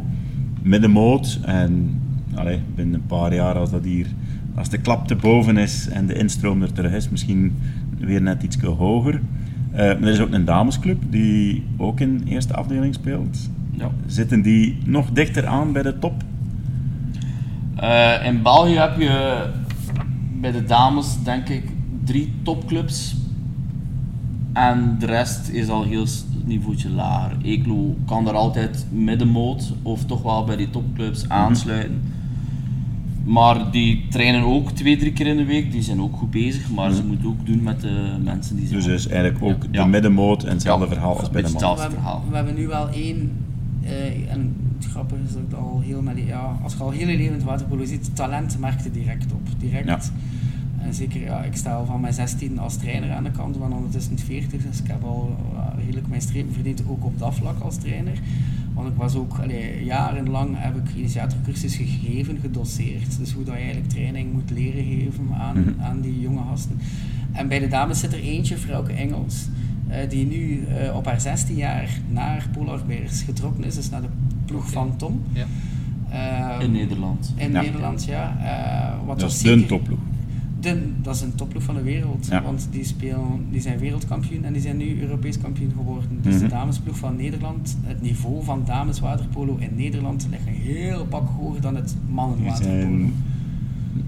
middenmoot. 0.62 1.40
En 1.46 2.02
allee, 2.36 2.60
binnen 2.76 2.96
een 2.96 3.06
paar 3.06 3.34
jaar, 3.34 3.56
als 3.56 3.72
dat 3.72 3.84
hier, 3.84 4.08
als 4.56 4.70
de 4.70 4.78
klap 4.78 5.08
te 5.08 5.16
boven 5.16 5.58
is 5.58 5.88
en 5.90 6.06
de 6.08 6.14
instroom 6.14 6.62
er 6.62 6.74
terug 6.74 6.92
is, 6.94 7.10
misschien 7.10 7.56
weer 8.06 8.22
net 8.22 8.44
iets 8.44 8.62
hoger. 8.62 9.22
Eh, 9.72 9.78
maar 9.78 10.02
er 10.02 10.08
is 10.08 10.20
ook 10.20 10.34
een 10.34 10.46
damesclub 10.46 11.04
die 11.10 11.64
ook 11.78 12.00
in 12.00 12.24
eerste 12.26 12.54
afdeling 12.54 12.94
speelt. 12.94 13.50
Ja. 13.72 13.92
Zitten 14.06 14.42
die 14.42 14.78
nog 14.86 15.12
dichter 15.12 15.46
aan 15.46 15.72
bij 15.72 15.82
de 15.82 16.00
top? 16.00 16.24
Eh, 17.76 18.26
in 18.26 18.42
België 18.42 18.76
heb 18.76 19.00
je 19.00 19.46
bij 20.40 20.52
de 20.52 20.64
dames 20.64 21.24
denk 21.24 21.50
ik 21.50 21.64
drie 22.04 22.34
topclubs. 22.44 23.16
En 24.54 24.96
de 25.00 25.06
rest 25.06 25.50
is 25.50 25.70
al 25.70 25.84
heel 25.84 26.06
niveautje 26.46 26.90
lager. 26.90 27.38
Eeklo 27.44 27.96
kan 28.06 28.28
er 28.28 28.34
altijd 28.34 28.86
middenmoot 28.92 29.74
of 29.82 30.06
toch 30.06 30.22
wel 30.22 30.44
bij 30.44 30.56
die 30.56 30.70
topclubs 30.70 31.30
aansluiten. 31.30 32.02
Maar 33.24 33.72
die 33.72 34.06
trainen 34.10 34.44
ook 34.44 34.72
twee, 34.72 34.98
drie 34.98 35.12
keer 35.14 35.28
in 35.28 35.38
de 35.38 35.46
week. 35.46 35.72
Die 35.72 35.82
zijn 35.82 36.02
ook 36.02 36.16
goed 36.18 36.32
bezig, 36.32 36.70
maar 36.72 36.92
ze 36.92 37.04
moeten 37.06 37.28
ook 37.28 37.46
doen 37.46 37.64
met 37.64 37.82
de 37.82 38.16
mensen 38.24 38.56
die 38.56 38.68
ze 38.68 38.74
Dus 38.74 38.86
is 38.88 39.08
eigenlijk 39.08 39.44
ook 39.44 39.64
Ja. 39.72 39.84
de 39.84 39.90
middenmoot 39.90 40.44
en 40.44 40.50
hetzelfde 40.52 40.86
Ja, 40.86 40.92
verhaal 40.92 41.20
als 41.20 41.30
bij 41.30 41.42
de 41.42 41.52
mannen. 41.52 41.62
We 41.62 41.68
hetzelfde 41.68 41.82
hebben, 41.82 42.00
verhaal. 42.00 42.24
we 42.30 42.36
hebben 42.36 42.56
nu 42.56 42.68
wel 42.68 42.90
één, 42.90 43.32
eh, 43.84 44.32
en 44.32 44.56
het 44.78 44.86
grappige 44.92 45.22
is 45.28 45.34
dat 45.34 45.42
ik 45.50 45.54
al 45.54 45.82
heel 45.86 46.02
met, 46.02 46.18
ja, 46.28 46.58
als 46.64 46.74
je 46.74 46.84
al 46.84 46.90
heel 46.90 47.08
je 47.08 47.16
leven 47.18 47.26
in 47.26 47.34
het 47.34 47.44
waterpolo 47.44 47.86
ziet, 47.86 48.16
talent 48.16 48.60
merkte 48.60 48.92
direct 48.92 49.32
op. 49.34 49.48
Direct. 49.58 49.86
Ja. 49.88 50.00
En 50.86 50.94
zeker, 50.94 51.22
ja, 51.22 51.44
ik 51.44 51.56
sta 51.56 51.74
al 51.76 51.86
van 51.86 52.02
mijn 52.02 52.14
16 52.14 52.60
als 52.60 52.78
trainer 52.78 53.12
aan 53.12 53.24
de 53.24 53.32
kant, 53.32 53.56
van 53.60 53.74
ondertussen 53.74 54.20
40, 54.20 54.62
dus 54.64 54.80
ik 54.80 54.88
heb 54.88 55.04
al 55.04 55.36
ja, 55.54 55.74
redelijk 55.78 56.08
mijn 56.08 56.22
strepen 56.22 56.54
verdiend, 56.54 56.84
ook 56.88 57.06
op 57.06 57.20
dat 57.20 57.36
vlak 57.36 57.60
als 57.60 57.76
trainer. 57.78 58.18
Want 58.74 58.88
ik 58.88 58.94
was 58.96 59.16
ook, 59.16 59.38
allee, 59.42 59.84
jarenlang 59.86 60.50
heb 60.58 60.76
ik 60.76 60.96
initiatorcursus 60.96 61.76
gegeven, 61.76 62.38
gedoseerd. 62.42 63.18
Dus 63.20 63.32
hoe 63.34 63.44
dat 63.44 63.54
je 63.54 63.60
eigenlijk 63.60 63.90
training 63.90 64.34
moet 64.34 64.50
leren 64.52 64.84
geven 64.84 65.28
aan, 65.34 65.60
Mhm. 65.60 65.82
aan 65.82 66.02
die 66.02 66.20
jonge 66.20 66.42
gasten. 66.50 66.80
En 67.32 67.48
bij 67.48 67.60
de 67.60 67.68
dames 67.68 68.00
zit 68.00 68.14
er 68.14 68.20
eentje, 68.20 68.58
Frauke 68.58 68.94
Engels, 68.94 69.48
eh, 69.88 70.10
die 70.10 70.26
nu 70.26 70.64
eh, 70.66 70.96
op 70.96 71.06
haar 71.06 71.22
16 71.22 71.56
jaar 71.56 71.90
naar 72.10 72.48
Polar 72.52 72.80
Bears 72.88 73.22
getrokken 73.22 73.64
is, 73.64 73.76
dus 73.76 73.90
naar 73.90 74.02
de 74.02 74.08
ploeg 74.46 74.70
van 74.72 74.96
Tom. 74.98 75.22
Ja. 75.32 75.46
Ehm, 76.10 76.62
in 76.62 76.72
Nederland. 76.72 77.34
In 77.36 77.52
Ja. 77.52 77.62
Nederland, 77.62 78.04
ja. 78.06 78.38
Eh, 78.44 78.98
wat 79.08 79.20
Dat 79.20 79.22
was 79.22 79.36
is 79.36 79.42
de 79.42 79.48
zeker- 79.48 79.68
topploeg. 79.68 80.00
De, 80.64 80.92
dat 81.02 81.16
is 81.16 81.22
een 81.22 81.36
topploeg 81.36 81.64
van 81.64 81.76
de 81.76 81.82
wereld. 81.82 82.28
Ja. 82.30 82.42
Want 82.42 82.68
die, 82.72 82.84
spelen, 82.84 83.46
die 83.52 83.62
zijn 83.62 83.80
wereldkampioen 83.80 84.44
en 84.44 84.54
die 84.54 84.62
zijn 84.62 84.78
nu 84.78 85.02
Europees 85.02 85.38
kampioen 85.40 85.72
geworden. 85.78 86.10
Dus 86.22 86.34
Mhm. 86.34 86.44
de 86.44 86.50
damesploeg 86.50 86.98
van 86.98 87.16
Nederland, 87.16 87.78
het 87.84 88.02
niveau 88.02 88.44
van 88.44 88.62
dameswaterpolo 88.66 89.56
in 89.60 89.70
Nederland 89.76 90.28
ligt 90.30 90.48
een 90.48 90.54
heel 90.74 91.06
pak 91.06 91.28
hoger 91.38 91.62
dan 91.62 91.76
het 91.76 91.96
mannenwaterpolo. 92.10 92.80
zijn 92.80 93.14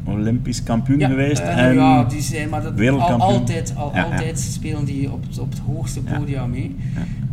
Olympisch 0.03 0.63
kampioen 0.63 1.01
geweest. 1.01 1.39
eh, 1.41 1.57
en 1.65 1.73
ja, 1.73 2.03
die 2.03 2.21
zijn, 2.21 2.49
maar 2.49 2.61
dat, 2.61 2.79
al, 2.89 2.99
altijd, 3.21 3.73
al, 3.75 3.91
Ja, 3.93 4.05
ja. 4.05 4.11
altijd 4.11 4.39
spelen 4.39 4.85
die 4.85 5.11
op, 5.11 5.25
op 5.39 5.49
het 5.49 5.59
hoogste 5.59 6.01
podium 6.01 6.49
mee. 6.49 6.75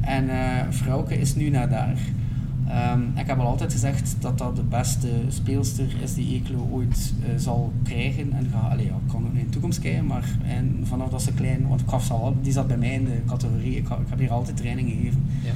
En 0.00 0.24
Frauke 0.70 1.18
is 1.18 1.34
nu 1.34 1.48
naar 1.48 1.68
daar. 1.68 1.96
Ehm, 2.68 3.00
ik 3.14 3.26
heb 3.26 3.38
al 3.38 3.46
altijd 3.46 3.72
gezegd 3.72 4.16
dat 4.18 4.38
dat 4.38 4.56
de 4.56 4.62
beste 4.62 5.08
speelster 5.28 5.96
is 6.02 6.14
die 6.14 6.34
Eeklo 6.34 6.68
ooit 6.72 7.14
eh, 7.22 7.28
zal 7.36 7.72
krijgen. 7.82 8.32
En 8.32 8.48
ga, 8.52 8.58
allee, 8.58 8.86
ja, 8.86 8.92
ik 8.92 9.12
kan 9.12 9.26
ook 9.26 9.34
in 9.34 9.44
de 9.44 9.50
toekomst 9.50 9.78
kijken, 9.78 10.06
maar 10.06 10.24
en 10.44 10.80
vanaf 10.82 11.08
dat 11.08 11.22
ze 11.22 11.32
klein, 11.32 11.68
want 11.68 11.80
ik 11.80 11.88
gaf 11.88 12.04
ze 12.04 12.12
al, 12.12 12.36
die 12.42 12.52
zat 12.52 12.66
bij 12.66 12.76
mij 12.76 12.94
in 12.94 13.04
de 13.04 13.20
categorie, 13.26 13.76
ik, 13.76 13.88
ik 13.88 14.08
heb 14.08 14.18
hier 14.18 14.30
altijd 14.30 14.56
training 14.56 14.90
gegeven. 14.90 15.24
Ja. 15.44 15.52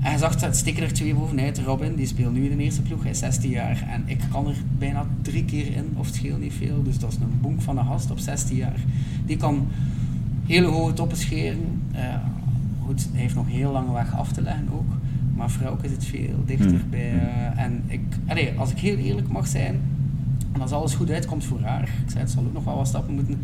En 0.00 0.12
je 0.12 0.18
zag, 0.18 0.40
het 0.40 0.56
steken 0.56 0.82
er 0.82 0.92
twee 0.92 1.14
bovenuit. 1.14 1.58
Robin, 1.58 1.94
die 1.94 2.06
speelt 2.06 2.32
nu 2.32 2.44
in 2.44 2.56
de 2.56 2.62
eerste 2.62 2.82
ploeg, 2.82 3.02
hij 3.02 3.10
is 3.10 3.18
16 3.18 3.50
jaar. 3.50 3.84
En 3.88 4.02
ik 4.06 4.20
kan 4.30 4.48
er 4.48 4.56
bijna 4.78 5.06
drie 5.22 5.44
keer 5.44 5.72
in, 5.72 5.92
of 5.94 6.06
het 6.06 6.14
scheelt 6.14 6.40
niet 6.40 6.52
veel. 6.52 6.82
Dus 6.82 6.98
dat 6.98 7.10
is 7.10 7.16
een 7.16 7.40
bonk 7.40 7.62
van 7.62 7.78
een 7.78 7.86
gast 7.86 8.10
op 8.10 8.18
16 8.18 8.56
jaar. 8.56 8.80
Die 9.24 9.36
kan 9.36 9.68
hele 10.46 10.66
hoge 10.66 10.92
toppen 10.92 11.16
scheren. 11.16 11.82
Eh, 11.92 12.14
goed, 12.84 13.08
hij 13.12 13.20
heeft 13.20 13.34
nog 13.34 13.48
heel 13.48 13.72
lange 13.72 13.92
weg 13.92 14.14
af 14.14 14.32
te 14.32 14.42
leggen 14.42 14.68
ook. 14.72 14.95
Maar 15.36 15.48
Frauke 15.48 15.88
zit 15.88 16.04
veel 16.04 16.42
dichter 16.46 16.70
Hmm. 16.70 16.90
bij. 16.90 17.12
eh, 17.12 17.62
en 17.64 17.82
ik, 17.86 18.00
allee, 18.26 18.52
als 18.58 18.70
ik 18.70 18.78
heel 18.78 18.96
eerlijk 18.96 19.28
mag 19.28 19.46
zijn, 19.46 19.80
en 20.52 20.60
als 20.60 20.70
alles 20.72 20.94
goed 20.94 21.10
uitkomt 21.10 21.44
voor 21.44 21.60
haar, 21.60 21.82
ik 21.82 22.10
zei 22.10 22.22
het 22.22 22.30
zal 22.30 22.42
ook 22.44 22.52
nog 22.52 22.64
wel 22.64 22.76
wat 22.76 22.88
stappen 22.88 23.14
moeten, 23.14 23.38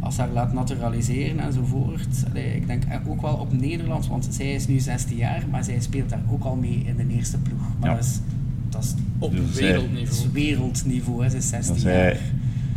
als 0.00 0.14
ze 0.14 0.20
haar 0.20 0.30
laat 0.30 0.52
naturaliseren 0.52 1.38
enzovoort. 1.38 2.24
Allee, 2.30 2.56
ik 2.56 2.66
denk 2.66 2.82
ook 3.08 3.20
wel 3.22 3.34
op 3.34 3.52
Nederlands, 3.60 4.08
want 4.08 4.28
zij 4.30 4.52
is 4.54 4.66
nu 4.66 4.78
16 4.78 5.16
jaar, 5.16 5.42
maar 5.50 5.64
zij 5.64 5.80
speelt 5.80 6.08
daar 6.08 6.22
ook 6.30 6.44
al 6.44 6.56
mee 6.56 6.82
in 6.86 6.96
de 7.08 7.14
eerste 7.14 7.38
ploeg. 7.38 7.60
Maar 7.80 7.88
Ja. 7.90 7.96
dat 7.96 8.04
is, 8.04 8.20
dat 8.68 8.82
is, 8.84 8.94
Op 9.18 9.30
Dus 9.30 9.40
dat 9.40 9.48
is 9.50 9.60
wereldniveau. 9.60 10.28
wereldniveau, 10.32 11.22
hè. 11.22 11.30
ze 11.30 11.36
is 11.36 11.48
16 11.48 11.74
Dat 11.74 11.82
jaar. 11.82 11.92
zij 11.92 12.16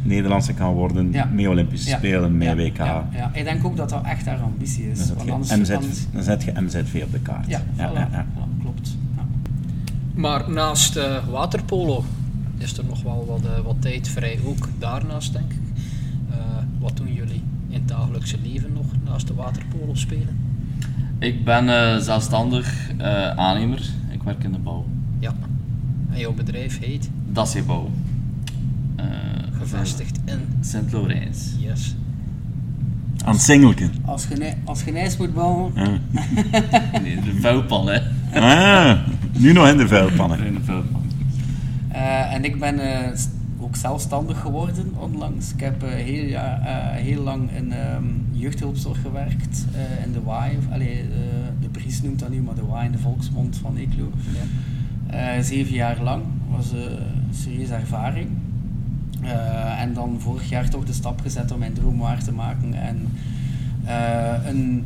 Nederlandse 0.04 0.54
kan 0.54 0.74
worden, 0.74 1.12
Ja. 1.12 1.26
mee 1.26 1.50
Olympische 1.50 1.90
Ja. 1.90 1.98
Spelen, 1.98 2.38
mee 2.38 2.48
Ja, 2.48 2.56
WK. 2.56 2.78
Ja, 2.78 3.10
ja. 3.14 3.32
Ik 3.34 3.44
denk 3.44 3.66
ook 3.66 3.76
dat 3.78 3.90
dat 3.90 4.04
echt 4.06 4.26
haar 4.26 4.40
ambitie 4.40 4.90
is. 4.92 4.98
Dan, 4.98 5.06
zet 5.08 5.16
want 5.16 5.28
je 5.28 5.32
anders, 5.54 5.70
MZ, 5.70 6.06
dan 6.14 6.24
zet 6.24 6.44
je 6.44 6.52
MZV 6.62 7.02
op 7.06 7.12
de 7.12 7.20
kaart. 7.20 7.48
ja, 7.48 7.62
ja, 7.78 7.90
voilà, 7.92 7.94
ja, 7.94 8.08
ja. 8.12 8.26
voilà, 8.36 8.62
klopt. 8.62 8.98
Ja. 9.16 9.24
Maar 10.16 10.50
naast 10.50 10.96
eh, 10.96 11.28
waterpolo 11.30 12.04
is 12.58 12.78
er 12.78 12.86
nog 12.86 13.04
wel 13.04 13.26
wat, 13.28 13.42
eh, 13.46 13.64
wat 13.66 13.82
tijd 13.82 14.08
vrij, 14.10 14.40
ook 14.46 14.68
daarnaast 14.80 15.34
denk 15.34 15.52
ik. 15.52 15.60
Eh, 16.30 16.38
wat 16.80 16.98
doen 16.98 17.14
jullie 17.14 17.44
in 17.70 17.74
het 17.80 17.88
dagelijkse 17.88 18.38
leven 18.44 18.74
nog 18.74 18.86
naast 19.04 19.28
de 19.28 19.34
waterpolo 19.34 19.94
spelen? 19.96 20.38
Ik 21.20 21.44
ben 21.46 21.70
eh, 21.70 21.98
zelfstandig 21.98 22.92
eh, 22.98 23.30
aannemer. 23.30 23.82
Ik 24.12 24.24
werk 24.24 24.44
in 24.44 24.52
de 24.52 24.58
bouw. 24.58 24.86
Ja. 25.20 25.34
En 26.12 26.20
jouw 26.20 26.34
bedrijf 26.34 26.80
heet 26.80 27.10
Bouw. 27.66 27.90
Eh, 28.96 29.06
gevestigd 29.60 30.20
in 30.26 30.40
Sint-Laurijns. 30.62 31.52
Yes. 31.60 31.96
Aan 33.26 33.34
het 33.34 33.42
singelken. 33.42 33.92
Als 34.06 34.28
je, 34.28 34.54
als 34.64 34.84
je 34.84 34.92
ijs 34.92 35.18
moet 35.18 35.34
bouwen, 35.34 35.72
Ja. 35.76 36.00
Nee, 37.02 37.22
de 37.22 37.38
vuilpan, 37.42 37.88
hè. 37.88 38.00
Ah, 38.36 38.98
nu 39.38 39.54
nog 39.54 39.68
in 39.68 39.78
de 39.78 39.88
vuilpannen. 39.88 40.46
In 40.46 40.54
de 40.54 40.64
vuilpan. 40.64 41.02
Eh, 41.88 42.34
en 42.34 42.44
ik 42.44 42.60
ben 42.60 42.80
eh, 42.80 43.10
ook 43.60 43.76
zelfstandig 43.76 44.40
geworden 44.40 44.94
onlangs. 44.98 45.54
Ik 45.54 45.60
heb 45.60 45.84
eh, 45.84 45.90
heel, 45.90 46.26
jaar, 46.26 46.62
eh, 46.62 47.02
heel 47.04 47.24
lang 47.24 47.52
in 47.52 47.72
ehm, 47.74 48.04
jeugdhulpzorg 48.32 49.02
gewerkt, 49.02 49.66
eh, 49.74 50.06
in 50.06 50.12
de 50.12 50.22
WAI. 50.24 50.58
Allee, 50.72 51.00
eh, 51.00 51.06
de 51.62 51.68
Bries 51.70 52.02
noemt 52.02 52.20
dat 52.20 52.30
nu, 52.30 52.42
maar 52.42 52.56
de 52.56 52.66
WAI 52.66 52.86
in 52.86 52.92
de 52.92 52.98
volksmond 52.98 53.58
van 53.62 53.78
Eeklo. 53.78 54.12
Eh, 55.08 55.42
zeven 55.42 55.74
jaar 55.74 56.02
lang. 56.02 56.24
was 56.50 56.72
een 56.72 56.98
serieuze 57.34 57.74
ervaring. 57.74 58.28
Eh, 59.22 59.82
en 59.82 59.94
dan 59.94 60.18
vorig 60.20 60.50
jaar 60.50 60.70
toch 60.70 60.86
de 60.86 60.94
stap 60.94 61.22
gezet 61.22 61.52
om 61.52 61.60
mijn 61.60 61.74
droom 61.74 61.98
waar 61.98 62.24
te 62.24 62.32
maken. 62.32 62.74
En 62.74 63.08
eh, 63.86 64.48
een 64.50 64.86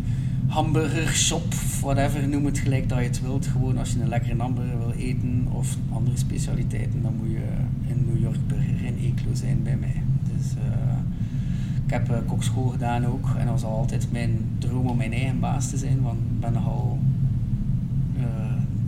hamburgershop, 0.50 1.54
whatever, 1.82 2.28
noem 2.28 2.46
het 2.46 2.58
gelijk 2.58 2.90
dat 2.90 2.98
je 2.98 3.04
het 3.04 3.22
wilt. 3.22 3.48
Gewoon 3.48 3.78
als 3.78 3.92
je 3.92 4.02
een 4.02 4.08
lekkere 4.08 4.36
hamburger 4.38 4.78
wil 4.78 4.92
eten 4.92 5.48
of 5.52 5.78
andere 5.92 6.18
specialiteiten, 6.18 7.02
dan 7.02 7.16
moet 7.16 7.30
je 7.30 7.48
in 7.88 8.06
New 8.06 8.22
York 8.22 8.48
Burger 8.48 8.86
in 8.86 8.98
Eeklo 8.98 9.34
zijn 9.34 9.64
bij 9.64 9.78
mij. 9.78 10.04
Dus 10.34 10.54
eh, 10.54 10.98
ik 11.86 11.92
heb 11.92 12.10
eh, 12.10 12.18
kokschool 12.26 12.68
gedaan 12.68 13.06
ook. 13.06 13.28
En 13.38 13.46
dat 13.46 13.62
was 13.62 13.64
altijd 13.64 14.12
mijn 14.12 14.46
droom 14.58 14.88
om 14.88 14.98
mijn 14.98 15.14
eigen 15.14 15.40
baas 15.40 15.70
te 15.70 15.78
zijn. 15.78 16.02
Want 16.02 16.20
ik 16.20 16.40
ben 16.40 16.54
nogal 16.54 17.00
eh, 18.18 18.24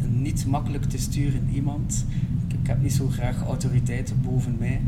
niet 0.10 0.46
makkelijk 0.46 0.86
te 0.86 0.98
sturen 0.98 1.50
iemand. 1.54 2.06
Ik, 2.48 2.60
ik 2.60 2.68
heb 2.68 2.82
niet 2.82 2.94
zo 2.94 3.08
graag 3.08 3.44
autoriteit 3.44 4.14
boven 4.22 4.56
mij. 4.60 4.82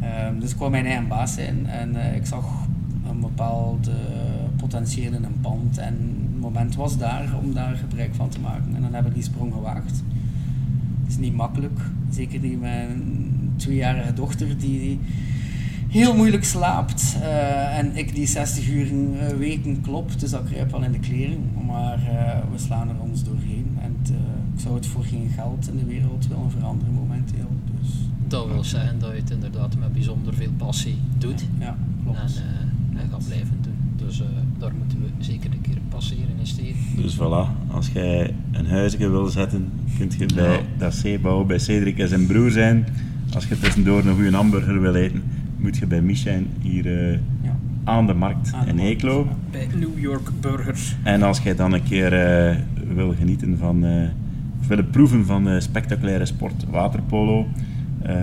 Ehm, 0.00 0.38
dus 0.38 0.52
ik 0.52 0.58
wou 0.58 0.70
mijn 0.70 0.86
eigen 0.86 1.08
baas 1.08 1.34
zijn 1.34 1.66
en 1.66 2.14
ik 2.14 2.26
zag 2.26 2.44
een 3.08 3.20
bepaalde 3.20 3.92
potentieel 4.66 5.12
in 5.12 5.24
een 5.24 5.40
pand 5.40 5.78
en 5.78 5.94
het 6.32 6.40
moment 6.40 6.74
was 6.74 6.98
daar 6.98 7.34
om 7.42 7.54
daar 7.54 7.76
gebruik 7.76 8.14
van 8.14 8.28
te 8.28 8.40
maken 8.40 8.74
en 8.74 8.82
dan 8.82 8.94
heb 8.94 9.06
ik 9.06 9.14
die 9.14 9.22
sprong 9.22 9.52
gewaagd. 9.52 10.02
Het 11.02 11.08
is 11.08 11.18
niet 11.18 11.34
makkelijk, 11.34 11.80
zeker 12.10 12.40
niet 12.40 12.60
met 12.60 12.88
een 12.90 13.52
tweejarige 13.56 14.12
dochter 14.12 14.58
die 14.58 14.98
heel 15.88 16.14
moeilijk 16.14 16.44
slaapt 16.44 17.16
eh, 17.22 17.78
en 17.78 17.96
ik 17.96 18.14
die 18.14 18.26
60 18.26 18.68
uur 18.68 18.86
eh, 19.18 19.36
weken 19.36 19.80
klopt, 19.80 20.20
dus 20.20 20.30
dat 20.30 20.44
kruipt 20.44 20.72
wel 20.72 20.82
in 20.82 20.92
de 20.92 20.98
kleren, 20.98 21.50
maar 21.66 21.98
eh, 21.98 22.38
we 22.52 22.58
slaan 22.58 22.88
er 22.88 23.00
ons 23.00 23.24
doorheen 23.24 23.78
en 23.82 23.96
ik 24.54 24.60
zou 24.60 24.74
het 24.74 24.86
voor 24.86 25.04
geen 25.04 25.30
geld 25.34 25.68
in 25.68 25.76
de 25.76 25.84
wereld 25.84 26.26
willen 26.28 26.50
veranderen 26.50 26.94
momenteel. 26.94 27.50
Dus 27.80 27.90
Dat 28.28 28.46
wil 28.46 28.64
zeggen 28.64 28.98
dat 28.98 29.10
je 29.10 29.20
het 29.20 29.30
inderdaad 29.30 29.76
met 29.76 29.92
bijzonder 29.92 30.34
veel 30.34 30.52
passie 30.56 30.98
doet 31.18 31.46
ja, 31.58 31.76
klopt. 32.02 32.18
en, 32.18 32.98
en 32.98 33.08
gaat 33.10 33.26
blijven. 33.26 33.65
Dus 33.96 34.20
eh, 34.20 34.26
daar 34.58 34.72
moeten 34.78 34.98
we 35.00 35.24
zeker 35.24 35.50
een 35.52 35.60
keer 35.60 35.78
passeren 35.88 36.38
in 36.38 36.46
steden. 36.46 36.76
Dus 36.96 37.16
voilà, 37.16 37.70
als 37.70 37.88
jij 37.92 38.34
een 38.52 38.66
huisje 38.66 39.08
wil 39.10 39.26
zetten, 39.26 39.70
kun 39.98 40.10
je 40.18 40.26
bij 40.34 40.52
Ja. 40.52 40.60
dat 40.78 40.94
zeebouw 40.94 41.44
bij 41.44 41.58
Cedric 41.58 41.98
en 41.98 42.08
zijn 42.08 42.26
broer 42.26 42.50
zijn. 42.50 42.86
Als 43.34 43.46
je 43.46 43.58
tussendoor 43.58 44.04
een 44.04 44.14
goede 44.14 44.36
hamburger 44.36 44.80
wil 44.80 44.94
eten, 44.94 45.22
moet 45.56 45.76
je 45.76 45.86
bij 45.86 46.00
Michijn 46.02 46.46
hier 46.60 46.86
eh, 46.86 47.12
ja. 47.42 47.56
aan 47.84 48.06
de 48.06 48.14
markt 48.14 48.52
Aan 48.52 48.64
de 48.64 48.70
in 48.70 48.78
Eeklo. 48.78 49.26
ja. 49.30 49.36
Bij 49.50 49.68
New 49.78 49.98
York 49.98 50.30
Burger. 50.40 50.78
En 51.02 51.22
als 51.22 51.38
jij 51.38 51.54
dan 51.54 51.72
een 51.72 51.82
keer 51.82 52.12
eh, 52.12 52.56
wil 52.94 53.14
genieten 53.18 53.58
van, 53.58 53.84
eh, 53.84 54.08
of 54.60 54.66
willen 54.68 54.90
proeven 54.90 55.24
van 55.26 55.44
de 55.44 55.60
spectaculaire 55.60 56.26
sport 56.26 56.64
waterpolo, 56.70 57.46
eh, 58.02 58.14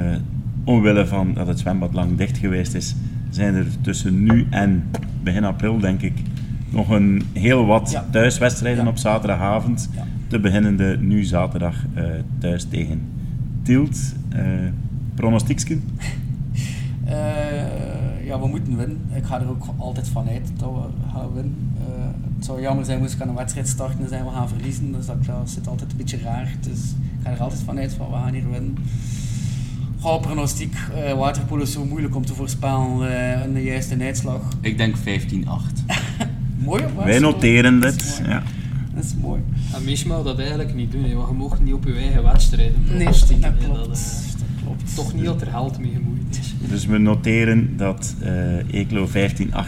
omwille 0.64 1.08
van 1.08 1.34
dat 1.34 1.48
het 1.48 1.60
zwembad 1.60 1.94
lang 1.94 2.18
dicht 2.18 2.38
geweest 2.38 2.74
is, 2.74 2.96
zijn 3.36 3.56
er 3.56 3.66
tussen 3.82 4.24
nu 4.24 4.48
en 4.50 4.84
begin 5.24 5.44
april, 5.44 5.80
denk 5.80 6.02
ik, 6.02 6.14
nog 6.70 6.90
een 6.90 7.24
heel 7.34 7.66
wat 7.66 7.92
Ja. 7.92 8.06
thuiswedstrijden 8.12 8.84
Ja. 8.84 8.90
op 8.90 8.98
zaterdagavond. 8.98 9.90
Ja. 9.96 10.04
Te 10.28 10.40
beginnende 10.40 10.98
nu 11.00 11.24
zaterdag 11.24 11.76
eh, 11.94 12.04
thuis 12.38 12.64
tegen 12.70 13.02
Tielt. 13.62 14.00
Pronostieksen? 15.16 15.82
Eh, 17.06 18.26
ja, 18.26 18.40
we 18.40 18.48
moeten 18.48 18.78
winnen. 18.78 18.98
Ik 19.14 19.24
ga 19.24 19.42
er 19.42 19.50
ook 19.50 19.66
altijd 19.78 20.08
van 20.08 20.28
uit 20.28 20.52
dat 20.58 20.70
we 20.72 21.10
gaan 21.14 21.34
winnen. 21.34 21.56
Het 22.36 22.46
zou 22.46 22.62
jammer 22.62 22.86
zijn 22.86 23.00
moest 23.00 23.14
ik 23.14 23.22
aan 23.22 23.28
een 23.30 23.36
wedstrijd 23.36 23.68
starten 23.68 24.00
en 24.04 24.08
zijn 24.10 24.24
we 24.26 24.30
gaan 24.32 24.50
verliezen. 24.50 24.92
Dus 24.92 25.06
dat, 25.06 25.26
dat 25.26 25.50
zit 25.50 25.68
altijd 25.68 25.92
een 25.92 25.98
beetje 25.98 26.20
raar. 26.24 26.52
Dus 26.62 26.80
ik 27.20 27.24
ga 27.26 27.32
er 27.32 27.40
altijd 27.40 27.62
van 27.62 27.78
uit 27.78 27.94
van 27.94 28.08
we 28.08 28.14
gaan 28.14 28.34
hier 28.34 28.50
winnen. 28.50 28.78
Goh, 30.04 30.22
pronostiek. 30.22 30.76
eh 30.96 31.14
waterpolo 31.14 31.62
is 31.64 31.72
zo 31.72 31.86
moeilijk 31.86 32.16
om 32.16 32.26
te 32.26 32.34
voorspellen 32.34 33.10
eh 33.10 33.42
een 33.46 33.62
juiste 33.64 33.96
uitslag. 34.00 34.42
Ik 34.62 34.78
denk 34.78 34.96
15-8. 34.98 35.02
Mooi 36.66 36.84
op 36.84 37.04
Wij 37.06 37.20
noteren 37.20 37.80
Dat 37.80 37.94
dit. 37.94 38.18
mooi. 38.20 38.30
Ja. 38.34 38.44
Dat 38.96 39.04
is 39.04 39.16
mooi. 39.22 39.42
En 39.74 40.08
mag 40.08 40.24
dat 40.24 40.40
eigenlijk 40.40 40.74
niet 40.76 40.92
doen, 40.92 41.04
hè, 41.04 41.14
want 41.16 41.30
je 41.30 41.36
mag 41.36 41.60
niet 41.62 41.74
op 41.74 41.86
je 41.86 41.94
eigen 41.94 42.24
wedstrijden 42.24 42.76
Nee, 42.98 43.06
dat 43.06 43.26
klopt. 43.66 43.76
Dat, 43.76 43.88
eh, 43.88 44.38
Dat 44.40 44.64
klopt. 44.64 44.96
toch 44.96 45.14
niet 45.14 45.26
dat 45.26 45.42
er 45.42 45.48
geld 45.48 45.80
mee 45.80 45.92
gemoeid 45.92 46.38
is. 46.40 46.54
Dus 46.70 46.86
we 46.86 46.98
noteren 46.98 47.78
dat 47.78 48.16
eh 48.22 48.80
Eeklo 48.80 49.08
15-8 49.08 49.12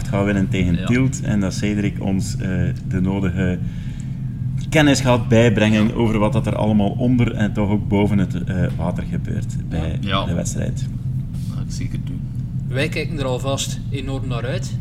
gaat 0.08 0.24
winnen 0.24 0.48
tegen 0.48 0.74
Ja. 0.76 0.86
Tielt 0.86 1.20
en 1.22 1.40
dat 1.40 1.54
Cedric 1.54 2.00
ons 2.02 2.36
eh, 2.36 2.48
de 2.88 3.00
nodige 3.00 3.58
kennis 4.76 5.00
gaat 5.00 5.28
bijbrengen 5.28 5.94
over 5.94 6.18
wat 6.18 6.32
dat 6.32 6.46
er 6.46 6.56
allemaal 6.56 6.88
onder 6.90 7.34
en 7.34 7.52
toch 7.52 7.70
ook 7.70 7.88
boven 7.88 8.18
het 8.18 8.44
eh, 8.44 8.56
water 8.76 9.04
gebeurt 9.10 9.56
bij 9.68 9.98
Ja. 10.00 10.24
de 10.24 10.34
wedstrijd. 10.34 10.86
Dat 11.54 11.58
ik 11.66 11.72
zeker 11.72 11.98
doen. 12.04 12.20
Wij 12.68 12.88
kijken 12.88 13.18
er 13.18 13.24
alvast 13.24 13.80
enorm 13.90 14.28
naar 14.28 14.44
uit. 14.46 14.76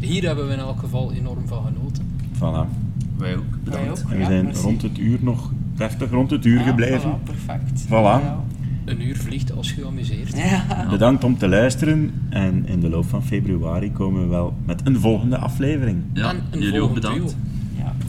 Hier 0.00 0.22
hebben 0.26 0.46
we 0.46 0.52
in 0.52 0.58
elk 0.58 0.78
geval 0.78 1.12
enorm 1.12 1.46
van 1.48 1.62
genoten. 1.64 2.04
Voilà. 2.34 2.72
Wij 3.18 3.36
ook. 3.36 3.42
Wij 3.50 3.80
Bedankt. 3.80 4.04
ook. 4.04 4.10
En 4.12 4.18
we 4.18 4.24
zijn 4.24 4.54
rond 4.54 4.82
het 4.82 4.98
uur 4.98 5.18
nog 5.20 5.52
deftig 5.76 6.10
rond 6.10 6.30
het 6.30 6.44
uur 6.44 6.58
Ja, 6.58 6.64
gebleven. 6.64 7.10
Voilà, 7.10 7.22
perfect. 7.24 7.84
Voilà. 7.86 7.90
Ja. 7.90 8.38
Een 8.84 9.06
uur 9.06 9.16
vliegt 9.16 9.56
als 9.56 9.72
je 9.72 9.86
amuseert. 9.86 10.36
Ja. 10.36 10.64
Bedankt 10.90 11.24
om 11.24 11.38
te 11.38 11.48
luisteren 11.48 12.12
en 12.28 12.66
in 12.66 12.80
de 12.80 12.88
loop 12.88 13.04
van 13.08 13.22
februari 13.24 13.92
komen 13.92 14.22
we 14.22 14.28
wel 14.28 14.54
met 14.66 14.80
een 14.84 14.96
volgende 15.00 15.36
aflevering. 15.38 15.98
Ja, 16.12 16.30
en 16.30 16.40
een 16.50 16.60
jullie 16.60 16.80
ook 16.80 16.94
bedankt. 16.94 17.18
duo. 17.18 17.32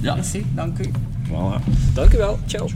Ja. 0.01 0.15
Merci, 0.15 0.45
dank 0.55 0.79
u. 0.79 0.91
Voilà. 1.29 1.59
Dank 1.93 2.13
u 2.13 2.17
wel. 2.17 2.37
Ciao. 2.47 2.67